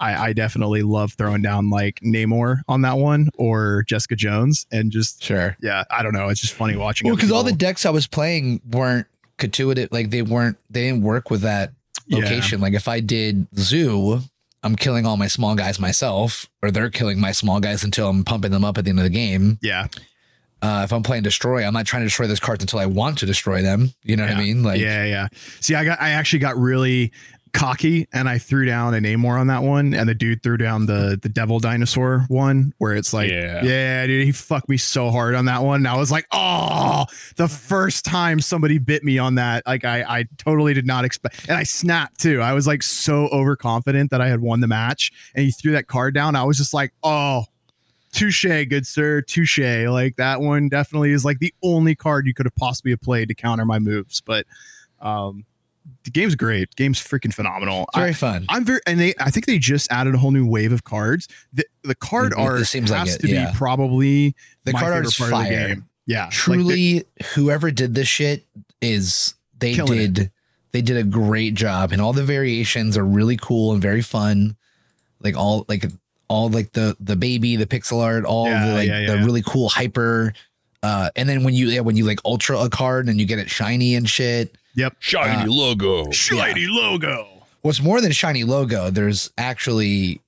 I, 0.00 0.28
I 0.28 0.32
definitely 0.32 0.82
love 0.82 1.12
throwing 1.12 1.42
down 1.42 1.70
like 1.70 2.00
Namor 2.00 2.62
on 2.68 2.82
that 2.82 2.98
one 2.98 3.28
or 3.36 3.84
Jessica 3.86 4.16
Jones, 4.16 4.66
and 4.72 4.90
just 4.90 5.22
Sure. 5.22 5.56
yeah, 5.62 5.84
I 5.90 6.02
don't 6.02 6.12
know. 6.12 6.28
It's 6.28 6.40
just 6.40 6.54
funny 6.54 6.76
watching. 6.76 7.06
Well, 7.06 7.16
because 7.16 7.30
all 7.30 7.44
the 7.44 7.52
decks 7.52 7.86
I 7.86 7.90
was 7.90 8.06
playing 8.06 8.60
weren't 8.70 9.06
gratuitous. 9.38 9.88
Like 9.92 10.10
they 10.10 10.22
weren't. 10.22 10.56
They 10.70 10.82
didn't 10.88 11.02
work 11.02 11.30
with 11.30 11.42
that 11.42 11.72
Yeah. 12.06 12.18
location. 12.18 12.60
Like 12.60 12.74
if 12.74 12.88
I 12.88 13.00
did 13.00 13.46
zoo, 13.56 14.20
I'm 14.64 14.76
killing 14.76 15.06
all 15.06 15.16
my 15.16 15.26
small 15.28 15.54
guys 15.54 15.78
myself, 15.80 16.46
or 16.62 16.70
they're 16.70 16.90
killing 16.90 17.20
my 17.20 17.32
small 17.32 17.60
guys 17.60 17.82
until 17.84 18.08
I'm 18.08 18.24
pumping 18.24 18.50
them 18.52 18.64
up 18.64 18.78
at 18.78 18.84
the 18.84 18.90
end 18.90 18.98
of 18.98 19.04
the 19.04 19.10
game. 19.10 19.58
yeah, 19.62 19.86
Uh, 20.62 20.82
if 20.84 20.92
I'm 20.92 21.02
playing 21.02 21.24
destroy, 21.24 21.64
I'm 21.64 21.72
not 21.74 21.86
trying 21.86 22.02
to 22.02 22.06
destroy 22.06 22.28
those 22.28 22.38
cards 22.38 22.62
until 22.62 22.78
I 22.78 22.86
want 22.86 23.18
to 23.18 23.26
destroy 23.26 23.62
them. 23.62 23.92
You 24.04 24.16
know 24.16 24.24
what 24.24 24.32
I 24.36 24.38
mean? 24.38 24.62
Like 24.62 24.80
yeah, 24.80 25.04
yeah. 25.04 25.28
See, 25.60 25.74
I 25.74 25.84
got 25.84 26.00
I 26.00 26.10
actually 26.10 26.38
got 26.38 26.56
really 26.56 27.10
cocky 27.52 28.08
and 28.12 28.28
I 28.28 28.38
threw 28.38 28.64
down 28.64 28.94
a 28.94 28.98
Namor 28.98 29.38
on 29.38 29.48
that 29.48 29.62
one, 29.62 29.92
and 29.94 30.08
the 30.08 30.14
dude 30.14 30.42
threw 30.42 30.56
down 30.56 30.86
the 30.86 31.18
the 31.20 31.28
Devil 31.28 31.60
Dinosaur 31.60 32.24
one, 32.28 32.72
where 32.78 32.94
it's 32.94 33.12
like, 33.12 33.30
Yeah. 33.30 33.62
yeah, 33.62 34.06
dude, 34.06 34.24
he 34.24 34.32
fucked 34.32 34.68
me 34.68 34.76
so 34.76 35.10
hard 35.10 35.34
on 35.34 35.44
that 35.44 35.62
one. 35.62 35.80
And 35.80 35.88
I 35.88 35.96
was 35.96 36.10
like, 36.10 36.26
oh, 36.32 37.04
the 37.36 37.48
first 37.48 38.04
time 38.04 38.40
somebody 38.40 38.78
bit 38.78 39.04
me 39.04 39.18
on 39.18 39.34
that, 39.36 39.66
like 39.66 39.84
I 39.84 40.02
I 40.02 40.24
totally 40.38 40.74
did 40.74 40.86
not 40.86 41.04
expect, 41.04 41.48
and 41.48 41.56
I 41.56 41.62
snapped 41.62 42.20
too. 42.20 42.40
I 42.40 42.52
was 42.54 42.66
like 42.66 42.82
so 42.82 43.28
overconfident 43.28 44.10
that 44.10 44.20
I 44.20 44.28
had 44.28 44.40
won 44.40 44.60
the 44.60 44.68
match, 44.68 45.12
and 45.34 45.44
he 45.44 45.50
threw 45.50 45.72
that 45.72 45.86
card 45.86 46.14
down. 46.14 46.36
I 46.36 46.44
was 46.44 46.56
just 46.58 46.74
like, 46.74 46.92
oh. 47.02 47.44
Touche, 48.14 48.44
good 48.44 48.86
sir. 48.86 49.22
Touche. 49.22 49.58
Like 49.58 50.16
that 50.16 50.42
one 50.42 50.68
definitely 50.68 51.12
is 51.12 51.24
like 51.24 51.38
the 51.38 51.54
only 51.62 51.94
card 51.94 52.26
you 52.26 52.34
could 52.34 52.44
have 52.44 52.54
possibly 52.56 52.94
played 52.94 53.28
to 53.28 53.34
counter 53.34 53.64
my 53.64 53.78
moves. 53.78 54.20
But 54.20 54.44
um 55.00 55.46
the 56.04 56.10
game's 56.10 56.34
great. 56.34 56.74
Game's 56.76 56.98
freaking 57.00 57.32
phenomenal. 57.32 57.82
it's 57.88 57.96
very 57.98 58.10
I, 58.10 58.12
fun. 58.14 58.46
I'm 58.48 58.64
very 58.64 58.80
and 58.86 58.98
they 58.98 59.14
I 59.20 59.30
think 59.30 59.46
they 59.46 59.58
just 59.58 59.90
added 59.92 60.14
a 60.14 60.18
whole 60.18 60.30
new 60.32 60.46
wave 60.46 60.72
of 60.72 60.84
cards. 60.84 61.28
The 61.52 61.64
the 61.84 61.94
card 61.94 62.32
Mhm. 62.32 62.38
art 62.40 62.60
It 62.60 62.64
seems 62.66 62.90
like 62.90 63.08
it, 63.08 63.20
to 63.20 63.28
yeah. 63.28 63.50
be 63.50 63.56
probably 63.56 64.34
the 64.64 64.72
card 64.72 64.92
art's 64.92 65.16
part 65.18 65.32
of 65.32 65.38
the 65.38 65.44
fire. 65.44 65.68
game. 65.68 65.84
Yeah. 66.06 66.22
like 66.24 66.30
the- 66.30 66.36
Truly, 66.36 67.04
whoever 67.34 67.70
did 67.70 67.94
this 67.94 68.08
shit 68.08 68.44
is 68.80 69.34
they 69.58 69.74
Killing 69.74 70.00
it. 70.00 70.12
did 70.14 70.30
they 70.72 70.82
did 70.82 70.96
a 70.96 71.04
great 71.04 71.54
job, 71.54 71.92
and 71.92 72.00
all 72.00 72.12
the 72.12 72.24
variations 72.24 72.96
are 72.96 73.04
really 73.04 73.36
cool 73.36 73.72
and 73.72 73.80
very 73.82 74.02
fun. 74.02 74.56
Like 75.20 75.36
all 75.36 75.64
like 75.68 75.84
all 76.28 76.48
like 76.48 76.72
the 76.72 76.96
the 76.98 77.14
baby, 77.16 77.56
the 77.56 77.66
pixel 77.66 78.00
art, 78.02 78.24
all 78.24 78.46
Yeah, 78.48 78.66
the 78.66 78.72
like 78.74 78.88
yeah, 78.88 79.06
the 79.06 79.18
really 79.18 79.42
cool 79.46 79.68
hyper. 79.68 80.32
Uh, 80.82 81.10
and 81.14 81.28
then 81.28 81.44
when 81.44 81.54
you 81.54 81.68
yeah, 81.68 81.80
when 81.80 81.96
you 81.96 82.04
like 82.04 82.18
ultra 82.24 82.58
a 82.58 82.68
card 82.70 83.08
and 83.08 83.20
you 83.20 83.26
get 83.26 83.38
it 83.38 83.48
shiny 83.50 83.94
and 83.94 84.08
shit. 84.08 84.56
Yep. 84.74 84.94
shiny 84.98 85.42
Uh, 85.48 85.52
logo. 85.52 86.10
Shiny 86.10 86.66
logo. 86.68 87.28
What's 87.62 87.80
more 87.80 88.00
than 88.00 88.12
shiny 88.12 88.44
logo? 88.44 88.90
There's 88.90 89.30
actually 89.38 90.20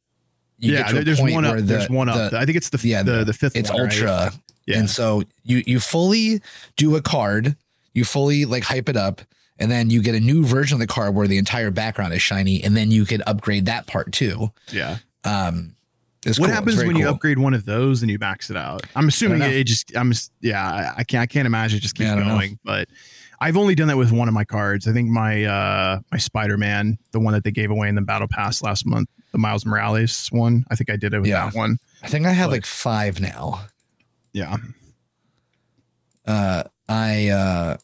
you 0.59 0.73
yeah, 0.73 0.79
get 0.79 0.87
to 0.89 0.93
there- 0.95 1.03
a 1.03 1.05
there's 1.05 1.21
point 1.21 1.35
one 1.35 1.45
up. 1.45 1.53
where 1.53 1.61
the, 1.61 1.67
there's 1.67 1.91
one 1.91 2.09
up. 2.09 2.31
the- 2.31 2.39
I 2.39 2.45
think 2.45 2.57
it's 2.57 2.69
the 2.71 2.81
yeah, 2.89 3.03
the, 3.03 3.13
the- 3.19 3.25
the 3.27 3.33
fifth 3.33 3.57
it's 3.57 3.71
one, 3.71 3.83
right? 3.83 3.93
ultra 3.93 4.33
Yeah. 4.67 4.79
And 4.79 4.89
so 4.89 5.23
you 5.43 5.63
you 5.67 5.79
fully 5.81 6.41
do 6.77 6.97
a 6.97 7.03
card, 7.03 7.57
you 7.93 8.05
fully 8.05 8.45
like 8.47 8.63
hype 8.65 8.89
it 8.89 8.97
up, 8.97 9.21
and 9.59 9.71
then 9.71 9.91
you 9.91 10.01
get 10.01 10.15
a 10.15 10.21
new 10.21 10.45
version 10.45 10.77
of 10.77 10.81
the 10.81 10.87
card 10.87 11.15
where 11.15 11.27
the 11.27 11.37
entire 11.39 11.71
background 11.71 12.15
is 12.15 12.23
shiny, 12.23 12.63
and 12.63 12.75
then 12.77 12.91
you 12.91 13.05
can 13.05 13.23
upgrade 13.27 13.67
that 13.67 13.87
part 13.87 14.13
too. 14.13 14.53
Yeah. 14.73 14.99
Um, 15.25 15.75
what 16.25 16.37
cool. 16.37 16.47
Happens 16.47 16.77
very 16.77 16.87
when 16.89 16.97
you 16.97 17.07
upgrade 17.07 17.39
one 17.39 17.53
of 17.53 17.67
those 17.67 18.01
and 18.01 18.11
you 18.11 18.19
max 18.19 18.49
it 18.49 18.57
out? 18.57 18.87
I'm 18.97 19.09
assuming 19.09 19.43
it, 19.43 19.65
just 19.65 19.95
I'm 19.95 20.13
s- 20.13 20.31
yeah, 20.41 20.65
I, 20.97 21.01
I 21.01 21.05
can't 21.05 21.21
I 21.21 21.27
can't 21.27 21.45
imagine 21.47 21.77
it 21.77 21.81
just 21.83 21.95
keeps 21.97 22.07
Yeah, 22.07 22.13
I 22.15 22.17
don't 22.17 22.29
know. 22.29 22.35
going. 22.37 22.59
But 22.65 22.89
I've 23.41 23.57
only 23.57 23.75
done 23.75 23.89
that 23.89 23.97
with 23.97 24.13
one 24.13 24.29
of 24.29 24.35
my 24.35 24.45
cards. 24.45 24.87
I 24.89 24.93
think 24.93 25.09
my 25.09 25.45
uh 25.45 26.01
my 26.13 26.19
Spider-Man, 26.19 26.99
the 27.13 27.21
one 27.21 27.35
that 27.35 27.45
they 27.45 27.51
gave 27.51 27.71
away 27.71 27.89
in 27.89 27.95
the 27.95 28.03
battle 28.03 28.29
pass 28.29 28.63
last 28.63 28.87
month, 28.87 29.09
the 29.33 29.39
Miles 29.39 29.67
Morales 29.67 30.29
one. 30.31 30.65
I 30.71 30.77
think 30.77 30.91
I 30.91 30.97
did 30.97 31.13
it 31.15 31.21
with 31.21 31.29
Yeah. 31.29 31.47
that 31.47 31.55
one. 31.55 31.79
I 32.03 32.09
think 32.09 32.27
I 32.27 32.33
have 32.33 32.47
But- 32.49 32.53
like 32.57 32.67
five 32.67 33.21
now. 33.21 33.67
Yeah. 34.33 34.57
uh, 36.27 36.65
I, 36.89 37.29
uh, 37.29 37.77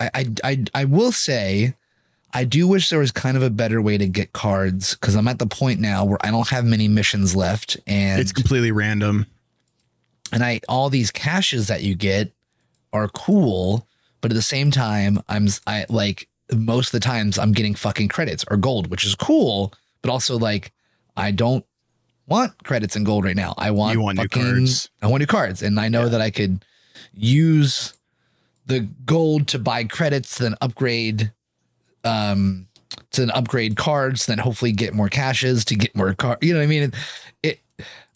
I, 0.00 0.10
I, 0.14 0.26
I, 0.44 0.64
I 0.74 0.84
will 0.84 1.12
say, 1.12 1.74
I 2.32 2.44
do 2.44 2.68
wish 2.68 2.90
there 2.90 2.98
was 2.98 3.10
kind 3.10 3.36
of 3.36 3.42
a 3.42 3.50
better 3.50 3.80
way 3.82 3.96
to 3.98 4.06
get 4.06 4.32
cards 4.32 4.94
because 4.94 5.14
I'm 5.14 5.26
at 5.28 5.38
the 5.38 5.46
point 5.46 5.80
now 5.80 6.04
where 6.04 6.18
I 6.20 6.30
don't 6.30 6.48
have 6.48 6.64
many 6.64 6.86
missions 6.86 7.34
left, 7.34 7.76
and 7.86 8.20
it's 8.20 8.32
completely 8.32 8.70
random. 8.70 9.26
and 10.30 10.44
I 10.44 10.60
all 10.68 10.90
these 10.90 11.10
caches 11.10 11.68
that 11.68 11.82
you 11.82 11.94
get 11.94 12.32
are 12.92 13.08
cool, 13.08 13.87
but 14.20 14.30
at 14.30 14.34
the 14.34 14.42
same 14.42 14.70
time, 14.70 15.20
I'm 15.28 15.48
I 15.66 15.86
like 15.88 16.28
most 16.52 16.88
of 16.88 16.92
the 16.92 17.04
times 17.04 17.38
I'm 17.38 17.52
getting 17.52 17.74
fucking 17.74 18.08
credits 18.08 18.44
or 18.50 18.56
gold, 18.56 18.88
which 18.88 19.04
is 19.04 19.14
cool, 19.14 19.72
but 20.02 20.10
also 20.10 20.38
like 20.38 20.72
I 21.16 21.30
don't 21.30 21.64
want 22.26 22.64
credits 22.64 22.96
and 22.96 23.04
gold 23.06 23.24
right 23.24 23.36
now. 23.36 23.54
I 23.58 23.70
want 23.70 23.94
You 23.94 24.02
want 24.02 24.18
new 24.18 24.24
fucking, 24.24 24.42
cards. 24.42 24.90
I 25.02 25.06
want 25.06 25.20
new 25.20 25.26
cards, 25.26 25.62
and 25.62 25.78
I 25.80 25.88
know 25.88 26.08
that 26.08 26.20
I 26.20 26.30
could 26.30 26.64
use 27.14 27.94
the 28.66 28.80
gold 29.06 29.48
to 29.48 29.58
buy 29.58 29.84
credits, 29.84 30.38
then 30.38 30.54
upgrade, 30.60 31.32
um, 32.04 32.66
to 33.12 33.22
then 33.22 33.30
upgrade 33.30 33.76
cards, 33.76 34.26
then 34.26 34.38
hopefully 34.38 34.72
get 34.72 34.94
more 34.94 35.08
caches 35.08 35.64
to 35.66 35.74
get 35.74 35.96
more 35.96 36.14
card. 36.14 36.38
You 36.42 36.52
know 36.52 36.60
what 36.60 36.64
I 36.64 36.68
mean? 36.68 36.82
It, 36.82 36.94
it 37.42 37.60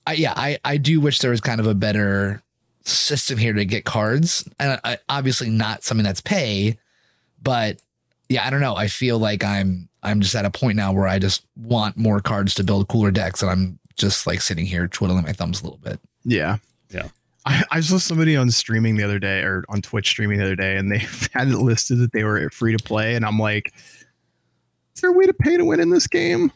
I, 0.07 0.13
yeah, 0.15 0.35
I, 0.37 0.59
I 0.65 0.77
do 0.77 1.01
wish 1.01 1.21
there 1.21 1.31
was 1.31 1.41
kind 1.41 1.61
of 1.61 1.67
a 1.67 1.75
better 1.75 2.43
system 2.85 3.39
here 3.39 3.53
to 3.53 3.65
get 3.65 3.85
cards, 3.85 4.49
and 4.59 4.81
I, 4.85 4.99
obviously 5.09 5.51
not 5.51 5.85
something 5.85 6.05
that's 6.05 6.21
pay, 6.21 6.79
but 7.43 7.81
yeah, 8.29 8.47
I 8.47 8.51
don't 8.51 8.61
know. 8.61 8.77
I 8.77 8.89
feel 8.89 9.19
like 9.19 9.45
I'm 9.45 9.89
I'm 10.03 10.21
just 10.21 10.35
at 10.35 10.45
a 10.45 10.51
point 10.51 10.77
now 10.77 10.93
where 10.93 11.07
I 11.07 11.19
just 11.19 11.45
want 11.57 11.97
more 11.97 12.21
cards 12.21 12.55
to 12.55 12.65
build 12.65 12.89
cooler 12.89 13.11
decks, 13.11 13.43
and 13.43 13.51
I'm 13.51 13.79
just 13.97 14.27
like 14.27 14.41
sitting 14.41 14.67
here 14.67 14.89
twiddling 14.89 15.25
my 15.25 15.33
thumbs 15.33 15.61
a 15.61 15.65
little 15.65 15.79
bit. 15.79 16.01
Yeah. 16.25 16.59
Yeah. 16.91 17.09
I, 17.45 17.65
I 17.71 17.81
saw 17.81 17.99
somebody 17.99 18.37
on 18.37 18.51
streaming 18.51 18.97
the 18.97 19.05
other 19.05 19.19
day 19.19 19.43
or 19.43 19.65
on 19.69 19.83
Twitch 19.83 20.09
streaming 20.09 20.39
the 20.39 20.45
other 20.45 20.57
day, 20.57 20.77
and 20.77 20.91
they 20.91 20.99
had 21.33 21.49
it 21.49 21.59
listed 21.59 21.99
that 21.99 22.13
they 22.13 22.25
were 22.25 22.49
free 22.51 22.77
to 22.77 22.83
play. 22.83 23.15
And 23.15 23.25
I'm 23.25 23.39
like, 23.39 23.73
is 24.95 25.01
there 25.01 25.11
a 25.11 25.15
way 25.15 25.27
to 25.27 25.35
pay 25.35 25.57
to 25.57 25.65
win 25.65 25.81
in 25.81 25.91
this 25.91 26.07
game? 26.07 26.53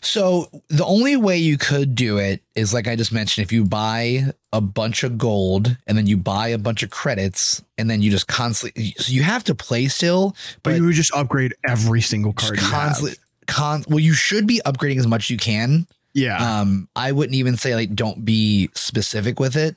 So 0.00 0.48
the 0.68 0.84
only 0.84 1.16
way 1.16 1.36
you 1.36 1.58
could 1.58 1.94
do 1.94 2.18
it 2.18 2.42
is 2.54 2.72
like 2.72 2.88
I 2.88 2.96
just 2.96 3.12
mentioned, 3.12 3.44
if 3.44 3.52
you 3.52 3.64
buy 3.64 4.32
a 4.52 4.60
bunch 4.60 5.02
of 5.02 5.18
gold 5.18 5.76
and 5.86 5.98
then 5.98 6.06
you 6.06 6.16
buy 6.16 6.48
a 6.48 6.58
bunch 6.58 6.82
of 6.82 6.90
credits 6.90 7.62
and 7.76 7.90
then 7.90 8.00
you 8.00 8.10
just 8.10 8.26
constantly 8.26 8.94
so 8.96 9.12
you 9.12 9.22
have 9.22 9.44
to 9.44 9.54
play 9.54 9.88
still, 9.88 10.30
But, 10.62 10.70
but 10.70 10.76
you 10.76 10.84
would 10.84 10.94
just 10.94 11.14
upgrade 11.14 11.54
every 11.68 12.00
single 12.00 12.32
card. 12.32 12.58
constantly 12.58 13.16
con 13.46 13.84
well, 13.88 13.98
you 13.98 14.14
should 14.14 14.46
be 14.46 14.60
upgrading 14.64 14.98
as 14.98 15.06
much 15.06 15.26
as 15.26 15.30
you 15.30 15.36
can. 15.36 15.86
Yeah. 16.14 16.60
Um, 16.60 16.88
I 16.96 17.12
wouldn't 17.12 17.34
even 17.34 17.56
say 17.56 17.74
like 17.74 17.94
don't 17.94 18.24
be 18.24 18.70
specific 18.74 19.38
with 19.40 19.56
it, 19.56 19.76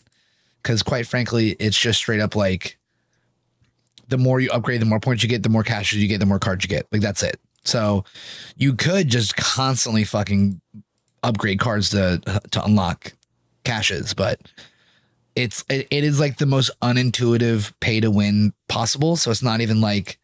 because 0.64 0.84
quite 0.84 1.08
frankly, 1.08 1.58
it's 1.60 1.78
just 1.78 2.00
straight 2.00 2.22
up 2.22 2.36
like 2.36 2.78
the 4.08 4.18
more 4.18 4.40
you 4.40 4.50
upgrade, 4.52 4.80
the 4.80 4.86
more 4.86 5.02
points 5.02 5.22
you 5.22 5.28
get, 5.28 5.44
the 5.44 5.50
more 5.50 5.64
caches 5.64 6.00
you 6.02 6.08
get, 6.08 6.20
the 6.20 6.26
more 6.26 6.40
cards 6.40 6.64
you 6.64 6.70
get. 6.70 6.88
Like 6.94 7.02
that's 7.02 7.24
it. 7.24 7.40
So 7.68 8.06
you 8.56 8.74
could 8.74 9.10
just 9.10 9.36
constantly 9.36 10.04
fucking 10.04 10.62
upgrade 11.24 11.60
cards 11.60 11.90
to 11.90 12.22
to 12.52 12.64
unlock 12.64 13.14
caches, 13.64 14.14
but 14.14 14.40
it's 15.36 15.64
it, 15.70 15.88
it 15.92 16.04
is 16.04 16.20
like 16.20 16.38
the 16.38 16.46
most 16.46 16.72
unintuitive 16.82 17.74
pay 17.80 18.00
to 18.00 18.10
win 18.10 18.54
possible. 18.70 19.16
So 19.18 19.30
it's 19.32 19.44
not 19.44 19.62
even 19.62 19.82
like 19.82 20.18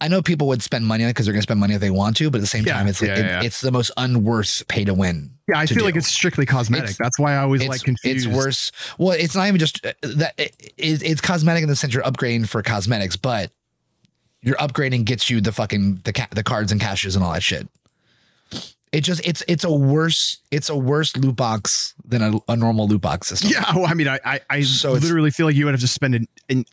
I 0.00 0.08
know 0.08 0.20
people 0.20 0.46
would 0.48 0.62
spend 0.62 0.86
money 0.86 1.04
on 1.04 1.08
it 1.10 1.14
because 1.14 1.24
they're 1.24 1.32
going 1.32 1.40
to 1.40 1.46
spend 1.46 1.58
money 1.58 1.72
if 1.74 1.80
they 1.80 1.90
want 1.90 2.18
to, 2.18 2.30
but 2.30 2.36
at 2.38 2.40
the 2.42 2.46
same 2.46 2.66
Yeah, 2.66 2.74
time, 2.74 2.86
it's 2.86 3.00
like 3.00 3.16
yeah, 3.16 3.40
it- 3.40 3.46
it's 3.46 3.62
the 3.62 3.72
most 3.72 3.90
unworth 3.96 4.62
pay 4.68 4.84
to 4.84 4.92
win. 4.92 5.30
yeah. 5.48 5.58
I 5.58 5.64
feel 5.64 5.84
like 5.84 5.96
it's 5.96 6.06
strictly 6.08 6.44
cosmetic. 6.44 6.84
It's- 6.90 6.98
That's 6.98 7.18
why 7.18 7.32
I 7.32 7.38
always 7.38 7.66
like 7.66 7.82
confused. 7.82 8.26
it's 8.26 8.36
worse. 8.36 8.72
Well, 8.98 9.12
it's 9.12 9.34
not 9.34 9.48
even 9.48 9.58
just 9.58 9.84
uh, 9.86 9.94
that 10.02 10.34
it, 10.38 10.54
it's 10.76 11.22
cosmetic 11.22 11.62
in 11.62 11.68
the 11.70 11.76
sense 11.76 11.94
you're 11.94 12.02
upgrading 12.02 12.46
for 12.46 12.62
cosmetics, 12.62 13.16
but 13.16 13.50
your 14.42 14.56
upgrading 14.56 15.04
gets 15.04 15.28
you 15.30 15.40
the 15.40 15.52
fucking 15.52 16.00
the 16.04 16.12
ca- 16.12 16.28
the 16.30 16.42
cards 16.42 16.72
and 16.72 16.80
caches 16.80 17.16
and 17.16 17.24
all 17.24 17.32
that 17.32 17.42
shit. 17.42 17.68
It 18.92 19.00
just 19.02 19.26
it's 19.26 19.42
it's 19.48 19.64
a 19.64 19.72
worse 19.72 20.38
it's 20.50 20.68
a 20.68 20.76
worse 20.76 21.16
loot 21.16 21.36
box 21.36 21.94
than 22.04 22.22
a, 22.22 22.38
a 22.48 22.56
normal 22.56 22.86
loot 22.88 23.00
box 23.00 23.26
system. 23.28 23.50
Yeah. 23.50 23.74
Well, 23.74 23.86
I 23.86 23.94
mean, 23.94 24.08
I 24.08 24.20
I, 24.24 24.40
I 24.48 24.60
So 24.62 24.92
literally 24.92 25.30
feel 25.30 25.46
like 25.46 25.56
you 25.56 25.64
would 25.64 25.74
have 25.74 25.80
to 25.80 25.88
spend 25.88 26.14
an, 26.14 26.28
an 26.48 26.64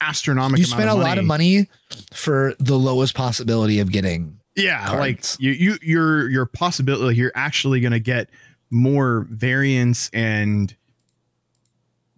astronomical. 0.00 0.58
you 0.58 0.64
spend 0.64 0.88
a 0.90 0.94
lot 0.94 1.18
of 1.18 1.24
money 1.24 1.68
for 2.12 2.54
the 2.58 2.76
lowest 2.78 3.14
possibility 3.14 3.78
of 3.80 3.92
getting. 3.92 4.40
Yeah, 4.56 4.86
cards. 4.86 4.98
like 5.00 5.40
you 5.40 5.52
you 5.52 5.78
your 5.82 6.28
your 6.30 6.46
possibility 6.46 7.16
you're 7.16 7.32
actually 7.34 7.80
going 7.80 7.92
to 7.92 8.00
get 8.00 8.30
more 8.70 9.26
variance 9.30 10.08
and 10.14 10.74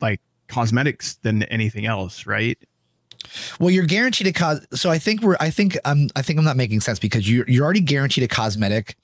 like 0.00 0.20
cosmetics 0.46 1.14
than 1.16 1.42
anything 1.44 1.84
else, 1.84 2.24
right? 2.26 2.56
Well, 3.60 3.70
you're 3.70 3.86
guaranteed 3.86 4.26
a 4.26 4.32
cos. 4.32 4.60
So 4.74 4.90
I 4.90 4.98
think 4.98 5.22
we're. 5.22 5.36
I 5.40 5.50
think 5.50 5.76
I'm. 5.84 6.08
I 6.16 6.22
think 6.22 6.38
I'm 6.38 6.44
not 6.44 6.56
making 6.56 6.80
sense 6.80 6.98
because 6.98 7.30
you're 7.30 7.48
you're 7.48 7.64
already 7.64 7.80
guaranteed 7.80 8.24
a 8.24 8.28
cosmetic 8.28 8.96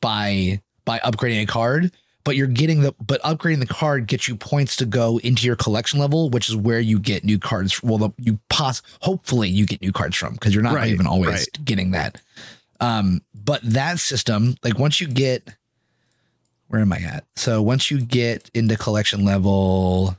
by 0.00 0.60
by 0.84 0.98
upgrading 1.00 1.42
a 1.42 1.46
card, 1.46 1.92
but 2.24 2.36
you're 2.36 2.46
getting 2.46 2.80
the 2.82 2.94
but 3.00 3.20
upgrading 3.22 3.60
the 3.60 3.66
card 3.66 4.06
gets 4.06 4.28
you 4.28 4.36
points 4.36 4.76
to 4.76 4.86
go 4.86 5.18
into 5.18 5.46
your 5.46 5.56
collection 5.56 5.98
level, 6.00 6.30
which 6.30 6.48
is 6.48 6.56
where 6.56 6.80
you 6.80 6.98
get 6.98 7.24
new 7.24 7.38
cards. 7.38 7.82
Well, 7.82 7.98
the, 7.98 8.10
you 8.18 8.38
pos 8.48 8.82
hopefully 9.00 9.48
you 9.48 9.66
get 9.66 9.80
new 9.80 9.92
cards 9.92 10.16
from 10.16 10.34
because 10.34 10.54
you're 10.54 10.62
not 10.62 10.74
Right, 10.74 10.88
even 10.90 11.06
always 11.06 11.28
right. 11.28 11.64
getting 11.64 11.92
that. 11.92 12.20
Um, 12.80 13.20
but 13.34 13.60
that 13.62 13.98
system, 13.98 14.54
like 14.64 14.78
once 14.78 15.00
you 15.00 15.06
get, 15.06 15.54
where 16.68 16.80
am 16.80 16.92
I 16.92 16.98
at? 16.98 17.24
So 17.36 17.60
once 17.60 17.90
you 17.90 18.00
get 18.00 18.50
into 18.54 18.76
collection 18.76 19.24
level, 19.24 20.16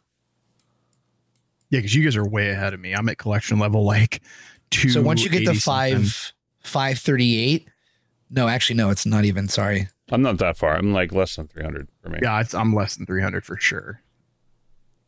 Yeah, 1.71 1.79
because 1.79 1.95
you 1.95 2.03
guys 2.03 2.15
are 2.15 2.27
way 2.27 2.51
ahead 2.51 2.73
of 2.73 2.79
me. 2.79 2.93
I'm 2.93 3.09
at 3.09 3.17
collection 3.17 3.57
level 3.57 3.83
like 3.83 4.21
two. 4.69 4.89
So 4.89 5.01
once 5.01 5.23
you 5.23 5.29
get 5.31 5.45
to 5.45 5.59
five 5.59 6.33
five 6.59 6.99
thirty 6.99 7.37
eight, 7.41 7.67
no, 8.29 8.47
actually 8.47 8.75
no, 8.75 8.89
it's 8.91 9.05
not 9.05 9.25
even. 9.25 9.47
Sorry. 9.47 9.87
I'm 10.11 10.21
not 10.21 10.37
that 10.37 10.57
far. 10.57 10.75
I'm 10.75 10.91
like 10.91 11.13
less 11.13 11.37
than 11.37 11.47
300 11.47 11.87
for 12.03 12.09
me. 12.09 12.19
yeah, 12.21 12.41
it's, 12.41 12.53
I'm 12.53 12.75
less 12.75 12.97
than 12.97 13.05
300 13.05 13.45
for 13.45 13.55
sure. 13.55 14.01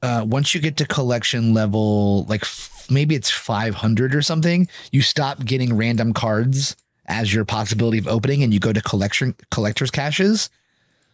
Uh, 0.01 0.23
once 0.25 0.55
you 0.55 0.61
get 0.61 0.77
to 0.77 0.85
collection 0.85 1.53
level, 1.53 2.23
like 2.25 2.43
f- 2.43 2.87
maybe 2.89 3.13
it's 3.15 3.29
five 3.29 3.75
hundred 3.75 4.15
or 4.15 4.21
something, 4.21 4.67
you 4.91 5.01
stop 5.01 5.43
getting 5.45 5.75
random 5.75 6.13
cards 6.13 6.75
as 7.05 7.33
your 7.33 7.43
possibility 7.45 7.97
of 7.97 8.07
opening, 8.07 8.43
and 8.43 8.53
you 8.53 8.59
go 8.59 8.73
to 8.73 8.81
collection 8.81 9.35
collectors 9.51 9.91
caches, 9.91 10.49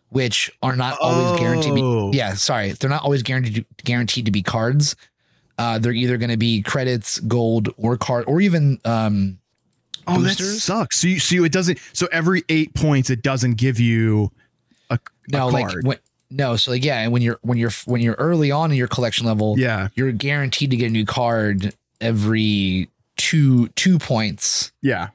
which 0.10 0.52
are 0.64 0.76
not 0.76 0.98
always 1.00 1.40
guaranteed. 1.40 1.74
Oh. 1.78 2.12
be, 2.12 2.18
yeah, 2.18 2.34
sorry, 2.34 2.72
they're 2.72 2.90
not 2.90 3.04
always 3.04 3.22
guaranteed 3.22 3.66
guaranteed 3.84 4.26
to 4.26 4.32
be 4.32 4.42
cards. 4.42 4.96
Uh, 5.60 5.78
they're 5.78 5.92
either 5.92 6.18
going 6.18 6.30
to 6.32 6.38
be 6.38 6.62
credits, 6.64 7.20
gold, 7.20 7.70
or 7.78 7.98
card, 7.98 8.24
or 8.28 8.40
even 8.42 8.80
um, 8.86 9.38
Oh, 10.08 10.22
that 10.22 10.38
sucks. 10.38 11.00
So 11.02 11.08
you, 11.08 11.20
so 11.20 11.36
you, 11.36 11.44
it 11.44 11.52
doesn't. 11.52 11.78
So 11.94 12.08
every 12.12 12.44
eight 12.50 12.74
points, 12.74 13.10
it 13.12 13.22
doesn't 13.22 13.56
give 13.56 13.80
you 13.80 14.32
a, 14.90 14.98
no 15.32 15.48
a 15.48 15.52
like 15.52 15.72
when, 15.84 15.98
no 16.32 16.56
so 16.56 16.72
like 16.72 16.84
yeah 16.86 17.00
and 17.02 17.12
when 17.12 17.22
you're 17.22 17.38
when 17.42 17.58
you're 17.58 17.72
when 17.86 18.02
you're 18.02 18.16
early 18.16 18.52
on 18.52 18.72
in 18.72 18.78
your 18.78 18.88
collection 18.88 19.26
level 19.28 19.58
yeah, 19.60 19.90
you're 19.96 20.12
guaranteed 20.12 20.72
to 20.72 20.78
get 20.78 20.88
a 20.88 20.90
new 20.90 21.06
card 21.06 21.76
every 22.02 22.90
two 23.18 23.68
two 23.70 24.00
points 24.00 24.72
yeah. 24.82 25.10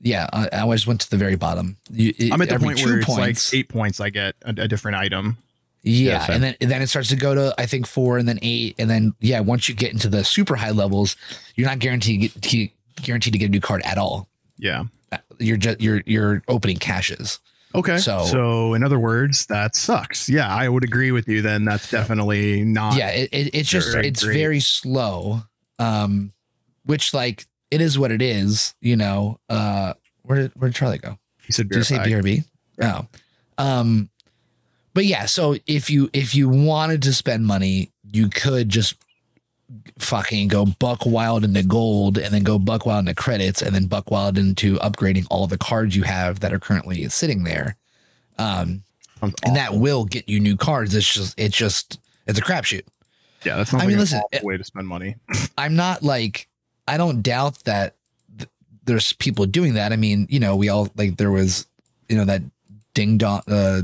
yeah 0.00 0.28
i, 0.32 0.48
I 0.52 0.60
always 0.60 0.86
went 0.86 1.00
to 1.02 1.10
the 1.10 1.16
very 1.16 1.36
bottom 1.36 1.76
you, 1.90 2.12
it- 2.18 2.32
I'm 2.32 2.42
at 2.42 2.48
the 2.48 2.58
point 2.58 2.78
two 2.78 2.86
where 2.86 2.98
it's 2.98 3.06
points 3.06 3.52
like 3.52 3.58
eight 3.58 3.68
points. 3.68 4.00
I 4.00 4.10
get 4.10 4.34
a, 4.42 4.50
a 4.50 4.68
different 4.68 4.96
item. 4.98 5.38
Yeah, 5.82 6.26
Yeah, 6.28 6.34
and 6.34 6.42
then 6.42 6.56
and 6.60 6.70
then 6.70 6.82
it 6.82 6.86
starts 6.88 7.08
to 7.10 7.16
go 7.16 7.34
to 7.34 7.54
i 7.58 7.66
think 7.66 7.86
four 7.86 8.18
and 8.18 8.28
then 8.28 8.38
eight 8.42 8.74
and 8.78 8.88
then 8.88 9.14
yeah 9.20 9.40
once 9.40 9.68
you 9.68 9.74
get 9.74 9.92
into 9.92 10.08
the 10.08 10.22
super 10.24 10.54
high 10.56 10.70
levels 10.70 11.16
you're 11.56 11.68
not 11.68 11.78
guaranteed 11.80 12.20
to 12.20 12.28
get, 12.28 12.42
to, 12.42 12.68
guaranteed 13.02 13.32
to 13.32 13.38
get 13.38 13.46
a 13.46 13.48
new 13.50 13.60
card 13.60 13.82
at 13.84 13.98
all 13.98 14.28
Yeah. 14.58 14.84
you're 15.38 15.56
just 15.56 15.80
you're 15.80 16.02
you're 16.06 16.42
opening 16.48 16.76
caches 16.78 17.40
Okay. 17.74 17.96
So- 17.96 18.26
So, 18.26 18.74
in 18.74 18.84
other 18.84 18.98
words, 18.98 19.46
that 19.46 19.74
sucks. 19.74 20.28
Yeah, 20.28 20.46
I 20.46 20.68
would 20.68 20.84
agree 20.84 21.10
with 21.10 21.26
you. 21.26 21.40
Then 21.40 21.64
that's 21.64 21.90
definitely 21.90 22.64
not. 22.64 22.96
yeah 22.98 23.08
it, 23.08 23.30
it, 23.32 23.54
it's 23.54 23.68
just 23.70 23.94
it's 23.94 24.22
very 24.22 24.60
slow 24.60 25.44
um 25.78 26.34
which 26.84 27.14
like 27.14 27.46
it 27.70 27.80
is 27.80 27.98
what 27.98 28.12
it 28.12 28.20
is 28.20 28.74
you 28.82 28.94
know 28.94 29.40
uh 29.48 29.94
where 30.20 30.38
did 30.42 30.52
where 30.54 30.68
did 30.68 30.76
charlie 30.76 30.98
go 30.98 31.16
He 31.46 31.52
said 31.54 31.70
did 31.70 31.78
you 31.78 31.84
say 31.84 31.96
brb 31.96 32.44
oh 32.82 33.06
um 33.56 34.10
but 34.94 35.04
yeah 35.04 35.26
so 35.26 35.56
if 35.66 35.88
you 35.90 36.08
if 36.12 36.34
you 36.34 36.48
wanted 36.48 37.02
to 37.02 37.12
spend 37.12 37.46
money 37.46 37.90
you 38.12 38.28
could 38.28 38.68
just 38.68 38.96
fucking 39.98 40.48
go 40.48 40.66
buck 40.66 41.06
wild 41.06 41.44
into 41.44 41.62
gold 41.62 42.18
and 42.18 42.32
then 42.34 42.42
go 42.42 42.58
buck 42.58 42.84
wild 42.84 43.00
into 43.08 43.14
credits 43.14 43.62
and 43.62 43.74
then 43.74 43.86
buck 43.86 44.10
wild 44.10 44.36
into 44.36 44.76
upgrading 44.76 45.26
all 45.30 45.46
the 45.46 45.56
cards 45.58 45.96
you 45.96 46.02
have 46.02 46.40
that 46.40 46.52
are 46.52 46.58
currently 46.58 47.08
sitting 47.08 47.44
there. 47.44 47.76
Um, 48.38 48.82
and 49.22 49.56
that 49.56 49.74
will 49.74 50.04
get 50.04 50.28
you 50.28 50.40
new 50.40 50.56
cards. 50.56 50.94
It's 50.94 51.10
just, 51.10 51.38
it's 51.38 51.56
just, 51.56 51.98
it's 52.26 52.38
a 52.38 52.42
crapshoot. 52.42 52.82
yeah, 53.44 53.56
that's 53.56 53.72
not 53.72 53.80
I 53.82 53.86
mean, 53.86 53.94
an 53.94 54.00
listen, 54.00 54.18
awful 54.18 54.38
it- 54.38 54.44
way 54.44 54.56
to 54.58 54.64
spend 54.64 54.86
money. 54.86 55.16
I'm 55.58 55.74
not 55.74 56.02
like 56.02 56.48
I 56.86 56.98
don't 56.98 57.22
doubt 57.22 57.64
that 57.64 57.94
th- 58.36 58.50
there's 58.84 59.14
people 59.14 59.46
doing 59.46 59.74
that. 59.74 59.92
I 59.92 59.96
mean, 59.96 60.26
you 60.28 60.40
know, 60.40 60.54
we 60.56 60.68
all 60.68 60.90
like 60.96 61.16
there 61.16 61.30
was, 61.30 61.66
you 62.10 62.16
know, 62.16 62.24
that 62.26 62.42
ding 62.92 63.16
dong. 63.16 63.40
Uh, 63.48 63.80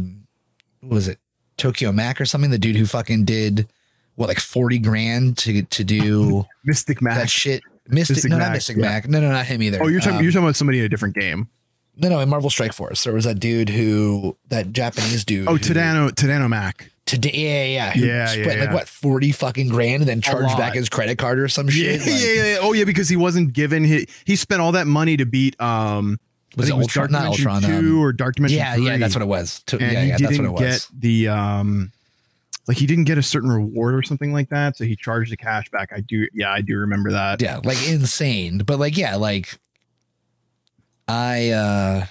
was 0.83 1.09
it 1.09 1.18
Tokyo 1.57 1.93
Mac 1.93 2.20
or 2.20 2.24
something? 2.24 2.51
The 2.51 2.59
dude 2.59 2.76
who 2.76 2.87
fucking 2.87 3.24
did 3.24 3.68
what 4.16 4.29
like 4.29 4.41
forty 4.41 4.79
grand 4.79 5.39
to 5.39 5.62
to 5.62 5.85
do 5.85 6.45
Mystic 6.64 7.01
Mac 7.03 7.16
that 7.18 7.31
shit. 7.31 7.62
Mystic, 7.89 8.16
Mystic 8.16 8.31
no, 8.31 8.39
not 8.39 8.53
Mystic 8.53 8.76
yeah. 8.76 8.83
Mac. 8.83 9.09
No, 9.09 9.20
no, 9.20 9.31
not 9.31 9.47
him 9.47 9.62
either. 9.62 9.83
Oh, 9.83 9.89
you're 9.89 10.01
talking 10.01 10.18
Um, 10.18 10.22
you're 10.22 10.33
talking 10.33 10.45
about 10.45 10.57
somebody 10.57 10.79
in 10.81 10.85
a 10.85 10.89
different 10.91 11.14
game. 11.14 11.49
no, 11.97 12.09
no, 12.11 12.20
in 12.20 12.29
Marvel 12.29 12.51
Strike 12.51 12.72
Force, 12.74 13.05
there 13.05 13.14
was 13.14 13.24
that 13.24 13.41
dude 13.41 13.70
who 13.70 14.37
that 14.49 14.72
Japanese 14.72 15.24
dude. 15.24 15.49
Oh, 15.49 15.53
who- 15.53 15.59
Tadano 15.59 16.11
Tadano 16.11 16.49
Mac. 16.49 16.91
Today, 17.07 17.31
yeah, 17.33 17.64
yeah, 17.64 17.87
yeah. 17.87 17.93
Who 17.95 18.05
Yeah, 18.07 18.33
yeah, 18.35 18.47
like 18.47 18.57
yeah. 18.59 18.74
what 18.74 18.87
forty 18.87 19.33
fucking 19.33 19.68
grand 19.70 20.03
and 20.03 20.09
then 20.09 20.20
charged 20.20 20.59
back 20.59 20.74
his 20.74 20.91
credit 20.91 21.16
card 21.16 21.39
or 21.39 21.49
some 21.49 21.66
shit. 21.70 22.03
yeah, 22.03 22.12
Like, 22.12 22.22
yeah, 22.22 22.45
yeah. 22.53 22.59
Oh, 22.61 22.74
yeah, 22.74 22.85
because 22.85 23.09
he 23.09 23.16
wasn't 23.16 23.55
given 23.55 23.83
his, 23.83 24.05
he 24.26 24.37
spent 24.37 24.61
all 24.61 24.72
that 24.72 24.87
money 24.87 25.16
to 25.16 25.24
beat 25.24 25.59
um 25.59 26.20
Was 26.59 26.69
it 26.69 26.73
Ultron? 26.73 27.11
Not 27.11 27.21
Dimension 27.23 27.49
Ultron, 27.49 27.71
two 27.71 27.97
um, 27.97 28.01
or 28.03 28.13
Dark 28.13 28.35
Dimension 28.37 28.59
yeah, 28.59 28.75
3, 28.75 28.85
yeah, 28.87 28.97
that's 28.99 29.15
what 29.15 29.23
it 29.23 29.29
was. 29.29 29.63
To- 29.67 29.79
and 29.79 29.93
yeah, 29.93 30.01
he 30.03 30.09
yeah, 30.09 30.13
that's 30.19 30.23
what 30.23 30.31
didn't 30.31 30.47
it 30.47 30.51
was. 30.53 30.61
get 30.87 31.01
the 31.01 31.29
um 31.29 31.93
like 32.67 32.77
he 32.77 32.87
didn't 32.87 33.05
get 33.05 33.17
a 33.17 33.23
certain 33.23 33.49
reward 33.51 33.95
or 33.95 34.03
something 34.03 34.33
like 34.33 34.51
that, 34.51 34.77
so 34.77 34.85
he 34.85 34.95
charged 34.95 35.33
the 35.33 35.37
cash 35.37 35.71
back. 35.71 35.91
I 35.95 36.01
do, 36.01 36.27
yeah, 36.35 36.53
I 36.53 36.61
do 36.61 36.77
remember 36.79 37.13
that. 37.13 37.41
yeah 37.41 37.61
like 37.65 37.79
insane 37.89 38.59
but 38.59 38.79
like 38.79 38.97
yeah 38.97 39.17
like 39.17 39.59
i 41.07 41.49
uh 41.51 42.05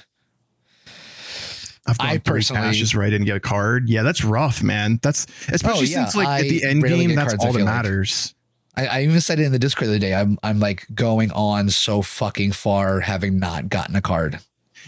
I've 1.90 1.98
gone 2.00 2.08
I 2.08 2.18
personally- 2.18 2.62
caches 2.64 2.94
where 2.94 3.06
I 3.06 3.10
didn't 3.10 3.28
get 3.28 3.38
a 3.38 3.40
card. 3.40 3.88
Yeah, 3.88 4.04
that's 4.04 4.24
rough, 4.24 4.62
man. 4.62 5.00
That's 5.02 5.26
especially 5.48 5.88
Oh, 5.88 5.90
yeah, 5.90 6.06
since 6.06 6.16
like 6.18 6.28
at 6.44 6.50
the 6.50 6.64
end 6.66 6.84
game, 6.84 7.16
that's 7.16 7.36
all 7.36 7.54
that 7.54 7.64
like. 7.64 8.34
I, 8.78 8.86
I 8.86 9.02
even 9.04 9.20
said 9.20 9.40
it 9.40 9.46
in 9.46 9.52
the 9.52 9.60
Discord 9.60 9.88
the 9.90 9.94
other 9.94 10.00
day. 10.00 10.14
I'm 10.14 10.38
I'm 10.44 10.60
like 10.60 10.86
going 10.94 11.32
on 11.32 11.70
so 11.70 12.02
fucking 12.02 12.52
far 12.54 13.00
having 13.02 13.40
not 13.40 13.70
gotten 13.70 13.96
a 13.96 14.02
card. 14.02 14.40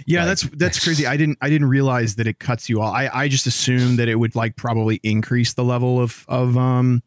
Yeah, 0.05 0.19
Like, 0.19 0.27
that's 0.29 0.41
that's 0.55 0.83
crazy. 0.83 1.05
I 1.05 1.17
didn't 1.17 1.37
I 1.41 1.49
didn't 1.49 1.67
realize 1.67 2.15
that 2.15 2.27
it 2.27 2.39
cuts 2.39 2.69
you 2.69 2.81
off. 2.81 2.93
I 2.93 3.09
I 3.11 3.27
just 3.27 3.47
assumed 3.47 3.99
that 3.99 4.07
it 4.07 4.15
would 4.15 4.35
like 4.35 4.55
probably 4.55 4.99
increase 5.03 5.53
the 5.55 5.63
level 5.63 5.99
of 5.99 6.23
of 6.29 6.57
um 6.57 7.03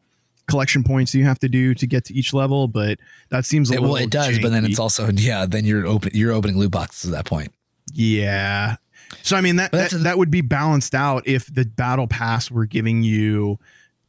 collection 0.47 0.83
points 0.83 1.15
you 1.15 1.23
have 1.23 1.39
to 1.39 1.47
do 1.49 1.73
to 1.73 1.87
get 1.87 2.03
to 2.05 2.13
each 2.13 2.33
level, 2.33 2.67
but 2.67 2.99
that 3.29 3.45
seems 3.45 3.71
a 3.71 3.75
It, 3.75 3.79
little 3.79 3.93
well, 3.93 4.03
it 4.03 4.11
does, 4.11 4.37
but 4.39 4.51
then 4.51 4.65
it's 4.65 4.77
also 4.77 5.09
yeah. 5.11 5.45
Then 5.45 5.65
you're 5.65 5.87
open. 5.87 6.11
You're 6.13 6.33
opening 6.33 6.57
loot 6.57 6.71
boxes 6.71 7.09
at 7.11 7.15
that 7.15 7.25
point. 7.25 7.51
yeah. 7.93 8.75
So 9.21 9.35
I 9.37 9.41
mean 9.41 9.57
that 9.57 9.71
that, 9.71 9.91
that 9.91 10.17
would 10.17 10.31
be 10.31 10.41
balanced 10.41 10.95
out 10.95 11.27
if 11.27 11.53
the 11.53 11.65
battle 11.65 12.07
pass 12.07 12.49
were 12.51 12.65
giving 12.65 13.03
you 13.03 13.57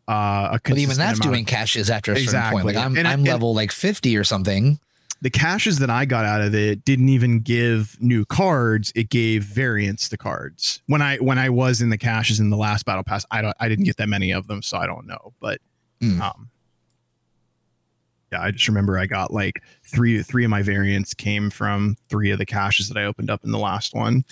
uh 0.09 0.49
a 0.53 0.61
But 0.63 0.79
even 0.79 0.97
that's 0.97 1.19
doing 1.19 1.45
caches 1.45 1.89
after 1.91 2.13
a 2.13 2.17
certain 2.19 2.51
point. 2.51 2.67
Like 2.67 2.75
Exactly. 2.75 2.83
I'm 2.85 2.97
And- 2.99 3.09
I'm 3.09 3.19
and- 3.21 3.29
level 3.29 3.55
like 3.55 3.73
50 3.73 4.17
or 4.17 4.25
something. 4.25 4.79
the 5.23 5.31
caches 5.31 5.79
that 5.79 5.89
I 5.89 6.05
got 6.05 6.27
out 6.27 6.43
of 6.43 6.55
it 6.55 6.85
didn't 6.85 7.09
even 7.09 7.41
give 7.41 7.97
new 8.01 8.27
cards. 8.27 8.93
It 8.95 9.09
gave 9.09 9.43
variants 9.45 10.09
to 10.11 10.19
cards. 10.19 10.83
When 10.87 11.01
I 11.01 11.17
when 11.17 11.39
I 11.39 11.49
was 11.49 11.81
in 11.81 11.89
the 11.89 11.97
caches 11.97 12.41
in 12.41 12.51
the 12.51 12.57
last 12.59 12.85
battle 12.85 13.03
pass, 13.05 13.25
I 13.31 13.41
don't 13.41 13.57
I 13.59 13.69
didn't 13.71 13.85
get 13.87 13.97
that 13.97 14.09
many 14.11 14.33
of 14.33 14.47
them, 14.49 14.61
so 14.61 14.77
I 14.77 14.87
don't 14.87 15.07
know. 15.07 15.33
But 15.41 15.61
Mm. 16.03 16.21
um 16.21 16.51
yeah, 18.33 18.43
I 18.43 18.51
just 18.51 18.67
remember 18.69 18.99
I 18.99 19.07
got 19.07 19.33
like 19.33 19.63
three 19.85 20.23
three 20.23 20.45
of 20.45 20.51
my 20.51 20.63
variants 20.63 21.15
came 21.15 21.51
from 21.51 21.97
three 22.09 22.31
of 22.31 22.39
the 22.39 22.47
caches 22.47 22.89
that 22.89 22.99
I 22.99 23.05
opened 23.05 23.31
up 23.31 23.45
in 23.45 23.51
the 23.53 23.59
last 23.59 23.95
one. 23.95 24.25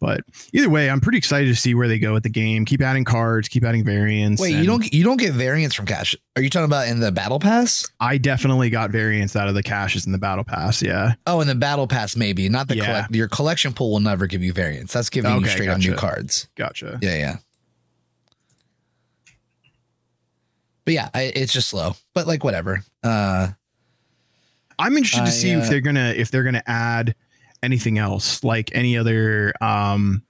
But 0.00 0.22
either 0.54 0.70
way, 0.70 0.88
I'm 0.88 1.00
pretty 1.00 1.18
excited 1.18 1.48
to 1.48 1.54
see 1.54 1.74
where 1.74 1.86
they 1.86 1.98
go 1.98 2.14
with 2.14 2.22
the 2.22 2.30
game. 2.30 2.64
Keep 2.64 2.80
adding 2.80 3.04
cards, 3.04 3.48
keep 3.48 3.62
adding 3.64 3.84
variants. 3.84 4.40
Wait, 4.40 4.54
you 4.54 4.64
don't 4.64 4.92
you 4.94 5.04
don't 5.04 5.18
get 5.18 5.34
variants 5.34 5.76
from 5.76 5.84
cash? 5.84 6.16
Are 6.36 6.42
you 6.42 6.48
talking 6.48 6.64
about 6.64 6.88
in 6.88 7.00
the 7.00 7.12
battle 7.12 7.38
pass? 7.38 7.86
I 8.00 8.16
definitely 8.16 8.70
got 8.70 8.90
variants 8.90 9.36
out 9.36 9.48
of 9.48 9.54
the 9.54 9.62
caches 9.62 10.06
in 10.06 10.12
the 10.12 10.18
battle 10.18 10.42
pass. 10.42 10.82
Yeah. 10.82 11.14
Oh, 11.26 11.42
in 11.42 11.48
the 11.48 11.54
battle 11.54 11.86
pass, 11.86 12.16
maybe 12.16 12.48
not 12.48 12.68
the 12.68 12.76
Yeah. 12.76 12.86
collect. 12.86 13.14
Your 13.14 13.28
collection 13.28 13.74
pool 13.74 13.92
will 13.92 14.00
never 14.00 14.26
give 14.26 14.42
you 14.42 14.54
variants. 14.54 14.94
That's 14.94 15.10
giving 15.10 15.30
you 15.32 15.36
Okay, 15.38 15.50
straight 15.50 15.68
up 15.68 15.78
new 15.78 15.94
cards. 15.94 16.48
Gotcha. 16.56 16.98
Yeah, 17.02 17.16
yeah. 17.16 17.36
But 20.84 20.94
yeah, 20.94 21.08
I, 21.14 21.22
it's 21.34 21.52
just 21.52 21.68
slow. 21.68 21.94
But 22.14 22.26
like 22.26 22.42
whatever. 22.42 22.82
Uh, 23.02 23.48
I'm 24.78 24.96
interested 24.96 25.26
to 25.26 25.30
see 25.32 25.54
uh, 25.54 25.58
if 25.60 25.68
they're 25.68 25.82
gonna 25.82 26.14
if 26.16 26.30
they're 26.30 26.42
gonna 26.42 26.62
add 26.66 27.14
anything 27.62 27.98
else, 27.98 28.42
like 28.44 28.70
any 28.74 28.96
other. 28.96 29.52
um 29.60 30.22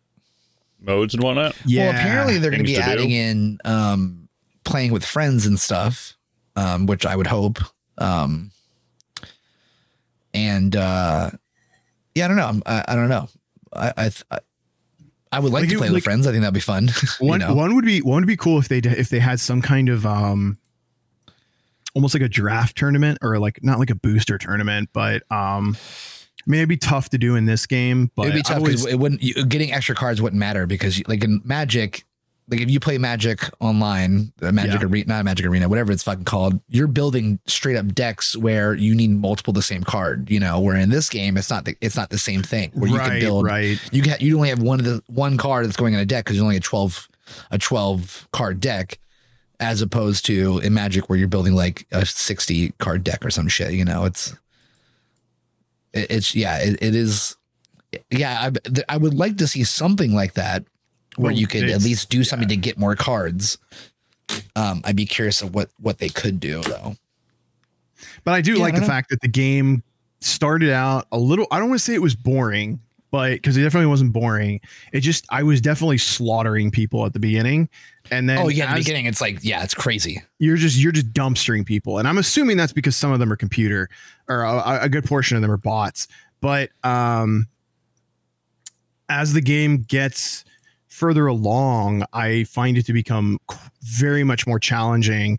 Modes 0.83 1.13
and 1.15 1.23
whatnot. 1.23 1.55
Yeah, 1.67 1.89
well, 1.91 1.99
apparently 1.99 2.39
they're 2.39 2.51
going 2.51 2.63
to 2.63 2.67
be 2.67 2.75
to 2.77 2.81
do. 2.83 2.89
adding 2.91 3.11
in 3.11 3.59
um, 3.67 4.29
playing 4.65 4.93
with 4.93 5.05
friends 5.05 5.45
and 5.45 5.61
stuff, 5.61 6.17
um, 6.57 6.87
which 6.87 7.05
I 7.05 7.15
would 7.17 7.27
hope. 7.27 7.59
Um, 7.99 8.51
and 10.33 10.75
uh, 10.75 11.31
yeah, 12.15 12.25
I 12.25 12.29
don't 12.29 12.37
know. 12.39 12.47
I'm- 12.47 12.63
I, 12.67 12.85
I 12.89 12.95
don't 12.95 13.09
know. 13.09 13.29
I 13.75 13.89
I, 13.97 14.03
th- 14.05 14.25
I, 14.31 14.39
I 15.33 15.39
would 15.41 15.53
like 15.53 15.63
Like 15.63 15.69
to 15.69 15.73
you- 15.75 15.79
play 15.79 15.89
like- 15.89 15.95
with 15.97 16.05
friends. 16.05 16.27
I 16.27 16.31
think 16.31 16.43
that'd 16.43 16.55
be 16.55 16.61
fun. 16.61 16.89
you 17.21 17.27
one 17.27 17.41
know? 17.41 17.55
one 17.55 17.75
would 17.75 17.85
be 17.85 18.01
one 18.01 18.23
would 18.23 18.27
be 18.27 18.37
cool 18.37 18.59
if 18.59 18.69
they 18.69 18.81
d- 18.81 18.89
if 18.89 19.09
they 19.11 19.19
had 19.21 19.39
some 19.39 19.61
kind 19.63 19.89
of 19.89 20.07
um 20.07 20.57
almost 21.95 22.15
like 22.15 22.23
a 22.23 22.29
draft 22.29 22.77
tournament 22.77 23.19
or 23.23 23.39
like 23.39 23.63
not 23.63 23.79
like 23.79 23.91
a 23.91 23.95
booster 23.95 24.39
tournament, 24.39 24.89
but 24.93 25.23
um. 25.31 25.77
I 26.47 26.51
mean, 26.51 26.61
it'd 26.61 26.69
be 26.69 26.77
tough 26.77 27.11
to 27.11 27.19
do 27.19 27.37
in 27.37 27.45
this 27.47 27.67
game, 27.67 28.11
but 28.17 28.23
It'd 28.27 28.35
be 28.37 28.43
tough 28.43 28.59
always- 28.59 28.83
because 28.83 28.93
it 28.93 28.99
wouldn't. 28.99 29.23
You, 29.23 29.45
getting 29.45 29.73
extra 29.73 29.95
cards 29.95 30.21
wouldn't 30.23 30.41
matter 30.41 30.67
because, 30.67 31.03
like 31.07 31.23
in 31.23 31.43
Magic, 31.45 32.05
like 32.49 32.61
if 32.61 32.71
you 32.71 32.81
play 32.81 32.99
Magic 32.99 33.43
online, 33.61 34.33
uh, 34.43 34.51
Magic 34.51 34.81
Yeah. 34.81 34.87
Arena, 34.87 35.07
not 35.09 35.25
Magic 35.25 35.47
Arena, 35.47 35.69
whatever 35.69 35.93
it's 35.93 36.03
fucking 36.03 36.25
called, 36.25 36.59
you're 36.69 36.89
building 36.89 37.39
straight 37.47 37.77
up 37.77 37.95
decks 37.95 38.37
where 38.37 38.75
you 38.75 38.95
need 38.95 39.11
multiple 39.11 39.53
the 39.53 39.63
same 39.63 39.85
card. 39.85 40.31
You 40.31 40.41
know, 40.41 40.59
where 40.61 40.77
in 40.77 40.89
this 40.91 41.09
game 41.09 41.37
it's 41.37 41.51
not 41.51 41.65
the 41.65 41.77
it's 41.81 41.95
not 41.97 42.11
the 42.11 42.19
same 42.19 42.43
thing 42.43 42.71
where 42.75 42.91
you 42.91 42.97
right, 42.97 43.11
can 43.11 43.21
build. 43.21 43.45
right. 43.45 43.79
You 43.93 44.03
can 44.03 44.17
you 44.21 44.35
only 44.37 44.49
have 44.49 44.61
one 44.63 44.81
of 44.81 44.87
the 44.87 45.03
one 45.07 45.37
card 45.37 45.67
that's 45.67 45.77
going 45.77 45.95
in 45.95 46.01
a 46.01 46.07
deck 46.07 46.25
because 46.25 46.37
you 46.39 46.43
only 46.43 46.57
a 46.57 46.61
twelve 46.61 47.09
a 47.51 47.59
twelve 47.59 48.27
card 48.33 48.61
deck. 48.61 48.99
As 49.61 49.83
opposed 49.83 50.25
to 50.25 50.59
in 50.61 50.73
Magic, 50.73 51.11
where 51.11 51.19
you're 51.19 51.29
building 51.29 51.53
like 51.55 51.87
a 51.93 52.07
60 52.07 52.71
card 52.79 53.05
deck 53.05 53.23
or 53.27 53.29
some 53.31 53.47
shit, 53.47 53.73
you 53.73 53.85
know, 53.85 54.07
it's 54.07 54.35
it, 55.93 56.11
it's 56.11 56.35
yeah, 56.35 56.59
it, 56.59 56.79
it 56.83 56.95
is. 56.95 57.37
Yeah, 58.11 58.51
I, 58.69 58.95
I 58.95 58.97
would 58.97 59.15
like 59.15 59.37
to 59.39 59.47
see 59.49 59.65
something 59.65 60.15
like 60.15 60.35
that 60.35 60.65
where 61.17 61.33
Well, 61.33 61.41
you 61.41 61.47
could 61.47 61.69
at 61.69 61.83
least 61.83 62.09
do 62.09 62.23
something 62.23 62.49
to 62.49 62.57
get 62.57 62.79
more 62.79 62.95
cards. 62.95 63.59
Um, 64.55 64.81
I'd 64.85 64.97
be 64.97 65.07
curious 65.07 65.43
of 65.43 65.55
what 65.55 65.71
what 65.81 65.99
they 65.99 66.09
could 66.09 66.39
do 66.39 66.63
though. 66.63 66.97
But 68.25 68.33
I 68.35 68.41
do 68.41 68.57
Yeah, 68.57 68.59
I 68.59 68.61
like 68.61 68.75
the 68.75 68.81
know. 68.83 68.87
fact 68.87 69.11
that 69.11 69.21
the 69.21 69.29
game 69.29 69.83
started 70.21 70.71
out 70.71 71.07
a 71.13 71.19
little. 71.19 71.47
I 71.51 71.59
don't 71.59 71.69
want 71.69 71.81
to 71.81 71.85
say 71.85 71.95
it 71.95 72.03
was 72.03 72.15
boring, 72.15 72.81
but 73.11 73.33
because 73.33 73.57
it 73.57 73.63
definitely 73.63 73.87
wasn't 73.87 74.13
boring. 74.13 74.61
It 74.93 75.01
just 75.01 75.27
I 75.31 75.43
was 75.43 75.61
definitely 75.61 75.99
slaughtering 75.99 76.71
people 76.71 77.05
at 77.07 77.13
the 77.13 77.19
beginning, 77.19 77.69
and 78.11 78.29
then 78.29 78.39
oh 78.39 78.49
yeah, 78.49 78.69
in 78.69 78.75
the 78.75 78.81
beginning 78.81 79.07
it's 79.07 79.21
like 79.21 79.39
yeah, 79.43 79.63
it's 79.63 79.75
crazy. 79.75 80.23
you're 80.39 80.57
just 80.57 80.79
you're 80.79 80.93
just 80.93 81.13
dumpstering 81.13 81.65
people, 81.65 81.99
and 81.99 82.09
I'm 82.09 82.19
assuming 82.19 82.57
that's 82.57 82.73
because 82.73 82.97
some 82.97 83.13
of 83.13 83.19
them 83.19 83.33
are 83.33 83.37
computer, 83.37 83.89
or 84.29 84.43
a, 84.43 84.81
a 84.83 84.89
good 84.89 85.05
portion 85.05 85.37
of 85.37 85.43
them 85.43 85.51
are 85.51 85.57
bots. 85.57 86.09
But 86.41 86.71
um, 86.83 87.47
as 89.09 89.33
the 89.33 89.41
game 89.41 89.83
gets 89.83 90.45
further 90.89 91.27
along, 91.27 92.05
I 92.13 92.45
find 92.45 92.77
it 92.77 92.87
to 92.87 92.93
become 92.93 93.39
very 93.83 94.25
much 94.25 94.47
more 94.47 94.59
challenging. 94.59 95.39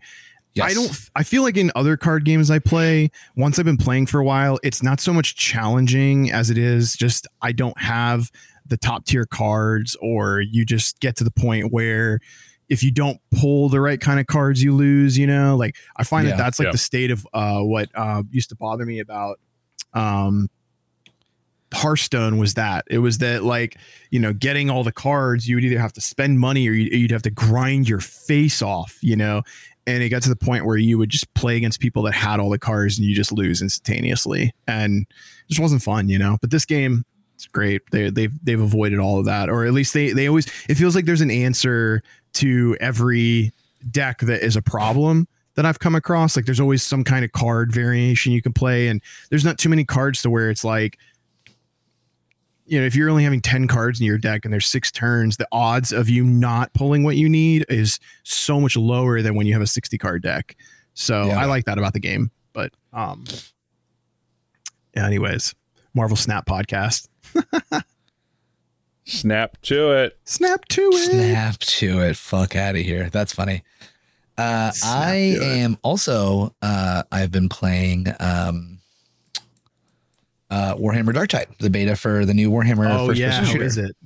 Yes. 0.54 0.70
I 0.70 0.74
don't. 0.74 1.10
I 1.16 1.22
feel 1.22 1.42
like 1.42 1.56
in 1.56 1.72
other 1.74 1.96
card 1.96 2.24
games 2.24 2.50
I 2.50 2.58
play, 2.58 3.10
once 3.36 3.58
I've 3.58 3.64
been 3.64 3.78
playing 3.78 4.06
for 4.06 4.20
a 4.20 4.24
while, 4.24 4.58
it's 4.62 4.82
not 4.82 5.00
so 5.00 5.12
much 5.12 5.34
challenging 5.34 6.30
as 6.30 6.50
it 6.50 6.58
is 6.58 6.94
just 6.94 7.26
I 7.40 7.52
don't 7.52 7.78
have 7.80 8.30
the 8.66 8.76
top 8.76 9.06
tier 9.06 9.24
cards, 9.24 9.96
or 10.02 10.40
you 10.40 10.66
just 10.66 11.00
get 11.00 11.16
to 11.16 11.24
the 11.24 11.30
point 11.30 11.72
where 11.72 12.20
if 12.72 12.82
you 12.82 12.90
don't 12.90 13.20
pull 13.38 13.68
the 13.68 13.80
right 13.80 14.00
kind 14.00 14.18
of 14.18 14.26
cards, 14.26 14.62
you 14.62 14.74
lose. 14.74 15.18
You 15.18 15.26
know, 15.26 15.56
like 15.56 15.76
I 15.96 16.04
find 16.04 16.26
Yeah. 16.26 16.36
that 16.36 16.42
that's 16.42 16.58
like 16.58 16.66
Yeah. 16.66 16.72
the 16.72 16.78
state 16.78 17.10
of 17.10 17.26
uh, 17.34 17.60
what 17.60 17.90
uh, 17.94 18.22
used 18.30 18.48
to 18.48 18.56
bother 18.56 18.84
me 18.86 18.98
about 18.98 19.38
um, 19.94 20.48
Hearthstone 21.74 22.36
was 22.36 22.54
that 22.54 22.84
it 22.90 22.98
was 22.98 23.16
that 23.18 23.44
like 23.44 23.78
you 24.10 24.20
know 24.20 24.34
getting 24.34 24.68
all 24.68 24.84
the 24.84 24.92
cards 24.92 25.48
you 25.48 25.56
would 25.56 25.64
either 25.64 25.78
have 25.78 25.94
to 25.94 26.02
spend 26.02 26.38
money 26.38 26.68
or 26.68 26.72
you'd, 26.72 26.92
you'd 26.92 27.10
have 27.10 27.22
to 27.22 27.30
grind 27.30 27.88
your 27.88 28.00
face 28.00 28.60
off 28.60 28.98
you 29.00 29.16
know 29.16 29.40
and 29.86 30.02
it 30.02 30.10
got 30.10 30.20
to 30.22 30.28
the 30.28 30.36
point 30.36 30.66
where 30.66 30.76
you 30.76 30.98
would 30.98 31.08
just 31.08 31.32
play 31.32 31.56
against 31.56 31.80
people 31.80 32.02
that 32.02 32.12
had 32.12 32.40
all 32.40 32.50
the 32.50 32.58
cards 32.58 32.98
and 32.98 33.06
you 33.08 33.14
just 33.14 33.32
lose 33.32 33.62
instantaneously 33.62 34.52
and 34.68 35.06
it 35.08 35.48
just 35.48 35.60
wasn't 35.62 35.82
fun 35.82 36.10
you 36.10 36.18
know 36.18 36.36
but 36.42 36.50
this 36.50 36.66
game 36.66 37.04
it's 37.36 37.46
great 37.46 37.80
they, 37.90 38.10
they've 38.10 38.38
they've 38.44 38.60
avoided 38.60 38.98
all 38.98 39.18
of 39.18 39.24
that 39.24 39.48
or 39.48 39.64
at 39.64 39.72
least 39.72 39.94
they 39.94 40.12
they 40.12 40.28
always 40.28 40.46
it 40.68 40.74
feels 40.74 40.94
like 40.94 41.06
there's 41.06 41.22
an 41.22 41.30
answer 41.30 42.02
to 42.34 42.76
every 42.80 43.52
deck 43.90 44.18
that 44.20 44.42
is 44.42 44.56
a 44.56 44.62
problem 44.62 45.26
that 45.54 45.66
I've 45.66 45.78
come 45.78 45.94
across. 45.94 46.36
Like 46.36 46.46
there's 46.46 46.60
always 46.60 46.82
some 46.82 47.04
kind 47.04 47.24
of 47.24 47.32
card 47.32 47.72
variation 47.72 48.32
you 48.32 48.40
can 48.42 48.52
play, 48.52 48.88
and 48.88 49.02
there's 49.30 49.44
not 49.44 49.58
too 49.58 49.68
many 49.68 49.84
cards 49.84 50.22
to 50.22 50.30
where 50.30 50.50
it's 50.50 50.64
like, 50.64 50.98
you 52.64 52.80
know, 52.80 52.86
if 52.86 52.94
you're 52.94 53.10
only 53.10 53.24
having 53.24 53.40
10 53.40 53.66
cards 53.66 54.00
in 54.00 54.06
your 54.06 54.16
deck 54.18 54.44
and 54.44 54.52
there's 54.52 54.66
six 54.66 54.90
turns, 54.90 55.36
the 55.36 55.48
odds 55.52 55.92
of 55.92 56.08
you 56.08 56.24
not 56.24 56.72
pulling 56.72 57.02
what 57.02 57.16
you 57.16 57.28
need 57.28 57.66
is 57.68 57.98
so 58.22 58.60
much 58.60 58.76
lower 58.76 59.20
than 59.20 59.34
when 59.34 59.46
you 59.46 59.52
have 59.52 59.60
a 59.60 59.66
60 59.66 59.98
card 59.98 60.22
deck. 60.22 60.56
So 60.94 61.26
Yeah. 61.26 61.40
I 61.40 61.46
like 61.46 61.64
that 61.66 61.76
about 61.76 61.92
the 61.92 62.00
game. 62.00 62.30
But 62.54 62.72
um 62.92 63.24
anyways, 64.94 65.54
Marvel 65.92 66.16
Snap 66.16 66.46
podcast. 66.46 67.08
Snap 69.04 69.60
to 69.62 69.92
it. 69.92 70.18
Snap 70.24 70.64
to 70.68 70.90
it. 70.92 71.10
Snap 71.10 71.58
to 71.58 72.00
it. 72.00 72.16
Fuck 72.16 72.54
out 72.56 72.76
of 72.76 72.80
here. 72.82 73.08
That's 73.10 73.32
funny. 73.32 73.62
Uh, 74.38 74.70
Snap 74.70 74.92
I 74.96 75.14
am 75.14 75.78
also. 75.82 76.54
Uh, 76.62 77.02
I've 77.10 77.30
been 77.32 77.48
playing 77.48 78.06
um, 78.20 78.78
uh, 80.50 80.74
Warhammer 80.76 81.12
Dark 81.14 81.30
Tide, 81.30 81.48
the 81.58 81.70
beta 81.70 81.96
for 81.96 82.24
the 82.24 82.34
new 82.34 82.50
Warhammer 82.50 82.88
Oh 82.90 83.08
first 83.08 83.20
yeah, 83.20 83.30
person 83.40 83.52
shooter. 83.52 83.64
is 83.64 83.78
it? 83.78 83.96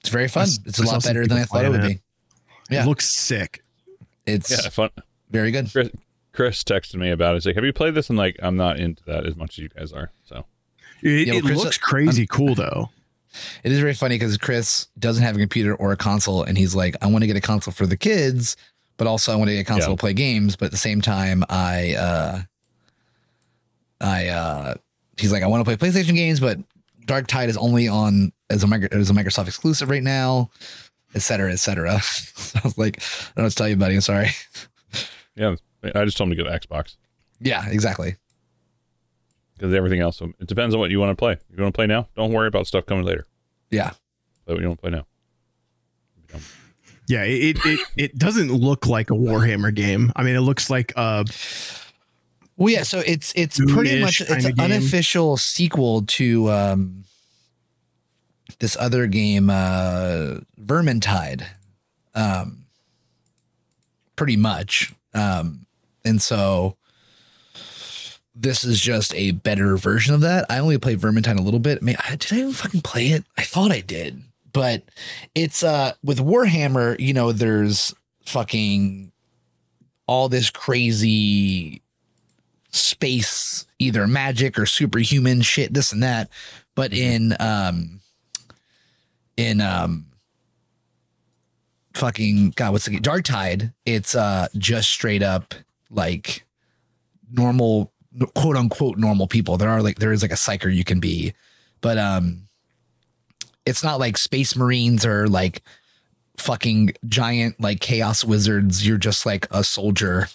It's 0.00 0.08
very 0.08 0.28
fun. 0.28 0.42
I 0.42 0.44
s- 0.44 0.58
It's 0.64 0.78
a 0.78 0.82
I 0.82 0.86
lot 0.86 1.04
better 1.04 1.26
than 1.26 1.38
I 1.38 1.44
thought 1.44 1.64
it 1.64 1.68
would 1.70 1.80
playing 1.80 1.96
be. 1.96 2.74
Yeah. 2.74 2.82
It 2.84 2.86
looks 2.86 3.10
sick. 3.10 3.62
It's 4.26 4.50
Yeah, 4.50 4.68
fun. 4.70 4.90
very 5.30 5.50
good. 5.50 5.70
Chris, 5.70 5.90
Chris 6.32 6.64
texted 6.64 6.96
me 6.96 7.10
about 7.10 7.32
it. 7.34 7.36
He's 7.38 7.46
like, 7.46 7.54
"Have 7.56 7.64
you 7.64 7.72
played 7.72 7.94
this?" 7.94 8.10
I'm 8.10 8.16
like, 8.16 8.36
"I'm 8.42 8.56
not 8.56 8.78
into 8.78 9.02
that 9.06 9.24
as 9.26 9.36
much 9.36 9.50
as 9.52 9.58
you 9.58 9.68
guys 9.68 9.92
are." 9.92 10.10
So 10.28 10.44
It, 11.02 11.26
Yeah, 11.28 11.34
well, 11.34 11.38
it 11.38 11.44
Chris- 11.44 11.58
looks 11.64 11.78
crazy 11.78 12.26
cool 12.26 12.54
though. 12.54 12.90
It 13.64 13.72
is 13.72 13.80
very 13.80 13.94
funny 13.94 14.16
because 14.16 14.36
Chris 14.38 14.88
doesn't 14.98 15.22
have 15.22 15.36
a 15.36 15.38
computer 15.38 15.74
or 15.74 15.92
a 15.92 15.96
console, 15.96 16.42
and 16.42 16.56
he's 16.58 16.74
like, 16.74 16.96
"I 17.02 17.06
want 17.06 17.22
to 17.22 17.26
get 17.26 17.36
a 17.36 17.40
console 17.40 17.72
for 17.72 17.86
the 17.86 17.96
kids, 17.96 18.56
but 18.96 19.06
also 19.06 19.32
I 19.32 19.36
want 19.36 19.48
to 19.48 19.54
get 19.54 19.60
a 19.60 19.64
console 19.64 19.90
Yeah. 19.90 19.96
to 19.96 20.00
play 20.00 20.12
games." 20.14 20.56
But 20.56 20.66
at 20.66 20.70
the 20.72 20.76
same 20.78 21.00
time, 21.00 21.44
I, 21.48 21.94
uh, 21.94 22.42
I, 24.00 24.28
uh, 24.28 24.74
he's 25.18 25.32
like, 25.32 25.42
"I 25.42 25.46
want 25.46 25.64
to 25.66 25.76
play 25.76 25.88
PlayStation 25.88 26.14
games, 26.14 26.40
but 26.40 26.58
Dark 27.06 27.26
Tide 27.26 27.48
is 27.48 27.56
only 27.56 27.88
on 27.88 28.32
as 28.50 28.62
a 28.62 28.66
micro, 28.66 28.88
as 28.92 29.10
a 29.10 29.14
Microsoft 29.14 29.46
exclusive 29.46 29.88
right 29.88 30.02
now, 30.02 30.50
et 31.14 31.22
cetera, 31.22 31.52
et 31.52 31.58
cetera." 31.60 32.00
so 32.02 32.58
I 32.58 32.62
was 32.64 32.78
like, 32.78 32.98
"I 32.98 33.02
don't 33.36 33.36
know 33.38 33.42
what 33.44 33.50
to 33.50 33.56
tell 33.56 33.68
you, 33.68 33.76
buddy. 33.76 33.94
I'm 33.94 34.00
sorry." 34.00 34.30
yeah, 35.34 35.56
I 35.94 36.04
just 36.04 36.16
told 36.16 36.30
him 36.30 36.36
to 36.36 36.42
get 36.44 36.52
an 36.52 36.58
Xbox 36.58 36.96
yeah, 37.38 37.68
exactly. 37.68 38.16
Because 39.56 39.72
everything 39.74 40.00
else. 40.00 40.20
It 40.20 40.46
depends 40.46 40.74
on 40.74 40.80
what 40.80 40.90
you 40.90 41.00
want 41.00 41.10
to 41.10 41.16
play. 41.16 41.36
You 41.54 41.62
want 41.62 41.74
to 41.74 41.76
play 41.78 41.86
now? 41.86 42.08
Don't 42.16 42.32
worry 42.32 42.48
about 42.48 42.66
stuff 42.66 42.86
coming 42.86 43.04
later. 43.04 43.26
Yeah, 43.70 43.90
Play 44.44 44.54
what 44.54 44.60
you 44.60 44.68
want 44.68 44.78
to 44.78 44.82
play 44.82 44.90
now. 44.90 45.06
Yeah, 47.08 47.22
it, 47.22 47.56
it 47.64 47.80
it 47.96 48.18
doesn't 48.18 48.52
look 48.52 48.86
like 48.86 49.10
a 49.10 49.14
Warhammer 49.14 49.72
game. 49.74 50.12
I 50.16 50.22
mean, 50.24 50.34
it 50.34 50.40
looks 50.40 50.68
like 50.68 50.92
uh 50.96 51.24
Well, 52.56 52.72
yeah. 52.72 52.82
So 52.82 52.98
it's 53.06 53.32
it's 53.36 53.60
pretty 53.72 54.00
much 54.00 54.20
it's 54.20 54.30
kinda 54.30 54.48
an 54.48 54.54
game. 54.54 54.64
unofficial 54.72 55.36
sequel 55.36 56.02
to 56.02 56.50
um, 56.50 57.04
this 58.58 58.76
other 58.80 59.06
game, 59.06 59.50
uh, 59.50 60.40
Vermintide. 60.60 61.46
Um, 62.14 62.64
pretty 64.16 64.36
much, 64.36 64.92
um, 65.14 65.66
and 66.04 66.20
so 66.20 66.76
this 68.38 68.64
is 68.64 68.78
just 68.80 69.14
a 69.14 69.30
better 69.30 69.76
version 69.76 70.14
of 70.14 70.20
that. 70.20 70.44
I 70.50 70.58
only 70.58 70.76
played 70.78 71.00
Vermintide 71.00 71.38
a 71.38 71.42
little 71.42 71.58
bit. 71.60 71.82
Man, 71.82 71.96
I- 72.06 72.16
did 72.16 72.32
I 72.32 72.36
even 72.36 72.52
fucking 72.52 72.82
play 72.82 73.06
it? 73.08 73.24
I 73.38 73.42
thought 73.42 73.72
I 73.72 73.80
did, 73.80 74.22
but 74.52 74.82
it's 75.34 75.62
uh 75.62 75.92
with 76.04 76.18
Warhammer. 76.18 76.98
You 77.00 77.14
know, 77.14 77.32
there's 77.32 77.94
fucking 78.26 79.10
all 80.06 80.28
this 80.28 80.50
crazy 80.50 81.80
space 82.70 83.66
either 83.78 84.06
magic 84.06 84.58
or 84.58 84.66
superhuman 84.66 85.40
shit 85.40 85.72
this 85.72 85.92
and 85.92 86.02
that 86.02 86.28
but 86.74 86.92
in 86.92 87.34
um 87.40 88.00
in 89.38 89.60
um 89.62 90.04
fucking 91.94 92.50
god 92.56 92.72
what's 92.72 92.84
the 92.84 93.00
dark 93.00 93.24
tide 93.24 93.72
it's 93.86 94.14
uh 94.14 94.46
just 94.58 94.90
straight 94.90 95.22
up 95.22 95.54
like 95.90 96.44
normal 97.32 97.92
quote 98.34 98.56
unquote 98.56 98.98
normal 98.98 99.26
people 99.26 99.56
there 99.56 99.70
are 99.70 99.82
like 99.82 99.98
there 99.98 100.12
is 100.12 100.22
like 100.22 100.30
a 100.32 100.34
psyker 100.34 100.74
you 100.74 100.84
can 100.84 101.00
be 101.00 101.32
but 101.80 101.98
um 101.98 102.48
it's 103.64 103.82
not 103.82 103.98
like 103.98 104.16
space 104.16 104.56
marines 104.56 105.04
or 105.04 105.28
like 105.28 105.62
fucking 106.38 106.92
giant 107.06 107.60
like 107.60 107.80
chaos 107.80 108.24
wizards 108.24 108.86
you're 108.86 108.98
just 108.98 109.26
like 109.26 109.46
a 109.50 109.64
soldier 109.64 110.28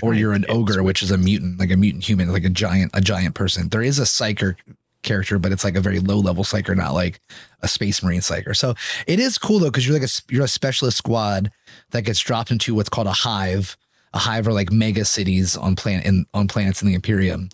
or 0.00 0.14
you're 0.14 0.32
an 0.32 0.46
ogre, 0.48 0.82
which 0.82 1.02
is 1.02 1.10
a 1.10 1.18
mutant, 1.18 1.58
like 1.58 1.70
a 1.70 1.76
mutant 1.76 2.04
human, 2.04 2.32
like 2.32 2.44
a 2.44 2.50
giant, 2.50 2.90
a 2.94 3.00
giant 3.00 3.34
person. 3.34 3.68
There 3.68 3.82
is 3.82 3.98
a 3.98 4.04
psyker 4.04 4.56
character, 5.02 5.38
but 5.38 5.52
it's 5.52 5.64
like 5.64 5.76
a 5.76 5.80
very 5.80 5.98
low 5.98 6.18
level 6.18 6.44
psyker, 6.44 6.76
not 6.76 6.94
like 6.94 7.20
a 7.60 7.68
space 7.68 8.02
marine 8.02 8.20
psyker. 8.20 8.56
So 8.56 8.74
it 9.06 9.18
is 9.18 9.36
cool 9.36 9.58
though, 9.58 9.70
because 9.70 9.86
you're 9.86 9.98
like 9.98 10.08
a 10.08 10.32
you're 10.32 10.44
a 10.44 10.48
specialist 10.48 10.96
squad 10.96 11.50
that 11.90 12.02
gets 12.02 12.20
dropped 12.20 12.50
into 12.50 12.74
what's 12.74 12.88
called 12.88 13.08
a 13.08 13.12
hive. 13.12 13.76
A 14.14 14.18
hive 14.18 14.46
or 14.46 14.52
like 14.52 14.70
mega 14.72 15.04
cities 15.04 15.56
on 15.56 15.74
planet 15.76 16.04
in 16.06 16.26
on 16.34 16.48
planets 16.48 16.82
in 16.82 16.88
the 16.88 16.94
Imperium. 16.94 17.48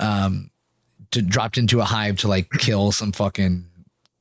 Um, 0.00 0.50
to 1.10 1.22
dropped 1.22 1.58
into 1.58 1.80
a 1.80 1.84
hive 1.84 2.16
to 2.18 2.28
like 2.28 2.50
kill 2.58 2.92
some 2.92 3.12
fucking 3.12 3.64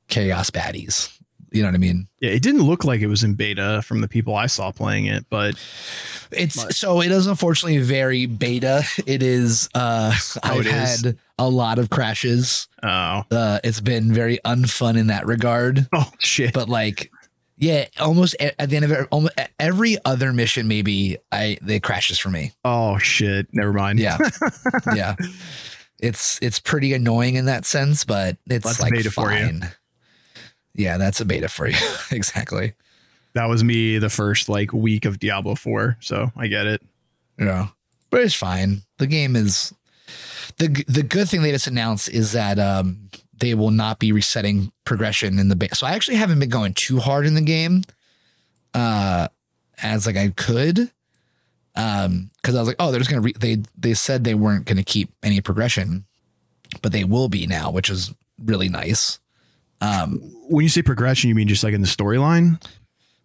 chaos 0.07 0.49
baddies. 0.49 1.13
You 1.51 1.61
know 1.61 1.69
what 1.69 1.75
I 1.75 1.80
mean? 1.80 2.07
yeah, 2.19 2.32
it 2.32 2.41
didn't 2.41 2.63
look 2.63 2.84
like 2.84 2.99
it 3.01 3.07
was 3.07 3.23
in 3.23 3.34
beta 3.36 3.82
from 3.86 4.01
the 4.01 4.07
people 4.07 4.36
I 4.36 4.47
saw 4.47 4.71
playing 4.71 5.05
it, 5.05 5.25
but 5.30 5.55
It's 6.32 6.61
But- 6.61 6.75
so 6.75 7.01
it 7.01 7.09
is 7.11 7.25
unfortunately 7.28 7.78
very 7.80 8.25
beta. 8.25 8.84
It 9.05 9.23
is 9.23 9.69
uh 9.73 10.13
Oh, 10.17 10.39
I've 10.43 10.59
it 10.61 10.65
is? 10.67 11.03
had 11.03 11.17
a 11.39 11.47
lot 11.49 11.78
of 11.80 11.89
crashes. 11.89 12.67
oh, 12.84 13.23
Uh 13.32 13.59
it's 13.63 13.80
been 13.82 14.13
very 14.13 14.39
unfun 14.43 14.97
in 14.97 15.07
that 15.07 15.25
regard. 15.25 15.88
oh 15.93 16.11
shit. 16.19 16.53
But 16.53 16.67
like 16.69 17.11
yeah, 17.58 17.86
almost 17.99 18.36
at 18.39 18.70
the 18.70 18.76
end 18.76 18.86
of 18.86 18.91
it, 18.91 19.08
almost 19.12 19.34
every 19.60 19.97
other 20.05 20.32
mission, 20.32 20.68
maybe 20.68 21.18
I 21.32 21.58
they 21.62 21.80
crashes 21.80 22.20
for 22.20 22.30
me. 22.30 22.53
oh 22.64 22.97
shit. 22.99 23.47
Never 23.51 23.74
mind. 23.74 23.99
Yeah, 23.99 24.18
yeah. 24.95 25.16
It's 25.99 26.38
it's 26.41 26.60
pretty 26.60 26.93
annoying 26.93 27.36
in 27.36 27.45
that 27.45 27.66
sense, 27.66 28.03
but 28.05 28.38
it's 28.47 28.64
That's 28.66 28.80
like 28.82 28.93
beta 28.93 29.10
for 29.10 29.32
you. 29.32 29.47
fine. 29.47 29.72
Yeah, 30.76 30.97
that's 30.97 31.20
a 31.20 31.26
beta 31.26 31.49
for 31.49 31.68
you. 31.68 31.78
exactly. 32.12 32.74
That 33.34 33.45
was 33.49 33.64
me 33.64 33.97
the 33.97 34.10
first 34.10 34.47
like 34.49 34.72
week 34.74 35.05
of 35.05 35.18
Diablo 35.20 35.55
4, 35.55 35.97
so 35.99 36.32
I 36.36 36.47
get 36.47 36.68
it. 36.68 36.82
Yeah, 37.39 37.68
but 38.12 38.22
it's 38.22 38.36
fine. 38.36 38.84
The 38.99 39.08
game 39.08 39.36
is 39.36 39.74
the 40.58 40.84
the 40.88 41.03
good 41.03 41.28
thing 41.30 41.41
they 41.41 41.51
just 41.51 41.68
announced 41.68 42.10
is 42.10 42.32
that 42.34 42.60
um 42.60 43.10
they 43.39 43.53
will 43.53 43.71
not 43.71 43.99
be 43.99 44.11
resetting 44.11 44.71
progression 44.83 45.39
in 45.39 45.49
the 45.49 45.55
base. 45.55 45.79
So 45.79 45.88
I 45.88 45.91
actually 45.91 46.17
haven't 46.17 46.39
been 46.39 46.49
going 46.49 46.73
too 46.73 46.99
hard 46.99 47.25
in 47.25 47.33
the 47.35 47.41
game, 47.41 47.83
uh, 48.73 49.27
as 49.81 50.05
like 50.05 50.17
I 50.17 50.29
could, 50.29 50.91
um, 51.75 52.31
because 52.41 52.55
I 52.55 52.59
was 52.59 52.67
like, 52.67 52.77
oh, 52.79 52.91
they're 52.91 52.99
just 52.99 53.09
gonna 53.09 53.21
re- 53.21 53.35
they 53.39 53.57
they 53.77 53.93
said 53.93 54.23
they 54.23 54.35
weren't 54.35 54.65
gonna 54.65 54.83
keep 54.83 55.11
any 55.23 55.41
progression, 55.41 56.05
but 56.81 56.91
they 56.91 57.03
will 57.03 57.29
be 57.29 57.45
now, 57.47 57.71
which 57.71 57.89
is 57.89 58.13
really 58.43 58.69
nice. 58.69 59.19
Um, 59.81 60.19
When 60.49 60.63
you 60.63 60.69
say 60.69 60.81
progression, 60.81 61.29
you 61.29 61.35
mean 61.35 61.47
just 61.47 61.63
like 61.63 61.73
in 61.73 61.81
the 61.81 61.88
storyline? 61.88 62.61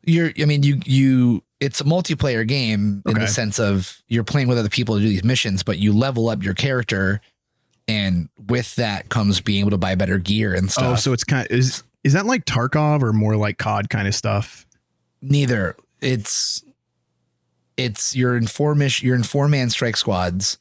you're 0.04 0.32
i 0.40 0.44
mean 0.44 0.64
you 0.64 0.80
you 0.84 1.44
it's 1.60 1.80
a 1.80 1.84
multiplayer 1.84 2.44
game 2.44 3.04
in 3.06 3.14
the 3.14 3.28
sense 3.28 3.60
of 3.60 4.02
you're 4.08 4.24
playing 4.24 4.48
with 4.48 4.58
other 4.58 4.68
people 4.68 4.96
to 4.96 5.00
do 5.00 5.08
these 5.08 5.22
missions 5.22 5.62
but 5.62 5.78
you 5.78 5.92
level 5.92 6.28
up 6.28 6.42
your 6.42 6.54
character 6.54 7.20
and 7.88 8.28
with 8.48 8.74
that 8.76 9.08
comes 9.08 9.40
being 9.40 9.60
able 9.60 9.70
to 9.70 9.78
buy 9.78 9.94
better 9.94 10.18
gear 10.18 10.54
and 10.54 10.70
stuff. 10.70 10.84
Oh, 10.92 10.96
so 10.96 11.12
it's 11.12 11.24
kind 11.24 11.46
of 11.46 11.56
is 11.56 11.82
is 12.04 12.12
that 12.14 12.26
like 12.26 12.44
Tarkov 12.44 13.02
or 13.02 13.12
more 13.12 13.36
like 13.36 13.58
COD 13.58 13.88
kind 13.88 14.08
of 14.08 14.14
stuff? 14.14 14.66
neither. 15.22 15.76
It's 16.00 16.64
it's 17.76 18.14
you're 18.14 18.36
in 18.36 18.46
four 18.46 18.74
mission 18.74 19.06
you're 19.06 19.16
in 19.16 19.22
four 19.22 19.48
man 19.48 19.70
strike 19.70 19.96
squads 19.96 20.58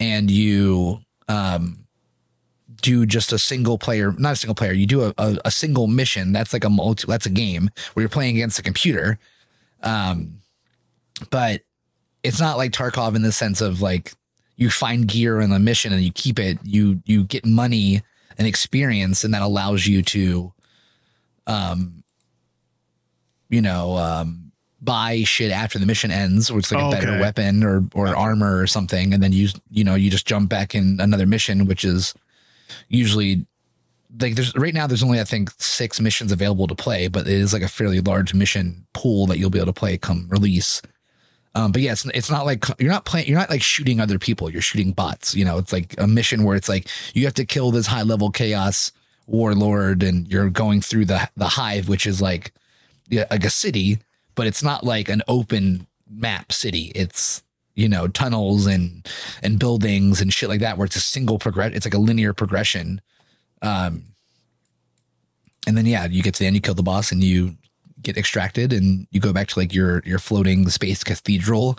and 0.00 0.30
you 0.30 1.00
um 1.28 1.80
do 2.80 3.04
just 3.04 3.32
a 3.34 3.38
single 3.38 3.76
player 3.76 4.12
not 4.12 4.32
a 4.32 4.36
single 4.36 4.54
player 4.54 4.72
you 4.72 4.86
do 4.86 5.02
a, 5.02 5.14
a, 5.18 5.36
a 5.46 5.50
single 5.50 5.88
mission. 5.88 6.32
That's 6.32 6.52
like 6.52 6.64
a 6.64 6.70
multi 6.70 7.04
that's 7.06 7.26
a 7.26 7.30
game 7.30 7.68
where 7.92 8.02
you're 8.02 8.08
playing 8.08 8.36
against 8.36 8.58
a 8.58 8.62
computer. 8.62 9.18
Um 9.82 10.38
but 11.30 11.62
it's 12.22 12.40
not 12.40 12.56
like 12.56 12.72
tarkov 12.72 13.14
in 13.16 13.22
the 13.22 13.32
sense 13.32 13.60
of 13.60 13.82
like 13.82 14.14
you 14.56 14.70
find 14.70 15.08
gear 15.08 15.40
in 15.40 15.50
the 15.50 15.58
mission 15.58 15.92
and 15.92 16.02
you 16.02 16.12
keep 16.12 16.38
it 16.38 16.58
you 16.62 17.00
you 17.04 17.24
get 17.24 17.44
money 17.44 18.02
and 18.38 18.46
experience 18.46 19.24
and 19.24 19.34
that 19.34 19.42
allows 19.42 19.86
you 19.86 20.02
to 20.02 20.52
um 21.46 22.02
you 23.50 23.60
know 23.60 23.96
um 23.96 24.50
buy 24.80 25.22
shit 25.24 25.50
after 25.50 25.78
the 25.78 25.86
mission 25.86 26.10
ends 26.10 26.50
or 26.50 26.58
it's 26.58 26.70
like 26.70 26.82
Oh, 26.82 26.88
a 26.88 26.92
better 26.92 27.12
okay. 27.12 27.20
weapon 27.20 27.62
or 27.64 27.78
or 27.94 28.06
Gotcha. 28.06 28.18
armor 28.18 28.58
or 28.58 28.66
something 28.66 29.14
and 29.14 29.22
then 29.22 29.32
you 29.32 29.48
you 29.70 29.82
know 29.84 29.94
you 29.94 30.10
just 30.10 30.26
jump 30.26 30.50
back 30.50 30.74
in 30.74 30.98
another 31.00 31.26
mission 31.26 31.66
which 31.66 31.84
is 31.84 32.12
usually 32.88 33.46
like 34.20 34.34
there's 34.36 34.54
right 34.54 34.74
now 34.74 34.86
there's 34.86 35.02
only 35.02 35.20
I 35.20 35.24
think 35.24 35.50
six 35.58 36.00
missions 36.00 36.30
available 36.30 36.68
to 36.68 36.74
play, 36.76 37.08
but 37.08 37.26
it 37.26 37.32
is 37.32 37.52
like 37.52 37.62
a 37.62 37.68
fairly 37.68 38.00
large 38.00 38.32
mission 38.32 38.86
pool 38.92 39.26
that 39.26 39.38
you'll 39.38 39.50
be 39.50 39.58
able 39.58 39.66
to 39.66 39.72
play 39.72 39.98
come 39.98 40.26
release. 40.28 40.80
Um, 41.54 41.70
but 41.72 41.82
yeah, 41.82 41.92
it's, 41.92 42.04
it's 42.06 42.30
not 42.30 42.46
like 42.46 42.64
you're 42.80 42.90
not 42.90 43.04
playing, 43.04 43.28
you're 43.28 43.38
not 43.38 43.50
like 43.50 43.62
shooting 43.62 44.00
other 44.00 44.18
people. 44.18 44.50
You're 44.50 44.62
shooting 44.62 44.92
bots. 44.92 45.34
You 45.34 45.44
know, 45.44 45.58
it's 45.58 45.72
like 45.72 45.94
a 45.98 46.06
mission 46.06 46.42
where 46.44 46.56
it's 46.56 46.68
like 46.68 46.88
you 47.14 47.24
have 47.24 47.34
to 47.34 47.44
kill 47.44 47.70
this 47.70 47.86
high 47.86 48.02
level 48.02 48.30
chaos 48.30 48.90
warlord, 49.26 50.02
and 50.02 50.28
you're 50.28 50.50
going 50.50 50.80
through 50.80 51.06
the 51.06 51.28
the 51.36 51.48
hive, 51.48 51.88
which 51.88 52.06
is 52.06 52.20
like 52.20 52.52
like 53.10 53.44
a 53.44 53.50
city, 53.50 53.98
but 54.34 54.46
it's 54.46 54.62
not 54.62 54.84
like 54.84 55.08
an 55.08 55.22
open 55.28 55.86
map 56.10 56.52
city. 56.52 56.90
It's 56.94 57.42
you 57.74 57.88
know 57.88 58.08
tunnels 58.08 58.66
and 58.66 59.08
and 59.42 59.58
buildings 59.58 60.20
and 60.20 60.32
shit 60.32 60.48
like 60.48 60.60
that, 60.60 60.76
where 60.76 60.86
it's 60.86 60.96
a 60.96 61.00
single 61.00 61.38
progress. 61.38 61.72
It's 61.74 61.86
like 61.86 61.94
a 61.94 61.98
linear 61.98 62.32
progression. 62.32 63.00
Um, 63.62 64.06
and 65.66 65.76
then 65.76 65.86
yeah, 65.86 66.06
you 66.06 66.22
get 66.22 66.34
to 66.34 66.40
the 66.40 66.46
end, 66.46 66.56
you 66.56 66.60
kill 66.60 66.74
the 66.74 66.82
boss, 66.82 67.12
and 67.12 67.22
you 67.22 67.56
get 68.04 68.16
extracted, 68.16 68.72
and 68.72 69.06
you 69.10 69.20
go 69.20 69.32
back 69.32 69.48
to 69.48 69.58
like 69.58 69.74
your 69.74 70.02
your 70.06 70.18
floating 70.18 70.68
space 70.70 71.02
cathedral, 71.02 71.78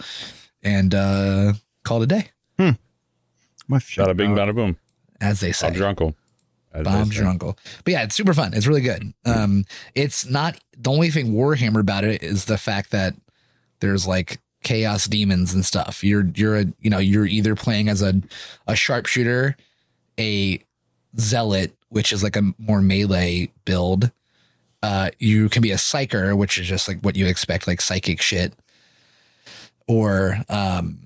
and 0.63 0.93
uh, 0.93 1.53
call 1.83 2.01
it 2.01 2.05
a 2.05 2.07
day, 2.07 2.31
My 3.67 3.77
Bada 3.79 4.15
bing, 4.17 4.35
bada 4.35 4.53
boom. 4.53 4.77
as 5.21 5.39
they 5.39 5.51
say. 5.51 5.69
Bob 5.69 5.77
Drunkle. 5.77 6.15
as 6.73 6.83
they 6.83 6.91
Bombs 6.91 7.13
say. 7.15 7.21
your 7.21 7.29
uncle. 7.29 7.57
But 7.83 7.91
yeah, 7.93 8.03
it's 8.03 8.15
super 8.15 8.33
fun. 8.33 8.53
It's 8.53 8.67
really 8.67 8.81
good. 8.81 9.13
Um, 9.25 9.65
it's 9.95 10.25
not 10.29 10.59
the 10.77 10.91
only 10.91 11.09
thing 11.11 11.33
Warhammer 11.33 11.79
about 11.79 12.03
it 12.03 12.21
is 12.21 12.45
the 12.45 12.57
fact 12.57 12.91
that 12.91 13.15
there's 13.79 14.05
like 14.07 14.39
chaos 14.63 15.05
demons 15.05 15.53
and 15.53 15.63
stuff. 15.65 16.03
You're 16.03 16.25
you're 16.35 16.57
a 16.57 16.65
you 16.81 16.89
know 16.89 16.97
you're 16.99 17.25
either 17.27 17.55
playing 17.55 17.87
as 17.89 18.01
a 18.01 18.21
a 18.67 18.75
sharpshooter, 18.75 19.55
a 20.19 20.59
zealot, 21.19 21.75
which 21.89 22.11
is 22.11 22.23
like 22.23 22.35
a 22.35 22.53
more 22.57 22.81
melee 22.81 23.51
build. 23.65 24.11
Uh, 24.85 25.09
you 25.17 25.49
can 25.49 25.63
be 25.63 25.71
a 25.71 25.77
psyker, 25.77 26.37
which 26.37 26.59
is 26.59 26.67
just 26.67 26.87
like 26.87 26.99
what 27.01 27.15
you 27.15 27.25
expect, 27.25 27.65
like 27.65 27.81
psychic 27.81 28.21
shit, 28.21 28.53
or 29.87 30.37
um, 30.47 30.99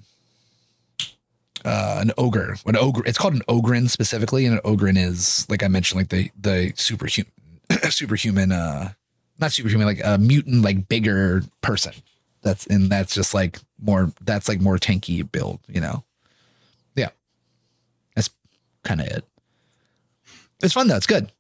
uh, 1.64 2.00
an 2.02 2.12
ogre. 2.18 2.56
An 2.66 2.76
ogre. 2.76 3.04
It's 3.06 3.18
called 3.18 3.36
an 3.36 3.44
Ogryn 3.48 3.90
specifically, 3.90 4.46
and 4.46 4.56
an 4.56 4.62
Ogryn 4.66 4.98
is 4.98 5.46
like 5.50 5.64
I 5.64 5.70
mentioned, 5.70 6.00
like 6.02 6.10
the 6.10 6.30
the 6.40 6.74
superhuman, 6.76 7.32
superhuman, 7.90 8.52
uh, 8.52 8.92
not 9.40 9.54
superhuman, 9.54 9.88
like 9.88 10.02
a 10.04 10.18
mutant, 10.18 10.62
like 10.62 10.90
bigger 10.90 11.44
person. 11.62 11.94
That's 12.42 12.66
and 12.68 12.90
that's 12.90 13.14
just 13.16 13.34
like 13.34 13.60
more. 13.82 14.12
That's 14.22 14.50
like 14.50 14.60
more 14.60 14.78
tanky 14.78 15.30
build, 15.30 15.60
you 15.70 15.80
know. 15.80 16.04
Yeah, 16.96 17.10
that's 18.14 18.30
kind 18.84 19.00
of 19.00 19.08
it. 19.08 19.24
It's 20.62 20.74
fun 20.74 20.90
though. 20.90 20.98
It's 20.98 21.08
good. 21.08 21.32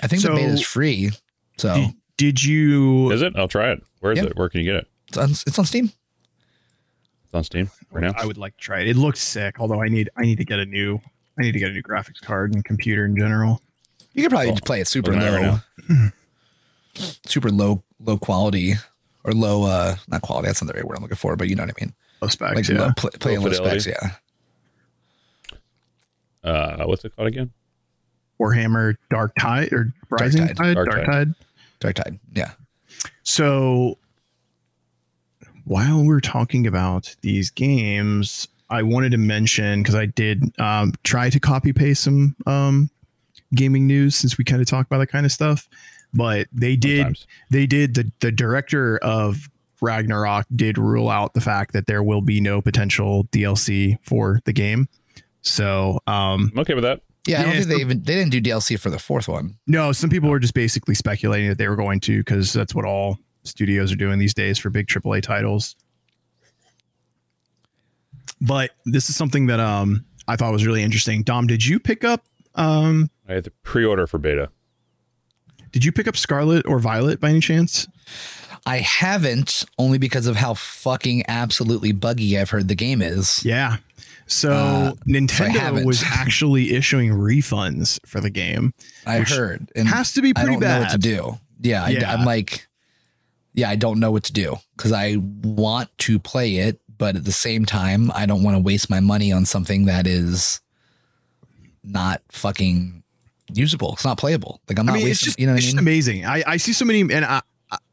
I 0.00 0.06
think 0.06 0.22
So- 0.22 0.28
the 0.30 0.34
beta 0.36 0.48
is 0.54 0.62
free, 0.66 1.10
so 1.56 1.74
Did, 1.74 1.94
did 2.16 2.44
you? 2.44 3.10
Is 3.10 3.22
it? 3.22 3.32
I'll 3.36 3.48
try 3.48 3.70
it. 3.72 3.82
Where 4.00 4.12
is 4.12 4.18
Yeah. 4.18 4.26
it? 4.26 4.36
Where 4.36 4.48
can 4.48 4.60
you 4.60 4.66
get 4.66 4.76
it? 4.76 4.88
it's 5.08 5.18
on, 5.18 5.30
it's 5.30 5.58
on 5.58 5.64
Steam. 5.66 5.86
It's 7.24 7.34
on 7.34 7.44
Steam 7.44 7.70
right 7.90 8.02
now. 8.02 8.12
I 8.16 8.26
would 8.26 8.38
like 8.38 8.56
to 8.56 8.60
try 8.62 8.80
it. 8.80 8.88
It 8.88 8.96
looks 8.96 9.20
sick. 9.20 9.60
Although 9.60 9.82
I 9.82 9.88
need 9.88 10.10
I 10.16 10.22
need 10.22 10.38
to 10.38 10.44
get 10.44 10.58
a 10.58 10.66
new 10.66 11.00
I 11.38 11.42
need 11.42 11.52
to 11.52 11.58
get 11.58 11.70
a 11.70 11.72
new 11.72 11.82
graphics 11.82 12.20
card 12.20 12.54
and 12.54 12.64
computer 12.64 13.04
in 13.04 13.16
general. 13.16 13.60
You 14.12 14.22
could 14.22 14.30
probably 14.30 14.48
Cool. 14.48 14.58
play 14.64 14.80
it 14.80 14.86
super 14.88 15.12
Looking 15.12 15.26
at 15.26 15.34
it 15.34 15.46
low, 15.46 15.58
right 15.88 16.12
super 17.26 17.50
low, 17.50 17.82
low 18.00 18.18
quality 18.18 18.74
or 19.24 19.32
low, 19.32 19.64
uh, 19.64 19.96
not 20.08 20.20
quality. 20.22 20.46
That's 20.48 20.60
not 20.62 20.70
the 20.72 20.74
right 20.78 20.86
word 20.86 20.96
I'm 20.96 21.02
looking 21.02 21.16
for, 21.16 21.34
but 21.36 21.48
you 21.48 21.54
know 21.56 21.62
what 21.62 21.74
I 21.80 21.84
mean. 21.84 21.94
Low 22.20 22.28
specs. 22.28 22.54
Like 22.54 22.68
yeah. 22.68 22.80
low, 22.86 22.92
play, 22.96 23.10
play 23.18 23.38
Low 23.38 23.46
in 23.46 23.52
low 23.52 23.64
specs. 23.64 23.86
Yeah. 23.86 24.10
Uh, 26.44 26.84
what's 26.86 27.04
it 27.04 27.14
called 27.16 27.28
again? 27.28 27.50
Warhammer 28.42 28.96
Dark 29.10 29.32
Tide 29.38 29.72
or 29.72 29.92
Rising 30.10 30.48
Tide. 30.48 30.56
Tide, 30.56 30.74
Dark 30.74 30.90
Dark, 30.90 31.06
Tide. 31.06 31.12
Tide. 31.12 31.34
Dark 31.80 31.94
Tide. 31.94 32.18
Yeah. 32.34 32.52
So 33.22 33.98
while 35.64 36.04
we're 36.04 36.20
talking 36.20 36.66
about 36.66 37.14
these 37.20 37.50
games, 37.50 38.48
I 38.70 38.82
wanted 38.82 39.12
to 39.12 39.18
mention 39.18 39.82
because 39.82 39.94
I 39.94 40.06
did 40.06 40.58
um, 40.60 40.92
try 41.04 41.30
to 41.30 41.38
copy 41.38 41.72
paste 41.72 42.04
some 42.04 42.36
um, 42.46 42.90
gaming 43.54 43.86
news 43.86 44.16
since 44.16 44.38
we 44.38 44.44
kind 44.44 44.60
of 44.60 44.68
talk 44.68 44.86
about 44.86 44.98
that 44.98 45.08
kind 45.08 45.26
of 45.26 45.32
stuff. 45.32 45.68
But 46.14 46.48
they 46.52 46.76
did 46.76 46.98
Sometimes. 46.98 47.26
they 47.50 47.66
did 47.66 47.94
the 47.94 48.10
the 48.20 48.32
director 48.32 48.98
of 48.98 49.48
Ragnarok 49.80 50.46
did 50.54 50.78
rule 50.78 51.08
out 51.08 51.34
the 51.34 51.40
fact 51.40 51.72
that 51.72 51.86
there 51.86 52.02
will 52.02 52.20
be 52.20 52.40
no 52.40 52.60
potential 52.60 53.24
DLC 53.32 53.98
for 54.02 54.40
the 54.44 54.52
game. 54.52 54.88
So 55.40 56.00
um 56.06 56.50
I'm 56.52 56.58
okay 56.60 56.74
with 56.74 56.84
that. 56.84 57.00
Yeah. 57.26 57.40
I 57.40 57.42
don't 57.44 57.52
Yeah, 57.52 57.58
think 57.60 57.68
they 57.70 57.76
even, 57.80 58.02
they 58.02 58.14
didn't 58.14 58.30
do 58.30 58.40
DLC 58.40 58.78
for 58.78 58.90
the 58.90 58.98
fourth 58.98 59.28
one. 59.28 59.58
no, 59.66 59.92
some 59.92 60.10
people 60.10 60.28
were 60.30 60.38
just 60.40 60.54
basically 60.54 60.94
speculating 60.94 61.48
that 61.48 61.58
they 61.58 61.68
were 61.68 61.76
going 61.76 62.00
to 62.00 62.18
because 62.18 62.52
that's 62.52 62.74
what 62.74 62.84
all 62.84 63.18
studios 63.44 63.92
are 63.92 63.96
doing 63.96 64.18
these 64.18 64.34
days 64.34 64.58
for 64.58 64.70
big 64.70 64.86
AAA 64.86 65.22
titles. 65.22 65.76
But 68.40 68.70
this 68.84 69.08
is 69.08 69.16
something 69.16 69.46
that 69.46 69.60
um 69.60 70.04
I 70.28 70.36
thought 70.36 70.52
was 70.52 70.66
really 70.66 70.82
interesting. 70.82 71.22
Dom, 71.22 71.46
did 71.46 71.64
you 71.64 71.78
pick 71.78 72.04
up 72.04 72.24
um 72.54 73.10
I 73.28 73.34
had 73.34 73.44
to 73.44 73.50
pre-order 73.62 74.06
for 74.06 74.18
beta. 74.18 74.50
did 75.70 75.84
you 75.84 75.92
pick 75.92 76.06
up 76.08 76.16
Scarlet 76.16 76.66
or 76.66 76.78
Violet 76.78 77.20
by 77.20 77.30
any 77.30 77.40
chance? 77.40 77.86
I 78.66 78.78
haven't 78.78 79.64
only 79.78 79.98
because 79.98 80.26
of 80.26 80.36
how 80.36 80.54
fucking 80.54 81.24
absolutely 81.26 81.90
buggy 81.92 82.38
I've 82.38 82.50
heard 82.50 82.68
the 82.68 82.74
game 82.76 83.02
is. 83.02 83.44
Yeah. 83.44 83.78
So 84.32 84.50
Uh, 84.52 84.92
Nintendo 85.06 85.50
haven't. 85.58 85.84
was 85.86 86.02
actually 86.06 86.72
issuing 86.74 87.10
refunds 87.10 88.00
for 88.06 88.20
the 88.20 88.30
game. 88.30 88.72
I 89.06 89.18
heard. 89.20 89.70
And 89.76 89.86
Has 89.88 90.12
to 90.12 90.22
be 90.22 90.30
I 90.30 90.32
pretty 90.32 90.52
don't 90.52 90.60
know 90.60 90.66
bad. 90.66 90.80
what 90.82 90.90
to 90.92 90.98
do. 90.98 91.38
Yeah, 91.60 91.86
Yeah. 91.88 92.10
I, 92.10 92.14
am 92.14 92.24
like, 92.24 92.66
yeah, 93.54 93.68
I 93.70 93.76
don't 93.76 94.00
know 94.00 94.10
what 94.10 94.24
to 94.24 94.32
do 94.32 94.56
because 94.76 94.92
I 94.92 95.16
want 95.42 95.90
to 95.98 96.18
play 96.18 96.56
it, 96.56 96.80
but 96.98 97.16
at 97.16 97.24
the 97.24 97.32
same 97.32 97.64
time, 97.66 98.10
I 98.14 98.26
don't 98.26 98.42
want 98.42 98.56
to 98.56 98.60
waste 98.62 98.88
my 98.90 99.00
money 99.00 99.30
on 99.32 99.44
something 99.44 99.84
that 99.86 100.06
is 100.06 100.60
not 101.84 102.22
fucking 102.30 103.02
usable. 103.52 103.92
It's 103.92 104.04
not 104.04 104.18
playable. 104.18 104.60
Like 104.68 104.78
I'm 104.78 104.88
I 104.88 104.92
not 104.92 104.98
mean, 104.98 105.02
it's 105.08 105.20
wasting. 105.20 105.26
just, 105.26 105.40
you 105.40 105.46
know 105.46 105.52
what 105.52 105.58
it's 105.58 105.66
I 105.66 105.68
just 105.68 105.76
mean? 105.76 105.82
amazing. 105.84 106.26
I, 106.26 106.42
I 106.46 106.56
see 106.56 106.72
so 106.72 106.84
many, 106.84 107.00
and 107.00 107.24
I, 107.24 107.42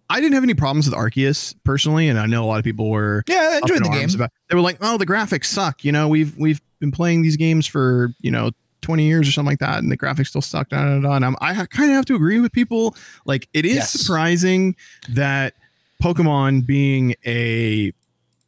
I- 0.10 0.20
didn't 0.22 0.34
have 0.34 0.44
any 0.44 0.54
problems 0.54 0.88
with 0.90 0.96
Arceus 0.98 1.56
personally, 1.64 2.10
and 2.10 2.18
I 2.20 2.26
know 2.26 2.44
a 2.44 2.48
lot 2.48 2.58
of 2.60 2.64
people 2.66 2.90
were 2.90 3.24
yeah, 3.28 3.52
I 3.54 3.58
enjoyed 3.58 3.84
the 3.86 3.90
game. 3.90 4.10
About, 4.16 4.32
they 4.50 4.56
were 4.56 4.62
like, 4.62 4.78
"Oh, 4.82 4.98
the 4.98 5.06
graphics 5.06 5.46
suck." 5.46 5.84
You 5.86 5.92
know, 5.92 6.08
we've 6.08 6.36
we've 6.38 6.62
been 6.80 6.92
playing 6.92 7.22
these 7.22 7.38
games 7.38 7.66
for 7.68 8.10
you 8.22 8.32
know 8.32 8.52
twenty 8.82 9.06
years 9.08 9.28
or 9.28 9.32
something 9.32 9.52
like 9.52 9.60
that, 9.60 9.80
and 9.80 9.92
the 9.92 9.98
graphics 9.98 10.28
still 10.28 10.42
suck. 10.42 10.70
Da, 10.70 10.84
da, 10.84 11.00
da. 11.02 11.14
And 11.14 11.26
I'm, 11.26 11.36
I 11.42 11.54
kind 11.66 11.90
of 11.92 11.96
have 11.96 12.06
to 12.06 12.16
agree 12.16 12.40
with 12.40 12.52
people. 12.52 12.96
Like, 13.26 13.48
it 13.54 13.66
is 13.66 13.76
Yes. 13.76 13.92
surprising 13.92 14.76
that 15.10 15.54
Pokemon 16.02 16.66
being 16.66 17.16
a 17.26 17.92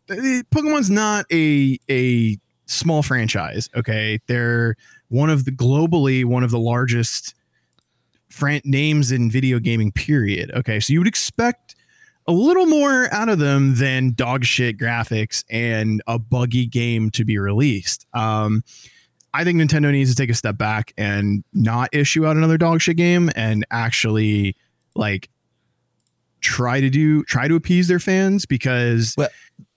Pokemon's 0.09 0.89
not 0.89 1.25
a 1.31 1.77
a 1.89 2.37
small 2.65 3.03
franchise. 3.03 3.69
Okay, 3.75 4.19
they're 4.27 4.75
one 5.09 5.29
of 5.29 5.45
the 5.45 5.51
globally 5.51 6.23
one 6.25 6.43
of 6.43 6.51
the 6.51 6.59
largest 6.59 7.35
fran- 8.41 8.61
names 8.65 9.11
in 9.11 9.29
video 9.29 9.59
gaming. 9.59 9.91
Period. 9.91 10.51
Okay, 10.55 10.79
so 10.79 10.91
you 10.91 10.99
would 10.99 11.07
expect 11.07 11.75
a 12.27 12.31
little 12.31 12.65
more 12.65 13.07
out 13.13 13.29
of 13.29 13.37
them 13.37 13.75
than 13.75 14.13
dog 14.13 14.43
shit 14.43 14.77
graphics 14.77 15.43
and 15.51 16.01
a 16.07 16.17
buggy 16.17 16.65
game 16.65 17.11
to 17.11 17.23
be 17.23 17.37
released. 17.37 18.07
Um, 18.13 18.63
I 19.31 19.43
think 19.43 19.61
Nintendo 19.61 19.91
needs 19.91 20.09
to 20.09 20.15
take 20.15 20.31
a 20.31 20.33
step 20.33 20.57
back 20.57 20.91
and 20.97 21.43
not 21.53 21.89
issue 21.93 22.25
out 22.25 22.35
another 22.35 22.57
dog 22.57 22.81
shit 22.81 22.97
game 22.97 23.29
and 23.35 23.63
actually 23.69 24.55
like 24.95 25.29
try 26.41 26.81
to 26.81 26.89
do 26.89 27.23
try 27.25 27.47
to 27.47 27.55
appease 27.55 27.87
their 27.87 27.99
fans 27.99 28.47
because 28.47 29.13
well, 29.17 29.29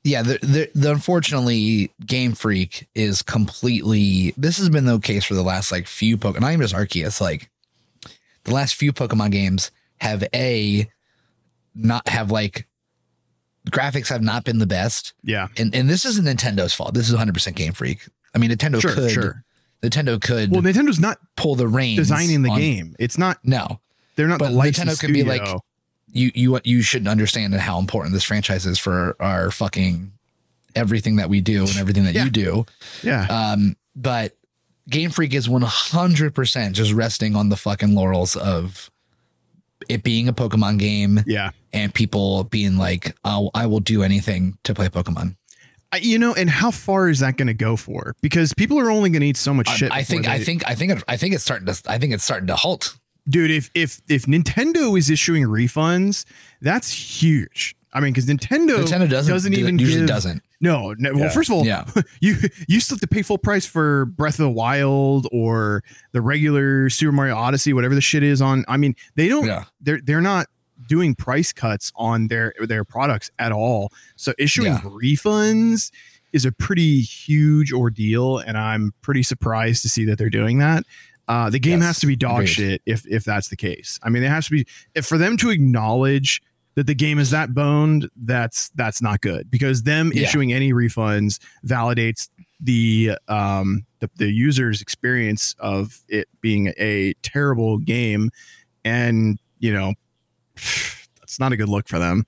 yeah, 0.05 0.23
the, 0.23 0.39
the 0.43 0.71
the 0.75 0.91
unfortunately 0.91 1.91
Game 2.05 2.33
Freak 2.33 2.89
is 2.95 3.23
completely. 3.23 4.35
This 4.37 4.59
has 4.59 4.69
been 4.71 4.87
the 4.87 4.99
case 4.99 5.25
for 5.25 5.35
the 5.35 5.43
last 5.43 5.71
like 5.71 5.87
few 5.87 6.17
Pokemon. 6.17 6.41
Not 6.41 6.53
even 6.53 6.67
just 6.67 6.75
Arceus. 6.75 7.21
Like 7.21 7.51
the 8.45 8.53
last 8.55 8.75
few 8.75 8.93
Pokemon 8.93 9.31
games 9.31 9.71
have 9.99 10.25
a 10.35 10.89
not 11.75 12.09
have 12.09 12.31
like 12.31 12.67
graphics 13.71 14.09
have 14.09 14.23
not 14.23 14.45
been 14.45 14.59
the 14.59 14.67
best, 14.67 15.15
yeah, 15.23 15.49
and 15.57 15.75
and 15.75 15.89
this 15.89 16.05
isn't 16.05 16.25
Nintendo's 16.25 16.75
fault. 16.75 16.95
This 16.95 17.07
is 17.07 17.13
100 17.13 17.33
percent 17.35 17.57
Game 17.57 17.73
Freak. 17.73 18.07
I 18.35 18.39
mean, 18.39 18.51
Nintendo 18.51 18.81
sure, 18.81 18.93
could 18.95 19.11
sure. 19.11 19.45
Nintendo 19.83 20.21
could 20.21 20.51
Well, 20.51 20.63
Nintendo's 20.63 20.99
not 21.01 21.19
pull 21.37 21.55
the 21.57 21.69
reins 21.69 21.99
designing 21.99 22.43
the 22.43 22.51
on- 22.51 22.59
game. 22.59 22.97
It's 22.99 23.19
not. 23.19 23.39
No, 23.45 23.81
They're 24.17 24.27
not 24.29 24.39
But 24.39 24.51
the 24.53 24.57
Nintendo 24.59 24.99
could 24.99 25.13
be 25.13 25.23
like- 25.25 25.47
you 26.13 26.31
you 26.35 26.61
you 26.65 26.81
should 26.83 27.07
understand 27.09 27.55
how 27.55 27.79
important 27.79 28.13
this 28.15 28.25
franchise 28.25 28.67
is 28.67 28.79
for 28.79 29.17
our 29.21 29.51
fucking 29.51 30.13
everything 30.77 31.17
that 31.17 31.29
we 31.29 31.41
do 31.41 31.63
and 31.67 31.77
everything 31.77 32.05
that 32.05 32.15
Yeah. 32.15 32.25
you 32.25 32.31
do. 32.31 32.67
yeah, 33.03 33.27
Um, 33.27 33.77
but 33.97 34.37
Game 34.89 35.11
Freak 35.11 35.35
is 35.35 35.49
100% 35.49 36.72
just 36.72 36.93
resting 36.93 37.37
on 37.37 37.49
the 37.49 37.57
fucking 37.57 37.95
laurels 37.95 38.37
of 38.37 38.91
it 39.89 40.03
being 40.03 40.28
a 40.28 40.32
Pokemon 40.32 40.78
game 40.78 41.20
yeah. 41.26 41.51
and 41.72 41.93
people 41.93 42.45
being 42.45 42.76
like, 42.76 43.16
oh, 43.24 43.51
I 43.55 43.66
will 43.66 43.80
do 43.80 44.03
anything 44.03 44.59
to 44.64 44.74
play 44.74 44.89
Pokemon. 44.89 45.37
I, 45.93 45.99
you 45.99 46.18
know, 46.18 46.35
and 46.35 46.51
how 46.51 46.70
far 46.70 47.09
is 47.09 47.20
that 47.20 47.37
going 47.37 47.47
to 47.47 47.55
go 47.55 47.76
for? 47.76 48.14
Because 48.20 48.53
people 48.53 48.78
are 48.80 48.91
only 48.91 49.11
going 49.11 49.20
to 49.20 49.26
eat 49.26 49.37
so 49.37 49.55
much 49.55 49.68
shit. 49.68 49.93
I 49.93 50.01
before 50.01 50.22
think, 50.22 50.28
I 50.28 50.39
think, 50.41 50.66
I 50.66 50.74
think, 50.74 51.03
I 51.07 51.16
think 51.16 51.35
it's 51.35 51.45
starting 51.45 51.66
to, 51.66 51.82
I 51.87 51.99
think 51.99 52.12
it's 52.12 52.24
starting 52.24 52.49
to 52.49 52.57
halt. 52.57 52.99
dude 53.28 53.51
if 53.51 53.70
if 53.74 54.03
if 54.09 54.26
nintendo 54.26 54.99
is 54.99 55.09
issuing 55.09 55.45
refunds 55.45 56.26
that's 56.61 56.91
huge 57.22 57.74
I 57.95 58.01
mean, 58.01 58.13
because 58.13 58.27
Nintendo, 58.27 58.79
Nintendo 58.85 59.09
doesn't, 59.09 59.33
doesn't 59.33 59.53
do- 59.53 59.61
even 59.61 59.79
usually 59.79 60.01
give- 60.01 60.09
doesn't. 60.09 60.43
No, 60.61 60.95
no. 60.99 61.13
Yeah. 61.13 61.17
Well, 61.21 61.31
first 61.31 61.49
of 61.49 61.57
all, 61.57 61.65
Yeah. 61.67 61.85
you 62.21 62.37
you 62.69 62.81
still 62.81 62.97
have 62.97 63.01
to 63.03 63.07
pay 63.07 63.23
full 63.23 63.39
price 63.39 63.65
for 63.67 64.07
Breath 64.07 64.35
of 64.35 64.45
the 64.45 64.51
Wild 64.51 65.29
or 65.31 65.85
the 66.13 66.21
regular 66.21 66.91
Super 66.91 67.13
Mario 67.13 67.37
Odyssey, 67.37 67.73
whatever 67.73 67.95
the 67.95 68.01
shit 68.01 68.23
is 68.23 68.43
on. 68.43 68.65
I 68.67 68.77
mean, 68.77 68.95
they 69.15 69.29
don't. 69.29 69.47
Yeah. 69.47 69.65
They're 69.81 70.01
they're 70.03 70.21
not 70.21 70.47
doing 70.89 71.15
price 71.15 71.53
cuts 71.53 71.93
on 71.95 72.27
their 72.29 72.53
their 72.67 72.85
products 72.85 73.31
at 73.39 73.53
all. 73.53 73.93
So 74.17 74.33
issuing 74.39 74.73
Yeah. 74.73 74.81
refunds 74.81 75.91
is 76.33 76.45
a 76.45 76.51
pretty 76.53 77.01
huge 77.01 77.73
ordeal, 77.73 78.39
and 78.39 78.59
I'm 78.59 78.93
pretty 79.03 79.23
surprised 79.23 79.83
to 79.83 79.89
see 79.89 80.05
that 80.07 80.19
they're 80.19 80.31
doing 80.31 80.59
that. 80.59 80.85
Uh, 81.29 81.49
the 81.49 81.61
game 81.61 81.79
Yes, 81.79 81.87
has 81.87 81.99
to 82.01 82.07
be 82.07 82.17
dog 82.17 82.39
agreed. 82.43 82.47
shit 82.49 82.83
if 82.87 83.07
if 83.07 83.25
that's 83.25 83.49
the 83.49 83.57
case. 83.57 83.99
I 84.03 84.09
mean, 84.11 84.23
it 84.25 84.29
has 84.31 84.47
to 84.47 84.51
be 84.51 84.67
if 84.95 85.07
for 85.07 85.17
them 85.17 85.37
to 85.39 85.51
acknowledge 85.51 86.43
that 86.77 86.87
the 86.87 86.95
game 86.95 87.18
is 87.18 87.31
that 87.31 87.55
boned, 87.55 88.09
that's 88.16 88.70
that's 88.70 89.01
not 89.03 89.20
good 89.20 89.51
because 89.51 89.83
them 89.85 90.11
Yeah. 90.14 90.22
issuing 90.25 90.53
any 90.53 90.72
refunds 90.72 91.39
validates 91.66 92.29
the 92.61 93.12
um 93.29 93.85
the, 94.01 94.11
the 94.16 94.31
user's 94.33 94.81
experience 94.83 95.55
of 95.59 96.01
it 96.09 96.29
being 96.41 96.72
a 96.79 97.14
terrible 97.22 97.79
game, 97.79 98.31
and 98.85 99.39
you 99.59 99.72
know 99.72 99.95
that's 100.57 101.39
not 101.41 101.53
a 101.53 101.57
good 101.57 101.68
look 101.68 101.89
for 101.89 101.99
them. 101.99 102.25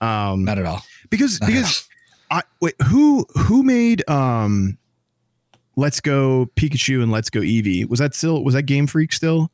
Um, 0.00 0.44
Not 0.44 0.58
at 0.58 0.66
all. 0.66 0.82
because 1.10 1.40
Not 1.40 1.48
because 1.48 1.88
I 2.30 2.42
wait 2.60 2.74
who 2.86 3.24
who 3.36 3.62
made 3.62 4.08
um 4.08 4.78
Let's 5.76 6.00
Go 6.00 6.46
Pikachu 6.56 7.02
and 7.02 7.10
Let's 7.12 7.30
Go 7.30 7.40
Eevee 7.40 7.88
was 7.88 7.98
that 8.00 8.14
still 8.14 8.42
was 8.44 8.54
that 8.54 8.62
Game 8.64 8.86
Freak 8.86 9.12
still? 9.12 9.50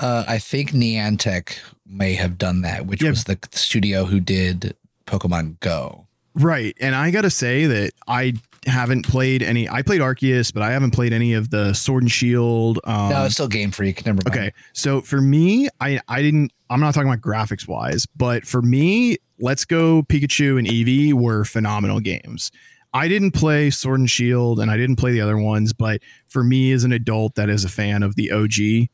Uh, 0.00 0.24
I 0.26 0.38
think 0.38 0.70
Niantic 0.72 1.58
may 1.86 2.14
have 2.14 2.38
done 2.38 2.62
that, 2.62 2.86
which 2.86 3.02
Yeah. 3.02 3.10
was 3.10 3.24
the 3.24 3.38
studio 3.52 4.04
who 4.06 4.20
did 4.20 4.74
Pokemon 5.06 5.60
Go. 5.60 6.06
Right. 6.34 6.76
And 6.80 6.94
I 6.94 7.10
got 7.10 7.22
to 7.22 7.30
say 7.30 7.66
that 7.66 7.92
I 8.08 8.34
haven't 8.66 9.06
played 9.06 9.42
any. 9.42 9.68
I 9.68 9.82
played 9.82 10.00
Arceus, 10.00 10.52
but 10.52 10.62
I 10.62 10.70
haven't 10.72 10.92
played 10.92 11.12
any 11.12 11.34
of 11.34 11.50
the 11.50 11.74
Sword 11.74 12.04
and 12.04 12.10
Shield. 12.10 12.78
Um, 12.84 13.10
no, 13.10 13.24
it's 13.24 13.34
still 13.34 13.48
Game 13.48 13.70
Freak. 13.70 14.06
Never 14.06 14.20
mind. 14.24 14.28
okay. 14.36 14.52
So 14.72 15.00
for 15.02 15.20
me, 15.20 15.68
I 15.80 16.00
I 16.08 16.22
didn't. 16.22 16.52
I'm 16.70 16.80
not 16.80 16.94
talking 16.94 17.08
about 17.10 17.20
graphics 17.20 17.68
wise, 17.68 18.06
but 18.16 18.46
for 18.46 18.62
me, 18.62 19.18
Let's 19.38 19.64
Go 19.66 20.02
Pikachu 20.04 20.58
and 20.58 20.66
Eevee 20.66 21.12
were 21.12 21.44
phenomenal 21.44 22.00
games. 22.00 22.50
I 22.94 23.08
didn't 23.08 23.32
play 23.32 23.68
Sword 23.70 24.00
and 24.00 24.08
Shield, 24.10 24.58
and 24.58 24.70
I 24.70 24.76
didn't 24.78 24.96
play 24.96 25.12
the 25.12 25.20
other 25.20 25.36
ones, 25.36 25.72
but 25.74 26.00
for 26.28 26.42
me, 26.44 26.72
as 26.72 26.84
an 26.84 26.92
adult 26.92 27.34
that 27.34 27.50
is 27.50 27.64
a 27.64 27.68
fan 27.68 28.02
of 28.02 28.16
the 28.16 28.30
OG, 28.30 28.88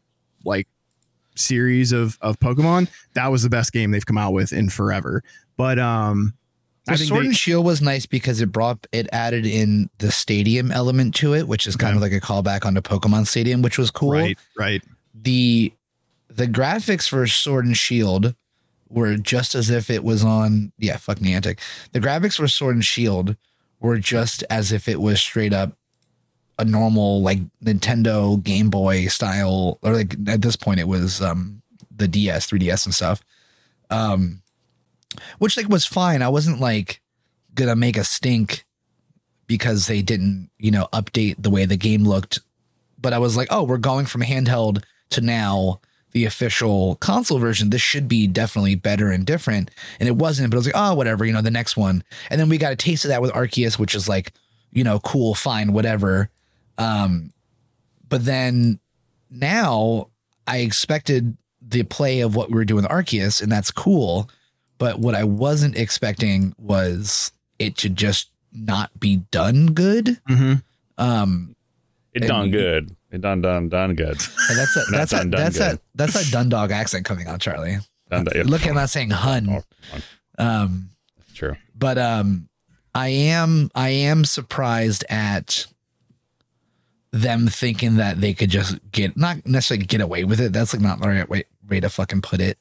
like 0.45 0.67
series 1.39 1.93
of 1.93 2.19
of 2.21 2.39
Pokemon, 2.39 2.89
that 3.15 3.29
was 3.29 3.43
the 3.43 3.49
best 3.51 3.73
game 3.73 3.91
they've 3.91 4.05
come 4.07 4.19
out 4.19 4.33
with 4.33 4.53
in 4.53 4.69
forever. 4.69 5.23
But 5.57 5.79
um, 5.79 6.35
Well, 6.87 6.97
Sword 6.97 7.23
they- 7.23 7.27
and 7.29 7.37
Shield 7.37 7.65
was 7.65 7.83
nice 7.83 8.07
because 8.07 8.41
it 8.41 8.53
brought 8.53 8.87
it 8.93 9.09
added 9.13 9.45
in 9.47 9.91
the 9.99 10.11
stadium 10.13 10.71
element 10.73 11.15
to 11.17 11.35
it, 11.35 11.49
which 11.49 11.67
is 11.67 11.77
kind 11.77 11.95
of 11.97 12.03
like 12.03 12.13
a 12.13 12.21
callback 12.21 12.65
onto 12.65 12.81
Pokemon 12.81 13.27
Stadium, 13.27 13.63
which 13.63 13.79
was 13.79 13.91
cool. 13.91 14.13
right, 14.13 14.39
right. 14.59 14.83
The 15.15 15.73
the 16.29 16.47
graphics 16.47 17.09
for 17.09 17.27
Sword 17.27 17.67
and 17.67 17.77
Shield 17.77 18.35
were 18.91 19.17
just 19.17 19.55
as 19.55 19.69
if 19.71 19.91
it 19.91 20.03
was 20.05 20.25
on 20.25 20.73
yeah, 20.79 20.97
fuck 20.97 21.19
Niantic. 21.19 21.59
The 21.93 22.01
graphics 22.01 22.37
for 22.37 22.49
Sword 22.49 22.77
and 22.77 22.85
Shield 22.85 23.37
were 23.81 23.99
just 23.99 24.43
as 24.49 24.73
if 24.73 24.89
it 24.89 25.01
was 25.01 25.21
straight 25.21 25.53
up 25.53 25.73
a 26.59 26.65
normal 26.65 27.23
like 27.23 27.41
Nintendo 27.63 28.43
Game 28.43 28.71
Boy 28.71 29.07
style 29.07 29.79
or 29.83 29.95
like 29.95 30.17
at 30.27 30.43
this 30.43 30.57
point 30.57 30.81
it 30.81 30.89
was 30.89 31.23
um 31.23 31.63
the 31.95 32.09
DS, 32.09 32.49
3DS 32.49 32.87
and 32.87 32.95
stuff. 32.95 33.23
Um 33.91 34.43
which 35.39 35.57
like 35.57 35.69
was 35.69 35.87
fine. 35.87 36.23
I 36.23 36.29
wasn't 36.29 36.61
like 36.61 37.01
gonna 37.55 37.77
make 37.77 37.97
a 37.97 38.05
stink 38.05 38.65
because 39.47 39.87
they 39.87 40.03
didn't, 40.03 40.51
you 40.59 40.71
know, 40.71 40.89
update 40.93 41.37
the 41.39 41.51
way 41.51 41.65
the 41.65 41.77
game 41.77 42.05
looked. 42.05 42.41
But 43.01 43.13
I 43.13 43.19
was 43.19 43.37
like, 43.37 43.49
oh, 43.51 43.65
we're 43.65 43.79
going 43.79 44.07
from 44.07 44.23
handheld 44.23 44.85
to 45.11 45.21
now 45.21 45.81
the 46.13 46.25
official 46.25 46.97
console 46.97 47.39
version. 47.39 47.71
This 47.71 47.81
should 47.81 48.09
be 48.09 48.27
definitely 48.27 48.75
better 48.75 49.11
and 49.11 49.25
different. 49.25 49.71
And 49.99 50.09
it 50.09 50.17
wasn't, 50.17 50.51
but 50.51 50.57
I 50.57 50.59
was 50.59 50.67
like, 50.67 50.77
oh, 50.77 50.95
whatever, 50.95 51.25
you 51.25 51.33
know, 51.33 51.43
the 51.43 51.51
next 51.51 51.77
one. 51.77 52.03
And 52.31 52.41
then 52.41 52.49
we 52.49 52.59
got 52.59 52.73
a 52.73 52.77
taste 52.77 53.05
of 53.05 53.09
that 53.09 53.23
with 53.23 53.33
Arceus, 53.33 53.79
which 53.79 53.95
is 53.95 54.09
like, 54.09 54.33
you 54.71 54.85
know, 54.85 55.01
cool, 55.01 55.35
fine, 55.35 55.73
whatever. 55.73 56.31
Um, 56.79 57.33
but 58.09 58.25
then 58.25 58.79
now 59.31 60.09
I 60.47 60.59
expected 60.59 61.37
the 61.61 61.83
play 61.83 62.21
of 62.21 62.35
what 62.35 62.49
we 62.49 62.55
were 62.55 62.65
doing 62.65 62.83
with 62.85 62.91
Arceus, 62.91 63.43
and 63.43 63.51
that's 63.53 63.71
cool. 63.71 64.31
But 64.79 64.99
what 65.01 65.15
I 65.15 65.25
wasn't 65.25 65.77
expecting 65.77 66.55
was 66.57 67.33
it 67.59 67.77
to 67.79 67.89
just 67.89 68.31
not 68.53 68.99
be 68.99 69.17
done 69.31 69.67
good. 69.75 70.21
Mm-hmm. 70.31 70.55
Um, 70.97 71.57
It 72.15 72.21
done 72.21 72.47
you- 72.47 72.53
good. 72.53 72.97
It 73.11 73.21
done 73.23 73.41
done 73.41 73.69
done 73.71 73.95
good. 73.95 74.09
and 74.51 74.59
that's 74.59 74.77
a, 74.77 74.81
Not 74.81 74.91
that's 74.91 75.13
a, 75.13 75.17
done, 75.17 75.31
done 75.31 75.41
that's 75.43 75.59
good. 75.59 75.75
a, 75.77 75.81
that's 75.95 76.13
that 76.13 76.31
Dundog 76.31 76.71
accent 76.71 77.05
coming 77.07 77.27
out, 77.27 77.41
Charlie. 77.41 77.79
Done 78.11 78.25
done- 78.25 78.47
Look, 78.47 78.67
I'm 78.67 78.75
not 78.75 78.91
saying 78.91 79.11
hun. 79.11 79.49
Oh, 79.51 79.99
Um, 80.39 80.91
True. 81.35 81.57
but 81.75 81.99
um, 81.99 82.49
I 82.95 83.09
am 83.09 83.71
I 83.75 83.89
am 83.91 84.25
surprised 84.25 85.05
at 85.09 85.67
them 87.11 87.49
thinking 87.49 87.97
that 87.97 88.21
they 88.21 88.35
could 88.35 88.51
just 88.51 88.79
get 88.93 89.17
not 89.17 89.47
necessarily 89.47 89.87
get 89.87 90.01
away 90.01 90.25
with 90.25 90.41
it. 90.41 90.53
That's 90.53 90.73
like 90.73 90.83
not 90.83 91.01
the 91.01 91.09
right 91.09 91.29
way, 91.29 91.45
way 91.69 91.81
to 91.81 91.89
fucking 91.89 92.23
put 92.23 92.41
it. 92.41 92.59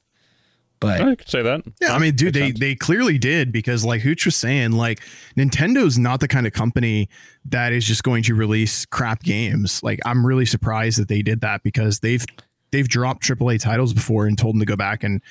But 0.80 1.02
I 1.02 1.16
could 1.16 1.28
say 1.28 1.42
that. 1.42 1.64
Yeah, 1.82 1.94
I 1.94 1.98
mean, 1.98 2.16
dude, 2.16 2.36
they 2.36 2.48
sense. 2.48 2.60
they 2.60 2.76
clearly 2.76 3.18
did 3.18 3.52
because, 3.52 3.84
like 3.84 4.02
Hooch 4.02 4.26
was 4.26 4.36
saying, 4.36 4.74
like 4.74 5.02
Nintendo's 5.36 5.98
not 5.98 6.20
the 6.20 6.28
kind 6.28 6.46
of 6.46 6.54
company 6.54 7.10
that 7.46 7.74
is 7.74 7.86
just 7.86 8.04
going 8.04 8.22
to 8.24 8.36
release 8.36 8.86
crap 8.86 9.24
games. 9.24 9.82
Like, 9.82 10.00
I'm 10.06 10.26
really 10.26 10.46
surprised 10.46 11.00
that 11.00 11.08
they 11.08 11.24
did 11.24 11.42
that 11.42 11.64
because 11.64 12.02
they've 12.02 12.24
they've 12.72 12.88
dropped 12.88 13.24
AAA 13.24 13.60
titles 13.60 13.94
before 13.94 14.28
and 14.28 14.38
told 14.38 14.54
them 14.56 14.60
to 14.60 14.66
go 14.66 14.76
back 14.76 15.04
and, 15.04 15.22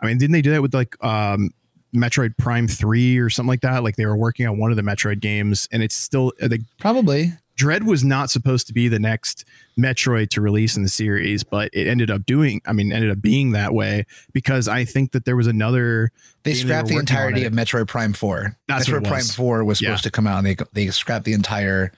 I 0.00 0.06
mean, 0.06 0.18
didn't 0.18 0.32
they 0.32 0.42
do 0.42 0.50
that 0.50 0.62
with 0.62 0.74
like 0.74 1.02
um, 1.04 1.50
Metroid 1.94 2.36
Prime 2.36 2.66
Three 2.66 3.18
or 3.18 3.30
something 3.30 3.48
like 3.48 3.60
that? 3.60 3.84
Like 3.84 3.96
they 3.96 4.06
were 4.06 4.16
working 4.16 4.46
on 4.46 4.58
one 4.58 4.70
of 4.70 4.76
the 4.76 4.82
Metroid 4.82 5.20
games, 5.20 5.68
and 5.70 5.82
it's 5.84 5.94
still 5.94 6.32
the 6.38 6.64
probably 6.78 7.32
Dread 7.56 7.84
was 7.84 8.04
not 8.04 8.30
supposed 8.30 8.66
to 8.66 8.72
be 8.74 8.86
the 8.88 8.98
next 8.98 9.44
Metroid 9.78 10.28
to 10.30 10.40
release 10.40 10.76
in 10.76 10.82
the 10.82 10.88
series, 10.88 11.42
but 11.42 11.70
it 11.72 11.86
ended 11.88 12.10
up 12.10 12.26
doing. 12.26 12.60
I 12.66 12.72
mean, 12.72 12.92
ended 12.92 13.10
up 13.10 13.20
being 13.20 13.52
that 13.52 13.72
way 13.74 14.04
because 14.32 14.68
I 14.68 14.84
think 14.84 15.12
that 15.12 15.24
there 15.24 15.36
was 15.36 15.46
another. 15.46 16.10
they 16.42 16.54
scrapped 16.54 16.88
were 16.88 16.94
the 16.94 16.98
entirety 17.00 17.44
of 17.44 17.52
Metroid 17.52 17.88
Prime 17.88 18.12
Four. 18.12 18.56
That's 18.68 18.88
Metroid 18.88 19.06
Prime. 19.08 19.22
Four 19.24 19.64
was 19.64 19.80
Yeah. 19.80 19.88
supposed 19.88 20.04
to 20.04 20.10
come 20.10 20.26
out, 20.26 20.38
and 20.38 20.46
they 20.46 20.56
they 20.72 20.90
scrapped 20.90 21.24
the 21.24 21.32
entire 21.32 21.92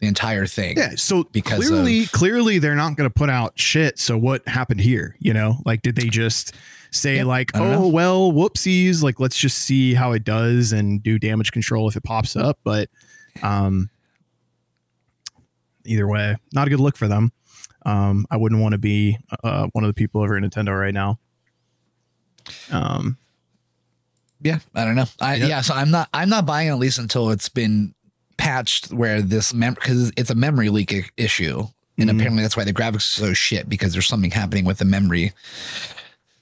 the 0.00 0.06
entire 0.06 0.46
thing. 0.46 0.78
Yeah, 0.78 0.92
so 0.96 1.24
Because 1.24 1.66
clearly, 1.68 2.04
of- 2.04 2.12
clearly 2.12 2.58
they're 2.58 2.74
not 2.74 2.96
going 2.96 3.08
to 3.08 3.12
put 3.12 3.28
out 3.28 3.58
shit. 3.58 3.98
So 3.98 4.16
what 4.16 4.46
happened 4.48 4.80
here? 4.80 5.14
You 5.18 5.34
know, 5.34 5.58
like 5.66 5.82
did 5.82 5.94
they 5.96 6.08
just 6.08 6.54
say 6.90 7.16
Yep, 7.16 7.26
like, 7.26 7.50
oh 7.54 7.70
know. 7.72 7.88
well, 7.88 8.32
whoopsies, 8.32 9.02
like 9.02 9.20
let's 9.20 9.36
just 9.36 9.58
see 9.58 9.92
how 9.94 10.12
it 10.12 10.24
does 10.24 10.72
and 10.72 11.02
do 11.02 11.18
damage 11.18 11.52
control 11.52 11.86
if 11.88 11.96
it 11.96 12.02
pops 12.02 12.34
up. 12.34 12.58
But 12.64 12.88
um, 13.42 13.90
either 15.90 16.06
way, 16.08 16.36
not 16.54 16.66
a 16.66 16.70
good 16.70 16.80
look 16.80 16.96
for 16.96 17.08
them. 17.08 17.32
Um, 17.84 18.26
I 18.30 18.36
wouldn't 18.36 18.60
want 18.60 18.72
to 18.72 18.78
be 18.78 19.18
uh, 19.42 19.66
one 19.72 19.84
of 19.84 19.88
the 19.88 19.94
people 19.94 20.22
over 20.22 20.36
at 20.36 20.42
Nintendo 20.42 20.78
right 20.78 20.94
now. 20.94 21.18
Um, 22.70 23.16
Yeah, 24.42 24.60
I 24.74 24.84
don't 24.84 24.94
know. 24.96 25.04
I 25.20 25.34
Yep. 25.34 25.48
yeah, 25.48 25.60
so 25.60 25.74
I'm 25.74 25.90
not 25.90 26.08
I'm 26.14 26.28
not 26.30 26.46
buying 26.46 26.68
it 26.68 26.70
at 26.70 26.78
least 26.78 26.98
until 26.98 27.30
it's 27.30 27.48
been 27.50 27.94
patched 28.38 28.90
where 28.90 29.20
this 29.20 29.52
mem 29.52 29.74
because 29.74 30.12
it's 30.16 30.30
a 30.30 30.34
memory 30.34 30.70
leak 30.70 30.92
i- 30.94 31.04
issue, 31.18 31.66
and 31.98 32.08
Mhm. 32.08 32.14
apparently 32.16 32.42
that's 32.42 32.56
why 32.56 32.64
the 32.64 32.72
graphics 32.72 32.96
are 32.96 33.26
so 33.26 33.32
shit 33.34 33.68
because 33.68 33.92
there's 33.92 34.06
something 34.06 34.30
happening 34.30 34.64
with 34.64 34.78
the 34.78 34.86
memory. 34.86 35.32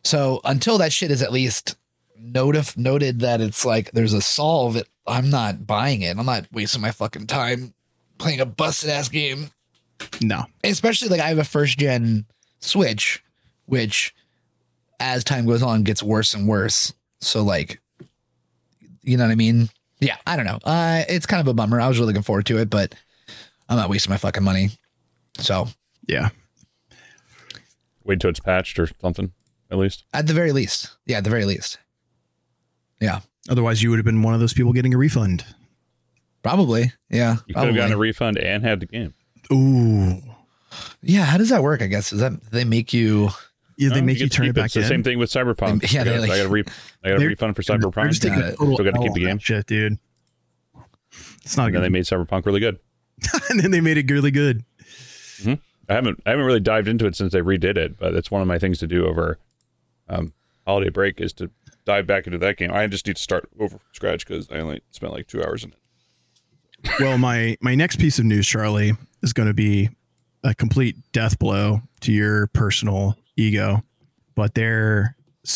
So 0.05 0.41
until 0.45 0.79
that 0.79 0.93
shit 0.93 1.11
is 1.11 1.23
at 1.23 1.33
least 1.33 1.75
notif- 2.21 2.77
noted 2.77 3.19
that 3.21 3.41
it's 3.41 3.65
like 3.65 3.91
there's 3.93 4.13
a 4.13 4.21
solve, 4.23 4.77
it, 4.77 4.89
I'm 5.07 5.29
not 5.31 5.67
buying 5.67 6.03
it. 6.03 6.17
I'm 6.17 6.27
not 6.27 6.47
wasting 6.53 6.81
my 6.83 6.93
fucking 6.93 7.27
time 7.27 7.75
playing 8.19 8.41
a 8.41 8.47
busted 8.47 8.91
ass 8.91 9.09
game 9.09 9.51
no, 10.23 10.45
especially 10.64 11.09
like 11.09 11.21
I 11.21 11.29
have 11.29 11.39
a 11.39 11.45
first 11.45 11.79
gen 11.79 12.27
Switch, 12.61 13.23
which 13.66 14.14
as 15.01 15.25
time 15.25 15.47
goes 15.47 15.62
on 15.62 15.83
gets 15.83 16.03
worse 16.03 16.35
and 16.35 16.49
worse. 16.49 16.93
So 17.21 17.43
like, 17.43 17.81
you 19.03 19.16
know 19.16 19.25
what 19.25 19.33
I 19.33 19.37
mean? 19.37 19.69
Yeah, 20.01 20.16
I 20.27 20.37
don't 20.37 20.47
know. 20.47 20.59
Uh, 20.64 21.03
it's 21.09 21.27
kind 21.27 21.41
of 21.41 21.49
a 21.49 21.55
bummer. 21.55 21.81
I 21.81 21.89
was 21.89 21.99
really 21.99 22.09
looking 22.12 22.23
forward 22.23 22.47
to 22.47 22.59
it, 22.59 22.71
but 22.71 22.95
I'm 23.69 23.77
not 23.77 23.91
wasting 23.91 24.11
my 24.11 24.16
fucking 24.16 24.43
money. 24.43 24.71
So 25.39 25.69
yeah, 26.07 26.31
Wait 28.05 28.21
till 28.21 28.31
it's 28.31 28.41
patched 28.41 28.79
or 28.79 28.89
something. 29.01 29.33
At 29.71 29.77
least. 29.77 30.05
at 30.14 30.27
the 30.27 30.33
very 30.33 30.53
least, 30.53 30.97
yeah, 31.05 31.19
at 31.19 31.25
the 31.25 31.31
very 31.31 31.45
least, 31.45 31.79
yeah, 33.03 33.21
otherwise 33.51 33.83
you 33.83 33.91
would 33.91 33.99
have 33.99 34.07
been 34.07 34.23
one 34.23 34.33
of 34.33 34.41
those 34.41 34.55
people 34.55 34.73
getting 34.73 34.95
a 34.95 34.97
refund. 34.99 35.45
Probably, 36.43 36.93
yeah, 37.11 37.32
You 37.32 37.36
could 37.39 37.47
have 37.47 37.55
probably. 37.55 37.74
gotten 37.74 37.93
a 37.93 37.99
refund 37.99 38.39
and 38.39 38.64
had 38.64 38.80
the 38.80 38.86
game. 38.86 39.14
Ooh, 39.53 40.20
yeah. 41.03 41.24
How 41.24 41.39
does 41.39 41.49
that 41.51 41.62
work? 41.62 41.80
I 41.82 41.86
guess 41.86 42.12
is 42.12 42.20
that 42.20 42.43
they 42.51 42.64
make 42.64 42.93
you 42.93 43.30
Yeah, 43.76 43.91
they 43.91 44.01
No, 44.01 44.07
make 44.07 44.18
you, 44.18 44.24
get 44.26 44.32
to 44.32 44.36
turn 44.36 44.47
it 44.49 44.55
back 44.55 44.66
It's 44.66 44.76
in. 44.76 44.82
the 44.82 44.89
same 44.89 45.03
thing 45.03 45.18
with 45.18 45.30
Cyberpunk. 45.30 45.91
Yeah, 45.93 46.03
I 46.03 46.05
they 46.05 46.11
got, 46.14 46.20
like- 46.20 46.30
I 46.32 46.36
got 46.39 46.47
a 46.47 46.49
re- 46.49 46.64
I 47.05 47.09
got 47.11 47.22
a 47.22 47.26
refund 47.26 47.57
for 47.57 47.62
Cyberpunk. 47.62 48.09
just 48.11 48.22
taking 48.22 48.41
got 48.41 48.57
total, 48.57 48.74
still 48.74 48.84
got 48.84 48.95
to 48.95 49.03
keep 49.03 49.14
the 49.14 49.24
game. 49.24 49.39
shit, 49.39 49.66
dude. 49.66 49.99
It's 51.45 51.57
not 51.57 51.66
And 51.66 51.76
then 51.76 51.82
they 51.82 51.89
made 51.89 52.05
Cyberpunk 52.05 52.45
really 52.47 52.61
good. 52.61 52.78
and 53.51 53.61
then 53.61 53.70
they 53.70 53.80
made 53.80 53.97
it 53.99 54.11
really 54.11 54.30
good. 54.30 54.64
Hmm. 55.43 55.55
I 55.89 55.95
haven't 55.95 56.20
I 56.26 56.30
haven't 56.30 56.45
really 56.45 56.61
dived 56.61 56.86
into 56.89 57.07
it 57.07 57.16
since 57.16 57.32
they 57.32 57.41
redid 57.41 57.76
it, 57.78 57.99
but 57.99 58.14
it's 58.14 58.30
one 58.30 58.43
of 58.43 58.49
my 58.49 58.59
things 58.59 58.78
to 58.80 58.86
do 58.86 59.07
over 59.07 59.39
um, 60.09 60.34
holiday 60.66 60.91
break 60.91 61.20
is 61.20 61.32
to 61.34 61.51
dive 61.86 62.07
back 62.07 62.26
into 62.26 62.39
that 62.39 62.57
game. 62.59 62.70
I 62.72 62.86
just 62.89 63.07
need 63.07 63.16
to 63.16 63.22
start 63.22 63.49
over 63.59 63.70
from 63.70 63.80
scratch 63.93 64.26
because 64.26 64.51
I 64.51 64.57
only 64.59 64.82
spent 64.91 65.12
like 65.12 65.26
two 65.26 65.43
hours 65.43 65.64
in 65.64 65.70
it. 65.70 65.76
Well, 67.01 67.18
my 67.18 67.57
my 67.61 67.74
next 67.74 67.97
piece 67.97 68.18
of 68.18 68.24
news, 68.24 68.47
Charlie, 68.47 68.93
is 69.22 69.32
going 69.32 69.49
to 69.49 69.55
be 69.55 69.91
a 70.43 70.55
complete 70.55 70.97
death 71.12 71.39
blow 71.39 71.82
to 72.01 72.12
your 72.12 72.47
personal 72.49 73.16
ego. 73.36 73.82
But 74.34 74.55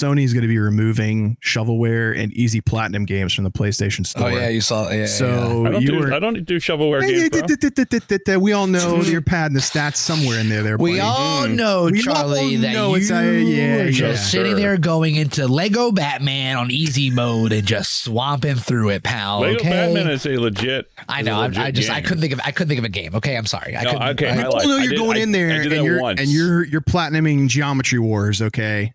they're 0.01 0.11
Sony's 0.11 0.32
going 0.32 0.43
to 0.43 0.49
be 0.49 0.59
removing 0.59 1.36
shovelware 1.45 2.18
and 2.18 2.32
easy 2.32 2.61
platinum 2.61 3.05
games 3.05 3.34
from 3.34 3.45
the 3.45 3.51
PlayStation 3.51 4.07
Store. 4.07 4.24
Oh 4.30 4.36
yeah, 4.36 4.49
you 4.49 4.61
saw. 4.61 4.88
Yeah, 4.90 5.01
yeah, 5.01 5.07
so 5.07 5.66
I 5.66 5.70
don't 5.70 5.82
you 5.82 5.88
do 5.88 5.99
were. 5.99 6.12
I 6.12 6.18
don't 6.18 6.45
do 6.45 6.57
shovelware 6.59 7.01
games, 7.03 7.30
bro. 7.30 8.38
We 8.38 8.53
all 8.53 8.66
know 8.66 9.01
your 9.03 9.22
pad 9.22 9.47
and 9.51 9.57
the 9.57 9.61
stats 9.61 9.97
somewhere 9.97 10.38
in 10.40 10.49
there. 10.49 10.62
There, 10.62 10.76
We 10.76 10.93
buddy. 10.93 11.01
all 11.01 11.47
Mm. 11.47 11.55
know, 11.57 11.84
We 11.84 11.99
all 11.99 12.14
Charlie, 12.14 12.57
that 12.57 12.72
know 12.72 12.90
you 12.90 12.97
it's 13.03 13.11
a- 13.11 13.40
yeah, 13.43 13.76
are 13.76 13.84
yeah. 13.84 13.90
just 13.90 14.30
sitting 14.30 14.57
there 14.57 14.76
going 14.78 15.16
into 15.16 15.47
Lego 15.49 15.90
Batman 15.93 16.57
on 16.57 16.70
easy 16.70 17.11
mode 17.11 17.53
and 17.53 17.66
just 17.66 18.03
swamping 18.05 18.57
through 18.57 18.90
it, 18.90 19.03
pal. 19.03 19.40
Lego 19.40 19.57
okay? 19.61 19.70
Batman 19.70 20.09
is 20.11 20.24
a 20.26 20.36
legit. 20.36 20.90
I 21.09 21.20
is 21.20 21.26
a 21.26 21.30
know. 21.30 21.36
I, 21.40 21.47
legit 21.47 21.62
I 21.64 21.70
just 21.70 21.90
I 21.90 21.95
game. 21.97 22.05
couldn't 22.05 22.20
think 22.20 22.32
of 22.34 22.40
I 22.45 22.51
couldn't 22.53 22.68
think 22.68 22.78
of 22.78 22.84
a 22.84 22.88
game. 22.88 23.14
Okay, 23.16 23.36
I'm 23.36 23.47
sorry. 23.47 23.76
I 23.76 23.82
No, 23.82 23.90
couldn't. 23.93 24.09
okay, 24.11 24.30
I- 24.30 24.40
I 24.43 24.45
Oh 24.47 24.51
like- 24.51 24.66
no, 24.66 24.76
you're 24.78 24.90
did- 24.90 24.99
going 24.99 25.16
in 25.20 25.32
there 25.32 25.51
and 25.51 25.70
you're 25.70 26.01
once. 26.01 26.20
and 26.20 26.28
you're 26.30 26.64
you're 26.64 26.80
platinuming 26.80 27.49
Geometry 27.49 27.99
Wars. 27.99 28.40
Okay, 28.43 28.93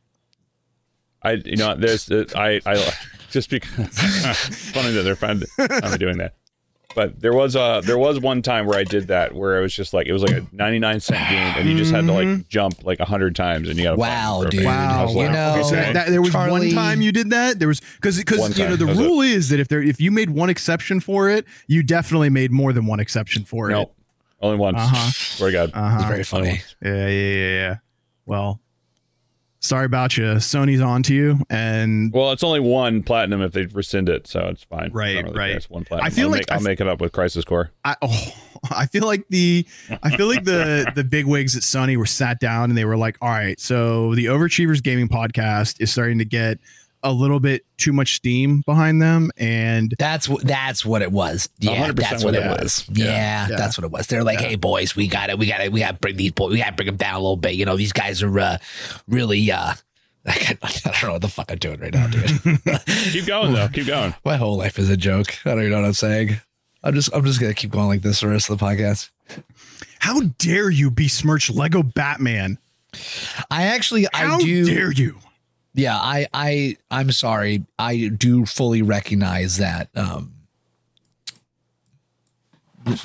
I 1.27 1.31
you 1.45 1.57
know 1.57 1.75
there's 1.75 2.09
uh, 2.11 2.25
I 2.35 2.61
I 2.65 2.91
just 3.31 3.49
because 3.49 3.99
funny 4.73 4.91
that 4.93 5.03
they're 5.03 5.15
finally, 5.15 5.45
finally 5.57 5.97
doing 5.97 6.17
that. 6.19 6.33
But 6.95 7.19
there 7.21 7.33
was 7.33 7.55
uh 7.55 7.81
there 7.81 7.97
was 7.97 8.19
one 8.19 8.41
time 8.41 8.65
where 8.65 8.79
I 8.79 8.83
did 8.83 9.09
that 9.09 9.35
where 9.35 9.59
it 9.59 9.61
was 9.61 9.73
just 9.73 9.93
like 9.93 10.07
it 10.07 10.13
was 10.13 10.23
like 10.23 10.31
a 10.31 10.47
99 10.51 10.99
cent 10.99 11.29
game 11.29 11.53
and 11.57 11.69
you 11.69 11.77
just 11.77 11.91
had 11.91 12.07
to 12.07 12.11
like 12.13 12.47
jump 12.49 12.83
like 12.83 12.99
a 12.99 13.05
hundred 13.05 13.35
times 13.35 13.69
and 13.69 13.77
you 13.77 13.83
got 13.83 13.91
to 13.91 13.97
Wow, 13.97 14.45
dude. 14.49 14.65
I 14.65 15.03
was 15.03 15.13
Wow. 15.13 15.21
like, 15.21 15.27
You 15.27 15.33
know, 15.33 15.61
So 15.63 15.75
okay. 15.75 15.93
that, 15.93 16.09
there 16.09 16.21
was 16.23 16.31
Charlie- 16.31 16.51
one 16.51 16.69
time 16.71 17.01
you 17.01 17.11
did 17.11 17.29
that. 17.29 17.59
There 17.59 17.67
was 17.67 17.81
because 17.81 18.17
One 18.17 18.49
because 18.49 18.57
you 18.57 18.65
know 18.65 18.75
the 18.77 18.85
that 18.85 18.97
was 18.97 18.97
rule 18.97 19.21
is 19.21 19.49
that 19.49 19.59
if 19.59 19.67
there 19.67 19.83
if 19.83 20.01
you 20.01 20.09
made 20.09 20.31
one 20.31 20.49
exception 20.49 20.99
for 20.99 21.29
it, 21.29 21.45
you 21.67 21.83
definitely 21.83 22.29
made 22.29 22.51
more 22.51 22.73
than 22.73 22.87
one 22.87 22.99
exception 22.99 23.43
for 23.45 23.69
no, 23.69 23.81
it. 23.81 23.89
only 24.41 24.57
once. 24.57 24.77
Uh-huh. 24.79 25.11
Swear 25.11 25.51
to 25.51 25.57
God. 25.57 25.71
Uh-huh. 25.75 25.97
It's 25.99 26.07
very 26.07 26.23
funny. 26.23 26.61
Yeah, 26.81 27.07
yeah, 27.07 27.09
yeah, 27.09 27.47
yeah. 27.59 27.75
Well, 28.25 28.59
sorry 29.59 29.85
about 29.85 30.17
you. 30.17 30.25
Sony's 30.35 30.81
on 30.81 31.03
to 31.03 31.13
you, 31.13 31.39
and 31.49 32.11
Well, 32.13 32.31
it's 32.31 32.43
only 32.43 32.59
one 32.59 33.03
platinum 33.03 33.41
if 33.41 33.51
they 33.53 33.65
rescind 33.65 34.09
it, 34.09 34.27
so 34.27 34.41
it's 34.47 34.63
fine. 34.63 34.91
Right, 34.91 35.23
really 35.23 35.37
right. 35.37 35.51
It's 35.51 35.69
one 35.69 35.85
platinum. 35.85 36.05
I 36.05 36.09
feel 36.09 36.25
I'll 36.25 36.31
like 36.31 36.41
make, 36.41 36.51
I 36.51 36.55
I'll 36.55 36.59
f- 36.61 36.65
make 36.65 36.81
it 36.81 36.87
up 36.87 37.01
with 37.01 37.11
Crisis 37.11 37.43
Core. 37.45 37.71
I 37.85 37.95
oh, 38.01 38.33
I 38.71 38.85
feel 38.85 39.05
like 39.05 39.27
the 39.29 39.65
I 40.03 40.15
feel 40.15 40.27
like 40.27 40.43
the 40.43 40.91
the 40.95 41.03
big 41.03 41.25
wigs 41.25 41.55
at 41.55 41.63
Sony 41.63 41.97
were 41.97 42.05
sat 42.05 42.39
down 42.39 42.69
and 42.69 42.77
they 42.77 42.85
were 42.85 42.97
like, 42.97 43.17
all 43.21 43.29
right, 43.29 43.59
so 43.59 44.15
the 44.15 44.25
Overachievers 44.25 44.81
Gaming 44.81 45.07
Podcast 45.07 45.81
is 45.81 45.91
starting 45.91 46.17
to 46.19 46.25
get 46.25 46.59
a 47.09 47.11
little 47.11 47.39
bit 47.39 47.65
too 47.77 47.93
much 47.93 48.15
steam 48.15 48.61
behind 48.65 49.01
them, 49.01 49.31
and 49.37 49.93
That's 49.99 50.27
what 50.29 50.45
that's 50.45 50.85
what 50.85 51.01
it 51.01 51.11
was. 51.11 51.49
Yeah, 51.59 51.91
that's 51.91 52.23
what 52.23 52.33
what 52.33 52.35
it 52.35 52.45
it 52.45 52.61
was. 52.61 52.79
is. 52.79 52.89
Yeah, 52.97 53.47
Yeah. 53.49 53.55
that's 53.57 53.77
what 53.77 53.85
it 53.85 53.91
was. 53.91 54.07
They're 54.07 54.23
like, 54.23 54.39
"Hey 54.39 54.55
boys, 54.55 54.95
we 54.95 55.07
got 55.07 55.27
to 55.27 55.35
we 55.35 55.47
got 55.47 55.57
to 55.59 55.69
we 55.69 55.79
got 55.79 55.91
to 55.91 55.97
bring 55.99 56.15
these 56.17 56.31
boys. 56.31 56.51
We 56.51 56.57
got 56.59 56.67
to 56.69 56.73
bring 56.75 56.87
them 56.87 56.97
down 56.97 57.15
a 57.15 57.19
little 57.19 57.37
bit. 57.37 57.53
You 57.55 57.65
know, 57.65 57.77
these 57.77 57.93
guys 57.93 58.21
are 58.23 58.39
uh, 58.39 58.57
really 59.07 59.51
uh 59.51 59.73
I, 60.27 60.31
can't- 60.33 60.59
I 60.63 60.91
don't 60.91 61.03
know 61.03 61.11
what 61.13 61.21
the 61.21 61.27
fuck 61.29 61.51
I'm 61.51 61.57
doing 61.57 61.79
right 61.79 61.93
now, 61.93 62.07
dude. 62.07 62.41
Keep 63.11 63.25
going 63.27 63.53
though. 63.53 63.69
Keep 63.69 63.87
going. 63.87 64.13
My 64.25 64.35
whole 64.37 64.57
life 64.57 64.77
is 64.77 64.89
a 64.89 64.97
joke. 64.97 65.35
I 65.45 65.51
don't 65.51 65.59
even 65.59 65.71
know 65.71 65.81
what 65.81 65.87
I'm 65.87 65.93
saying. 65.93 66.37
I'm 66.83 66.93
just 66.93 67.09
I'm 67.13 67.23
just 67.25 67.39
gonna 67.39 67.53
keep 67.53 67.71
going 67.71 67.87
like 67.87 68.01
this 68.01 68.19
the 68.21 68.27
rest 68.27 68.49
of 68.49 68.59
the 68.59 68.65
podcast. 68.65 69.09
how 69.99 70.21
dare 70.37 70.69
you 70.69 70.91
besmirch 70.91 71.49
Lego 71.49 71.81
Batman? 71.83 72.57
I 73.51 73.63
actually 73.67 74.07
How 74.13 74.35
I 74.35 74.39
do 74.39 74.65
How 74.67 74.73
dare 74.73 74.91
you? 74.91 75.17
Yeah 75.77 75.95
i 75.97 76.27
i 76.33 76.75
i'm 76.91 77.11
sorry 77.11 77.63
i 77.79 78.09
do 78.17 78.45
fully 78.45 78.81
recognize 78.81 79.57
that 79.57 79.87
um 79.95 80.33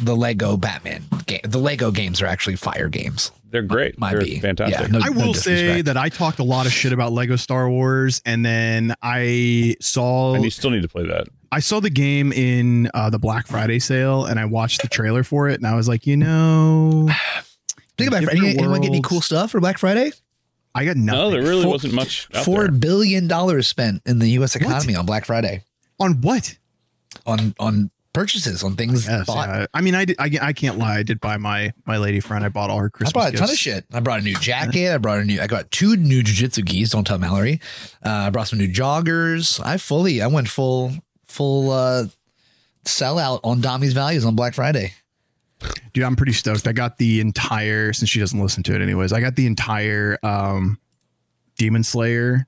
the 0.00 0.14
lego 0.16 0.56
batman 0.56 1.04
game 1.26 1.40
the 1.44 1.58
lego 1.58 1.90
games 1.90 2.20
are 2.22 2.26
actually 2.26 2.56
fire 2.56 2.88
games 2.88 3.30
They're 3.50 3.62
great. 3.62 3.98
might 3.98 4.12
They're 4.12 4.22
be. 4.24 4.38
fantastic. 4.40 4.80
Yeah, 4.80 4.86
no- 4.98 5.00
I 5.04 5.10
will 5.10 5.34
say 5.34 5.82
that 5.82 5.96
I 5.96 6.08
talked 6.08 6.38
a 6.38 6.44
lot 6.44 6.64
of 6.66 6.72
shit 6.72 6.92
about 6.94 7.12
Lego 7.12 7.36
Star 7.36 7.68
Wars, 7.68 8.22
and 8.24 8.42
then 8.44 8.94
I 9.02 9.76
saw 9.80 10.32
and 10.34 10.42
you 10.42 10.48
still 10.50 10.70
need 10.70 10.80
to 10.82 10.88
play 10.88 11.06
that. 11.06 11.26
I 11.50 11.60
saw 11.60 11.78
the 11.80 11.90
game 11.90 12.32
in 12.32 12.90
uh, 12.94 13.10
the 13.10 13.18
Black 13.18 13.46
Friday 13.46 13.78
sale, 13.78 14.24
and 14.24 14.40
I 14.40 14.46
watched 14.46 14.80
the 14.80 14.88
trailer 14.88 15.22
for 15.22 15.50
it, 15.50 15.56
and 15.60 15.66
I 15.66 15.74
was 15.74 15.86
like, 15.86 16.06
you 16.06 16.16
know, 16.16 17.10
think 17.98 18.08
about 18.08 18.22
it 18.22 18.26
different 18.30 18.38
anyone, 18.46 18.58
anyone 18.64 18.80
get 18.80 18.88
any 18.90 19.02
cool 19.02 19.20
stuff 19.20 19.50
for 19.50 19.60
black 19.60 19.76
friday 19.76 20.12
I 20.74 20.84
got 20.84 20.96
nothing. 20.96 21.20
No, 21.20 21.30
there 21.30 21.42
really 21.42 21.62
Four- 21.64 21.72
wasn't 21.72 21.94
much 21.94 22.28
out 22.34 22.44
Four 22.44 22.62
there. 22.62 22.70
billion 22.72 23.28
dollars 23.28 23.68
spent 23.68 24.02
in 24.06 24.18
the 24.18 24.28
us 24.30 24.56
economy 24.56 24.94
on 24.96 25.04
black 25.06 25.24
friday 25.26 25.62
on 26.00 26.20
what? 26.22 26.56
on 27.26 27.54
on 27.58 27.90
purchases 28.14 28.62
on 28.62 28.74
things 28.76 29.06
Yes, 29.06 29.26
bought 29.26 29.48
yeah. 29.48 29.66
I 29.72 29.80
mean, 29.80 29.94
I, 29.94 30.04
did, 30.06 30.16
I 30.18 30.30
I 30.40 30.52
can't 30.52 30.78
lie. 30.78 30.96
I 30.98 31.02
did 31.02 31.20
buy 31.20 31.36
my 31.36 31.72
my 31.86 31.98
lady 31.98 32.20
friend. 32.20 32.44
I 32.44 32.48
bought 32.48 32.70
all 32.70 32.78
her 32.78 32.90
Christmas. 32.90 33.14
I 33.14 33.30
bought 33.30 33.32
brought 33.32 33.34
a 33.34 33.46
ton 33.46 33.50
of 33.50 33.58
shit. 33.58 33.84
I 33.92 34.00
brought 34.00 34.20
a 34.20 34.22
new 34.22 34.34
jacket. 34.36 34.92
I 34.94 34.98
brought 34.98 35.18
a 35.20 35.24
new. 35.24 35.40
I 35.40 35.46
got 35.46 35.70
two 35.70 35.96
new 35.96 36.22
jujitsu 36.22 36.64
gis. 36.64 36.90
Don't 36.90 37.06
tell 37.06 37.18
Mallory. 37.18 37.60
Uh, 38.04 38.10
I 38.10 38.30
brought 38.30 38.48
some 38.48 38.58
new 38.58 38.68
joggers. 38.68 39.60
I 39.64 39.76
fully. 39.76 40.20
I 40.22 40.26
went 40.26 40.48
full 40.48 40.92
full 41.28 41.70
uh, 41.70 42.06
sellout 42.84 43.40
on 43.44 43.60
Domi's 43.60 43.92
values 43.92 44.24
on 44.24 44.34
Black 44.36 44.54
Friday. 44.54 44.94
Dude, 45.92 46.04
I'm 46.04 46.16
pretty 46.16 46.32
stoked. 46.32 46.66
I 46.66 46.72
got 46.72 46.98
the 46.98 47.20
entire 47.20 47.92
since 47.92 48.08
she 48.10 48.18
doesn't 48.20 48.40
listen 48.40 48.62
to 48.64 48.74
it 48.74 48.80
anyways. 48.80 49.12
I 49.12 49.20
got 49.20 49.36
the 49.36 49.46
entire 49.46 50.18
um 50.22 50.78
Demon 51.58 51.84
Slayer, 51.84 52.46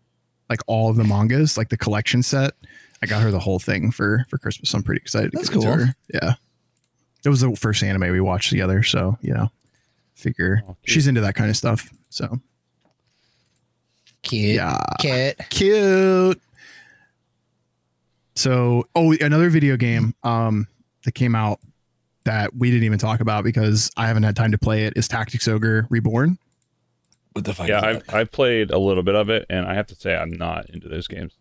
like 0.48 0.60
all 0.66 0.88
of 0.90 0.96
the 0.96 1.04
mangas, 1.04 1.56
like 1.58 1.68
the 1.68 1.76
collection 1.76 2.22
set. 2.22 2.54
I 3.02 3.06
got 3.06 3.22
her 3.22 3.30
the 3.30 3.38
whole 3.38 3.58
thing 3.58 3.90
for 3.90 4.24
for 4.30 4.38
Christmas. 4.38 4.72
I'm 4.72 4.82
pretty 4.82 5.00
excited. 5.02 5.32
To 5.32 5.36
That's 5.36 5.48
give 5.50 5.58
it 5.58 5.60
to 5.62 5.66
cool. 5.66 5.86
her. 5.86 5.94
Yeah, 6.12 6.34
it 7.24 7.28
was 7.28 7.40
the 7.42 7.54
first 7.54 7.82
anime 7.82 8.10
we 8.12 8.20
watched 8.20 8.48
together, 8.50 8.82
so 8.82 9.18
you 9.20 9.34
know, 9.34 9.50
figure 10.14 10.62
Oh, 10.66 10.76
she's 10.86 11.06
into 11.06 11.20
that 11.20 11.34
kind 11.34 11.50
of 11.50 11.56
stuff. 11.56 11.90
So 12.08 12.40
Kid, 14.22 14.54
Yeah. 14.56 14.78
kid. 14.98 15.36
cute. 15.50 16.40
So, 18.36 18.88
oh, 18.94 19.12
another 19.20 19.50
video 19.50 19.76
game 19.76 20.14
um 20.22 20.66
that 21.04 21.12
came 21.12 21.34
out 21.34 21.60
that 22.24 22.54
we 22.54 22.70
didn't 22.70 22.84
even 22.84 22.98
talk 22.98 23.20
about 23.20 23.44
because 23.44 23.90
I 23.96 24.06
haven't 24.06 24.22
had 24.22 24.36
time 24.36 24.52
to 24.52 24.58
play 24.58 24.84
it 24.84 24.94
is 24.96 25.08
Tactics 25.08 25.46
Ogre 25.48 25.86
Reborn. 25.90 26.38
What 27.32 27.44
the 27.44 27.54
fuck? 27.54 27.68
Yeah, 27.68 27.84
I've? 27.84 28.02
I've 28.08 28.30
played 28.30 28.70
a 28.70 28.78
little 28.78 29.02
bit 29.02 29.14
of 29.16 29.28
it, 29.28 29.44
and 29.50 29.66
I 29.66 29.74
have 29.74 29.88
to 29.88 29.94
say 29.96 30.14
I'm 30.14 30.30
not 30.30 30.70
into 30.70 30.88
those 30.88 31.08
games. 31.08 31.34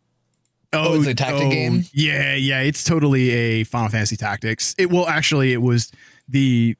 Oh, 0.74 0.94
oh 0.94 1.00
it's 1.00 1.08
a 1.08 1.14
tactic 1.14 1.48
oh, 1.48 1.50
game? 1.52 1.84
Yeah, 1.94 2.34
yeah, 2.34 2.62
it's 2.62 2.84
totally 2.84 3.30
a 3.30 3.64
Final 3.64 3.90
Fantasy 3.90 4.18
Tactics. 4.18 4.74
It 4.78 4.90
well, 4.90 5.08
actually, 5.08 5.54
it 5.54 5.62
was 5.62 5.92
the 6.28 6.76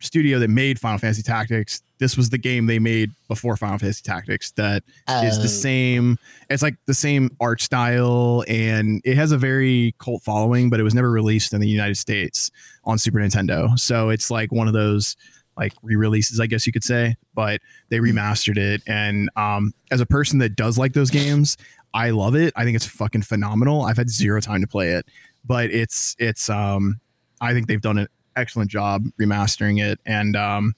studio 0.00 0.38
that 0.38 0.48
made 0.48 0.80
Final 0.80 0.98
Fantasy 0.98 1.22
Tactics. 1.22 1.82
This 1.98 2.16
was 2.16 2.30
the 2.30 2.38
game 2.38 2.66
they 2.66 2.78
made 2.78 3.12
before 3.28 3.56
Final 3.56 3.78
Fantasy 3.78 4.02
Tactics. 4.02 4.50
That 4.52 4.82
is 5.22 5.38
Oh. 5.38 5.42
the 5.42 5.48
same. 5.48 6.18
It's 6.50 6.62
like 6.62 6.76
the 6.86 6.94
same 6.94 7.30
art 7.40 7.60
style, 7.60 8.44
and 8.48 9.00
it 9.04 9.16
has 9.16 9.30
a 9.32 9.38
very 9.38 9.94
cult 9.98 10.22
following. 10.22 10.70
But 10.70 10.80
it 10.80 10.82
was 10.82 10.94
never 10.94 11.10
released 11.10 11.52
in 11.52 11.60
the 11.60 11.68
United 11.68 11.96
States 11.96 12.50
on 12.84 12.98
Super 12.98 13.18
Nintendo. 13.18 13.78
So 13.78 14.08
it's 14.10 14.30
like 14.30 14.50
one 14.52 14.66
of 14.66 14.74
those 14.74 15.16
like 15.56 15.72
re-releases, 15.82 16.40
I 16.40 16.46
guess 16.46 16.66
you 16.66 16.72
could 16.72 16.82
say. 16.82 17.16
But 17.32 17.60
they 17.88 17.98
remastered 17.98 18.56
it, 18.58 18.82
and 18.88 19.30
um, 19.36 19.72
as 19.92 20.00
a 20.00 20.06
person 20.06 20.40
that 20.40 20.56
does 20.56 20.76
like 20.76 20.94
those 20.94 21.10
games, 21.10 21.56
I 21.94 22.10
love 22.10 22.34
it. 22.34 22.52
I 22.56 22.64
think 22.64 22.74
it's 22.74 22.86
fucking 22.86 23.22
phenomenal. 23.22 23.82
I've 23.82 23.96
had 23.98 24.10
zero 24.10 24.40
time 24.40 24.60
to 24.62 24.66
play 24.66 24.90
it, 24.90 25.06
but 25.44 25.70
it's 25.70 26.16
it's 26.18 26.50
um, 26.50 26.98
I 27.40 27.52
think 27.52 27.68
they've 27.68 27.80
done 27.80 27.98
an 27.98 28.08
excellent 28.34 28.68
job 28.68 29.04
remastering 29.20 29.80
it, 29.80 30.00
and 30.04 30.34
um, 30.34 30.74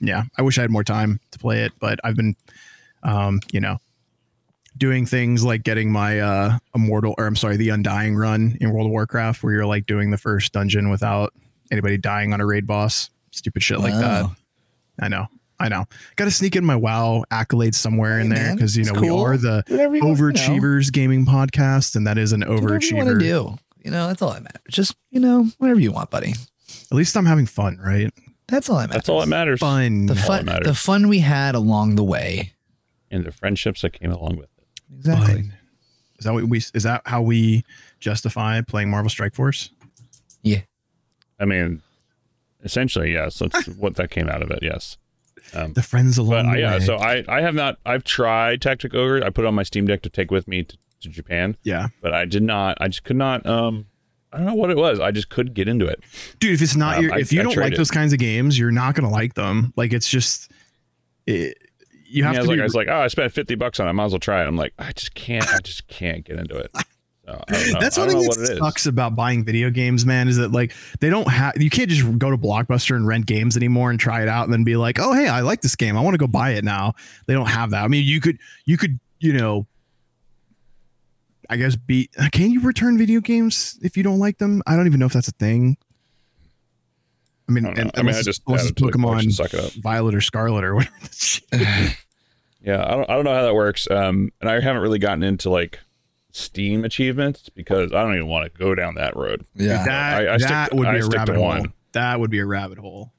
yeah, 0.00 0.24
I 0.36 0.42
wish 0.42 0.58
I 0.58 0.62
had 0.62 0.70
more 0.70 0.84
time 0.84 1.20
to 1.32 1.38
play 1.38 1.62
it, 1.64 1.72
but 1.78 1.98
I've 2.04 2.16
been 2.16 2.36
um, 3.02 3.40
you 3.52 3.60
know, 3.60 3.78
doing 4.76 5.06
things 5.06 5.44
like 5.44 5.62
getting 5.62 5.90
my 5.92 6.20
uh 6.20 6.58
immortal 6.74 7.14
or 7.18 7.26
I'm 7.26 7.36
sorry, 7.36 7.56
the 7.56 7.70
undying 7.70 8.16
run 8.16 8.56
in 8.60 8.72
World 8.72 8.86
of 8.86 8.92
Warcraft 8.92 9.42
where 9.42 9.52
you're 9.52 9.66
like 9.66 9.86
doing 9.86 10.10
the 10.10 10.18
first 10.18 10.52
dungeon 10.52 10.90
without 10.90 11.32
anybody 11.70 11.98
dying 11.98 12.32
on 12.32 12.40
a 12.40 12.46
raid 12.46 12.66
boss. 12.66 13.10
Stupid 13.30 13.62
shit 13.62 13.78
like 13.80 13.92
that. 13.94 14.30
I 15.00 15.08
know. 15.08 15.26
I 15.58 15.68
know. 15.68 15.84
Got 16.16 16.24
to 16.24 16.30
sneak 16.30 16.56
in 16.56 16.64
my 16.64 16.74
WoW 16.76 17.22
accolades 17.30 17.74
somewhere 17.74 18.18
in 18.18 18.30
there 18.30 18.54
because 18.54 18.76
you 18.76 18.84
know 18.84 18.98
we 18.98 19.10
are 19.10 19.36
the 19.36 19.62
Do 19.66 19.74
you 19.74 19.80
want, 19.80 19.94
you 19.94 20.00
know. 20.00 20.14
overachievers 20.14 20.90
gaming 20.90 21.26
podcast, 21.26 21.96
and 21.96 22.06
that 22.06 22.16
is 22.16 22.32
an 22.32 22.40
whatever 22.40 22.74
you 22.74 22.94
overachiever. 22.94 23.18
do. 23.20 23.58
You 23.84 23.90
know, 23.90 24.08
that's 24.08 24.22
all 24.22 24.32
that 24.32 24.42
matters. 24.42 24.62
Just 24.70 24.96
you 25.10 25.20
know, 25.20 25.48
whatever 25.58 25.78
you 25.78 25.92
want, 25.92 26.10
buddy. 26.10 26.32
At 26.90 26.96
least 26.96 27.14
I'm 27.16 27.26
having 27.26 27.46
fun, 27.46 27.76
right? 27.76 28.10
That's 28.50 28.68
all 28.68 28.76
that 28.78 28.88
matters. 28.88 28.94
That's 28.96 29.08
all 29.08 29.20
that 29.20 29.26
matters. 29.28 29.60
Fun. 29.60 30.06
the 30.06 30.14
all 30.14 30.18
fun 30.20 30.46
that 30.46 30.52
matters. 30.52 30.66
the 30.68 30.74
fun 30.74 31.08
we 31.08 31.20
had 31.20 31.54
along 31.54 31.96
the 31.96 32.04
way 32.04 32.52
and 33.10 33.24
the 33.24 33.32
friendships 33.32 33.82
that 33.82 33.90
came 33.92 34.10
along 34.12 34.36
with 34.36 34.48
it. 34.58 34.80
Exactly. 34.98 35.42
But 35.42 35.50
is 36.18 36.24
that 36.24 36.32
what 36.34 36.44
we? 36.44 36.58
Is 36.58 36.82
that 36.82 37.02
how 37.06 37.22
we 37.22 37.64
justify 38.00 38.60
playing 38.60 38.90
Marvel 38.90 39.08
Strike 39.10 39.34
Force? 39.34 39.70
Yeah. 40.42 40.60
I 41.38 41.44
mean, 41.46 41.80
essentially, 42.62 43.12
yes. 43.12 43.38
That's 43.38 43.66
what 43.78 43.96
that 43.96 44.10
came 44.10 44.28
out 44.28 44.42
of 44.42 44.50
it. 44.50 44.58
Yes. 44.62 44.96
Um, 45.54 45.72
The 45.72 45.82
friends 45.82 46.18
along 46.18 46.46
but 46.46 46.50
uh, 46.50 46.52
the 46.54 46.60
yeah, 46.60 46.72
way. 46.74 46.80
so 46.80 46.96
I 46.96 47.24
I 47.28 47.40
have 47.40 47.54
not. 47.54 47.78
I've 47.86 48.04
tried 48.04 48.60
Tactic 48.62 48.94
Ogre. 48.94 49.24
I 49.24 49.30
put 49.30 49.44
it 49.44 49.48
on 49.48 49.54
my 49.54 49.62
Steam 49.62 49.86
Deck 49.86 50.02
to 50.02 50.10
take 50.10 50.30
with 50.30 50.46
me 50.46 50.64
to, 50.64 50.76
to 51.02 51.08
Japan, 51.08 51.56
yeah, 51.62 51.88
but 52.02 52.12
I 52.12 52.24
did 52.26 52.42
not. 52.42 52.76
I 52.80 52.88
just 52.88 53.04
could 53.04 53.16
not. 53.16 53.46
Um, 53.46 53.86
I 54.32 54.36
don't 54.38 54.46
know 54.46 54.54
what 54.54 54.70
it 54.70 54.76
was. 54.76 55.00
I 55.00 55.10
just 55.10 55.28
couldn't 55.28 55.54
get 55.54 55.66
into 55.68 55.86
it. 55.86 56.00
dude. 56.38 56.54
If 56.54 56.62
it's 56.62 56.76
not 56.76 56.98
Um, 56.98 57.04
your, 57.04 57.14
I- 57.14 57.18
if 57.20 57.32
you 57.32 57.40
I 57.40 57.42
don't 57.44 57.56
like 57.56 57.72
it. 57.72 57.76
those 57.76 57.90
kinds 57.90 58.12
of 58.12 58.18
games, 58.18 58.58
you're 58.58 58.70
not 58.70 58.94
gonna 58.94 59.10
like 59.10 59.34
them. 59.34 59.72
Like 59.76 59.92
it's 59.92 60.08
just, 60.08 60.50
it, 61.26 61.56
you 62.06 62.24
have 62.24 62.34
Yeah, 62.34 62.40
I 62.40 62.42
to. 62.42 62.48
was 62.48 62.48
like, 62.48 62.56
be, 62.56 62.60
I 62.60 62.64
was 62.64 62.74
like, 62.74 62.88
oh, 62.88 63.00
I 63.00 63.08
spent 63.08 63.32
fifty 63.32 63.54
bucks 63.54 63.80
on 63.80 63.86
it. 63.86 63.90
I 63.90 63.92
might 63.92 64.04
as 64.06 64.12
well 64.12 64.18
try 64.20 64.42
it. 64.42 64.46
I'm 64.48 64.56
like, 64.56 64.72
I 64.78 64.92
just 64.92 65.14
can't. 65.14 65.46
I 65.52 65.58
just 65.60 65.86
can't 65.88 66.24
get 66.24 66.38
into 66.38 66.56
it. 66.56 66.70
So, 67.26 67.44
I 67.48 67.52
don't 67.52 67.72
know. 67.74 67.80
That's 67.80 67.98
I 67.98 68.02
one 68.02 68.10
thing 68.10 68.22
that 68.22 68.28
what 68.28 68.38
it 68.38 68.52
is. 68.52 68.58
sucks 68.58 68.86
about 68.86 69.14
buying 69.14 69.44
video 69.44 69.70
games, 69.70 70.04
man. 70.06 70.26
Is 70.28 70.36
that 70.38 70.50
like 70.52 70.74
they 71.00 71.10
don't 71.10 71.28
have 71.28 71.60
you 71.60 71.70
can't 71.70 71.88
just 71.90 72.18
go 72.18 72.30
to 72.30 72.36
Blockbuster 72.38 72.96
and 72.96 73.06
rent 73.06 73.26
games 73.26 73.56
anymore 73.56 73.90
and 73.90 73.98
try 74.00 74.22
it 74.22 74.28
out 74.28 74.44
and 74.44 74.52
then 74.52 74.64
be 74.64 74.76
like, 74.76 74.98
oh 74.98 75.12
hey, 75.12 75.28
I 75.28 75.40
like 75.40 75.60
this 75.60 75.76
game, 75.76 75.96
I 75.96 76.00
want 76.02 76.14
to 76.14 76.18
go 76.18 76.26
buy 76.26 76.50
it 76.50 76.64
now. 76.64 76.94
They 77.26 77.34
don't 77.34 77.46
have 77.48 77.70
that. 77.70 77.84
I 77.84 77.88
mean, 77.88 78.04
you 78.04 78.20
could 78.20 78.38
you 78.64 78.76
could 78.76 78.98
you 79.20 79.32
know, 79.34 79.66
I 81.50 81.56
guess 81.56 81.74
be 81.76 82.08
can 82.32 82.50
you 82.52 82.60
return 82.62 82.96
video 82.96 83.20
games 83.20 83.78
if 83.82 83.96
you 83.96 84.02
don't 84.02 84.18
like 84.20 84.38
them? 84.38 84.62
I 84.66 84.76
don't 84.76 84.86
even 84.86 85.00
know 85.00 85.06
if 85.06 85.12
that's 85.12 85.28
a 85.28 85.32
thing. 85.32 85.76
I 87.48 87.52
mean, 87.52 87.64
I, 87.64 87.68
don't 87.70 87.78
and, 87.78 87.90
I 87.96 88.02
mean, 88.02 88.14
I 88.14 88.22
just 88.22 88.42
unless 88.46 88.60
added 88.62 88.70
it's 88.70 88.80
to 88.80 88.86
the 88.86 88.92
collection, 88.92 89.30
Pokemon 89.30 89.32
suck 89.32 89.54
it 89.54 89.60
up. 89.60 89.72
Violet 89.72 90.14
or 90.14 90.20
Scarlet 90.20 90.64
or 90.64 90.74
whatever. 90.76 90.96
Yeah, 92.62 92.84
I 92.86 92.90
don't, 92.90 93.08
I 93.08 93.14
don't 93.14 93.24
know 93.24 93.34
how 93.34 93.40
that 93.44 93.54
works. 93.54 93.90
Um, 93.90 94.30
and 94.42 94.50
I 94.50 94.60
haven't 94.60 94.82
really 94.82 94.98
gotten 94.98 95.22
into 95.22 95.48
like 95.48 95.80
Steam 96.30 96.84
achievements 96.84 97.48
because 97.48 97.90
I 97.94 98.02
don't 98.02 98.14
even 98.14 98.26
want 98.28 98.52
to 98.52 98.58
go 98.58 98.74
down 98.74 98.96
that 98.96 99.16
road. 99.16 99.46
Yeah. 99.54 99.82
that 99.86 100.14
I- 100.28 100.34
I 100.34 100.36
stick 100.36 100.48
that 100.50 100.70
to- 100.70 100.76
would 100.76 100.92
be 100.92 100.98
a 100.98 101.06
rabbit 101.06 101.36
hole. 101.36 101.44
one. 101.46 101.72
That 101.92 102.20
would 102.20 102.30
be 102.30 102.38
a 102.38 102.44
rabbit 102.44 102.76
hole. 102.76 103.14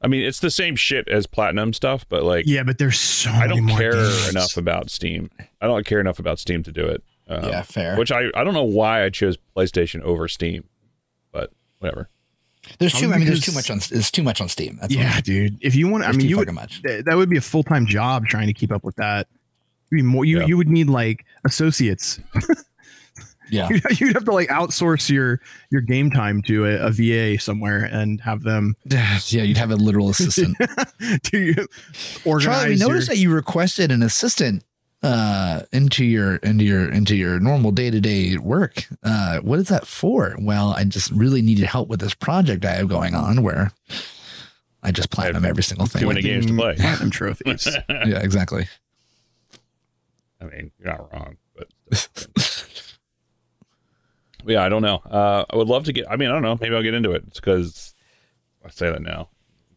I 0.00 0.08
mean, 0.08 0.24
it's 0.24 0.40
the 0.40 0.50
same 0.50 0.76
shit 0.76 1.06
as 1.08 1.26
platinum 1.26 1.74
stuff, 1.74 2.06
but 2.08 2.22
like, 2.22 2.46
Yeah, 2.46 2.62
but 2.62 2.78
there's 2.78 2.98
so 2.98 3.30
I 3.30 3.46
don't 3.46 3.64
more 3.64 3.76
care 3.78 3.92
games. 3.92 4.30
enough 4.30 4.56
about 4.56 4.88
Steam. 4.88 5.30
I 5.60 5.66
don't 5.66 5.84
care 5.84 6.00
enough 6.00 6.18
about 6.18 6.38
Steam 6.38 6.62
to 6.62 6.72
do 6.72 6.86
it. 6.86 7.04
Um, 7.28 7.44
yeah, 7.44 7.62
fair. 7.62 7.96
Which 7.96 8.12
I, 8.12 8.24
I 8.34 8.44
don't 8.44 8.54
know 8.54 8.64
why 8.64 9.04
I 9.04 9.10
chose 9.10 9.38
PlayStation 9.56 10.02
over 10.02 10.28
Steam, 10.28 10.64
but 11.32 11.50
whatever. 11.78 12.08
there's 12.78 12.92
too. 12.92 13.08
Probably 13.08 13.14
I 13.14 13.18
mean, 13.18 13.26
there's 13.28 13.40
too 13.40 13.52
much 13.52 13.70
on. 13.70 13.80
There's 13.90 14.10
too 14.10 14.22
much 14.22 14.40
on 14.40 14.48
Steam. 14.48 14.78
That's 14.80 14.94
yeah, 14.94 15.14
all. 15.16 15.20
dude. 15.22 15.56
If 15.62 15.74
you 15.74 15.88
want, 15.88 16.04
I 16.04 16.12
mean, 16.12 16.28
you 16.28 16.36
would, 16.36 16.52
much. 16.52 16.82
th- 16.82 17.04
that 17.06 17.16
would 17.16 17.30
be 17.30 17.36
a 17.36 17.40
full 17.42 17.62
time 17.62 17.86
job 17.86 18.26
trying 18.26 18.46
to 18.48 18.52
keep 18.52 18.70
up 18.72 18.84
with 18.84 18.96
that. 18.96 19.26
You'd 19.90 19.98
be 19.98 20.02
more. 20.02 20.24
You 20.24 20.40
Yeah. 20.40 20.46
you 20.46 20.56
would 20.56 20.68
need 20.68 20.88
like 20.88 21.24
associates. 21.44 22.20
Yeah. 23.50 23.68
You'd 23.68 24.00
you'd 24.00 24.14
have 24.14 24.24
to 24.24 24.32
like 24.32 24.48
outsource 24.48 25.10
your 25.10 25.38
your 25.70 25.82
game 25.82 26.10
time 26.10 26.40
to 26.44 26.64
a, 26.64 26.86
a 26.86 26.90
VA 26.90 27.38
somewhere 27.38 27.84
and 27.84 28.18
have 28.22 28.42
them 28.42 28.74
yeah, 28.86 29.18
you'd 29.28 29.58
have 29.58 29.70
a 29.70 29.76
literal 29.76 30.08
assistant. 30.08 30.56
do 31.24 31.38
you 31.38 31.66
organize. 32.24 32.44
Charlie, 32.44 32.68
we 32.70 32.76
your- 32.76 32.88
noticed 32.88 33.08
that 33.08 33.18
you 33.18 33.30
requested 33.30 33.92
an 33.92 34.02
assistant 34.02 34.64
uh 35.04 35.62
into 35.72 36.04
your 36.04 36.36
into 36.36 36.64
your 36.64 36.90
into 36.90 37.14
your 37.14 37.38
normal 37.38 37.70
day-to-day 37.70 38.36
work 38.38 38.86
uh 39.02 39.38
what 39.40 39.58
is 39.58 39.68
that 39.68 39.86
for 39.86 40.34
well 40.40 40.70
i 40.76 40.82
just 40.82 41.10
really 41.10 41.42
needed 41.42 41.66
help 41.66 41.88
with 41.88 42.00
this 42.00 42.14
project 42.14 42.64
i 42.64 42.70
have 42.72 42.88
going 42.88 43.14
on 43.14 43.42
where 43.42 43.70
i 44.82 44.90
just 44.90 45.10
platinum 45.10 45.44
every 45.44 45.62
single 45.62 45.86
Too 45.86 45.98
thing 45.98 46.08
many 46.08 46.22
games 46.22 46.46
to 46.46 46.54
play. 46.56 46.74
platinum 46.76 47.10
trophies. 47.10 47.66
yeah 47.88 48.20
exactly 48.20 48.66
I 50.40 50.46
mean, 50.46 50.72
you're 50.78 50.88
not 50.88 51.10
wrong, 51.12 51.36
but 51.56 51.68
But 51.88 52.08
yeah, 54.46 54.62
I 54.62 54.68
don't 54.68 54.82
know. 54.82 54.96
Uh, 54.96 55.44
I 55.48 55.56
would 55.56 55.68
love 55.68 55.84
to 55.84 55.92
get. 55.94 56.04
I 56.10 56.16
mean, 56.16 56.28
I 56.28 56.32
don't 56.32 56.42
know. 56.42 56.58
Maybe 56.60 56.74
I'll 56.74 56.82
get 56.82 56.92
into 56.92 57.12
it. 57.12 57.24
It's 57.28 57.40
because 57.40 57.94
I 58.62 58.68
say 58.68 58.90
that 58.90 59.00
now. 59.00 59.28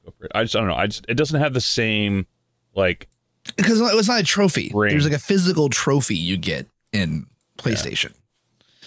Go 0.04 0.14
for 0.18 0.26
it. 0.26 0.32
I 0.36 0.44
just 0.44 0.58
I 0.58 0.60
don't 0.60 0.68
know. 0.68 0.76
I 0.76 0.88
just 0.88 1.06
it 1.08 1.14
doesn't 1.14 1.40
have 1.40 1.54
the 1.54 1.62
same 1.62 2.28
like 2.76 3.08
because 3.56 3.80
it 3.80 3.95
was 3.95 4.08
not 4.08 4.20
a 4.20 4.24
trophy 4.24 4.72
Ring. 4.74 4.91
there's 4.91 5.06
like 5.06 5.14
a 5.14 5.20
physical 5.20 5.70
trophy 5.70 6.16
you 6.16 6.38
get 6.38 6.68
in 6.91 7.26
playstation 7.58 8.14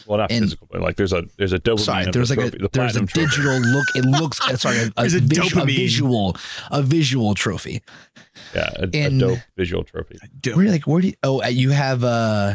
well 0.07 0.19
not 0.19 0.31
And- 0.33 0.45
physical, 0.45 0.69
but 0.71 0.81
like 0.81 0.97
there's 0.97 1.13
a 1.13 1.25
there's 1.39 1.53
a 1.53 1.59
dopamine. 1.59 1.81
sorry 1.81 2.07
there's 2.11 2.29
the 2.31 2.37
like 2.37 2.51
trophy, 2.51 2.57
a 2.57 2.61
the 2.63 2.69
there's 2.73 2.97
a 2.97 3.07
trophy. 3.07 3.21
digital 3.27 3.59
look 3.61 3.87
it 3.95 4.05
looks 4.05 4.39
sorry 4.61 4.77
a, 4.79 4.87
a, 4.87 4.91
There's 4.97 5.15
a 5.15 5.21
vis- 5.21 5.57
a 5.57 5.65
visual 5.65 6.37
a 6.71 6.83
visual 6.83 7.35
trophy 7.35 7.83
Yeah, 8.55 8.71
a, 8.77 8.83
a 8.85 9.11
dope 9.19 9.39
visual 9.57 9.85
trophy. 9.85 10.19
where 10.55 10.69
like 10.71 10.87
where 10.87 11.01
do 11.01 11.09
you 11.09 11.15
oh 11.23 11.43
uh, 11.43 11.47
you 11.49 11.71
have 11.71 12.03
uh 12.05 12.55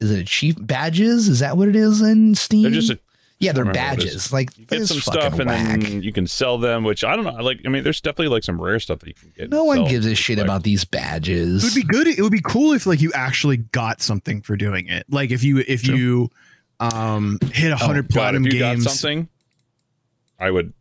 is 0.00 0.10
it 0.10 0.26
chief 0.26 0.54
badges 0.58 1.28
is 1.28 1.40
that 1.40 1.56
what 1.56 1.68
it 1.68 1.76
is 1.76 2.00
in 2.00 2.34
steam 2.34 2.62
They're 2.62 2.70
just 2.72 2.90
a, 2.90 2.98
yeah 3.40 3.52
they're 3.52 3.64
remember 3.64 3.78
what 3.80 3.92
it 3.94 4.04
badges 4.06 4.32
like 4.32 4.56
you 4.58 4.64
get 4.66 4.86
some 4.86 4.98
stuff 5.00 5.38
and 5.38 5.48
whack. 5.48 5.80
then 5.80 6.02
you 6.02 6.12
can 6.12 6.26
sell 6.26 6.58
them, 6.58 6.82
which 6.84 7.04
I 7.04 7.14
don't 7.16 7.24
know. 7.24 7.42
Like 7.42 7.60
I 7.64 7.68
mean, 7.68 7.84
there's 7.84 8.00
definitely 8.00 8.28
like 8.28 8.42
some 8.44 8.60
rare 8.60 8.80
stuff 8.80 8.98
that 9.00 9.08
you 9.08 9.14
can 9.14 9.32
get. 9.36 9.50
no 9.50 9.64
one 9.64 9.84
gives 9.84 10.06
a 10.06 10.14
shit 10.14 10.38
like- 10.38 10.44
about 10.46 10.62
these 10.64 10.84
badges 10.84 11.62
It 11.64 11.66
would 11.68 11.74
be 11.74 11.86
good. 11.86 12.06
It 12.08 12.20
would 12.22 12.32
be 12.32 12.40
cool 12.42 12.72
if 12.72 12.86
like 12.86 13.00
you 13.00 13.12
actually 13.14 13.58
got 13.58 14.00
something 14.02 14.42
for 14.42 14.56
doing 14.56 14.88
it. 14.88 15.06
Like 15.08 15.30
if 15.30 15.44
you 15.44 15.58
if 15.66 15.82
True. 15.82 15.96
you 15.96 16.30
um 16.80 17.38
hit 17.52 17.70
a 17.72 17.76
hundred 17.76 18.06
Oh, 18.06 18.08
God, 18.08 18.14
platinum 18.14 18.46
if 18.46 18.52
you 18.54 18.58
games. 18.60 18.84
got 18.84 18.92
something, 18.92 19.28
I 20.38 20.50
would. 20.50 20.72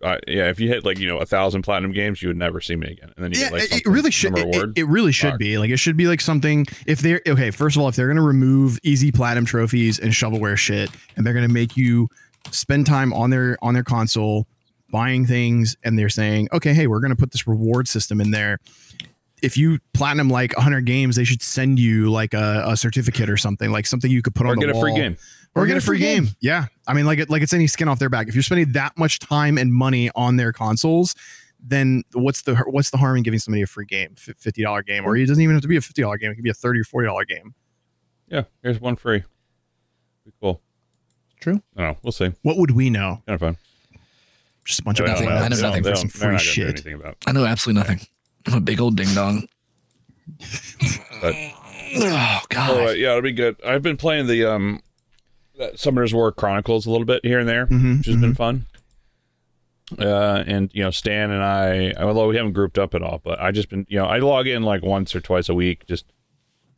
Uh, 0.00 0.16
yeah, 0.28 0.48
if 0.48 0.60
you 0.60 0.68
hit 0.68 0.84
like 0.84 0.98
you 0.98 1.08
know 1.08 1.18
a 1.18 1.26
thousand 1.26 1.62
platinum 1.62 1.90
games, 1.92 2.22
you 2.22 2.28
would 2.28 2.36
never 2.36 2.60
see 2.60 2.76
me 2.76 2.86
again. 2.92 3.12
And 3.16 3.24
then 3.24 3.32
you 3.32 3.40
yeah, 3.40 3.46
get 3.50 3.52
like 3.52 3.62
it, 3.72 3.86
it 3.86 3.86
really 3.86 4.12
should. 4.12 4.38
It, 4.38 4.44
reward. 4.46 4.78
it- 4.78 4.84
really 4.84 5.10
should 5.12 5.30
Fuck. 5.32 5.38
be 5.40 5.58
like 5.58 5.70
it 5.70 5.78
should 5.78 5.96
be 5.96 6.06
like 6.06 6.20
something. 6.20 6.66
If 6.86 7.00
they're 7.00 7.20
okay, 7.26 7.50
first 7.50 7.74
of 7.76 7.82
all, 7.82 7.88
if 7.88 7.96
they're 7.96 8.06
gonna 8.08 8.22
remove 8.22 8.78
easy 8.84 9.10
platinum 9.10 9.44
trophies 9.44 9.98
and 9.98 10.12
shovelware 10.12 10.56
shit, 10.56 10.90
and 11.16 11.26
they're 11.26 11.34
gonna 11.34 11.48
make 11.48 11.76
you 11.76 12.08
spend 12.52 12.86
time 12.86 13.12
on 13.12 13.30
their 13.30 13.56
on 13.60 13.74
their 13.74 13.82
console 13.82 14.46
buying 14.90 15.26
things, 15.26 15.76
and 15.84 15.98
they're 15.98 16.08
saying, 16.08 16.48
okay, 16.52 16.72
hey, 16.74 16.86
we're 16.86 17.00
gonna 17.00 17.16
put 17.16 17.32
this 17.32 17.46
reward 17.48 17.88
system 17.88 18.20
in 18.20 18.30
there. 18.30 18.58
If 19.42 19.56
you 19.56 19.78
platinum 19.94 20.28
like 20.30 20.56
100 20.56 20.84
games, 20.84 21.14
they 21.16 21.22
should 21.24 21.42
send 21.42 21.78
you 21.78 22.10
like 22.10 22.34
a, 22.34 22.62
a 22.66 22.76
certificate 22.76 23.30
or 23.30 23.36
something, 23.36 23.70
like 23.70 23.86
something 23.86 24.10
you 24.10 24.22
could 24.22 24.34
put 24.34 24.46
or 24.46 24.50
on 24.50 24.58
the 24.58 24.66
get 24.66 24.74
a 24.76 24.80
free 24.80 24.94
game. 24.94 25.16
Or 25.54 25.66
get 25.66 25.76
a 25.76 25.80
free 25.80 25.98
game. 25.98 26.28
Yeah, 26.40 26.66
I 26.86 26.92
mean, 26.94 27.06
like 27.06 27.18
it, 27.18 27.30
like 27.30 27.42
it's 27.42 27.52
any 27.52 27.66
skin 27.66 27.88
off 27.88 27.98
their 27.98 28.08
back. 28.08 28.28
If 28.28 28.34
you're 28.34 28.42
spending 28.42 28.72
that 28.72 28.96
much 28.98 29.18
time 29.18 29.58
and 29.58 29.72
money 29.72 30.10
on 30.14 30.36
their 30.36 30.52
consoles, 30.52 31.14
then 31.60 32.04
what's 32.12 32.42
the 32.42 32.54
what's 32.66 32.90
the 32.90 32.96
harm 32.98 33.16
in 33.16 33.22
giving 33.22 33.38
somebody 33.40 33.62
a 33.62 33.66
free 33.66 33.86
game, 33.86 34.14
fifty 34.16 34.62
dollar 34.62 34.82
game, 34.82 35.04
or 35.04 35.16
it 35.16 35.26
doesn't 35.26 35.42
even 35.42 35.54
have 35.56 35.62
to 35.62 35.68
be 35.68 35.76
a 35.76 35.80
fifty 35.80 36.02
dollar 36.02 36.16
game. 36.18 36.30
It 36.30 36.34
could 36.36 36.44
be 36.44 36.50
a 36.50 36.54
thirty 36.54 36.80
or 36.80 36.84
forty 36.84 37.06
dollar 37.06 37.24
game. 37.24 37.54
Yeah, 38.28 38.44
here's 38.62 38.80
one 38.80 38.96
free. 38.96 39.24
Be 40.24 40.32
cool. 40.40 40.60
True. 41.40 41.62
I 41.76 41.80
don't 41.82 41.92
know. 41.92 41.98
We'll 42.02 42.12
see. 42.12 42.32
What 42.42 42.56
would 42.58 42.72
we 42.72 42.90
know? 42.90 43.22
Kind 43.26 43.34
of 43.34 43.40
fun. 43.40 43.56
Just 44.64 44.80
a 44.80 44.82
bunch 44.84 44.98
They 44.98 45.04
of 45.04 45.10
Nothing. 45.10 45.28
know. 45.30 45.34
I 45.36 45.48
know 45.48 45.56
nothing 45.60 45.60
for 45.60 45.62
some 45.62 45.82
they 45.82 45.82
don't- 45.82 45.94
they're 45.94 46.10
free 46.10 46.32
not 46.32 46.38
gonna 46.56 46.72
do 46.76 46.82
shit. 46.82 46.94
about. 46.94 47.16
i 47.26 47.32
know 47.32 47.44
absolutely 47.46 47.80
nothing 47.80 48.00
i'm 48.46 48.54
a 48.54 48.60
big 48.60 48.80
old 48.82 48.96
ding 48.96 49.14
dong 49.14 49.48
But 51.22 51.34
oh 51.96 52.40
god 52.50 52.70
oh, 52.70 52.90
yeah, 52.90 53.10
it'll 53.10 53.22
be 53.22 53.32
good. 53.32 53.56
I've 53.64 53.82
been 53.82 53.96
playing 53.96 54.26
the 54.26 54.44
um, 54.44 54.80
that 54.80 54.87
Summoner's 55.76 56.14
War 56.14 56.32
Chronicles 56.32 56.86
a 56.86 56.90
little 56.90 57.04
bit 57.06 57.24
here 57.24 57.38
and 57.38 57.48
there, 57.48 57.66
Mhm, 57.66 57.98
which 57.98 58.06
has 58.06 58.16
been 58.16 58.34
fun. 58.34 58.66
Uh, 59.98 60.44
and 60.46 60.70
you 60.74 60.82
know, 60.82 60.90
Stan 60.90 61.30
and 61.30 61.42
I, 61.42 61.92
although 61.98 62.28
we 62.28 62.36
haven't 62.36 62.52
grouped 62.52 62.78
up 62.78 62.94
at 62.94 63.02
all, 63.02 63.20
but 63.24 63.40
I 63.40 63.50
just 63.52 63.70
been, 63.70 63.86
you 63.88 63.98
know, 63.98 64.04
I 64.04 64.18
log 64.18 64.46
in 64.46 64.62
like 64.62 64.82
once 64.82 65.14
or 65.16 65.20
twice 65.20 65.48
a 65.48 65.54
week, 65.54 65.86
just 65.86 66.04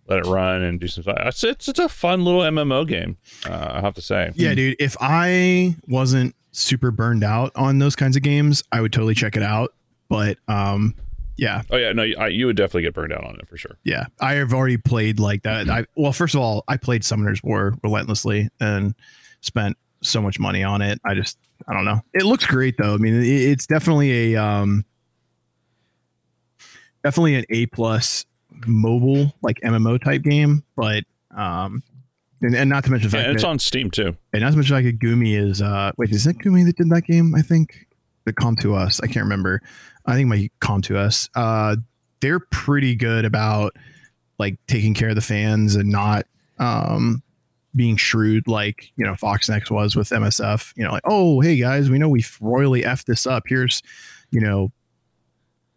let 0.07 0.21
it 0.21 0.27
run 0.27 0.63
and 0.63 0.79
do 0.79 0.87
some 0.87 1.03
stuff. 1.03 1.17
It's 1.21 1.43
it's, 1.43 1.67
it's 1.69 1.79
a 1.81 1.89
fun 1.89 2.25
little 2.25 2.43
MMO 2.43 2.87
game. 2.87 3.17
Uh, 3.49 3.69
I 3.73 3.81
have 3.81 3.95
to 3.95 4.03
say. 4.03 4.31
Yeah, 4.37 4.55
dude. 4.55 4.77
If 4.79 4.97
I 5.01 5.75
wasn't 5.89 6.37
super 6.53 6.93
burned 6.93 7.25
out 7.25 7.51
on 7.57 7.79
those 7.81 7.97
kinds 7.97 8.17
of 8.17 8.23
games, 8.23 8.63
I 8.71 8.81
would 8.81 8.93
totally 8.93 9.15
check 9.15 9.37
it 9.37 9.43
out. 9.43 9.75
But 10.09 10.39
um, 10.47 10.95
yeah, 11.41 11.63
Oh 11.71 11.77
yeah, 11.77 11.93
no, 11.93 12.03
I, 12.03 12.29
you 12.29 12.47
would 12.47 12.57
definitely 12.57 12.83
get 12.83 12.95
burned 12.95 13.13
out 13.13 13.25
on 13.25 13.37
it 13.41 13.49
for 13.49 13.57
sure. 13.57 13.79
yeah, 13.83 14.07
I 14.21 14.35
have 14.35 14.53
already 14.53 14.77
played 14.77 15.19
like 15.19 15.43
that. 15.45 15.69
I 15.71 15.87
well, 15.97 16.13
first 16.13 16.35
of 16.35 16.41
all, 16.41 16.65
I 16.69 16.77
played 16.77 17.03
Summoner's 17.05 17.43
War 17.43 17.75
relentlessly 17.83 18.49
and 18.61 18.95
spent 19.41 19.77
so 20.03 20.21
much 20.21 20.39
money 20.39 20.63
on 20.63 20.83
it. 20.83 21.01
I 21.05 21.15
just, 21.15 21.39
I 21.67 21.73
don't 21.73 21.85
know. 21.87 22.01
It 22.15 22.25
looks 22.25 22.45
great 22.47 22.77
though. 22.79 22.95
I 22.95 22.99
mean, 22.99 23.15
it, 23.15 23.27
it's 23.27 23.67
definitely 23.67 24.35
a, 24.35 24.43
um, 24.43 24.85
definitely 27.05 27.35
an 27.37 27.45
A 27.51 27.67
plus 27.67 28.27
mobile 28.67 29.33
like 29.43 29.59
MMO 29.65 30.03
type 30.03 30.23
game, 30.23 30.63
but 30.77 31.05
um, 31.37 31.83
and, 32.43 32.55
and 32.55 32.69
not 32.71 32.85
to 32.85 32.91
mention 32.91 33.11
Yeah, 33.11 33.31
it's 33.31 33.43
that, 33.43 33.49
on 33.49 33.59
Steam 33.59 33.91
too. 33.91 34.17
and 34.33 34.43
not 34.43 34.51
to 34.51 34.57
mention 34.57 34.75
like 34.77 34.85
a 34.87 34.93
Gumi 34.93 35.37
is, 35.39 35.63
uh, 35.63 35.93
wait, 35.97 36.11
is 36.11 36.25
that 36.25 36.39
Gumi 36.39 36.65
that 36.67 36.77
did 36.77 36.91
that 36.91 37.03
game? 37.03 37.35
I 37.35 37.43
think 37.43 37.87
the 38.25 38.33
Com2uS. 38.33 39.01
I 39.03 39.07
can't 39.07 39.25
remember. 39.25 39.63
I 40.11 40.17
think 40.17 40.29
my 40.29 40.51
Com2uS. 40.61 41.31
Uh, 41.35 41.77
they're 42.21 42.41
pretty 42.41 42.95
good 42.95 43.25
about 43.25 43.75
like 44.39 44.57
taking 44.67 44.95
care 44.95 45.11
of 45.11 45.15
the 45.15 45.21
fans 45.21 45.75
and 45.75 45.91
not 45.91 46.27
um 46.59 47.23
being 47.75 47.97
shrewd 47.97 48.49
like 48.49 48.91
you 48.97 49.05
know 49.07 49.13
FoxNext 49.13 49.71
was 49.71 49.97
with 49.97 50.11
MSF. 50.11 50.73
You 50.77 50.85
know, 50.85 50.93
like 50.93 51.05
oh 51.07 51.41
hey 51.41 51.57
guys, 51.57 51.89
we 51.89 51.99
know 51.99 52.09
we 52.09 52.25
royally 52.41 52.85
f 52.85 53.05
this 53.05 53.27
up. 53.27 53.45
Here's 53.47 53.83
you 54.31 54.41
know 54.41 54.73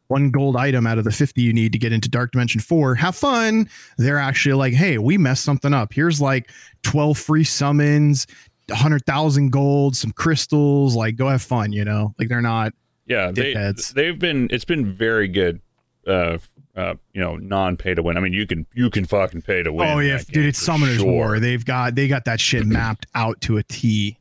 one 0.08 0.30
gold 0.30 0.56
item 0.56 0.86
out 0.86 0.98
of 0.98 1.06
the 1.06 1.12
50 1.12 1.42
you 1.42 1.54
need 1.54 1.72
to 1.72 1.80
get 1.80 1.92
into 1.92 2.08
Dark 2.08 2.32
Dimension 2.32 2.62
4. 2.62 2.96
Have 2.96 3.16
fun. 3.16 3.68
They're 3.98 4.20
actually 4.20 4.54
like, 4.54 4.74
hey, 4.74 5.00
we 5.00 5.18
messed 5.18 5.44
something 5.44 5.74
up. 5.74 5.94
Here's 5.94 6.22
like 6.22 6.52
12 6.84 7.18
free 7.18 7.44
summons, 7.44 8.28
100,000 8.68 9.52
gold, 9.52 9.96
some 9.96 10.12
crystals. 10.12 10.96
Like, 10.96 11.16
go 11.16 11.30
have 11.30 11.42
fun, 11.42 11.72
you 11.74 11.84
know? 11.84 12.14
Like, 12.20 12.30
they're 12.30 12.42
not. 12.42 12.74
Yeah, 13.06 13.32
they 13.32 13.74
they've 13.96 14.18
been 14.18 14.48
it's 14.52 14.66
been 14.66 14.94
very 14.94 15.28
good. 15.28 15.62
Uh, 16.06 16.38
uh, 16.76 16.96
you 17.14 17.22
know, 17.22 17.36
non 17.38 17.78
pay 17.78 17.94
to 17.94 18.02
win. 18.02 18.18
I 18.18 18.20
mean, 18.20 18.34
you 18.34 18.48
can 18.48 18.66
you 18.74 18.90
can 18.90 19.06
fucking 19.06 19.42
pay 19.44 19.64
to 19.64 19.72
win. 19.72 19.88
oh, 19.90 20.00
yeah. 20.00 20.20
Dude, 20.28 20.46
it's 20.46 20.60
Summoner's 20.60 20.98
sure. 20.98 21.12
War. 21.12 21.40
They've 21.40 21.64
got, 21.64 21.96
they 21.96 22.08
got 22.08 22.26
that 22.26 22.40
shit 22.40 22.66
mapped 22.68 23.06
out 23.14 23.42
to 23.42 23.58
a 23.58 23.64
T. 23.64 24.18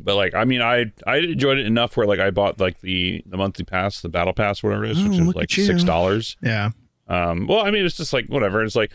But 0.00 0.16
like, 0.16 0.34
I 0.34 0.44
mean, 0.44 0.62
I 0.62 0.92
I 1.06 1.18
enjoyed 1.18 1.58
it 1.58 1.66
enough 1.66 1.96
where 1.96 2.06
like 2.06 2.20
I 2.20 2.30
bought 2.30 2.60
like 2.60 2.80
the 2.80 3.22
the 3.26 3.36
monthly 3.36 3.64
pass, 3.64 4.00
the 4.00 4.08
battle 4.08 4.32
pass, 4.32 4.62
whatever 4.62 4.84
it 4.84 4.92
is, 4.92 4.98
Oh, 4.98 5.08
which 5.08 5.18
is 5.18 5.34
like 5.34 5.50
six 5.50 5.84
dollars. 5.84 6.36
Yeah. 6.42 6.70
Um, 7.08 7.46
well, 7.46 7.60
I 7.60 7.70
mean, 7.70 7.84
it's 7.84 7.96
just 7.96 8.12
like 8.12 8.26
whatever. 8.26 8.62
It's 8.62 8.76
like 8.76 8.92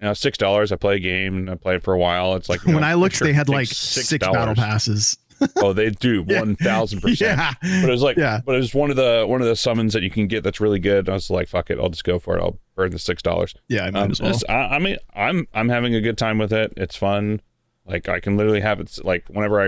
you 0.00 0.06
know, 0.06 0.14
six 0.14 0.38
dollars. 0.38 0.72
I 0.72 0.76
play 0.76 0.96
a 0.96 1.00
game 1.00 1.36
and 1.36 1.50
I 1.50 1.56
play 1.56 1.76
it 1.76 1.82
for 1.82 1.92
a 1.92 1.98
while. 1.98 2.34
It's 2.34 2.48
like 2.48 2.64
when 2.64 2.80
know, 2.80 2.86
I 2.86 2.94
looked, 2.94 3.16
sure, 3.16 3.26
they 3.26 3.32
had 3.32 3.48
like 3.48 3.68
takes 3.68 3.78
six 3.78 4.18
battle 4.18 4.54
$6. 4.54 4.56
passes. 4.56 5.18
Oh, 5.56 5.72
they 5.72 5.90
do 5.90 6.22
one 6.26 6.56
thousand 6.56 7.00
percent. 7.00 7.40
But 7.62 7.88
it 7.88 7.90
was 7.90 8.02
like, 8.02 8.16
Yeah. 8.16 8.40
but 8.44 8.54
it 8.54 8.58
was 8.58 8.74
one 8.74 8.90
of 8.90 8.96
the 8.96 9.24
one 9.28 9.40
of 9.40 9.46
the 9.46 9.56
summons 9.56 9.92
that 9.94 10.02
you 10.02 10.10
can 10.10 10.26
get 10.26 10.42
that's 10.44 10.60
really 10.60 10.78
good. 10.78 11.08
I 11.08 11.14
was 11.14 11.30
like, 11.30 11.48
fuck 11.48 11.70
it, 11.70 11.78
I'll 11.78 11.88
just 11.88 12.04
go 12.04 12.18
for 12.18 12.36
it. 12.36 12.40
I'll 12.40 12.58
burn 12.74 12.90
the 12.90 12.98
six 12.98 13.22
dollars. 13.22 13.54
Yeah, 13.68 13.84
I 13.84 13.90
might 13.90 14.02
Um, 14.02 14.10
as 14.12 14.20
well. 14.22 14.34
I, 14.48 14.52
I 14.52 14.78
mean, 14.78 14.96
I'm 15.14 15.46
I'm 15.54 15.68
having 15.68 15.94
a 15.94 16.00
good 16.00 16.18
time 16.18 16.38
with 16.38 16.52
it. 16.52 16.72
It's 16.76 16.96
fun. 16.96 17.40
Like 17.86 18.08
I 18.08 18.20
can 18.20 18.36
literally 18.36 18.60
have 18.60 18.80
it 18.80 18.96
like 19.04 19.24
whenever 19.28 19.60
I, 19.60 19.66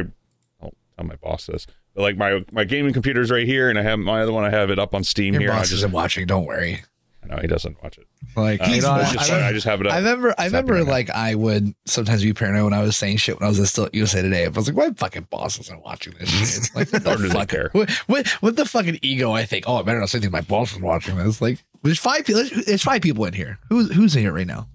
I'll 0.63 0.73
tell 0.97 1.07
my 1.07 1.17
boss 1.17 1.47
this. 1.47 1.67
But 1.95 2.03
like 2.03 2.17
my 2.17 2.45
my 2.53 2.65
gaming 2.65 2.93
computer's 2.93 3.31
right 3.31 3.47
here, 3.47 3.69
and 3.71 3.79
I 3.79 3.83
have 3.83 3.99
my 3.99 4.23
other 4.23 4.33
one. 4.33 4.45
I 4.45 4.51
have 4.51 4.71
it 4.71 4.79
up 4.79 4.95
on 4.95 5.05
Steam 5.05 5.35
Your 5.35 5.43
here. 5.43 5.51
I 5.53 5.57
boss 5.59 5.63
just 5.69 5.75
isn't 5.81 5.93
watching. 5.93 6.27
Don't 6.27 6.45
worry. 6.45 6.83
No, 7.29 7.37
he 7.39 7.47
doesn't 7.47 7.83
watch 7.83 7.99
it. 7.99 8.07
Like 8.37 8.61
Uh, 8.61 8.65
you 8.67 8.77
I, 8.87 9.13
just 9.13 9.31
I. 9.33 9.49
I 9.49 9.53
just 9.53 9.67
have 9.67 9.81
it 9.81 9.87
up. 9.87 9.93
I 9.93 9.99
remember, 9.99 10.29
I 10.39 10.47
It's 10.47 10.53
happening 10.53 10.53
remember, 10.53 10.75
right 10.75 10.87
now. 10.87 10.93
like 10.93 11.11
I 11.11 11.35
would 11.35 11.75
sometimes 11.87 12.23
be 12.23 12.33
paranoid 12.33 12.65
when 12.65 12.73
I 12.73 12.83
was 12.83 12.97
saying 12.97 13.17
shit 13.19 13.39
when 13.41 13.47
I 13.47 13.49
was 13.51 13.71
still 13.71 13.85
at 13.87 13.95
USA 13.95 14.23
Today. 14.23 14.45
I 14.45 14.49
was 14.49 14.69
like, 14.69 14.77
"My 14.77 14.95
fucking 14.95 15.29
boss 15.31 15.59
isn't 15.61 15.83
watching 15.85 16.15
this 16.19 16.29
shit." 16.29 16.59
It's 16.59 16.75
like, 16.75 16.93
what 16.93 17.03
the 17.19 17.31
fuck? 17.31 17.75
What, 17.75 17.91
what, 18.07 18.27
what 18.29 18.57
the 18.57 18.65
fucking 18.65 18.99
ego? 19.03 19.33
I 19.33 19.45
think. 19.45 19.65
Oh, 19.67 19.77
I 19.77 19.83
better 19.83 20.01
not 20.01 20.09
say 20.11 20.19
anything. 20.19 20.33
My 20.33 20.41
boss 20.41 20.73
is 20.73 20.81
watching 20.81 21.17
this. 21.17 21.41
Like, 21.41 21.59
there's 21.83 21.99
five 21.99 22.25
people. 22.25 22.45
There's 22.67 22.83
five 22.83 23.03
people 23.03 23.25
in 23.27 23.35
here. 23.35 23.59
Who's 23.69 23.93
who's 23.93 24.15
in 24.17 24.23
here 24.23 24.33
right 24.33 24.47
now? 24.47 24.69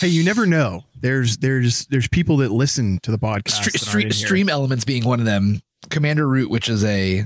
Hey, 0.00 0.08
you 0.08 0.24
never 0.24 0.46
know. 0.46 0.84
There's 1.00 1.36
there's 1.38 1.86
there's 1.86 2.08
people 2.08 2.38
that 2.38 2.50
listen 2.50 2.98
to 3.02 3.10
the 3.10 3.18
podcast. 3.18 3.60
Stre- 3.62 3.78
stream, 3.78 4.10
stream 4.12 4.48
elements 4.48 4.84
being 4.84 5.04
one 5.04 5.20
of 5.20 5.26
them. 5.26 5.62
Commander 5.90 6.26
Root, 6.28 6.50
which 6.50 6.68
is 6.68 6.84
a 6.84 7.24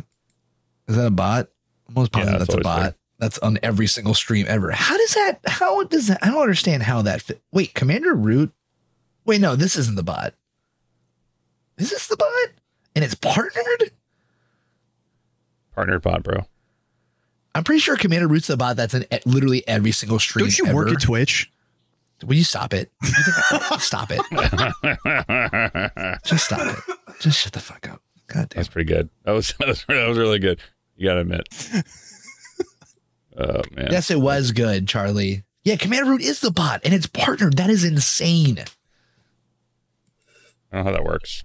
is 0.89 0.97
that 0.97 1.07
a 1.07 1.11
bot? 1.11 1.49
I'm 1.89 1.97
almost 1.97 2.13
positive 2.13 2.33
Yeah, 2.35 2.39
that's 2.39 2.49
that's 2.49 2.61
a 2.61 2.63
bot. 2.63 2.83
there. 2.83 2.95
That's 3.19 3.39
on 3.39 3.59
every 3.63 3.87
single 3.87 4.15
stream 4.15 4.45
ever. 4.49 4.71
How 4.73 4.97
does 4.97 5.15
that? 5.15 5.41
How 5.47 5.83
does 5.85 6.09
that? 6.09 6.19
I 6.23 6.29
don't 6.29 6.43
understand 6.43 6.83
how 6.83 7.03
that 7.03 7.23
fit. 7.23 7.41
Wait, 7.51 7.73
Commander 7.75 8.15
Root. 8.15 8.53
Wait, 9.25 9.41
no, 9.41 9.57
this 9.57 9.77
isn't 9.77 9.97
the 9.97 10.03
bot. 10.03 10.35
Is 11.79 11.91
this 11.91 12.07
the 12.09 12.17
bot? 12.17 12.31
And 12.95 13.05
it's 13.05 13.15
partnered. 13.15 13.91
Partnered 15.75 16.03
bot, 16.03 16.23
bro. 16.23 16.47
I'm 17.55 17.65
pretty 17.65 17.81
sure 17.81 17.97
Commander 17.97 18.29
Root's 18.29 18.49
the 18.49 18.57
bot 18.57 18.77
that's 18.77 18.93
in 18.93 19.07
literally 19.25 19.67
every 19.67 19.93
single 19.93 20.19
stream. 20.19 20.45
Don't 20.47 20.59
you 20.59 20.75
work 20.75 20.91
at 20.91 21.01
Twitch? 21.01 21.51
Will 22.25 22.35
you 22.35 22.45
stop 22.45 22.73
it? 22.73 22.91
You 23.03 23.11
stop 23.79 24.11
it. 24.11 24.21
Just 26.25 26.47
stop 26.47 26.67
it. 26.67 26.97
Just 27.21 27.41
shut 27.41 27.53
the 27.53 27.61
fuck 27.61 27.89
up. 27.89 28.01
God 28.27 28.49
damn. 28.49 28.57
That's 28.59 28.69
pretty 28.69 28.93
good. 28.93 29.09
That 29.25 29.33
was 29.33 29.55
that 29.59 29.69
was, 29.69 29.85
that 29.89 30.09
was 30.09 30.19
really 30.19 30.39
good. 30.39 30.61
You 30.97 31.09
gotta 31.09 31.21
admit. 31.21 31.49
Oh 33.37 33.63
man. 33.73 33.89
Yes, 33.91 34.11
it 34.11 34.21
was 34.21 34.53
good, 34.53 34.89
Charlie. 34.89 35.45
Yeah, 35.65 35.77
Commander 35.77 36.11
Root 36.11 36.23
is 36.23 36.41
the 36.41 36.51
bot 36.51 36.81
and 36.85 36.95
it's 36.95 37.07
partnered. 37.07 37.57
That 37.57 37.71
is 37.71 37.85
insane. 37.85 38.59
I 40.73 40.77
don't 40.77 40.85
know 40.85 40.91
how 40.91 40.97
that 40.97 41.05
works. 41.05 41.45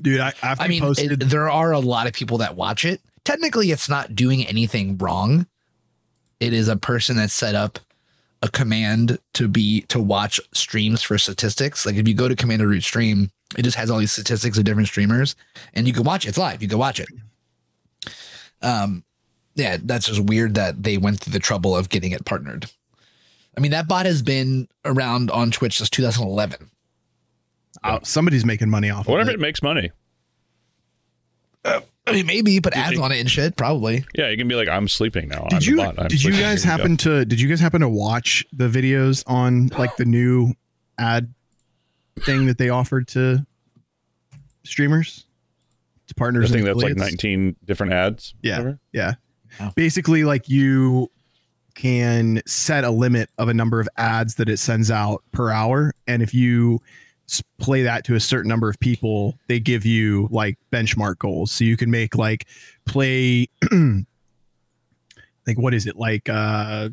Dude, 0.00 0.20
I 0.20 0.32
after 0.42 0.64
I 0.64 0.68
mean, 0.68 0.82
posted 0.82 1.22
it- 1.22 1.28
there 1.28 1.50
are 1.50 1.72
a 1.72 1.78
lot 1.78 2.06
of 2.06 2.12
people 2.12 2.38
that 2.38 2.56
watch 2.56 2.84
it. 2.84 3.00
Technically, 3.24 3.70
it's 3.70 3.88
not 3.88 4.16
doing 4.16 4.44
anything 4.46 4.98
wrong. 4.98 5.46
It 6.40 6.52
is 6.52 6.66
a 6.66 6.76
person 6.76 7.16
that 7.16 7.30
set 7.30 7.54
up 7.54 7.78
a 8.42 8.48
command 8.48 9.18
to 9.34 9.46
be 9.46 9.82
to 9.82 10.00
watch 10.00 10.40
streams 10.52 11.02
for 11.02 11.16
statistics. 11.18 11.86
Like 11.86 11.94
if 11.94 12.08
you 12.08 12.14
go 12.14 12.26
to 12.26 12.34
Commander 12.34 12.66
Root 12.66 12.82
stream, 12.82 13.30
it 13.56 13.62
just 13.62 13.76
has 13.76 13.90
all 13.90 13.98
these 13.98 14.10
statistics 14.10 14.58
of 14.58 14.64
different 14.64 14.88
streamers, 14.88 15.36
and 15.74 15.86
you 15.86 15.92
can 15.92 16.02
watch 16.02 16.24
it. 16.24 16.30
It's 16.30 16.38
live. 16.38 16.62
You 16.62 16.68
can 16.68 16.78
watch 16.78 16.98
it. 16.98 17.08
Um, 18.60 19.04
yeah, 19.54 19.76
that's 19.82 20.06
just 20.06 20.20
weird 20.20 20.54
that 20.54 20.82
they 20.82 20.98
went 20.98 21.20
through 21.20 21.32
the 21.32 21.38
trouble 21.38 21.76
of 21.76 21.88
getting 21.88 22.12
it 22.12 22.24
partnered. 22.24 22.70
I 23.56 23.60
mean, 23.60 23.72
that 23.72 23.86
bot 23.88 24.06
has 24.06 24.22
been 24.22 24.68
around 24.84 25.30
on 25.30 25.50
Twitch 25.50 25.76
since 25.78 25.90
2011. 25.90 26.70
oh, 27.84 27.88
uh, 27.88 28.00
somebody's 28.02 28.44
making 28.44 28.70
money 28.70 28.88
off 28.90 29.06
What 29.06 29.20
of 29.20 29.28
if 29.28 29.32
it. 29.32 29.36
it 29.36 29.40
makes 29.40 29.62
money? 29.62 29.90
Uh, 31.64 31.80
I 32.06 32.12
mean, 32.12 32.26
maybe 32.26 32.60
put 32.60 32.72
ads 32.76 32.98
on 32.98 33.12
it 33.12 33.20
and 33.20 33.30
shit. 33.30 33.56
Probably. 33.56 34.04
Yeah, 34.14 34.28
you 34.30 34.36
can 34.36 34.48
be 34.48 34.54
like, 34.56 34.68
I'm 34.68 34.88
sleeping 34.88 35.28
now. 35.28 35.42
I'm 35.42 35.48
Did 35.50 35.60
the 35.60 35.66
you 35.66 35.76
bot. 35.76 35.98
I'm 35.98 36.08
did 36.08 36.22
you 36.22 36.30
guys 36.32 36.64
Here 36.64 36.72
we 36.72 36.76
go." 36.78 36.82
happen 36.82 36.96
to 36.98 37.24
did 37.24 37.40
you 37.40 37.48
guys 37.48 37.60
happen 37.60 37.80
to 37.82 37.88
watch 37.88 38.44
the 38.52 38.68
videos 38.68 39.22
on 39.26 39.68
like 39.78 39.96
the 39.96 40.04
new 40.04 40.54
ad 40.98 41.32
thing 42.20 42.46
that 42.46 42.58
they 42.58 42.70
offered 42.70 43.06
to 43.08 43.46
streamers 44.64 45.24
to 46.08 46.08
The 46.08 46.14
partners 46.14 46.50
thing 46.50 46.60
and 46.60 46.68
that's 46.68 46.82
like 46.82 46.96
19 46.96 47.54
different 47.64 47.92
ads? 47.92 48.34
Yeah. 48.42 48.58
whatever? 48.58 48.78
Yeah. 48.92 49.14
Oh. 49.60 49.70
Basically, 49.74 50.24
like 50.24 50.48
you 50.48 51.10
can 51.74 52.42
set 52.46 52.84
a 52.84 52.90
limit 52.90 53.30
of 53.38 53.48
a 53.48 53.54
number 53.54 53.80
of 53.80 53.88
ads 53.96 54.34
that 54.36 54.48
it 54.48 54.58
sends 54.58 54.90
out 54.90 55.22
per 55.32 55.50
hour. 55.50 55.92
And 56.06 56.22
if 56.22 56.34
you 56.34 56.80
play 57.58 57.82
that 57.82 58.04
to 58.04 58.14
a 58.14 58.20
certain 58.20 58.48
number 58.48 58.68
of 58.68 58.78
people, 58.78 59.38
they 59.48 59.58
give 59.58 59.86
you 59.86 60.28
like 60.30 60.58
benchmark 60.70 61.18
goals. 61.18 61.50
So 61.50 61.64
you 61.64 61.76
can 61.76 61.90
make 61.90 62.16
like 62.16 62.46
play, 62.84 63.48
like, 63.72 65.56
what 65.56 65.74
is 65.74 65.86
it? 65.86 65.96
Like, 65.96 66.28
uh, 66.28 66.90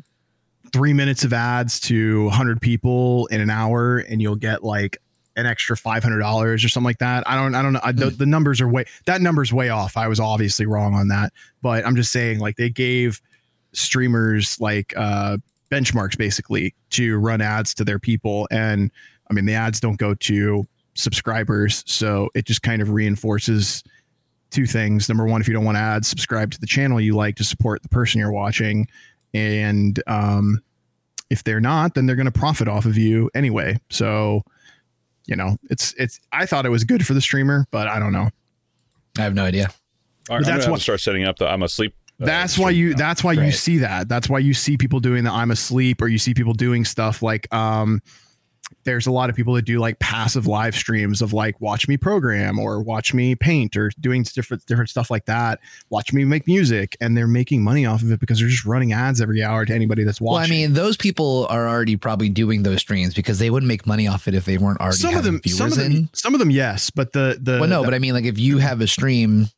three 0.72 0.92
minutes 0.92 1.24
of 1.24 1.32
ads 1.32 1.80
to 1.80 2.24
100 2.26 2.60
people 2.60 3.26
in 3.26 3.40
an 3.40 3.50
hour, 3.50 3.98
and 3.98 4.22
you'll 4.22 4.36
get 4.36 4.62
like 4.62 4.98
an 5.40 5.46
extra 5.46 5.76
$500 5.76 6.42
or 6.42 6.58
something 6.58 6.84
like 6.84 6.98
that. 6.98 7.28
I 7.28 7.34
don't, 7.34 7.54
I 7.54 7.62
don't 7.62 7.72
know. 7.72 7.80
I, 7.82 7.92
the, 7.92 8.10
the 8.10 8.26
numbers 8.26 8.60
are 8.60 8.68
way, 8.68 8.84
that 9.06 9.20
number's 9.20 9.52
way 9.52 9.70
off. 9.70 9.96
I 9.96 10.08
was 10.08 10.20
obviously 10.20 10.66
wrong 10.66 10.94
on 10.94 11.08
that, 11.08 11.32
but 11.62 11.84
I'm 11.84 11.96
just 11.96 12.12
saying, 12.12 12.38
like, 12.38 12.56
they 12.56 12.70
gave 12.70 13.20
streamers 13.72 14.60
like 14.60 14.92
uh, 14.96 15.38
benchmarks 15.70 16.16
basically 16.16 16.74
to 16.90 17.18
run 17.18 17.40
ads 17.40 17.74
to 17.74 17.84
their 17.84 17.98
people. 17.98 18.48
And 18.50 18.90
I 19.28 19.34
mean, 19.34 19.46
the 19.46 19.54
ads 19.54 19.80
don't 19.80 19.98
go 19.98 20.14
to 20.14 20.66
subscribers. 20.94 21.84
So 21.86 22.30
it 22.34 22.46
just 22.46 22.62
kind 22.62 22.82
of 22.82 22.90
reinforces 22.90 23.82
two 24.50 24.66
things. 24.66 25.08
Number 25.08 25.26
one, 25.26 25.40
if 25.40 25.48
you 25.48 25.54
don't 25.54 25.64
want 25.64 25.78
ads, 25.78 26.08
subscribe 26.08 26.50
to 26.52 26.60
the 26.60 26.66
channel 26.66 27.00
you 27.00 27.14
like 27.14 27.36
to 27.36 27.44
support 27.44 27.82
the 27.82 27.88
person 27.88 28.20
you're 28.20 28.32
watching. 28.32 28.88
And 29.32 30.02
um, 30.06 30.60
if 31.30 31.44
they're 31.44 31.60
not, 31.60 31.94
then 31.94 32.06
they're 32.06 32.16
going 32.16 32.30
to 32.30 32.32
profit 32.32 32.68
off 32.68 32.84
of 32.84 32.98
you 32.98 33.30
anyway. 33.34 33.78
So, 33.90 34.42
you 35.30 35.36
know, 35.36 35.56
it's, 35.70 35.94
it's, 35.96 36.20
I 36.32 36.44
thought 36.44 36.66
it 36.66 36.70
was 36.70 36.84
good 36.84 37.06
for 37.06 37.14
the 37.14 37.20
streamer, 37.22 37.66
but 37.70 37.86
I 37.88 37.98
don't 37.98 38.12
know. 38.12 38.28
I 39.18 39.22
have 39.22 39.34
no 39.34 39.44
idea. 39.44 39.70
All 40.28 40.36
right, 40.36 40.44
I'm 40.46 40.52
that's 40.52 40.64
gonna 40.64 40.72
what- 40.72 40.80
start 40.82 41.00
setting 41.00 41.24
up 41.24 41.38
the 41.38 41.46
I'm 41.48 41.62
asleep. 41.62 41.94
uh, 42.20 42.26
that's 42.26 42.58
why 42.58 42.70
you 42.70 42.90
now. 42.90 42.96
that's 42.98 43.24
why 43.24 43.32
you 43.32 43.50
see 43.50 43.78
that 43.78 44.08
that's 44.08 44.28
why 44.28 44.38
you 44.40 44.52
see 44.52 44.76
people 44.76 45.00
doing 45.00 45.24
the 45.24 45.32
i'm 45.32 45.50
asleep 45.50 46.02
or 46.02 46.06
you 46.08 46.18
see 46.18 46.34
people 46.34 46.52
doing 46.52 46.84
stuff 46.84 47.22
like 47.22 47.52
um 47.54 48.02
there's 48.84 49.06
a 49.06 49.10
lot 49.10 49.28
of 49.28 49.36
people 49.36 49.52
that 49.54 49.62
do 49.66 49.78
like 49.78 49.98
passive 49.98 50.46
live 50.46 50.74
streams 50.74 51.20
of 51.20 51.32
like 51.34 51.60
watch 51.60 51.86
me 51.86 51.96
program 51.96 52.58
or 52.58 52.80
watch 52.82 53.12
me 53.12 53.34
paint 53.34 53.76
or 53.76 53.90
doing 54.00 54.22
different 54.22 54.64
different 54.66 54.88
stuff 54.88 55.10
like 55.10 55.26
that 55.26 55.60
watch 55.90 56.12
me 56.14 56.24
make 56.24 56.46
music 56.46 56.96
and 57.00 57.14
they're 57.16 57.26
making 57.26 57.62
money 57.62 57.84
off 57.84 58.00
of 58.02 58.10
it 58.10 58.18
because 58.20 58.38
they're 58.40 58.48
just 58.48 58.64
running 58.64 58.92
ads 58.92 59.20
every 59.20 59.42
hour 59.42 59.66
to 59.66 59.74
anybody 59.74 60.02
that's 60.02 60.20
watching 60.20 60.34
Well, 60.34 60.44
I 60.44 60.48
mean, 60.48 60.72
those 60.72 60.96
people 60.96 61.46
are 61.50 61.68
already 61.68 61.96
probably 61.96 62.30
doing 62.30 62.62
those 62.62 62.80
streams 62.80 63.12
because 63.12 63.38
they 63.38 63.50
wouldn't 63.50 63.68
make 63.68 63.86
money 63.86 64.08
off 64.08 64.26
it 64.28 64.34
if 64.34 64.46
they 64.46 64.56
weren't 64.56 64.80
already 64.80 64.96
some 64.96 65.14
of 65.14 65.24
them 65.24 65.40
viewers 65.42 65.58
some 65.58 65.66
of 65.72 65.76
them 65.76 65.92
in. 65.92 66.08
some 66.14 66.34
of 66.34 66.40
them 66.40 66.50
yes 66.50 66.88
but 66.90 67.12
the 67.12 67.38
the 67.40 67.58
Well, 67.60 67.68
no, 67.68 67.80
the- 67.82 67.88
but 67.88 67.94
I 67.94 67.98
mean, 67.98 68.14
like 68.14 68.24
if 68.24 68.38
you 68.38 68.58
have 68.58 68.80
a 68.80 68.86
stream, 68.86 69.48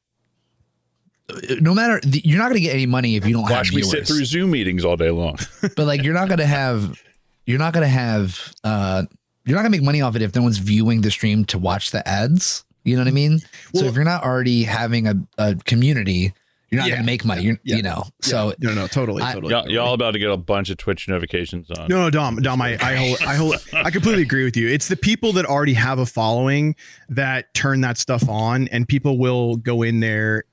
uh, 1.31 1.37
no 1.61 1.75
matter 1.75 2.01
you're 2.05 2.39
not 2.39 2.45
going 2.47 2.55
to 2.57 2.61
get 2.61 2.75
any 2.75 2.87
money 2.87 3.17
if 3.17 3.27
you 3.27 3.35
don't 3.35 3.43
Watch 3.43 3.69
have 3.69 3.75
me 3.75 3.83
viewers. 3.83 3.91
sit 3.91 4.07
through 4.07 4.25
Zoom 4.25 4.51
meetings 4.51 4.85
all 4.85 4.97
day 4.97 5.11
long. 5.11 5.39
but 5.77 5.87
like 5.87 6.03
you're 6.03 6.15
not 6.15 6.29
going 6.29 6.39
to 6.39 6.47
have, 6.47 7.01
you're 7.47 7.59
not 7.59 7.73
going 7.73 7.83
to 7.85 7.89
have, 7.89 8.53
uh, 8.65 9.03
you're 9.45 9.57
not 9.57 9.63
going 9.63 9.73
to 9.73 9.79
make 9.79 9.85
money 9.85 10.01
off 10.01 10.15
it 10.17 10.23
if 10.23 10.35
no 10.35 10.43
one's 10.43 10.59
viewing 10.59 11.01
the 11.01 11.11
stream 11.11 11.45
to 11.47 11.59
watch 11.59 11.91
the 11.91 12.07
ads. 12.09 12.65
You 12.85 12.97
know 12.97 13.03
what 13.03 13.09
I 13.09 13.13
mean? 13.13 13.39
so 13.75 13.85
if 13.87 13.95
you're 13.95 14.05
not 14.05 14.25
already 14.25 14.65
having 14.65 15.07
a, 15.07 15.15
a 15.39 15.55
community, 15.55 16.33
you're 16.71 16.81
not 16.81 16.89
Yeah. 16.89 16.95
going 16.97 17.03
to 17.03 17.07
make 17.07 17.25
money. 17.25 17.43
You're, 17.43 17.59
Yeah. 17.63 17.77
you 17.77 17.83
know, 17.83 18.05
so 18.23 18.55
no 18.61 18.73
no 18.75 18.87
totally 18.87 19.23
I- 19.23 19.35
totally 19.35 19.53
y'all, 19.53 19.71
y'all 19.71 19.95
about 19.95 20.13
to 20.13 20.19
get 20.19 20.31
a 20.31 20.37
bunch 20.37 20.69
of 20.71 20.79
Twitch 20.79 21.07
notifications 21.07 21.71
on. 21.71 21.87
No, 21.89 22.01
no, 22.03 22.11
Dom, 22.11 22.37
Dom, 22.43 22.61
I, 22.63 22.77
I, 22.81 22.97
hold, 22.97 23.19
I, 23.23 23.35
hold, 23.35 23.55
I 23.75 23.91
completely 23.91 24.23
agree 24.23 24.43
with 24.45 24.57
you. 24.57 24.69
It's 24.69 24.89
the 24.89 24.97
people 24.97 25.33
that 25.35 25.45
already 25.45 25.75
have 25.75 25.99
a 25.99 26.07
following 26.07 26.75
that 27.11 27.53
turn 27.55 27.83
that 27.83 27.99
stuff 27.99 28.29
on, 28.29 28.69
and 28.69 28.89
people 28.89 29.19
will 29.19 29.57
go 29.57 29.83
in 29.83 30.01
there, 30.01 30.45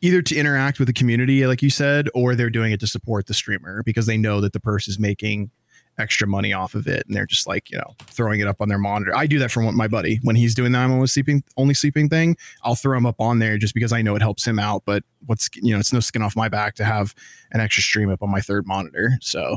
either 0.00 0.22
to 0.22 0.36
interact 0.36 0.78
with 0.78 0.86
the 0.86 0.94
community, 0.94 1.46
like 1.46 1.60
you 1.60 1.70
said, 1.70 2.08
or 2.14 2.34
they're 2.34 2.50
doing 2.50 2.72
it 2.72 2.80
to 2.80 2.86
support 2.86 3.26
the 3.26 3.34
streamer 3.34 3.82
because 3.82 4.06
they 4.06 4.16
know 4.16 4.40
that 4.40 4.52
the 4.52 4.60
purse 4.60 4.86
is 4.88 4.98
making 4.98 5.50
extra 5.98 6.26
money 6.26 6.52
off 6.52 6.74
of 6.74 6.86
it, 6.86 7.06
and 7.06 7.14
they're 7.16 7.26
just 7.26 7.46
like 7.46 7.70
you 7.70 7.78
know 7.78 7.94
throwing 8.06 8.40
it 8.40 8.46
up 8.48 8.60
on 8.60 8.68
their 8.68 8.78
monitor. 8.78 9.16
I 9.16 9.26
do 9.26 9.38
that 9.38 9.50
for 9.50 9.60
my 9.60 9.86
buddy 9.88 10.18
when 10.22 10.36
he's 10.36 10.54
doing 10.54 10.72
the 10.72 10.78
I'm 10.78 10.90
only 10.92 11.06
sleeping 11.06 11.42
only 11.56 11.74
sleeping 11.74 12.08
thing. 12.08 12.36
I'll 12.62 12.74
throw 12.74 12.96
him 12.96 13.06
up 13.06 13.20
on 13.20 13.38
there 13.38 13.58
just 13.58 13.74
because 13.74 13.92
I 13.92 14.02
know 14.02 14.16
it 14.16 14.22
helps 14.22 14.46
him 14.46 14.58
out. 14.58 14.82
But 14.84 15.04
what's 15.26 15.48
you 15.54 15.72
know 15.72 15.78
it's 15.80 15.92
no 15.92 16.00
skin 16.00 16.22
off 16.22 16.36
my 16.36 16.48
back 16.48 16.74
to 16.76 16.84
have 16.84 17.14
an 17.52 17.60
extra 17.60 17.82
stream 17.82 18.10
up 18.10 18.22
on 18.22 18.30
my 18.30 18.40
third 18.40 18.66
monitor. 18.66 19.12
So, 19.20 19.56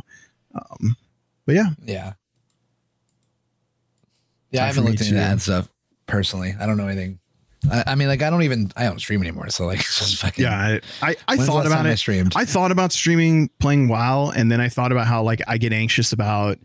um, 0.56 0.96
but 1.46 1.56
yeah, 1.56 1.70
Yeah. 1.84 2.14
Yeah, 4.52 4.60
Time 4.62 4.64
I 4.64 4.68
haven't 4.68 4.84
looked 4.86 5.02
into 5.02 5.10
to- 5.12 5.16
that 5.16 5.42
stuff 5.42 5.68
personally. 6.06 6.56
I 6.60 6.66
don't 6.66 6.78
know 6.78 6.88
anything. 6.88 7.20
I, 7.72 7.84
I 7.88 7.96
mean, 7.96 8.08
like, 8.08 8.22
I 8.22 8.30
don't 8.30 8.44
even, 8.44 8.72
I 8.76 8.84
don't 8.84 9.00
stream 9.00 9.22
anymore. 9.22 9.50
So, 9.50 9.66
like, 9.66 9.82
fucking. 9.84 10.44
yeah. 10.44 10.80
I 11.02 11.10
I, 11.12 11.16
I 11.28 11.38
thought 11.38 11.66
about 11.66 11.78
time 11.78 11.86
I 11.88 11.92
it. 11.92 11.98
streamed. 11.98 12.34
I 12.36 12.46
thought 12.46 12.72
about 12.72 12.92
streaming 12.92 13.50
playing 13.60 13.88
WoW, 13.88 14.32
and 14.36 14.52
then 14.52 14.62
I 14.62 14.70
thought 14.70 14.92
about 14.92 15.08
how 15.08 15.24
like 15.24 15.42
I 15.48 15.58
get 15.58 15.74
anxious 15.74 16.12
about 16.14 16.58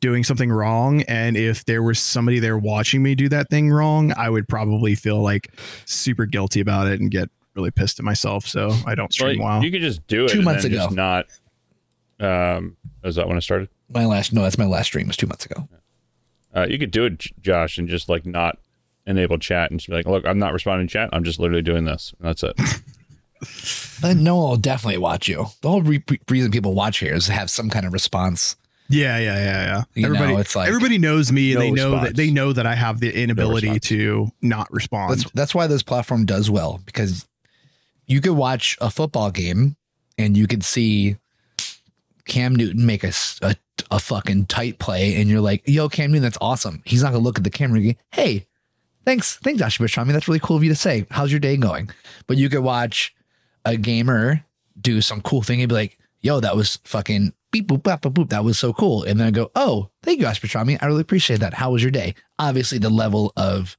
doing 0.00 0.24
something 0.24 0.50
wrong, 0.50 1.02
and 1.02 1.36
if 1.36 1.64
there 1.64 1.82
was 1.82 1.98
somebody 2.00 2.38
there 2.40 2.58
watching 2.58 3.02
me 3.02 3.14
do 3.14 3.28
that 3.28 3.48
thing 3.50 3.70
wrong, 3.70 4.12
I 4.16 4.28
would 4.30 4.48
probably 4.48 4.94
feel 4.94 5.20
like 5.22 5.52
super 5.84 6.26
guilty 6.26 6.60
about 6.60 6.88
it 6.88 7.00
and 7.00 7.10
get 7.10 7.30
really 7.54 7.70
pissed 7.70 7.98
at 8.00 8.04
myself. 8.04 8.46
So 8.46 8.74
I 8.86 8.94
don't 8.94 9.12
stream 9.12 9.38
Well, 9.38 9.58
WoW. 9.58 9.60
you 9.62 9.70
could 9.70 9.82
just 9.82 10.04
do 10.08 10.24
it 10.24 10.30
Two 10.30 10.38
and 10.38 10.44
months 10.44 10.62
then 10.64 10.72
ago. 10.72 10.84
Just 10.84 10.96
not. 10.96 11.26
Um, 12.18 12.76
is 13.04 13.14
that 13.16 13.28
when 13.28 13.36
I 13.36 13.40
started? 13.40 13.68
my 13.88 14.06
last, 14.06 14.32
no, 14.32 14.42
that's 14.42 14.56
my 14.58 14.64
last 14.64 14.86
stream 14.86 15.06
was 15.06 15.16
two 15.16 15.26
months 15.26 15.44
ago. 15.44 15.68
Uh, 16.54 16.66
you 16.68 16.78
could 16.78 16.90
do 16.90 17.04
it, 17.04 17.18
Josh, 17.42 17.78
and 17.78 17.88
just 17.88 18.08
like 18.08 18.24
not 18.26 18.58
enable 19.06 19.38
chat 19.38 19.70
and 19.70 19.80
just 19.80 19.88
be 19.88 19.94
like, 19.96 20.06
"Look, 20.06 20.24
I'm 20.26 20.38
not 20.38 20.52
responding 20.52 20.86
to 20.88 20.92
chat. 20.92 21.10
I'm 21.12 21.24
just 21.24 21.38
literally 21.40 21.62
doing 21.62 21.84
this." 21.84 22.14
And 22.18 22.28
that's 22.28 22.42
it. 22.42 22.54
But 24.00 24.16
no 24.16 24.36
one 24.36 24.50
will 24.50 24.56
definitely 24.56 24.98
watch 24.98 25.28
you. 25.28 25.46
The 25.62 25.68
whole 25.68 25.82
re- 25.82 26.02
re- 26.08 26.20
reason 26.28 26.50
people 26.50 26.74
watch 26.74 26.98
here 26.98 27.14
is 27.14 27.26
to 27.26 27.32
have 27.32 27.50
some 27.50 27.70
kind 27.70 27.86
of 27.86 27.92
response. 27.92 28.56
yeah, 28.88 29.18
yeah, 29.18 29.36
yeah, 29.36 29.64
yeah. 29.64 29.82
You 29.94 30.02
know, 30.02 30.14
everybody, 30.14 30.34
it's 30.40 30.54
like- 30.56 30.68
everybody 30.68 30.98
knows 30.98 31.30
me, 31.32 31.52
and 31.52 31.58
No 31.58 31.60
they 31.60 31.70
know 31.72 31.90
response. 31.92 32.08
that 32.08 32.16
they 32.16 32.30
know 32.30 32.52
that 32.52 32.66
I 32.66 32.74
have 32.74 33.00
the 33.00 33.12
inability 33.22 33.66
response. 33.68 33.88
to 33.88 34.28
not 34.42 34.72
respond. 34.72 35.10
That's 35.12 35.30
that's 35.32 35.54
why 35.54 35.66
this 35.68 35.82
platform 35.82 36.24
does 36.24 36.50
well 36.50 36.80
because 36.84 37.26
you 38.06 38.20
could 38.20 38.32
watch 38.32 38.76
a 38.80 38.90
football 38.90 39.30
game 39.30 39.76
and 40.18 40.36
you 40.36 40.46
could 40.46 40.64
see 40.64 41.16
Cam 42.26 42.54
Newton 42.54 42.86
make 42.86 43.02
a 43.04 43.12
a 43.90 43.98
fucking 43.98 44.46
tight 44.46 44.78
play, 44.78 45.16
and 45.20 45.28
you're 45.28 45.40
like, 45.40 45.62
"Yo, 45.66 45.88
Cam 45.88 46.10
Newton, 46.12 46.22
that's 46.22 46.38
awesome." 46.40 46.82
He's 46.84 47.02
not 47.02 47.12
gonna 47.12 47.24
look 47.24 47.38
at 47.38 47.44
the 47.44 47.50
camera 47.50 47.80
and 47.80 47.94
go, 47.94 48.00
"Hey, 48.12 48.46
thanks, 49.04 49.36
thanks, 49.36 49.60
Josh 49.60 49.78
Pastrami. 49.78 50.12
That's 50.12 50.28
really 50.28 50.40
cool 50.40 50.56
of 50.56 50.64
you 50.64 50.70
to 50.70 50.76
say. 50.76 51.06
How's 51.10 51.30
your 51.30 51.40
day 51.40 51.56
going?" 51.56 51.90
But 52.26 52.36
you 52.36 52.48
could 52.48 52.60
watch 52.60 53.14
a 53.64 53.76
gamer 53.76 54.44
do 54.80 55.00
some 55.00 55.20
cool 55.20 55.42
thing 55.42 55.60
and 55.60 55.68
be 55.68 55.74
like, 55.74 55.98
"Yo, 56.20 56.40
that 56.40 56.56
was 56.56 56.78
fucking." 56.84 57.32
Beep 57.50 57.68
boop 57.68 57.82
bop 57.82 58.00
boop 58.00 58.14
boop. 58.14 58.30
That 58.30 58.44
was 58.44 58.58
so 58.58 58.72
cool. 58.72 59.02
And 59.02 59.20
then 59.20 59.26
I 59.26 59.30
go, 59.30 59.50
oh, 59.54 59.90
thank 60.02 60.20
you, 60.20 60.24
Pastrami. 60.24 60.78
I 60.80 60.86
really 60.86 61.02
appreciate 61.02 61.40
that. 61.40 61.52
How 61.52 61.70
was 61.70 61.82
your 61.82 61.90
day? 61.90 62.14
Obviously, 62.38 62.78
the 62.78 62.88
level 62.88 63.30
of 63.36 63.76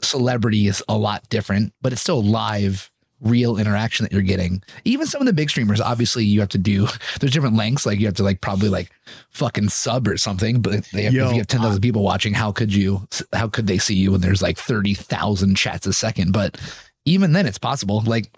celebrity 0.00 0.68
is 0.68 0.84
a 0.88 0.96
lot 0.96 1.28
different, 1.28 1.72
but 1.82 1.92
it's 1.92 2.00
still 2.00 2.22
live, 2.22 2.92
real 3.20 3.56
interaction 3.56 4.04
that 4.04 4.12
you're 4.12 4.22
getting. 4.22 4.62
Even 4.84 5.06
some 5.06 5.20
of 5.20 5.26
the 5.26 5.32
big 5.32 5.50
streamers, 5.50 5.80
obviously, 5.80 6.24
you 6.24 6.40
have 6.40 6.48
to 6.50 6.58
do. 6.58 6.86
There's 7.20 7.32
different 7.32 7.56
lengths. 7.56 7.86
Like 7.86 7.98
you 7.98 8.06
have 8.06 8.14
to 8.16 8.22
like 8.22 8.40
probably 8.40 8.68
like 8.68 8.90
fucking 9.30 9.68
sub 9.68 10.08
or 10.08 10.16
something. 10.16 10.60
But 10.60 10.84
they 10.92 11.02
have, 11.04 11.12
Yo, 11.14 11.26
if 11.26 11.32
you 11.32 11.38
have 11.38 11.46
ten 11.46 11.60
thousand 11.60 11.80
people 11.80 12.02
watching, 12.02 12.34
how 12.34 12.52
could 12.52 12.74
you? 12.74 13.06
How 13.32 13.48
could 13.48 13.66
they 13.66 13.78
see 13.78 13.94
you 13.94 14.12
when 14.12 14.20
there's 14.20 14.42
like 14.42 14.58
thirty 14.58 14.94
thousand 14.94 15.56
chats 15.56 15.86
a 15.86 15.92
second? 15.92 16.32
But 16.32 16.60
even 17.04 17.32
then, 17.32 17.46
it's 17.46 17.58
possible. 17.58 18.02
Like 18.02 18.30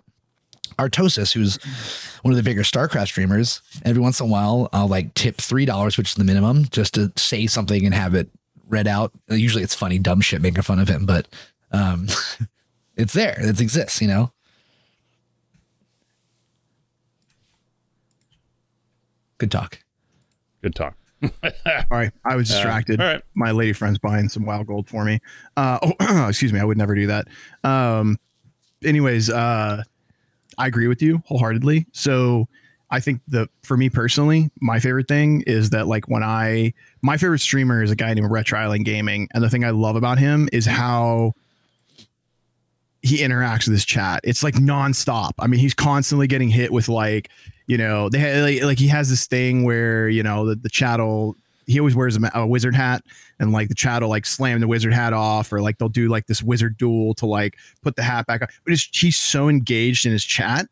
Artosis, 0.79 1.33
who's 1.35 1.57
one 2.23 2.33
of 2.33 2.37
the 2.37 2.43
bigger 2.43 2.63
StarCraft 2.63 3.09
streamers, 3.09 3.61
every 3.85 4.01
once 4.01 4.21
in 4.21 4.27
a 4.27 4.29
while 4.29 4.69
I'll 4.73 4.89
like 4.89 5.15
tip 5.15 5.37
three 5.37 5.65
dollars, 5.65 5.97
which 5.97 6.11
is 6.11 6.15
the 6.15 6.25
minimum, 6.25 6.67
just 6.71 6.95
to 6.95 7.13
say 7.17 7.47
something 7.47 7.85
and 7.85 7.95
have 7.95 8.15
it 8.15 8.29
read 8.69 8.87
out. 8.87 9.13
Usually 9.29 9.63
it's 9.63 9.75
funny, 9.75 9.99
dumb 9.99 10.21
shit 10.21 10.43
making 10.43 10.63
fun 10.63 10.79
of 10.79 10.89
him, 10.89 11.05
but 11.05 11.27
um 11.73 12.07
it's 12.97 13.13
there. 13.13 13.37
It 13.41 13.61
exists, 13.61 14.01
you 14.01 14.09
know. 14.09 14.33
Good 19.39 19.51
talk. 19.51 19.79
Good 20.63 20.75
talk. 20.75 20.97
Sorry, 21.89 22.13
I 22.25 22.37
was 22.37 22.49
distracted. 22.49 23.01
all 23.01 23.07
right. 23.07 23.23
My 23.35 23.51
lady 23.51 23.73
friend's 23.73 23.99
buying 23.99 24.29
some 24.29 24.45
wild 24.45 24.67
gold 24.67 24.89
for 24.89 25.05
me. 25.05 25.21
Uh, 25.57 25.79
oh, 26.01 26.27
excuse 26.29 26.53
me. 26.53 26.61
I 26.61 26.65
would 26.65 26.79
never 26.79 26.95
do 26.95 27.09
that. 27.09 27.27
Um, 27.65 28.19
anyways, 28.85 29.29
uh, 29.31 29.83
I 30.57 30.67
agree 30.67 30.87
with 30.87 31.03
you 31.03 31.23
wholeheartedly. 31.27 31.87
So 31.93 32.47
I 32.91 33.01
think 33.01 33.21
the 33.29 33.49
for 33.63 33.77
me 33.77 33.91
personally, 33.91 34.51
my 34.61 34.79
favorite 34.79 35.09
thing 35.09 35.43
is 35.47 35.71
that 35.71 35.87
like 35.87 36.09
when 36.09 36.23
I 36.23 36.73
my 37.03 37.17
favorite 37.17 37.41
streamer 37.41 37.83
is 37.83 37.91
a 37.91 37.97
guy 37.97 38.15
named 38.15 38.31
Retro 38.31 38.59
Island 38.59 38.85
Gaming, 38.85 39.29
and 39.35 39.43
the 39.43 39.51
thing 39.51 39.65
I 39.65 39.71
love 39.71 39.97
about 39.97 40.19
him 40.19 40.49
is 40.53 40.67
how 40.67 41.35
he 43.03 43.19
interacts 43.19 43.67
with 43.67 43.73
his 43.73 43.85
chat. 43.85 44.21
It's 44.25 44.43
like 44.43 44.55
nonstop. 44.55 45.33
I 45.39 45.47
mean, 45.47 45.61
he's 45.61 45.75
constantly 45.75 46.27
getting 46.27 46.49
hit 46.49 46.73
with 46.73 46.89
like, 46.89 47.31
you 47.69 47.77
know, 47.77 48.09
they 48.09 48.19
ha- 48.19 48.43
like, 48.43 48.63
like 48.63 48.79
he 48.79 48.89
has 48.89 49.09
this 49.09 49.27
thing 49.27 49.63
where 49.63 50.09
you 50.09 50.25
know 50.25 50.47
the, 50.47 50.57
the 50.57 50.69
chat 50.69 50.99
will. 50.99 51.37
He 51.67 51.79
always 51.79 51.95
wears 51.95 52.17
a, 52.17 52.31
a 52.35 52.47
wizard 52.47 52.75
hat, 52.75 53.05
and 53.39 53.53
like 53.53 53.69
the 53.69 53.75
chat 53.75 54.01
will 54.01 54.09
like 54.09 54.25
slam 54.25 54.59
the 54.61 54.67
wizard 54.67 54.95
hat 54.95 55.13
off, 55.13 55.53
or 55.53 55.61
like 55.61 55.77
they'll 55.77 55.91
do 55.91 56.09
like 56.09 56.27
this 56.27 56.43
wizard 56.43 56.79
duel 56.79 57.13
to 57.17 57.27
like 57.27 57.59
put 57.83 57.95
the 57.95 58.03
hat 58.03 58.27
back 58.27 58.41
on. 58.41 58.49
But 58.65 58.81
he's 58.93 59.19
so 59.19 59.51
engaged 59.51 60.07
in 60.07 60.13
his 60.13 60.25
chat, 60.25 60.67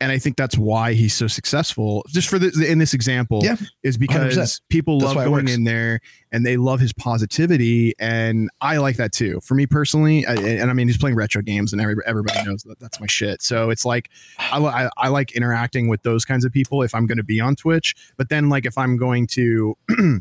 and 0.00 0.10
I 0.10 0.18
think 0.18 0.36
that's 0.36 0.56
why 0.56 0.94
he's 0.94 1.12
so 1.14 1.26
successful. 1.26 2.04
Just 2.08 2.28
for 2.28 2.38
this 2.38 2.58
in 2.60 2.78
this 2.78 2.94
example, 2.94 3.40
Yeah, 3.44 3.56
is 3.82 3.98
because 3.98 4.36
100%. 4.36 4.60
people 4.70 4.98
That's 4.98 5.14
love 5.14 5.24
going 5.26 5.48
in 5.48 5.64
there 5.64 6.00
and 6.32 6.44
they 6.46 6.56
love 6.56 6.80
his 6.80 6.92
positivity. 6.92 7.92
And 7.98 8.48
i 8.62 8.78
like 8.78 8.96
that 8.96 9.12
too. 9.12 9.40
For 9.42 9.54
me 9.54 9.66
personally 9.66 10.24
I- 10.26 10.34
and 10.34 10.70
i 10.70 10.72
mean 10.72 10.88
he's 10.88 10.96
playing 10.98 11.16
retro 11.16 11.42
games 11.42 11.72
and 11.72 11.82
everybody 11.82 12.42
knows 12.44 12.62
that 12.62 12.78
that's 12.80 12.98
my 13.00 13.06
shit. 13.06 13.42
So 13.42 13.68
it's 13.70 13.84
like 13.84 14.08
I, 14.38 14.58
I, 14.58 14.90
I 14.96 15.08
like 15.08 15.32
interacting 15.32 15.88
with 15.88 16.02
those 16.02 16.24
kinds 16.24 16.44
of 16.44 16.52
people 16.52 16.82
if 16.82 16.94
i'm 16.94 17.06
going 17.06 17.18
to 17.18 17.24
be 17.24 17.40
on 17.40 17.54
twitch. 17.56 17.94
But 18.16 18.28
then 18.30 18.48
like 18.48 18.64
if 18.66 18.78
i'm 18.78 18.96
going 18.96 19.26
to 19.28 19.76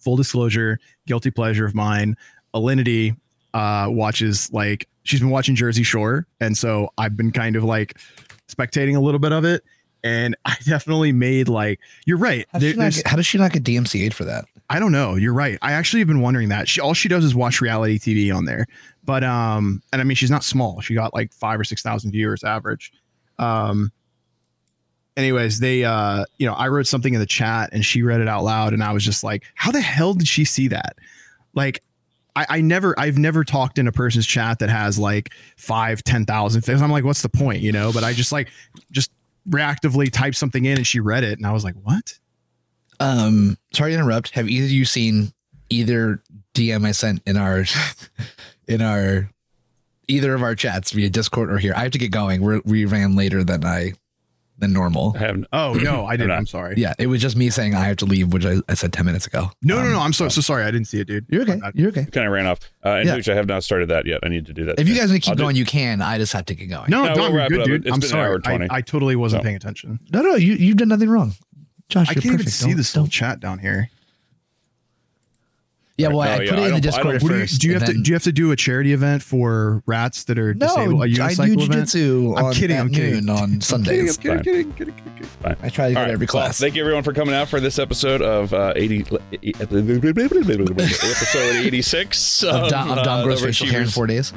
full 0.00 0.16
disclosure 0.16 0.78
guilty 1.06 1.30
pleasure 1.30 1.64
of 1.66 1.74
mine 1.74 2.16
alinity 2.54 3.16
uh 3.54 3.86
watches 3.90 4.50
like 4.52 4.88
she's 5.02 5.20
been 5.20 5.30
watching 5.30 5.54
jersey 5.54 5.82
shore. 5.82 6.26
And 6.40 6.56
so 6.56 6.90
i've 6.96 7.16
been 7.16 7.32
kind 7.32 7.56
of 7.56 7.64
like 7.64 7.98
spectating 8.50 8.96
a 8.96 9.00
little 9.00 9.20
bit 9.20 9.32
of 9.32 9.44
it 9.44 9.62
and 10.02 10.36
i 10.44 10.56
definitely 10.64 11.12
made 11.12 11.48
like 11.48 11.78
you're 12.06 12.18
right 12.18 12.46
How 12.52 12.58
does, 12.58 12.72
she 12.72 12.76
not 12.78 12.92
get, 12.92 13.06
how 13.06 13.16
does 13.16 13.26
she 13.26 13.38
not 13.38 13.52
get 13.52 13.64
DMCA'd 13.64 14.14
for 14.14 14.24
that? 14.24 14.46
I 14.70 14.78
don't 14.78 14.92
know. 14.92 15.16
You're 15.16 15.34
right. 15.34 15.58
I 15.62 15.72
actually 15.72 15.98
have 15.98 16.06
been 16.06 16.20
wondering 16.20 16.48
that. 16.50 16.68
She 16.68 16.80
all 16.80 16.94
she 16.94 17.08
does 17.08 17.24
is 17.24 17.34
watch 17.34 17.60
reality 17.60 17.98
TV 17.98 18.34
on 18.34 18.44
there. 18.44 18.68
But 19.02 19.24
um, 19.24 19.82
and 19.92 20.00
I 20.00 20.04
mean 20.04 20.14
she's 20.14 20.30
not 20.30 20.44
small. 20.44 20.80
She 20.80 20.94
got 20.94 21.12
like 21.12 21.32
five 21.32 21.58
or 21.58 21.64
six 21.64 21.82
thousand 21.82 22.12
viewers 22.12 22.44
average. 22.44 22.92
Um. 23.38 23.92
Anyways, 25.16 25.58
they 25.58 25.84
uh, 25.84 26.24
you 26.38 26.46
know, 26.46 26.54
I 26.54 26.68
wrote 26.68 26.86
something 26.86 27.12
in 27.12 27.20
the 27.20 27.26
chat 27.26 27.70
and 27.72 27.84
she 27.84 28.02
read 28.02 28.20
it 28.20 28.28
out 28.28 28.44
loud, 28.44 28.72
and 28.72 28.82
I 28.82 28.92
was 28.92 29.04
just 29.04 29.24
like, 29.24 29.42
how 29.56 29.72
the 29.72 29.80
hell 29.80 30.14
did 30.14 30.28
she 30.28 30.44
see 30.44 30.68
that? 30.68 30.96
Like. 31.52 31.82
I, 32.36 32.46
I 32.48 32.60
never, 32.60 32.98
I've 32.98 33.18
never 33.18 33.44
talked 33.44 33.78
in 33.78 33.86
a 33.86 33.92
person's 33.92 34.26
chat 34.26 34.58
that 34.60 34.70
has 34.70 34.98
like 34.98 35.30
five, 35.56 36.02
ten 36.04 36.24
thousand. 36.24 36.62
things. 36.62 36.82
I'm 36.82 36.90
like, 36.90 37.04
what's 37.04 37.22
the 37.22 37.28
point, 37.28 37.60
you 37.62 37.72
know? 37.72 37.92
But 37.92 38.04
I 38.04 38.12
just 38.12 38.32
like, 38.32 38.48
just 38.90 39.10
reactively 39.48 40.10
typed 40.10 40.36
something 40.36 40.64
in, 40.64 40.78
and 40.78 40.86
she 40.86 41.00
read 41.00 41.24
it, 41.24 41.38
and 41.38 41.46
I 41.46 41.52
was 41.52 41.64
like, 41.64 41.74
what? 41.82 42.18
Um, 43.00 43.56
sorry 43.72 43.92
to 43.92 43.98
interrupt. 43.98 44.30
Have 44.32 44.48
either 44.48 44.66
of 44.66 44.70
you 44.70 44.84
seen 44.84 45.32
either 45.70 46.22
DM 46.54 46.86
I 46.86 46.92
sent 46.92 47.22
in 47.26 47.36
our 47.36 47.64
in 48.68 48.82
our 48.82 49.30
either 50.08 50.34
of 50.34 50.42
our 50.42 50.54
chats 50.54 50.90
via 50.92 51.08
Discord 51.08 51.50
or 51.50 51.58
here? 51.58 51.72
I 51.74 51.82
have 51.82 51.92
to 51.92 51.98
get 51.98 52.10
going. 52.10 52.42
We're, 52.42 52.60
we 52.64 52.84
ran 52.84 53.16
later 53.16 53.42
than 53.42 53.64
I 53.64 53.94
than 54.60 54.72
normal. 54.72 55.14
I 55.16 55.20
haven't. 55.20 55.46
Oh 55.52 55.72
no, 55.74 56.06
I 56.06 56.16
didn't. 56.16 56.30
I'm 56.32 56.46
sorry. 56.46 56.74
Yeah, 56.76 56.94
it 56.98 57.06
was 57.08 57.20
just 57.20 57.36
me 57.36 57.50
saying 57.50 57.74
I 57.74 57.84
have 57.84 57.96
to 57.98 58.04
leave, 58.04 58.32
which 58.32 58.44
I, 58.46 58.56
I 58.68 58.74
said 58.74 58.92
ten 58.92 59.06
minutes 59.06 59.26
ago. 59.26 59.50
No, 59.62 59.76
no, 59.76 59.86
Um, 59.86 59.92
no. 59.92 60.00
I'm 60.00 60.12
so 60.12 60.28
so 60.28 60.40
sorry. 60.40 60.64
I 60.64 60.70
didn't 60.70 60.86
see 60.86 61.00
it, 61.00 61.06
dude. 61.06 61.26
You're 61.28 61.42
okay. 61.42 61.56
My 61.56 61.70
bad. 61.70 61.74
You're 61.74 61.88
okay. 61.88 62.04
Kind 62.06 62.26
of 62.26 62.32
ran 62.32 62.46
off. 62.46 62.60
Uh, 62.84 62.90
and 62.90 63.08
Yeah. 63.08 63.14
Hooch, 63.16 63.28
I 63.28 63.34
have 63.34 63.46
not 63.46 63.64
started 63.64 63.88
that 63.90 64.06
yet. 64.06 64.20
I 64.22 64.28
need 64.28 64.46
to 64.46 64.52
do 64.52 64.64
that. 64.66 64.78
If 64.78 64.88
you 64.88 64.94
guys 64.94 65.10
want 65.10 65.22
to 65.24 65.30
I'll 65.30 65.34
keep 65.34 65.38
do- 65.38 65.42
going, 65.44 65.56
you 65.56 65.64
can. 65.64 66.00
I 66.02 66.18
just 66.18 66.32
have 66.32 66.46
to 66.46 66.54
get 66.54 66.66
going. 66.66 66.90
No, 66.90 67.04
No, 67.04 67.14
no, 67.14 67.30
we'll 67.30 67.32
you're 67.32 67.48
good, 67.48 67.64
dude. 67.64 67.86
It's 67.86 67.92
I'm 67.94 68.00
been 68.00 68.10
an 68.10 68.16
hour 68.16 68.40
sorry. 68.42 68.58
20. 68.58 68.70
I, 68.70 68.76
I 68.76 68.80
totally 68.82 69.16
wasn't 69.16 69.40
So. 69.40 69.44
paying 69.44 69.56
attention. 69.56 69.98
no, 70.12 70.22
no. 70.22 70.34
You 70.36 70.54
you've 70.54 70.76
done 70.76 70.88
nothing 70.88 71.08
wrong, 71.10 71.34
Josh. 71.88 72.08
I 72.08 72.12
you're 72.12 72.22
can't 72.22 72.26
even 72.26 72.38
perfect. 72.38 72.56
see 72.56 72.66
Don't- 72.68 72.76
this 72.76 72.94
little 72.94 73.04
don't- 73.06 73.10
chat 73.12 73.40
down 73.40 73.58
here. 73.58 73.90
Yeah, 76.00 76.08
well, 76.08 76.18
No, 76.26 76.32
I 76.34 76.38
put 76.48 76.58
I 76.58 76.62
it 76.62 76.68
in 76.68 76.74
the 76.74 76.80
Discord 76.80 77.04
don't- 77.06 77.14
at 77.16 77.22
What 77.22 77.28
do 77.30 77.34
you, 77.36 77.40
first. 77.42 77.60
do 77.60 77.66
you 77.68 77.74
have 77.74 77.82
and 77.82 77.92
to 77.96 78.02
do 78.02 78.08
you 78.10 78.14
have 78.14 78.22
to 78.24 78.32
do 78.32 78.50
a 78.52 78.56
charity 78.56 78.92
event 78.92 79.22
for 79.22 79.82
rats 79.86 80.24
that 80.24 80.38
are 80.38 80.54
No, 80.54 80.66
disabled? 80.66 81.00
A 81.00 81.04
I 81.04 81.08
do 81.08 81.14
unicycle 81.20 81.62
event? 81.64 81.88
jujitsu 81.88 82.38
I'm 82.38 82.52
kidding, 82.52 82.78
I'm 82.78 82.90
kidding. 82.90 83.28
on 83.28 83.60
Sundays. 83.60 84.16
I'm 84.18 84.22
kidding, 84.22 84.42
kidding, 84.42 84.72
kidding, 84.72 84.94
kidding, 84.94 84.94
kidding, 85.14 85.30
kidding. 85.42 85.56
I 85.62 85.68
try 85.68 85.88
to 85.88 85.94
go 85.94 86.00
All 86.00 86.06
right. 86.06 86.12
every 86.12 86.24
Well, 86.26 86.44
class. 86.44 86.58
thank 86.58 86.74
you 86.74 86.82
everyone 86.82 87.02
for 87.02 87.12
coming 87.12 87.34
out 87.34 87.48
for 87.48 87.60
this 87.60 87.78
episode 87.78 88.22
of 88.22 88.52
uh, 88.54 88.72
80 88.76 89.04
episode 90.60 91.56
86 91.66 92.42
of, 92.42 92.54
of, 92.54 92.68
Dom, 92.70 92.90
of 92.90 93.04
Dom 93.04 93.20
uh, 93.20 93.24
grows 93.24 93.40
the 93.40 93.46
facial 93.48 93.66
hair 93.68 93.82
in 93.82 93.88
four 93.88 94.06
days. 94.06 94.32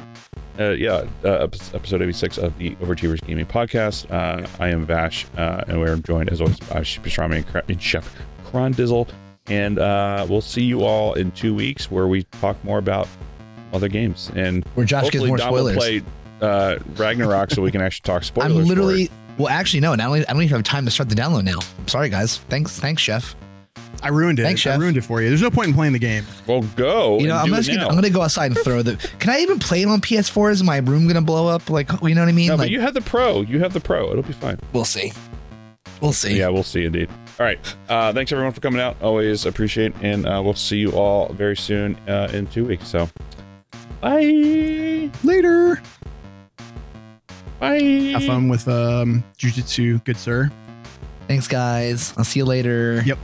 uh, 0.58 0.70
yeah, 0.70 1.04
uh, 1.24 1.46
episode 1.74 2.02
86 2.02 2.38
of 2.38 2.56
the 2.58 2.70
Overachievers 2.76 3.20
Gaming 3.26 3.46
Podcast. 3.46 4.10
Uh, 4.10 4.46
I 4.60 4.68
am 4.68 4.86
Vash, 4.86 5.26
uh, 5.36 5.64
and 5.68 5.80
we're 5.80 5.96
joined 5.96 6.30
as 6.30 6.40
always 6.40 6.58
by 6.60 6.82
Chef 6.82 7.04
Pastrami 7.04 7.36
and, 7.36 7.46
Cra- 7.46 7.62
and 7.68 7.80
Chef 7.82 8.14
Crondizzle. 8.46 9.08
And 9.46 9.78
uh, 9.78 10.26
we'll 10.28 10.40
see 10.40 10.62
you 10.62 10.84
all 10.84 11.14
in 11.14 11.30
two 11.32 11.54
weeks 11.54 11.90
where 11.90 12.06
we 12.06 12.22
talk 12.24 12.62
more 12.64 12.78
about 12.78 13.08
other 13.72 13.88
games. 13.88 14.30
And 14.34 14.64
Where 14.74 14.86
Josh 14.86 15.10
gives 15.10 15.24
hopefully 15.24 15.28
more 15.28 15.36
Dom 15.38 15.52
will 15.52 15.68
spoilers. 15.74 15.76
play 15.76 16.02
uh, 16.40 16.78
Ragnarok 16.96 17.50
so 17.50 17.60
we 17.62 17.70
can 17.70 17.80
actually 17.82 18.04
talk 18.04 18.24
spoilers. 18.24 18.52
I'm 18.52 18.62
for 18.62 18.66
literally 18.66 19.02
it. 19.04 19.10
well, 19.36 19.48
actually 19.48 19.80
no. 19.80 19.94
Now 19.94 20.14
I 20.14 20.22
don't 20.22 20.42
even 20.42 20.48
have 20.56 20.62
time 20.64 20.84
to 20.86 20.90
start 20.90 21.08
the 21.08 21.14
download 21.14 21.44
now. 21.44 21.58
Sorry 21.86 22.08
guys. 22.08 22.38
Thanks, 22.38 22.78
thanks, 22.78 23.02
chef. 23.02 23.36
I 24.02 24.08
ruined 24.08 24.38
it. 24.38 24.42
Thanks, 24.42 24.66
I 24.66 24.76
ruined 24.76 24.98
it 24.98 25.02
for 25.02 25.22
you. 25.22 25.28
There's 25.28 25.40
no 25.40 25.50
point 25.50 25.68
in 25.68 25.74
playing 25.74 25.94
the 25.94 25.98
game. 25.98 26.26
Well, 26.46 26.60
go. 26.76 27.18
You 27.20 27.28
know, 27.28 27.34
and 27.36 27.40
I'm 27.40 27.46
do 27.48 27.56
just 27.56 27.68
it 27.68 27.72
gonna, 27.72 27.84
now. 27.84 27.88
I'm 27.88 27.94
gonna 27.94 28.10
go 28.10 28.20
outside 28.20 28.50
and 28.52 28.58
throw 28.60 28.82
the. 28.82 28.96
Can 29.18 29.30
I 29.30 29.38
even 29.38 29.58
play 29.58 29.82
it 29.82 29.88
on 29.88 30.00
PS4? 30.00 30.50
Is 30.52 30.62
my 30.62 30.78
room 30.78 31.06
gonna 31.06 31.22
blow 31.22 31.48
up? 31.48 31.70
Like, 31.70 31.90
you 32.02 32.14
know 32.14 32.20
what 32.22 32.28
I 32.28 32.32
mean? 32.32 32.48
No, 32.48 32.54
like, 32.54 32.64
but 32.66 32.70
you 32.70 32.80
have 32.80 32.92
the 32.94 33.00
pro. 33.00 33.40
You 33.42 33.60
have 33.60 33.72
the 33.72 33.80
pro. 33.80 34.10
It'll 34.10 34.22
be 34.22 34.32
fine. 34.34 34.58
we'll 34.72 34.84
see. 34.84 35.12
We'll 36.02 36.12
see. 36.12 36.36
Yeah, 36.38 36.48
we'll 36.48 36.62
see 36.64 36.84
indeed. 36.84 37.08
All 37.38 37.46
right. 37.46 37.76
Uh, 37.88 38.12
thanks 38.12 38.30
everyone 38.30 38.52
for 38.52 38.60
coming 38.60 38.80
out. 38.80 38.96
Always 39.02 39.44
appreciate, 39.44 39.92
and 40.02 40.24
uh, 40.26 40.40
we'll 40.44 40.54
see 40.54 40.76
you 40.76 40.92
all 40.92 41.32
very 41.32 41.56
soon 41.56 41.96
uh, 42.08 42.30
in 42.32 42.46
two 42.46 42.64
weeks. 42.64 42.86
So, 42.88 43.08
bye. 44.00 45.10
Later. 45.24 45.82
Bye. 47.58 47.80
Have 48.12 48.24
fun 48.24 48.48
with 48.48 48.68
um, 48.68 49.24
jujitsu, 49.36 50.04
good 50.04 50.16
sir. 50.16 50.50
Thanks, 51.26 51.48
guys. 51.48 52.14
I'll 52.16 52.24
see 52.24 52.40
you 52.40 52.44
later. 52.44 53.02
Yep. 53.04 53.18